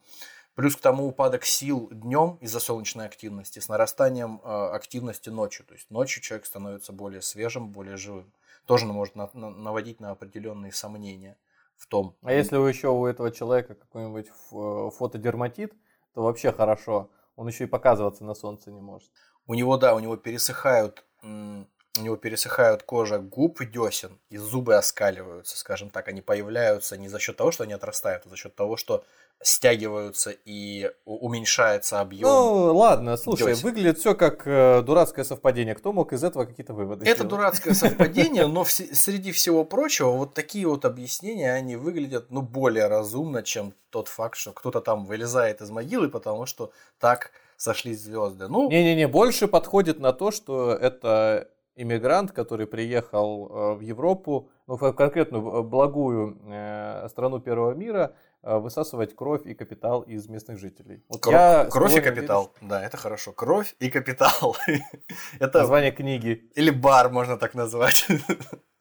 Плюс 0.56 0.76
к 0.76 0.81
тому 0.81 1.07
упадок 1.07 1.45
сил 1.45 1.88
днем 1.91 2.38
из-за 2.41 2.60
солнечной 2.60 3.06
активности 3.06 3.60
с 3.60 3.69
нарастанием 3.69 4.41
э, 4.44 4.69
активности 4.73 5.30
ночью. 5.30 5.65
То 5.65 5.76
есть 5.76 5.89
ночью 5.91 6.22
человек 6.22 6.45
становится 6.45 6.91
более 6.91 7.22
свежим, 7.22 7.69
более 7.69 7.95
живым. 7.95 8.31
Тоже 8.65 8.85
может 8.85 9.15
на, 9.15 9.30
на, 9.34 9.49
наводить 9.49 9.99
на 9.99 10.11
определенные 10.11 10.72
сомнения 10.72 11.38
в 11.78 11.88
том. 11.88 12.18
А 12.24 12.34
если 12.34 12.58
вы 12.58 12.70
еще 12.70 12.90
у 12.90 13.06
этого 13.06 13.32
человека 13.32 13.76
какой-нибудь 13.76 14.28
э, 14.28 14.90
фотодерматит, 14.98 15.74
то 16.14 16.24
вообще 16.24 16.52
хорошо. 16.52 17.10
Он 17.36 17.48
еще 17.48 17.66
и 17.66 17.68
показываться 17.68 18.24
на 18.24 18.34
солнце 18.34 18.72
не 18.72 18.82
может. 18.82 19.12
У 19.45 19.54
него, 19.54 19.78
да, 19.78 19.95
у 19.95 19.99
него 19.99 20.18
пересыхают, 20.18 21.06
у 21.24 22.02
него 22.02 22.16
пересыхают 22.18 22.84
кожа 22.84 23.20
губ 23.20 23.62
и 23.62 23.66
десен, 23.66 24.20
и 24.30 24.38
зубы 24.38 24.76
оскаливаются, 24.76 25.58
скажем 25.58 25.90
так. 25.90 26.08
Они 26.08 26.22
появляются 26.22 26.98
не 26.98 27.08
за 27.08 27.20
счет 27.20 27.38
того, 27.38 27.52
что 27.52 27.64
они 27.64 27.74
отрастают, 27.74 28.26
а 28.26 28.30
за 28.30 28.36
счет 28.36 28.56
того, 28.56 28.76
что 28.76 29.06
стягиваются 29.42 30.32
и 30.46 30.92
уменьшается 31.06 32.00
объем. 32.00 32.28
Ну, 32.28 32.76
ладно, 32.76 33.18
слушай, 33.18 33.54
десен. 33.54 33.64
выглядит 33.64 34.00
все 34.00 34.16
как 34.16 34.48
э, 34.48 34.82
дурацкое 34.82 35.24
совпадение. 35.24 35.76
Кто 35.76 35.94
мог 35.94 36.12
из 36.12 36.24
этого 36.24 36.46
какие-то 36.46 36.74
выводы 36.74 37.06
Это 37.06 37.18
сделать? 37.18 37.30
дурацкое 37.30 37.74
совпадение, 37.76 38.48
но 38.48 38.64
в, 38.64 38.72
среди 38.72 39.32
всего 39.32 39.64
прочего, 39.64 40.10
вот 40.10 40.34
такие 40.34 40.68
вот 40.68 40.86
объяснения, 40.86 41.54
они 41.54 41.76
выглядят, 41.76 42.32
ну, 42.32 42.42
более 42.42 42.88
разумно, 42.88 43.44
чем 43.44 43.74
тот 43.92 44.08
факт, 44.08 44.38
что 44.38 44.54
кто-то 44.54 44.82
там 44.82 45.06
вылезает 45.06 45.62
из 45.62 45.70
могилы, 45.70 46.10
потому 46.10 46.46
что 46.46 46.72
так 47.00 47.32
сошлись 47.58 48.02
звезды. 48.02 48.48
Ну, 48.48 48.70
Не-не-не, 48.70 49.08
больше 49.08 49.48
подходит 49.48 50.00
на 50.00 50.14
то, 50.14 50.32
что 50.32 50.72
это 50.72 51.48
иммигрант, 51.78 52.32
который 52.32 52.66
приехал 52.66 53.48
э, 53.48 53.74
в 53.76 53.82
Европу, 53.82 54.50
ну, 54.66 54.78
в 54.78 54.92
конкретную 54.94 55.64
благую 55.64 56.38
э, 56.48 57.08
страну 57.10 57.40
первого 57.40 57.74
мира, 57.74 58.14
э, 58.14 58.16
высасывать 58.56 59.15
кровь 59.15 59.45
и 59.45 59.53
капитал 59.53 60.02
из 60.02 60.28
местных 60.28 60.57
жителей. 60.57 61.03
Вот 61.10 61.22
кровь, 61.22 61.36
я 61.36 61.65
кровь 61.65 61.98
и 61.98 62.02
капитал, 62.02 62.53
верю, 62.56 62.69
да, 62.69 62.84
это 62.84 62.98
хорошо. 62.98 63.32
Кровь 63.34 63.76
и 63.80 63.90
капитал. 63.90 64.56
это 65.40 65.60
название 65.60 65.91
книги. 65.91 66.49
Или 66.56 66.69
бар 66.69 67.10
можно 67.10 67.38
так 67.38 67.53
назвать. 67.56 68.07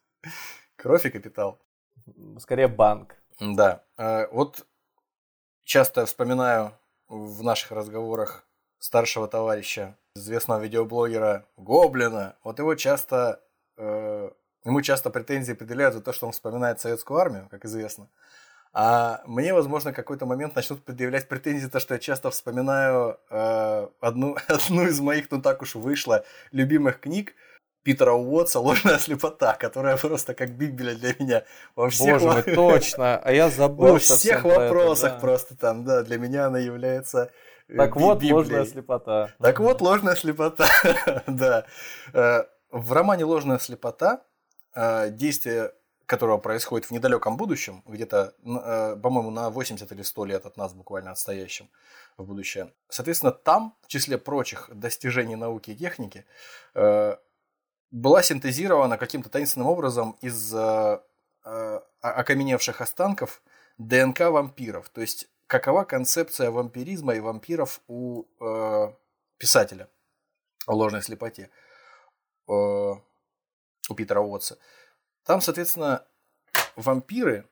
кровь 0.76 1.06
и 1.06 1.10
капитал. 1.10 1.60
Скорее 2.38 2.68
банк. 2.68 3.16
Да. 3.40 3.84
Вот 4.30 4.66
часто 5.64 6.06
вспоминаю 6.06 6.72
в 7.08 7.42
наших 7.42 7.72
разговорах 7.72 8.46
старшего 8.78 9.28
товарища, 9.28 9.96
известного 10.14 10.60
видеоблогера 10.60 11.46
Гоблина. 11.56 12.36
Вот 12.42 12.58
его 12.58 12.74
часто, 12.74 13.42
э, 13.76 14.30
ему 14.64 14.82
часто 14.82 15.10
претензии 15.10 15.52
предъявляют 15.52 15.94
за 15.94 16.00
то, 16.00 16.12
что 16.12 16.26
он 16.26 16.32
вспоминает 16.32 16.80
советскую 16.80 17.18
армию, 17.18 17.48
как 17.50 17.64
известно. 17.64 18.08
А 18.78 19.22
мне, 19.24 19.54
возможно, 19.54 19.94
какой-то 19.94 20.26
момент 20.26 20.54
начнут 20.54 20.84
предъявлять 20.84 21.28
претензии 21.28 21.66
то, 21.66 21.80
что 21.80 21.94
я 21.94 21.98
часто 21.98 22.30
вспоминаю 22.30 23.18
э, 23.30 23.88
одну, 24.00 24.36
одну 24.48 24.82
из 24.86 25.00
моих, 25.00 25.30
ну 25.30 25.40
так 25.40 25.62
уж 25.62 25.76
вышло, 25.76 26.24
любимых 26.52 27.00
книг– 27.00 27.34
Питера 27.86 28.14
Уотса 28.14 28.58
«Ложная 28.58 28.98
слепота», 28.98 29.54
которая 29.54 29.96
просто 29.96 30.34
как 30.34 30.50
Библия 30.50 30.96
для 30.96 31.14
меня 31.20 31.44
во 31.76 31.88
всех... 31.88 32.20
Боже 32.20 32.26
мой, 32.26 32.42
точно, 32.42 33.16
а 33.16 33.32
я 33.32 33.48
забыл 33.48 33.92
Во 33.92 33.98
всех 34.00 34.42
вопросах 34.42 35.10
это, 35.10 35.14
да. 35.14 35.20
просто 35.20 35.56
там, 35.56 35.84
да, 35.84 36.02
для 36.02 36.18
меня 36.18 36.46
она 36.46 36.58
является 36.58 37.30
э, 37.68 37.76
Так 37.76 37.94
вот, 37.94 38.18
Библией. 38.18 38.34
ложная 38.34 38.64
слепота. 38.64 39.30
Так 39.40 39.60
вот, 39.60 39.80
ложная 39.80 40.16
слепота, 40.16 40.68
да. 41.28 41.64
Э, 42.12 42.42
в 42.72 42.92
романе 42.92 43.24
«Ложная 43.24 43.60
слепота» 43.60 44.22
э, 44.74 45.10
действие 45.10 45.70
которого 46.06 46.38
происходит 46.38 46.86
в 46.86 46.90
недалеком 46.92 47.36
будущем, 47.36 47.82
где-то, 47.86 48.34
по-моему, 49.02 49.30
на 49.30 49.50
80 49.50 49.90
или 49.90 50.02
100 50.02 50.24
лет 50.24 50.46
от 50.46 50.56
нас 50.56 50.72
буквально 50.72 51.10
отстоящим 51.10 51.68
в 52.16 52.24
будущее. 52.24 52.72
Соответственно, 52.88 53.32
там, 53.32 53.76
в 53.82 53.88
числе 53.88 54.16
прочих 54.16 54.70
достижений 54.72 55.36
науки 55.36 55.70
и 55.70 55.76
техники, 55.76 56.24
была 57.90 58.22
синтезирована 58.22 58.98
каким-то 58.98 59.30
таинственным 59.30 59.68
образом 59.68 60.16
из 60.20 60.54
э, 60.54 61.00
э, 61.44 61.80
окаменевших 62.00 62.80
останков 62.80 63.42
ДНК 63.78 64.20
вампиров. 64.20 64.88
То 64.90 65.00
есть, 65.00 65.28
какова 65.46 65.84
концепция 65.84 66.50
вампиризма 66.50 67.14
и 67.14 67.20
вампиров 67.20 67.80
у 67.88 68.24
э, 68.40 68.92
писателя 69.38 69.88
о 70.66 70.74
ложной 70.74 71.02
слепоте, 71.02 71.50
э, 72.48 72.52
у 72.52 73.94
Питера 73.96 74.20
Уотса. 74.20 74.58
Там, 75.26 75.40
соответственно, 75.40 76.06
вампиры, 76.76 77.48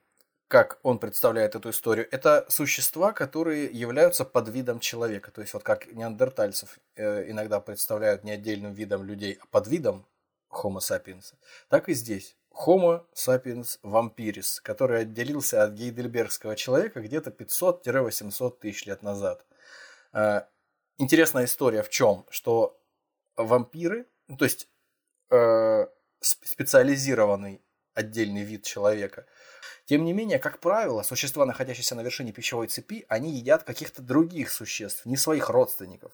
как 0.46 0.78
он 0.84 0.98
представляет 0.98 1.56
эту 1.56 1.70
историю, 1.70 2.06
это 2.12 2.46
существа, 2.48 3.12
которые 3.12 3.66
являются 3.66 4.24
подвидом 4.24 4.78
человека. 4.78 5.32
То 5.32 5.40
есть, 5.40 5.52
вот 5.54 5.64
как 5.64 5.92
неандертальцев 5.92 6.78
э, 6.94 7.28
иногда 7.30 7.58
представляют 7.58 8.22
не 8.22 8.30
отдельным 8.30 8.72
видом 8.72 9.02
людей, 9.02 9.38
а 9.40 9.46
подвидом 9.46 10.06
Homo 10.52 10.78
sapiens, 10.78 11.34
так 11.68 11.88
и 11.88 11.94
здесь. 11.94 12.36
Homo 12.52 13.04
sapiens 13.12 13.80
vampiris, 13.82 14.60
который 14.62 15.00
отделился 15.00 15.64
от 15.64 15.72
гейдельбергского 15.72 16.54
человека 16.54 17.00
где-то 17.00 17.30
500-800 17.30 18.58
тысяч 18.60 18.86
лет 18.86 19.02
назад. 19.02 19.44
А, 20.12 20.46
интересная 20.98 21.46
история 21.46 21.82
в 21.82 21.88
чем? 21.88 22.24
Что 22.30 22.80
вампиры, 23.36 24.06
то 24.38 24.44
есть 24.44 24.68
э, 25.30 25.86
специализированный 26.20 27.63
отдельный 27.94 28.42
вид 28.42 28.64
человека, 28.64 29.26
тем 29.86 30.04
не 30.04 30.12
менее, 30.12 30.38
как 30.38 30.60
правило, 30.60 31.02
существа, 31.02 31.44
находящиеся 31.44 31.94
на 31.94 32.00
вершине 32.00 32.32
пищевой 32.32 32.68
цепи, 32.68 33.04
они 33.08 33.32
едят 33.32 33.64
каких-то 33.64 34.02
других 34.02 34.50
существ, 34.50 35.04
не 35.04 35.16
своих 35.16 35.50
родственников. 35.50 36.12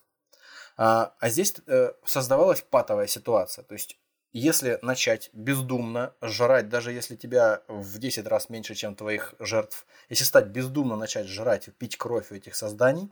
А, 0.77 1.15
а 1.21 1.29
здесь 1.29 1.55
э, 1.67 1.93
создавалась 2.05 2.63
патовая 2.63 3.07
ситуация. 3.07 3.65
То 3.65 3.75
есть 3.75 3.99
если 4.33 4.79
начать 4.83 5.31
бездумно 5.33 6.15
жрать, 6.23 6.69
даже 6.69 6.93
если 6.93 7.17
тебя 7.17 7.63
в 7.67 7.99
10 7.99 8.27
раз 8.29 8.49
меньше, 8.49 8.75
чем 8.75 8.95
твоих 8.95 9.35
жертв, 9.41 9.87
если 10.09 10.25
стать 10.25 10.47
бездумно 10.47 10.97
начать 10.97 11.27
жрать, 11.27 11.69
пить 11.79 11.97
кровь 11.97 12.31
у 12.31 12.37
этих 12.37 12.55
созданий, 12.55 13.11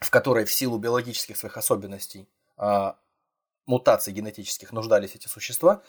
в 0.00 0.10
которой 0.10 0.46
в 0.46 0.52
силу 0.52 0.78
биологических 0.78 1.36
своих 1.36 1.58
особенностей, 1.58 2.26
а, 2.56 2.98
мутаций 3.66 4.12
генетических 4.12 4.72
нуждались 4.72 5.14
эти 5.14 5.28
существа, 5.28 5.82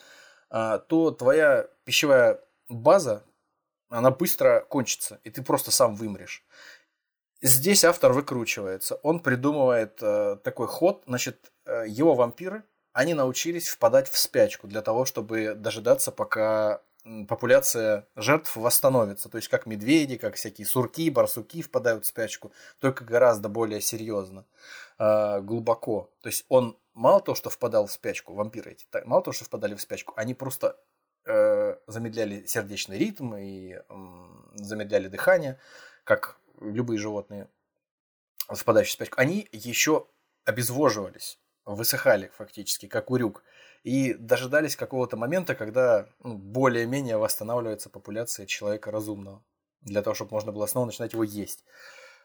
то 0.50 1.10
твоя 1.10 1.68
пищевая 1.84 2.40
база, 2.68 3.24
она 3.88 4.10
быстро 4.10 4.60
кончится, 4.68 5.20
и 5.24 5.30
ты 5.30 5.42
просто 5.42 5.70
сам 5.70 5.94
вымрешь. 5.94 6.44
Здесь 7.40 7.84
автор 7.84 8.12
выкручивается. 8.12 8.96
Он 9.02 9.20
придумывает 9.20 9.98
э, 10.02 10.36
такой 10.42 10.66
ход, 10.66 11.04
значит, 11.06 11.52
э, 11.66 11.84
его 11.86 12.14
вампиры– 12.14 12.64
они 12.98 13.14
научились 13.14 13.68
впадать 13.68 14.08
в 14.08 14.18
спячку 14.18 14.66
для 14.66 14.82
того, 14.82 15.04
чтобы 15.04 15.54
дожидаться, 15.54 16.10
пока 16.10 16.82
популяция 17.28 18.08
жертв 18.16 18.56
восстановится. 18.56 19.28
То 19.28 19.36
есть 19.38 19.46
как 19.46 19.66
медведи, 19.66 20.16
как 20.16 20.34
всякие 20.34 20.66
сурки, 20.66 21.08
барсуки 21.08 21.62
впадают 21.62 22.04
в 22.04 22.08
спячку, 22.08 22.50
только 22.80 23.04
гораздо 23.04 23.48
более 23.48 23.80
серьезно, 23.80 24.46
э, 24.98 25.40
глубоко. 25.42 26.10
То 26.22 26.28
есть 26.28 26.44
он 26.48 26.76
мало 26.98 27.20
того, 27.20 27.34
что 27.34 27.50
впадал 27.50 27.86
в 27.86 27.92
спячку, 27.92 28.34
вампиры 28.34 28.72
эти, 28.72 28.86
мало 29.04 29.22
того, 29.22 29.32
что 29.32 29.44
впадали 29.44 29.74
в 29.74 29.80
спячку, 29.80 30.12
они 30.16 30.34
просто 30.34 30.78
э, 31.24 31.76
замедляли 31.86 32.44
сердечный 32.46 32.98
ритм 32.98 33.34
и 33.34 33.74
э, 33.74 33.82
замедляли 34.54 35.08
дыхание, 35.08 35.58
как 36.04 36.38
любые 36.60 36.98
животные, 36.98 37.48
впадающие 38.48 38.92
в 38.92 38.94
спячку. 38.94 39.20
Они 39.20 39.48
еще 39.52 40.06
обезвоживались 40.44 41.38
высыхали 41.68 42.30
фактически, 42.36 42.86
как 42.86 43.10
урюк. 43.10 43.42
И 43.84 44.14
дожидались 44.14 44.74
какого-то 44.74 45.16
момента, 45.16 45.54
когда 45.54 46.06
ну, 46.20 46.36
более-менее 46.36 47.16
восстанавливается 47.16 47.90
популяция 47.90 48.46
человека 48.46 48.90
разумного. 48.90 49.42
Для 49.82 50.02
того, 50.02 50.14
чтобы 50.14 50.32
можно 50.32 50.50
было 50.50 50.66
снова 50.66 50.86
начинать 50.86 51.12
его 51.12 51.22
есть. 51.22 51.64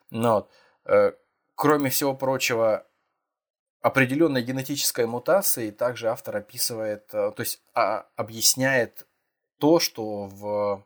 Но, 0.09 0.33
вот, 0.33 0.49
э, 0.85 1.11
кроме 1.55 1.89
всего 1.89 2.15
прочего, 2.15 2.87
определенной 3.83 4.41
генетической 4.41 5.05
мутации 5.05 5.69
также 5.69 6.07
автор 6.07 6.37
описывает, 6.37 7.13
э, 7.13 7.31
то 7.35 7.41
есть 7.41 7.61
а, 7.75 8.07
объясняет 8.15 9.05
то, 9.59 9.79
что 9.79 10.25
в 10.25 10.83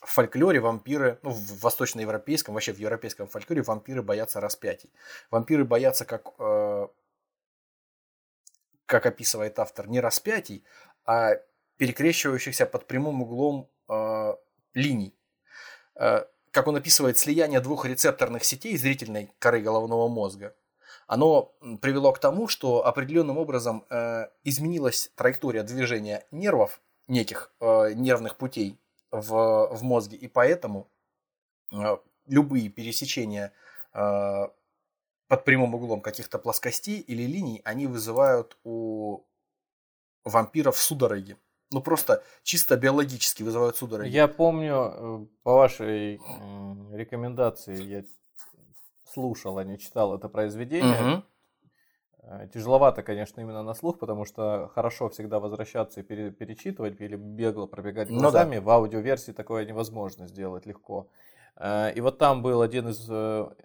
в 0.00 0.10
фольклоре 0.10 0.60
вампиры, 0.60 1.18
ну, 1.22 1.30
в 1.30 1.60
восточноевропейском, 1.60 2.52
вообще 2.52 2.74
в 2.74 2.78
европейском 2.78 3.26
фольклоре 3.26 3.62
вампиры 3.62 4.02
боятся 4.02 4.38
распятий. 4.38 4.92
Вампиры 5.30 5.64
боятся 5.64 6.04
как 6.04 6.28
э, 6.38 6.88
как 8.84 9.06
описывает 9.06 9.58
автор, 9.58 9.88
не 9.88 10.00
распятий, 10.00 10.62
а 11.06 11.36
перекрещивающихся 11.78 12.66
под 12.66 12.86
прямым 12.86 13.22
углом 13.22 13.70
э, 13.88 14.34
линий. 14.74 15.16
Э, 15.94 16.26
как 16.50 16.66
он 16.66 16.76
описывает, 16.76 17.16
слияние 17.16 17.60
двух 17.60 17.86
рецепторных 17.86 18.44
сетей 18.44 18.76
зрительной 18.76 19.32
коры 19.38 19.62
головного 19.62 20.08
мозга, 20.08 20.54
оно 21.06 21.54
привело 21.80 22.12
к 22.12 22.18
тому, 22.18 22.48
что 22.48 22.86
определенным 22.86 23.38
образом 23.38 23.84
э, 23.90 24.26
изменилась 24.44 25.10
траектория 25.14 25.62
движения 25.62 26.26
нервов, 26.30 26.80
неких 27.08 27.52
э, 27.60 27.92
нервных 27.94 28.36
путей 28.36 28.80
в, 29.10 29.68
в 29.70 29.82
мозге, 29.82 30.16
и 30.16 30.28
поэтому 30.28 30.88
э, 31.72 31.96
любые 32.26 32.68
пересечения 32.68 33.52
э, 33.92 34.48
под 35.28 35.44
прямым 35.44 35.74
углом 35.74 36.00
каких-то 36.00 36.38
плоскостей 36.38 36.98
или 37.00 37.22
линий, 37.22 37.60
они 37.64 37.86
вызывают 37.86 38.56
у 38.64 39.24
вампиров 40.24 40.78
судороги. 40.78 41.36
Ну, 41.70 41.80
просто 41.80 42.22
чисто 42.42 42.76
биологически 42.76 43.42
вызывают 43.42 43.76
судороги. 43.76 44.08
Я 44.08 44.28
помню, 44.28 44.74
э, 44.74 45.26
по 45.42 45.54
вашей 45.54 46.20
рекомендации, 46.92 47.82
я 47.82 48.04
слушал, 49.14 49.58
а 49.58 49.64
не 49.64 49.78
читал 49.78 50.14
это 50.14 50.28
произведение. 50.28 51.14
Угу. 51.14 52.48
Тяжеловато, 52.52 53.02
конечно, 53.02 53.40
именно 53.40 53.62
на 53.62 53.74
слух, 53.74 53.98
потому 53.98 54.24
что 54.24 54.70
хорошо 54.74 55.08
всегда 55.08 55.40
возвращаться 55.40 56.00
и 56.00 56.02
пере, 56.02 56.30
перечитывать 56.30 57.00
или 57.00 57.16
бегло 57.16 57.66
пробегать 57.66 58.08
глазами. 58.08 58.56
Ну, 58.56 58.60
да. 58.60 58.66
В 58.66 58.70
аудиоверсии 58.70 59.32
такое 59.32 59.64
невозможно 59.64 60.26
сделать 60.26 60.66
легко. 60.66 61.08
Э, 61.56 61.92
и 61.94 62.00
вот 62.00 62.18
там 62.18 62.42
был 62.42 62.62
один 62.62 62.88
из 62.88 63.08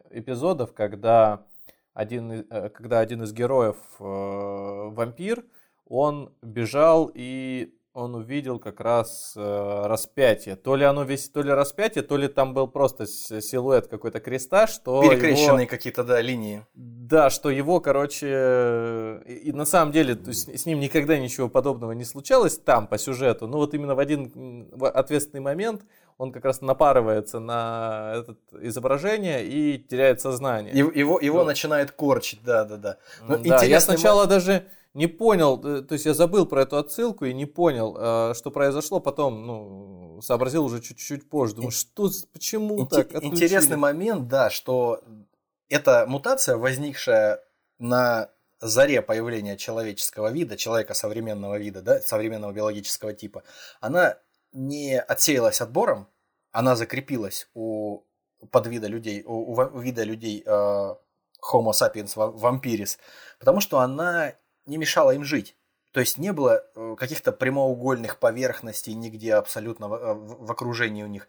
эпизодов, 0.09 0.73
когда 0.73 1.45
один, 1.93 2.45
когда 2.73 2.99
один 2.99 3.23
из 3.23 3.33
героев, 3.33 3.77
вампир, 3.99 5.43
он 5.85 6.33
бежал 6.41 7.11
и 7.13 7.73
он 7.93 8.15
увидел 8.15 8.59
как 8.59 8.79
раз 8.79 9.33
э, 9.35 9.83
распятие. 9.85 10.55
То 10.55 10.75
ли 10.75 10.85
оно 10.85 11.03
весь, 11.03 11.29
то 11.29 11.41
ли 11.41 11.51
распятие, 11.51 12.03
то 12.03 12.17
ли 12.17 12.27
там 12.27 12.53
был 12.53 12.67
просто 12.67 13.05
силуэт 13.07 13.87
какой-то 13.87 14.19
креста, 14.19 14.67
что 14.67 15.01
перекрещенные 15.01 15.63
его, 15.63 15.69
какие-то 15.69 16.03
да 16.03 16.21
линии. 16.21 16.65
Да, 16.75 17.29
что 17.29 17.49
его, 17.49 17.79
короче, 17.79 19.21
и, 19.25 19.49
и 19.49 19.51
на 19.51 19.65
самом 19.65 19.91
деле 19.91 20.17
есть, 20.27 20.59
с 20.59 20.65
ним 20.65 20.79
никогда 20.79 21.17
ничего 21.17 21.49
подобного 21.49 21.93
не 21.93 22.05
случалось 22.05 22.57
там 22.57 22.87
по 22.87 22.97
сюжету. 22.97 23.47
Но 23.47 23.57
вот 23.57 23.73
именно 23.73 23.95
в 23.95 23.99
один 23.99 24.69
ответственный 24.81 25.41
момент 25.41 25.81
он 26.19 26.31
как 26.31 26.45
раз 26.45 26.61
напарывается 26.61 27.39
на 27.39 28.13
это 28.17 28.35
изображение 28.61 29.45
и 29.45 29.79
теряет 29.79 30.21
сознание. 30.21 30.77
Его, 30.77 31.19
его, 31.19 31.43
начинает 31.43 31.91
корчить, 31.91 32.41
да, 32.43 32.65
да, 32.65 32.77
да. 32.77 32.97
Но 33.27 33.37
да, 33.37 33.63
я 33.63 33.79
сначала 33.79 34.27
даже 34.27 34.65
не 34.93 35.07
понял, 35.07 35.63
э, 35.63 35.81
то 35.81 35.93
есть 35.93 36.05
я 36.05 36.13
забыл 36.13 36.45
про 36.45 36.63
эту 36.63 36.77
отсылку 36.77 37.25
и 37.25 37.33
не 37.33 37.45
понял, 37.45 37.95
э, 37.97 38.33
что 38.33 38.51
произошло 38.51 38.99
потом, 38.99 39.45
ну, 39.45 40.21
сообразил 40.21 40.65
уже 40.65 40.81
чуть-чуть 40.81 41.29
позже. 41.29 41.55
Думаю, 41.55 41.71
что, 41.71 42.09
почему 42.33 42.81
Ин- 42.81 42.87
так 42.87 43.07
отключили? 43.13 43.35
Интересный 43.35 43.77
момент, 43.77 44.27
да, 44.27 44.49
что 44.49 45.01
эта 45.69 46.05
мутация, 46.07 46.57
возникшая 46.57 47.43
на 47.77 48.31
заре 48.59 49.01
появления 49.01 49.57
человеческого 49.57 50.31
вида, 50.31 50.57
человека 50.57 50.93
современного 50.93 51.57
вида, 51.57 51.81
да, 51.81 52.01
современного 52.01 52.51
биологического 52.51 53.13
типа, 53.13 53.43
она 53.79 54.17
не 54.51 54.99
отсеялась 54.99 55.61
отбором, 55.61 56.07
она 56.51 56.75
закрепилась 56.75 57.47
у 57.53 58.03
подвида 58.51 58.87
людей, 58.87 59.23
у, 59.25 59.53
у 59.53 59.79
вида 59.79 60.03
людей 60.03 60.43
э, 60.45 60.49
Homo 60.49 61.71
sapiens 61.71 62.15
vampiris, 62.15 62.97
потому 63.37 63.59
что 63.59 63.79
она 63.79 64.33
не 64.69 64.77
мешала 64.77 65.11
им 65.11 65.23
жить. 65.23 65.55
То 65.91 65.99
есть 65.99 66.17
не 66.17 66.31
было 66.31 66.63
э, 66.75 66.95
каких-то 66.97 67.31
прямоугольных 67.31 68.19
поверхностей 68.19 68.93
нигде 68.93 69.33
абсолютно 69.33 69.85
э, 69.85 70.13
в, 70.13 70.45
в 70.45 70.51
окружении 70.51 71.03
у 71.03 71.07
них. 71.07 71.27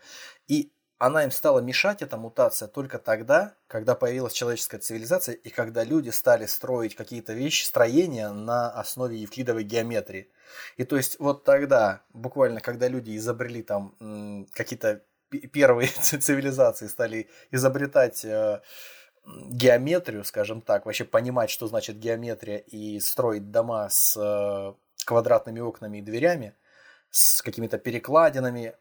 И 0.48 0.72
она 0.98 1.24
им 1.24 1.30
стала 1.30 1.60
мешать, 1.60 2.02
эта 2.02 2.18
мутация, 2.18 2.68
только 2.68 2.98
тогда, 2.98 3.54
когда 3.68 3.94
появилась 3.94 4.34
человеческая 4.34 4.80
цивилизация 4.80 5.34
и 5.34 5.48
когда 5.48 5.82
люди 5.82 6.10
стали 6.10 6.44
строить 6.44 6.94
какие-то 6.94 7.32
вещи, 7.32 7.64
строения 7.64 8.30
на 8.32 8.70
основе 8.70 9.16
евклидовой 9.16 9.64
геометрии. 9.64 10.30
И 10.76 10.84
то 10.84 10.98
есть 10.98 11.18
вот 11.18 11.44
тогда, 11.44 12.02
буквально 12.12 12.60
когда 12.60 12.88
люди 12.88 13.16
изобрели 13.16 13.62
там 13.62 14.46
какие-то 14.52 15.02
первые 15.30 15.88
цивилизации, 16.00 16.86
стали 16.86 17.30
изобретать 17.50 18.22
э, 18.26 18.60
геометрию, 19.26 20.24
скажем 20.24 20.60
так, 20.60 20.86
вообще 20.86 21.04
понимать, 21.04 21.50
что 21.50 21.66
значит 21.66 21.98
геометрия 21.98 22.58
и 22.58 23.00
строить 23.00 23.50
дома 23.50 23.88
с 23.90 24.16
э, 24.16 24.74
квадратными 25.04 25.60
окнами 25.60 25.98
и 25.98 26.02
дверями, 26.02 26.54
с 27.10 27.42
какими-то 27.42 27.78
перекладинами, 27.78 28.74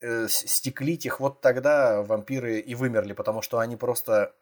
э, 0.00 0.26
стеклить 0.28 1.06
их, 1.06 1.20
вот 1.20 1.40
тогда 1.40 2.02
вампиры 2.02 2.58
и 2.58 2.74
вымерли, 2.74 3.12
потому 3.12 3.42
что 3.42 3.58
они 3.58 3.76
просто 3.76 4.34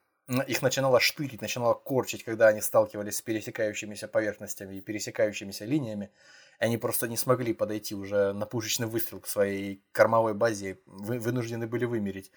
их 0.47 0.62
начинало 0.62 1.01
штырить, 1.01 1.43
начинало 1.43 1.74
корчить, 1.74 2.24
когда 2.24 2.49
они 2.49 2.61
сталкивались 2.61 3.16
с 3.16 3.23
пересекающимися 3.23 4.09
поверхностями 4.09 4.77
и 4.77 4.81
пересекающимися 4.81 5.65
линиями. 5.65 6.11
И 6.61 6.65
они 6.65 6.79
просто 6.79 7.09
не 7.09 7.16
смогли 7.16 7.53
подойти 7.55 7.95
уже 7.95 8.33
на 8.33 8.47
пушечный 8.47 8.87
выстрел 8.87 9.20
к 9.20 9.27
своей 9.27 9.85
кормовой 9.93 10.35
базе, 10.35 10.79
вынуждены 10.87 11.66
были 11.66 11.85
вымереть. 11.85 12.31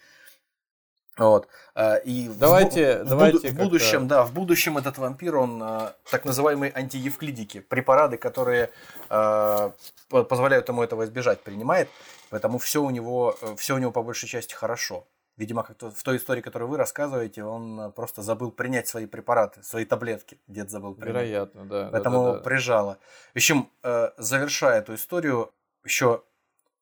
Вот. 1.18 1.48
А, 1.76 1.96
и 1.96 2.28
давайте, 2.28 3.04
в, 3.04 3.08
давайте 3.08 3.50
в, 3.50 3.56
будущем, 3.56 4.08
да, 4.08 4.26
в 4.26 4.34
будущем 4.34 4.78
этот 4.78 4.98
вампир, 4.98 5.38
он 5.38 5.62
а, 5.64 5.96
так 6.12 6.26
называемые 6.26 6.74
антиевклидики, 6.76 7.62
препараты, 7.62 8.18
которые 8.18 8.72
э, 9.10 9.72
позволяют 10.10 10.68
ему 10.68 10.84
этого 10.84 11.06
избежать, 11.06 11.40
принимает, 11.42 11.90
поэтому 12.30 12.58
все 12.58 12.84
у 12.84 12.90
него, 12.90 13.38
все 13.58 13.76
у 13.76 13.78
него 13.78 13.92
по 13.92 14.04
большей 14.04 14.28
части 14.28 14.54
хорошо. 14.54 15.08
Видимо, 15.38 15.64
как 15.64 15.82
в 15.82 16.04
той 16.04 16.16
истории, 16.16 16.42
которую 16.42 16.70
вы 16.70 16.78
рассказываете, 16.78 17.44
он 17.44 17.92
просто 17.92 18.22
забыл 18.22 18.52
принять 18.52 18.88
свои 18.88 19.06
препараты, 19.06 19.64
свои 19.64 19.84
таблетки. 19.84 20.40
Дед 20.48 20.70
забыл 20.70 20.96
принять. 20.96 21.14
Вероятно, 21.14 21.66
да. 21.66 21.90
Поэтому 21.92 22.24
да, 22.24 22.32
да, 22.32 22.38
да. 22.38 22.44
прижало. 22.44 22.98
В 23.34 23.36
общем, 23.36 23.70
э, 23.84 24.12
завершая 24.18 24.80
эту 24.80 24.96
историю, 24.96 25.52
еще 25.84 26.24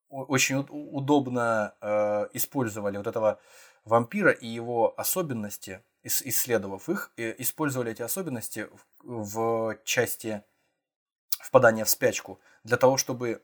очень 0.09 0.63
удобно 0.69 1.73
э, 1.81 2.27
использовали 2.33 2.97
вот 2.97 3.07
этого 3.07 3.39
вампира 3.85 4.31
и 4.31 4.47
его 4.47 4.93
особенности, 4.99 5.83
исследовав 6.03 6.89
их, 6.89 7.11
использовали 7.17 7.91
эти 7.91 8.01
особенности 8.01 8.69
в 9.03 9.77
части 9.83 10.43
впадания 11.29 11.85
в 11.85 11.89
спячку 11.89 12.39
для 12.63 12.77
того, 12.77 12.97
чтобы 12.97 13.41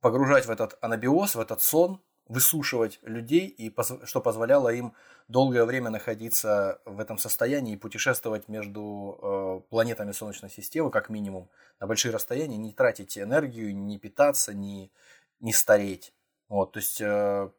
погружать 0.00 0.46
в 0.46 0.50
этот 0.50 0.78
анабиоз, 0.80 1.34
в 1.34 1.40
этот 1.40 1.60
сон, 1.60 2.00
высушивать 2.26 2.98
людей, 3.02 3.46
и 3.46 3.74
что 4.04 4.20
позволяло 4.20 4.68
им 4.68 4.94
долгое 5.28 5.64
время 5.64 5.90
находиться 5.90 6.80
в 6.84 7.00
этом 7.00 7.18
состоянии 7.18 7.72
и 7.72 7.76
путешествовать 7.76 8.48
между 8.48 9.18
э, 9.20 9.70
планетами 9.70 10.12
Солнечной 10.12 10.50
системы, 10.50 10.90
как 10.90 11.08
минимум, 11.08 11.48
на 11.80 11.86
большие 11.86 12.12
расстояния, 12.12 12.58
не 12.58 12.72
тратить 12.72 13.18
энергию, 13.18 13.74
не 13.74 13.98
питаться, 13.98 14.54
не, 14.54 14.92
не 15.40 15.52
стареть. 15.52 16.14
Вот, 16.48 16.72
то 16.72 16.78
есть 16.78 17.00
э, 17.00 17.50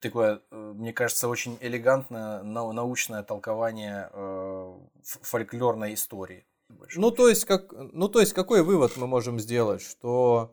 такое, 0.00 0.40
э, 0.50 0.72
мне 0.76 0.92
кажется, 0.92 1.28
очень 1.28 1.58
элегантное 1.60 2.42
научное 2.42 3.22
толкование 3.22 4.10
э, 4.12 4.74
фольклорной 5.02 5.94
истории. 5.94 6.46
Ну 6.96 7.10
то, 7.10 7.28
есть, 7.28 7.44
как, 7.44 7.72
ну, 7.72 8.08
то 8.08 8.20
есть, 8.20 8.32
какой 8.32 8.62
вывод 8.62 8.96
мы 8.96 9.06
можем 9.06 9.38
сделать? 9.38 9.82
Что 9.82 10.52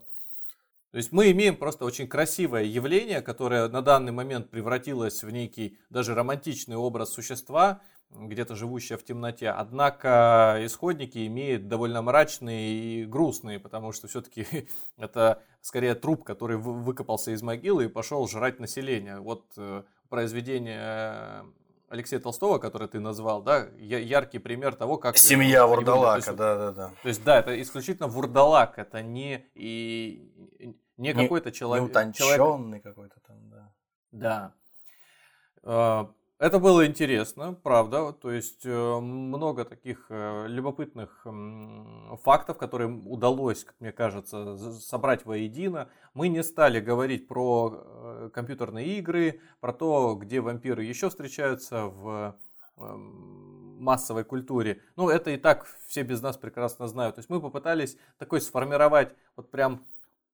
то 0.93 0.97
есть 0.97 1.11
мы 1.11 1.31
имеем 1.31 1.57
просто 1.57 1.85
очень 1.85 2.07
красивое 2.07 2.65
явление, 2.65 3.23
которое 3.23 3.67
на 3.67 3.81
данный 3.81 4.11
момент 4.11 4.51
превратилось 4.51 5.23
в 5.23 5.29
некий 5.31 5.79
даже 5.89 6.13
романтичный 6.13 6.75
образ 6.75 7.09
существа, 7.09 7.81
где-то 8.15 8.55
живущее 8.55 8.97
в 8.97 9.03
темноте. 9.03 9.49
Однако 9.49 10.59
исходники 10.61 11.25
имеют 11.27 11.67
довольно 11.67 12.01
мрачные 12.01 12.73
и 12.73 13.05
грустные, 13.05 13.59
потому 13.59 13.91
что 13.91 14.07
все-таки 14.07 14.45
это 14.97 15.41
скорее 15.61 15.95
труп, 15.95 16.23
который 16.23 16.57
выкопался 16.57 17.31
из 17.31 17.41
могилы 17.41 17.85
и 17.85 17.87
пошел 17.87 18.27
жрать 18.27 18.59
население. 18.59 19.19
Вот 19.19 19.45
э, 19.57 19.83
произведение 20.09 20.81
э, 20.81 21.43
Алексея 21.89 22.19
Толстого, 22.19 22.57
который 22.57 22.87
ты 22.87 22.99
назвал, 22.99 23.41
да, 23.41 23.67
яркий 23.77 24.39
пример 24.39 24.75
того, 24.75 24.97
как... 24.97 25.17
Семья 25.17 25.67
Вурдалака, 25.67 26.33
да, 26.33 26.55
да, 26.55 26.71
да. 26.71 26.91
То 27.01 27.07
есть, 27.07 27.23
да, 27.23 27.39
это 27.39 27.61
исключительно 27.61 28.07
Вурдалак, 28.07 28.79
это 28.79 29.01
не, 29.01 29.45
и, 29.53 30.31
не, 30.97 31.09
не 31.09 31.13
какой-то 31.13 31.51
человек... 31.51 31.83
Не 31.83 31.89
утонченный 31.89 32.37
человек... 32.37 32.83
какой-то 32.83 33.15
там, 33.27 33.49
да. 33.49 34.53
Да. 35.63 36.11
Это 36.43 36.59
было 36.59 36.85
интересно, 36.85 37.53
правда. 37.63 38.11
То 38.11 38.29
есть 38.29 38.65
э, 38.65 38.99
много 38.99 39.63
таких 39.63 40.07
э, 40.09 40.47
любопытных 40.49 41.25
фактов, 42.21 42.57
которые 42.57 42.89
удалось, 42.89 43.63
как 43.63 43.75
мне 43.79 43.93
кажется, 43.93 44.57
собрать 44.81 45.25
воедино. 45.25 45.87
Мы 46.13 46.27
не 46.27 46.43
стали 46.43 46.81
говорить 46.81 47.29
про 47.29 47.71
э, 47.73 48.29
компьютерные 48.33 48.97
игры, 48.97 49.39
про 49.61 49.71
то, 49.71 50.15
где 50.15 50.41
вампиры 50.41 50.83
еще 50.83 51.09
встречаются 51.09 51.85
в 51.85 52.35
массовой 52.75 54.25
культуре. 54.25 54.81
Ну, 54.97 55.07
это 55.07 55.31
и 55.31 55.37
так 55.37 55.65
все 55.87 56.03
без 56.03 56.21
нас 56.21 56.35
прекрасно 56.35 56.89
знают. 56.89 57.15
То 57.15 57.19
есть 57.19 57.29
мы 57.29 57.39
попытались 57.39 57.97
такой 58.17 58.41
сформировать 58.41 59.15
вот 59.37 59.49
прям 59.49 59.85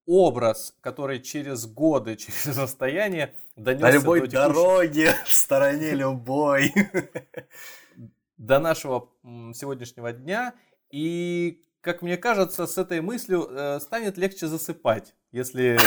образ, 0.09 0.75
который 0.81 1.19
через 1.19 1.67
годы, 1.67 2.15
через 2.17 2.57
расстояние 2.57 3.35
донесся 3.55 3.85
На 3.85 3.91
любой 3.91 4.21
до 4.21 4.27
текущей... 4.27 4.47
дороге, 4.47 5.15
в 5.25 5.31
стороне 5.31 5.91
любой. 5.91 6.73
До 8.37 8.59
нашего 8.59 9.09
сегодняшнего 9.53 10.13
дня. 10.13 10.53
И, 10.91 11.61
как 11.81 12.01
мне 12.01 12.15
кажется, 12.17 12.67
с 12.67 12.77
этой 12.77 13.01
мыслью 13.01 13.47
э, 13.49 13.79
станет 13.81 14.17
легче 14.17 14.47
засыпать, 14.47 15.13
если 15.33 15.77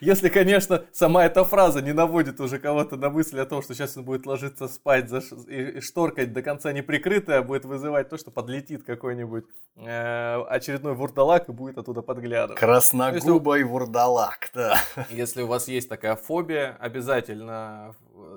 если, 0.00 0.28
конечно, 0.28 0.84
сама 0.92 1.26
эта 1.26 1.44
фраза 1.44 1.82
не 1.82 1.92
наводит 1.92 2.40
уже 2.40 2.58
кого-то 2.58 2.96
на 2.96 3.10
мысль 3.10 3.38
о 3.38 3.46
том, 3.46 3.62
что 3.62 3.74
сейчас 3.74 3.96
он 3.96 4.04
будет 4.04 4.24
ложиться 4.26 4.66
спать 4.68 5.08
за 5.08 5.18
и 5.46 5.80
шторкать 5.80 6.32
до 6.32 6.42
конца 6.42 6.72
неприкрытая, 6.72 7.42
будет 7.42 7.64
вызывать 7.64 8.08
то, 8.08 8.16
что 8.16 8.30
подлетит 8.30 8.84
какой-нибудь 8.84 9.44
э, 9.76 10.42
очередной 10.48 10.94
вурдалак 10.94 11.48
и 11.48 11.52
будет 11.52 11.78
оттуда 11.78 12.02
подглядывать. 12.02 12.58
Красногубый 12.58 13.60
если... 13.60 13.70
вурдалак, 13.70 14.50
да. 14.54 14.80
Если 15.10 15.42
у 15.42 15.46
вас 15.46 15.68
есть 15.68 15.88
такая 15.88 16.16
фобия, 16.16 16.76
обязательно 16.80 17.94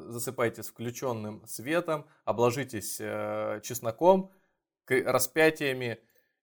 засыпайте 0.07 0.63
с 0.63 0.67
включенным 0.67 1.41
светом, 1.45 2.05
обложитесь 2.25 2.97
э, 2.99 3.61
чесноком, 3.63 4.31
распятиями 4.87 5.99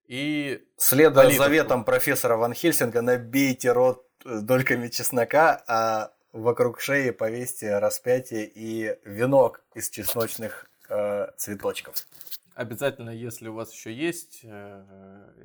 и... 0.09 0.65
Следуя 0.77 1.31
заветам 1.31 1.85
профессора 1.85 2.37
Ван 2.37 2.55
Хельсинга, 2.55 3.03
набейте 3.03 3.73
рот 3.73 4.05
дольками 4.25 4.89
чеснока, 4.89 5.63
а 5.69 6.13
вокруг 6.33 6.81
шеи 6.81 7.11
повесьте 7.11 7.79
распятие 7.79 8.47
и 8.47 8.97
венок 9.05 9.63
из 9.75 9.91
чесночных 9.91 10.71
э, 10.89 11.27
цветочков. 11.37 11.95
Обязательно, 12.59 13.11
если 13.11 13.47
у 13.47 13.55
вас 13.55 13.73
еще 13.73 13.95
есть 13.95 14.41
э, 14.43 14.83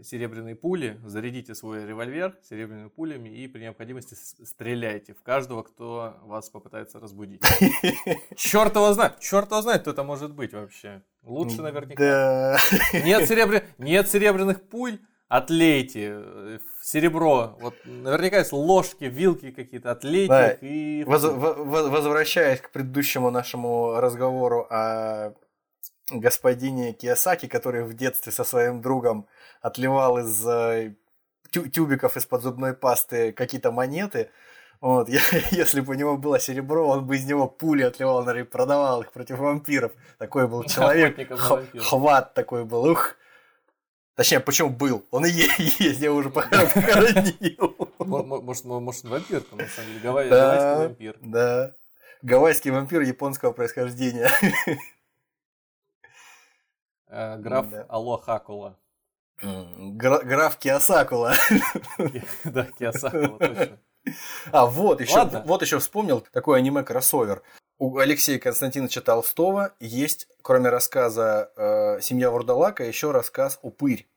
серебряные 0.01 0.55
пули, 0.55 0.99
зарядите 1.05 1.53
свой 1.53 1.85
револьвер 1.85 2.35
серебряными 2.49 2.89
пулями 2.89 3.29
и 3.29 3.47
при 3.47 3.61
необходимости 3.61 4.15
стреляйте 4.15 5.13
в 5.13 5.21
каждого, 5.21 5.61
кто 5.61 6.15
вас 6.23 6.49
попытается 6.49 6.99
разбудить. 6.99 7.43
Черт 8.35 8.75
его 8.75 8.91
знает, 8.93 9.19
черт 9.19 9.51
его 9.51 9.61
знает, 9.61 9.81
кто 9.81 9.91
это 9.91 10.03
может 10.03 10.33
быть 10.33 10.53
вообще. 10.53 11.03
Лучше 11.21 11.61
наверняка. 11.61 12.57
Нет, 12.93 13.29
серебр... 13.29 13.61
Нет 13.77 14.09
серебряных 14.09 14.63
пуль, 14.63 14.97
отлейте 15.27 16.13
э, 16.15 16.59
серебро. 16.81 17.55
Вот 17.61 17.75
наверняка 17.85 18.39
есть 18.39 18.53
ложки, 18.53 19.03
вилки 19.03 19.51
какие-то, 19.51 19.91
отлейте 19.91 20.27
да. 20.29 20.51
и... 20.61 21.03
Воз... 21.03 21.21
Возвращаясь 21.25 22.59
к 22.59 22.71
предыдущему 22.71 23.29
нашему 23.29 23.99
разговору 23.99 24.65
о 24.71 25.35
господине 26.09 26.93
Киосаки, 26.93 27.47
который 27.47 27.83
в 27.83 27.93
детстве 27.93 28.31
со 28.31 28.43
своим 28.43 28.81
другом 28.81 29.27
отливал 29.61 30.17
из 30.19 30.45
э, 30.45 30.93
тюбиков 31.51 32.17
из-под 32.17 32.41
зубной 32.41 32.73
пасты 32.73 33.31
какие-то 33.31 33.71
монеты. 33.71 34.29
Вот, 34.81 35.07
я, 35.09 35.21
если 35.51 35.79
бы 35.81 35.93
у 35.93 35.97
него 35.97 36.17
было 36.17 36.39
серебро, 36.39 36.87
он 36.89 37.05
бы 37.05 37.15
из 37.15 37.25
него 37.25 37.47
пули 37.47 37.83
отливал, 37.83 38.23
наверное, 38.23 38.49
продавал 38.49 39.01
их 39.01 39.11
против 39.11 39.37
вампиров. 39.39 39.93
Такой 40.17 40.47
был 40.47 40.63
человек. 40.65 41.17
хват 41.79 42.33
такой 42.33 42.65
был. 42.65 42.85
Ух. 42.85 43.15
Точнее, 44.15 44.41
почему 44.41 44.69
был? 44.69 45.05
Он 45.09 45.25
и 45.25 45.29
есть, 45.57 45.99
я 45.99 46.11
уже 46.11 46.29
похоронил. 46.29 47.75
Может, 47.97 48.65
может, 48.65 49.03
вампир, 49.03 49.43
на 49.51 49.67
самом 49.67 49.87
деле, 49.87 49.99
гавайский 50.03 50.75
вампир. 50.75 51.15
Да, 51.21 51.71
гавайский 52.21 52.71
вампир 52.71 53.01
японского 53.01 53.53
происхождения. 53.53 54.29
Э, 57.13 57.37
граф 57.37 57.69
да. 57.69 57.85
Алохакула. 57.89 58.75
Граф 59.41 60.57
Киосакула. 60.57 61.35
Да, 62.43 62.65
Киосакула, 62.77 63.37
точно. 63.37 63.79
А, 64.51 64.65
вот 64.65 64.99
еще, 64.99 65.25
вот 65.45 65.61
еще 65.61 65.79
вспомнил 65.79 66.21
такой 66.31 66.57
аниме-кроссовер. 66.57 67.43
У 67.77 67.97
Алексея 67.99 68.39
Константиновича 68.39 69.01
Толстого 69.01 69.73
есть, 69.79 70.27
кроме 70.41 70.69
рассказа 70.69 71.51
э, 71.55 72.01
«Семья 72.01 72.31
Вурдалака», 72.31 72.83
еще 72.83 73.11
рассказ 73.11 73.59
«Упырь». 73.61 74.07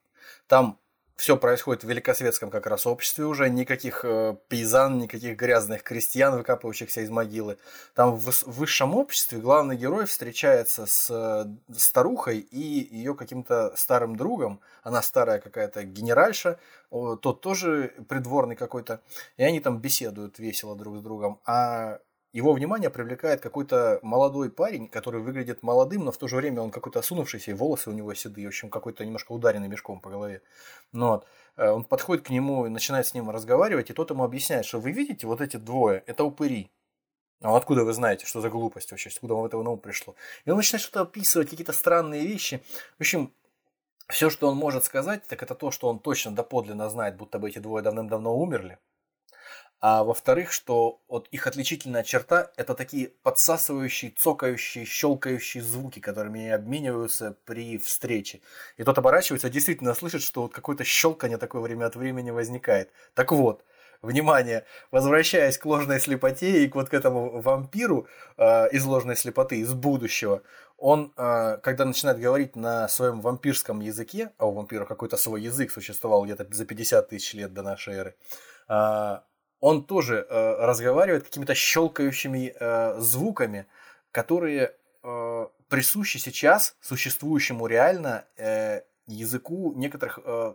Там 0.46 0.78
все 1.16 1.38
происходит 1.38 1.82
в 1.82 1.88
великосветском 1.88 2.50
как 2.50 2.66
раз 2.66 2.86
обществе 2.86 3.24
уже, 3.24 3.48
никаких 3.48 4.04
э, 4.04 4.36
пейзан, 4.48 4.98
никаких 4.98 5.36
грязных 5.36 5.82
крестьян, 5.82 6.36
выкапывающихся 6.36 7.00
из 7.00 7.10
могилы. 7.10 7.56
Там 7.94 8.16
в, 8.16 8.30
высшем 8.46 8.94
обществе 8.94 9.38
главный 9.38 9.76
герой 9.76 10.04
встречается 10.04 10.84
с 10.84 11.08
э, 11.10 11.46
старухой 11.74 12.38
и 12.38 12.94
ее 12.94 13.14
каким-то 13.14 13.72
старым 13.76 14.16
другом. 14.16 14.60
Она 14.82 15.00
старая 15.00 15.40
какая-то 15.40 15.84
генеральша, 15.84 16.58
э, 16.92 17.16
тот 17.20 17.40
тоже 17.40 17.94
придворный 18.08 18.54
какой-то. 18.54 19.00
И 19.38 19.42
они 19.42 19.60
там 19.60 19.78
беседуют 19.78 20.38
весело 20.38 20.76
друг 20.76 20.98
с 20.98 21.00
другом. 21.00 21.40
А 21.46 21.98
его 22.36 22.52
внимание 22.52 22.90
привлекает 22.90 23.40
какой-то 23.40 23.98
молодой 24.02 24.50
парень, 24.50 24.88
который 24.88 25.22
выглядит 25.22 25.62
молодым, 25.62 26.04
но 26.04 26.12
в 26.12 26.18
то 26.18 26.28
же 26.28 26.36
время 26.36 26.60
он 26.60 26.70
какой-то 26.70 26.98
осунувшийся, 26.98 27.52
и 27.52 27.54
волосы 27.54 27.88
у 27.88 27.94
него 27.94 28.12
седые, 28.12 28.46
в 28.46 28.48
общем, 28.48 28.68
какой-то 28.68 29.06
немножко 29.06 29.32
ударенный 29.32 29.68
мешком 29.68 30.00
по 30.00 30.10
голове. 30.10 30.42
Но 30.92 31.12
вот. 31.12 31.26
Э, 31.56 31.70
он 31.70 31.84
подходит 31.84 32.26
к 32.26 32.30
нему 32.30 32.66
и 32.66 32.68
начинает 32.68 33.06
с 33.06 33.14
ним 33.14 33.30
разговаривать, 33.30 33.88
и 33.88 33.94
тот 33.94 34.10
ему 34.10 34.22
объясняет, 34.22 34.66
что 34.66 34.80
вы 34.80 34.92
видите 34.92 35.26
вот 35.26 35.40
эти 35.40 35.56
двое, 35.56 36.02
это 36.06 36.24
упыри. 36.24 36.70
А 37.40 37.56
откуда 37.56 37.84
вы 37.84 37.94
знаете, 37.94 38.26
что 38.26 38.42
за 38.42 38.50
глупость 38.50 38.90
вообще, 38.90 39.08
откуда 39.08 39.34
вам 39.34 39.46
этого 39.46 39.62
на 39.62 39.70
ум 39.70 39.78
пришло? 39.78 40.14
И 40.44 40.50
он 40.50 40.58
начинает 40.58 40.82
что-то 40.82 41.00
описывать, 41.02 41.48
какие-то 41.48 41.72
странные 41.72 42.26
вещи. 42.26 42.62
В 42.98 43.00
общем, 43.00 43.32
все, 44.08 44.28
что 44.28 44.48
он 44.48 44.56
может 44.56 44.84
сказать, 44.84 45.26
так 45.26 45.42
это 45.42 45.54
то, 45.54 45.70
что 45.70 45.88
он 45.88 46.00
точно 46.00 46.32
доподлинно 46.32 46.90
знает, 46.90 47.16
будто 47.16 47.38
бы 47.38 47.48
эти 47.48 47.60
двое 47.60 47.82
давным-давно 47.82 48.36
умерли. 48.36 48.78
А 49.80 50.04
во-вторых, 50.04 50.52
что 50.52 51.00
вот 51.06 51.28
их 51.28 51.46
отличительная 51.46 52.02
черта– 52.02 52.50
это 52.56 52.74
такие 52.74 53.10
подсасывающие, 53.22 54.10
цокающие, 54.10 54.84
щелкающие 54.86 55.62
звуки, 55.62 56.00
которыми 56.00 56.48
обмениваются 56.48 57.36
при 57.44 57.76
встрече. 57.78 58.40
И 58.78 58.84
тот 58.84 58.96
оборачивается, 58.96 59.50
действительно 59.50 59.94
слышит, 59.94 60.22
что 60.22 60.42
вот 60.42 60.52
какое-то 60.54 60.84
щелканье 60.84 61.36
такое 61.36 61.60
время 61.60 61.86
от 61.86 61.96
времени 61.96 62.30
возникает. 62.30 62.90
Так 63.14 63.32
вот, 63.32 63.64
внимание, 64.00 64.64
возвращаясь 64.90 65.58
к 65.58 65.66
ложной 65.66 66.00
слепоте 66.00 66.64
и 66.64 66.68
к 66.68 66.74
вот 66.74 66.88
к 66.88 66.94
этому 66.94 67.40
вампиру 67.40 68.06
э, 68.38 68.70
из 68.70 68.84
ложной 68.84 69.16
слепоты, 69.16 69.58
из 69.58 69.74
будущего, 69.74 70.42
он, 70.78 71.12
э, 71.16 71.58
когда 71.62 71.84
начинает 71.84 72.18
говорить 72.18 72.56
на 72.56 72.88
своем 72.88 73.20
вампирском 73.20 73.80
языке, 73.80 74.30
а 74.38 74.46
у 74.46 74.52
вампира 74.52 74.84
какой-то 74.84 75.16
свой 75.16 75.42
язык 75.42 75.70
существовал 75.70 76.24
где-то 76.24 76.46
за 76.50 76.64
50 76.64 77.08
тысяч 77.08 77.34
лет 77.34 77.52
до 77.52 77.62
нашей 77.62 77.94
эры, 77.94 78.14
э, 78.68 79.18
он 79.66 79.82
тоже 79.82 80.24
э, 80.30 80.64
разговаривает 80.64 81.24
какими-то 81.24 81.56
щелкающими 81.56 82.54
э, 82.54 83.00
звуками, 83.00 83.66
которые 84.12 84.76
э, 85.02 85.46
присущи 85.68 86.18
сейчас 86.18 86.76
существующему 86.80 87.66
реально 87.66 88.26
э, 88.36 88.82
языку 89.08 89.72
некоторых 89.74 90.20
э, 90.24 90.54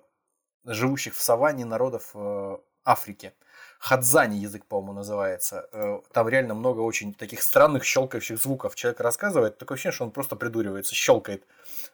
живущих 0.63 1.13
в 1.13 1.21
саванне 1.21 1.65
народов 1.65 2.11
э, 2.13 2.57
Африки. 2.85 3.33
Хадзани 3.79 4.37
язык, 4.37 4.65
по-моему, 4.65 4.93
называется. 4.93 5.67
Э, 5.73 5.99
там 6.13 6.29
реально 6.29 6.53
много 6.53 6.79
очень 6.79 7.13
таких 7.13 7.43
странных 7.43 7.83
щелкающих 7.83 8.37
звуков. 8.37 8.75
Человек 8.75 9.01
рассказывает, 9.01 9.57
такое 9.57 9.75
ощущение, 9.75 9.95
что 9.95 10.05
он 10.05 10.11
просто 10.11 10.37
придуривается, 10.37 10.95
щелкает. 10.95 11.45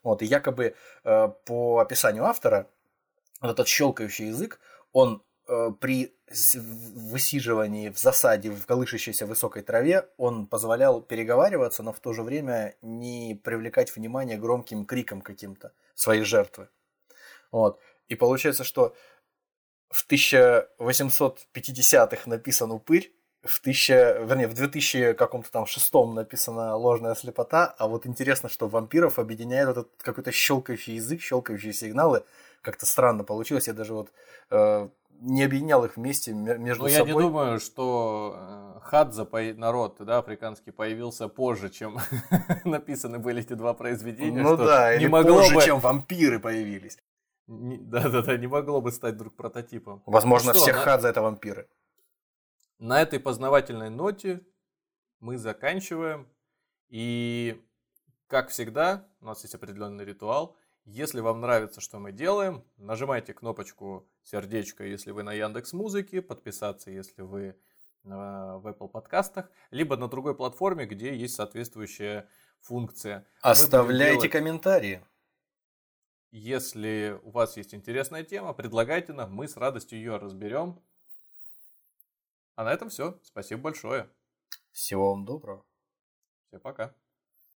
Вот, 0.03 0.21
и 0.21 0.25
якобы 0.27 0.75
э, 1.03 1.29
по 1.45 1.79
описанию 1.79 2.25
автора, 2.25 2.67
вот 3.41 3.49
этот 3.49 3.67
щелкающий 3.67 4.27
язык, 4.27 4.59
он 4.93 5.23
при 5.79 6.13
высиживании 6.33 7.89
в 7.89 7.97
засаде 7.97 8.51
в 8.51 8.65
колышащейся 8.65 9.25
высокой 9.25 9.63
траве 9.63 10.09
он 10.17 10.47
позволял 10.47 11.01
переговариваться, 11.01 11.83
но 11.83 11.93
в 11.93 11.99
то 11.99 12.13
же 12.13 12.23
время 12.23 12.75
не 12.81 13.39
привлекать 13.43 13.95
внимание 13.95 14.37
громким 14.37 14.85
криком 14.85 15.21
каким-то 15.21 15.71
своей 15.95 16.23
жертвы. 16.23 16.69
Вот. 17.51 17.79
И 18.09 18.15
получается, 18.15 18.63
что 18.63 18.95
в 19.89 20.05
1850-х 20.09 22.29
написан 22.29 22.71
упырь, 22.71 23.13
в 23.43 23.59
1000, 23.61 24.25
вернее, 24.25 24.47
в 24.47 24.53
2000 24.53 25.13
каком-то 25.13 25.51
там 25.51 25.65
шестом 25.65 26.15
написана 26.15 26.75
ложная 26.75 27.15
слепота, 27.15 27.73
а 27.77 27.87
вот 27.87 28.05
интересно, 28.05 28.49
что 28.49 28.67
вампиров 28.67 29.19
объединяет 29.19 29.69
этот 29.69 29.89
какой-то 29.97 30.31
щелкающий 30.31 30.95
язык, 30.95 31.21
щелкающие 31.21 31.71
сигналы, 31.71 32.23
как-то 32.61 32.85
странно 32.85 33.23
получилось, 33.23 33.67
я 33.67 33.73
даже 33.73 33.93
вот 33.93 34.11
э, 34.49 34.89
не 35.19 35.43
объединял 35.43 35.83
их 35.85 35.97
вместе 35.97 36.33
между 36.33 36.83
ну, 36.83 36.89
собой. 36.89 36.89
я 36.89 37.03
не 37.05 37.11
думаю, 37.21 37.59
что 37.59 38.35
э, 38.37 38.79
Хадза, 38.81 39.27
народ 39.55 39.97
да, 39.99 40.19
африканский, 40.19 40.71
появился 40.71 41.27
позже, 41.27 41.69
чем 41.69 41.99
написаны 42.65 43.19
были 43.19 43.41
эти 43.41 43.53
два 43.53 43.73
произведения. 43.73 44.41
Ну 44.41 44.57
да, 44.57 44.95
не 44.95 45.03
или 45.03 45.07
могло 45.07 45.39
позже, 45.39 45.55
бы... 45.55 45.61
чем 45.61 45.79
вампиры 45.79 46.39
появились. 46.39 46.97
Да-да-да, 47.47 48.37
не 48.37 48.47
могло 48.47 48.81
бы 48.81 48.91
стать 48.91 49.17
друг 49.17 49.35
прототипом. 49.35 50.03
Возможно, 50.05 50.53
ну, 50.53 50.59
все 50.59 50.73
на... 50.73 50.79
Хадза 50.79 51.09
это 51.09 51.21
вампиры. 51.21 51.67
На 52.79 53.01
этой 53.01 53.19
познавательной 53.19 53.89
ноте 53.89 54.41
мы 55.19 55.37
заканчиваем. 55.37 56.27
И, 56.89 57.61
как 58.27 58.49
всегда, 58.49 59.07
у 59.19 59.25
нас 59.25 59.41
есть 59.43 59.55
определенный 59.55 60.05
ритуал– 60.05 60.55
если 60.87 61.19
вам 61.19 61.41
нравится, 61.41 61.81
что 61.81 61.99
мы 61.99 62.13
делаем, 62.13 62.63
нажимайте 62.77 63.33
кнопочку 63.33 64.07
сердечко, 64.23 64.85
если 64.85 65.11
вы 65.11 65.23
на 65.23 65.33
Яндекс 65.33 65.73
Музыке, 65.73 66.21
подписаться, 66.21 66.89
если 66.89 67.23
вы 67.23 67.41
э, 67.43 67.55
в 68.05 68.65
Apple 68.65 68.87
подкастах, 68.87 69.51
либо 69.69 69.97
на 69.97 70.07
другой 70.07 70.33
платформе, 70.33 70.85
где 70.85 71.13
есть 71.13 71.35
соответствующая 71.35 72.29
функция. 72.61 73.27
Оставляйте 73.41 74.21
делать... 74.21 74.31
комментарии. 74.31 75.05
Если 76.31 77.19
у 77.21 77.31
вас 77.31 77.57
есть 77.57 77.73
интересная 77.73 78.23
тема, 78.23 78.53
предлагайте 78.53 79.11
нам, 79.11 79.33
мы 79.33 79.49
с 79.49 79.57
радостью 79.57 79.99
ее 79.99 80.15
разберем. 80.15 80.81
А 82.55 82.63
на 82.63 82.71
этом 82.71 82.87
все. 82.87 83.19
Спасибо 83.23 83.61
большое. 83.61 84.09
Всего 84.71 85.09
вам 85.09 85.25
доброго. 85.25 85.65
Всем 86.47 86.61
пока. 86.61 86.95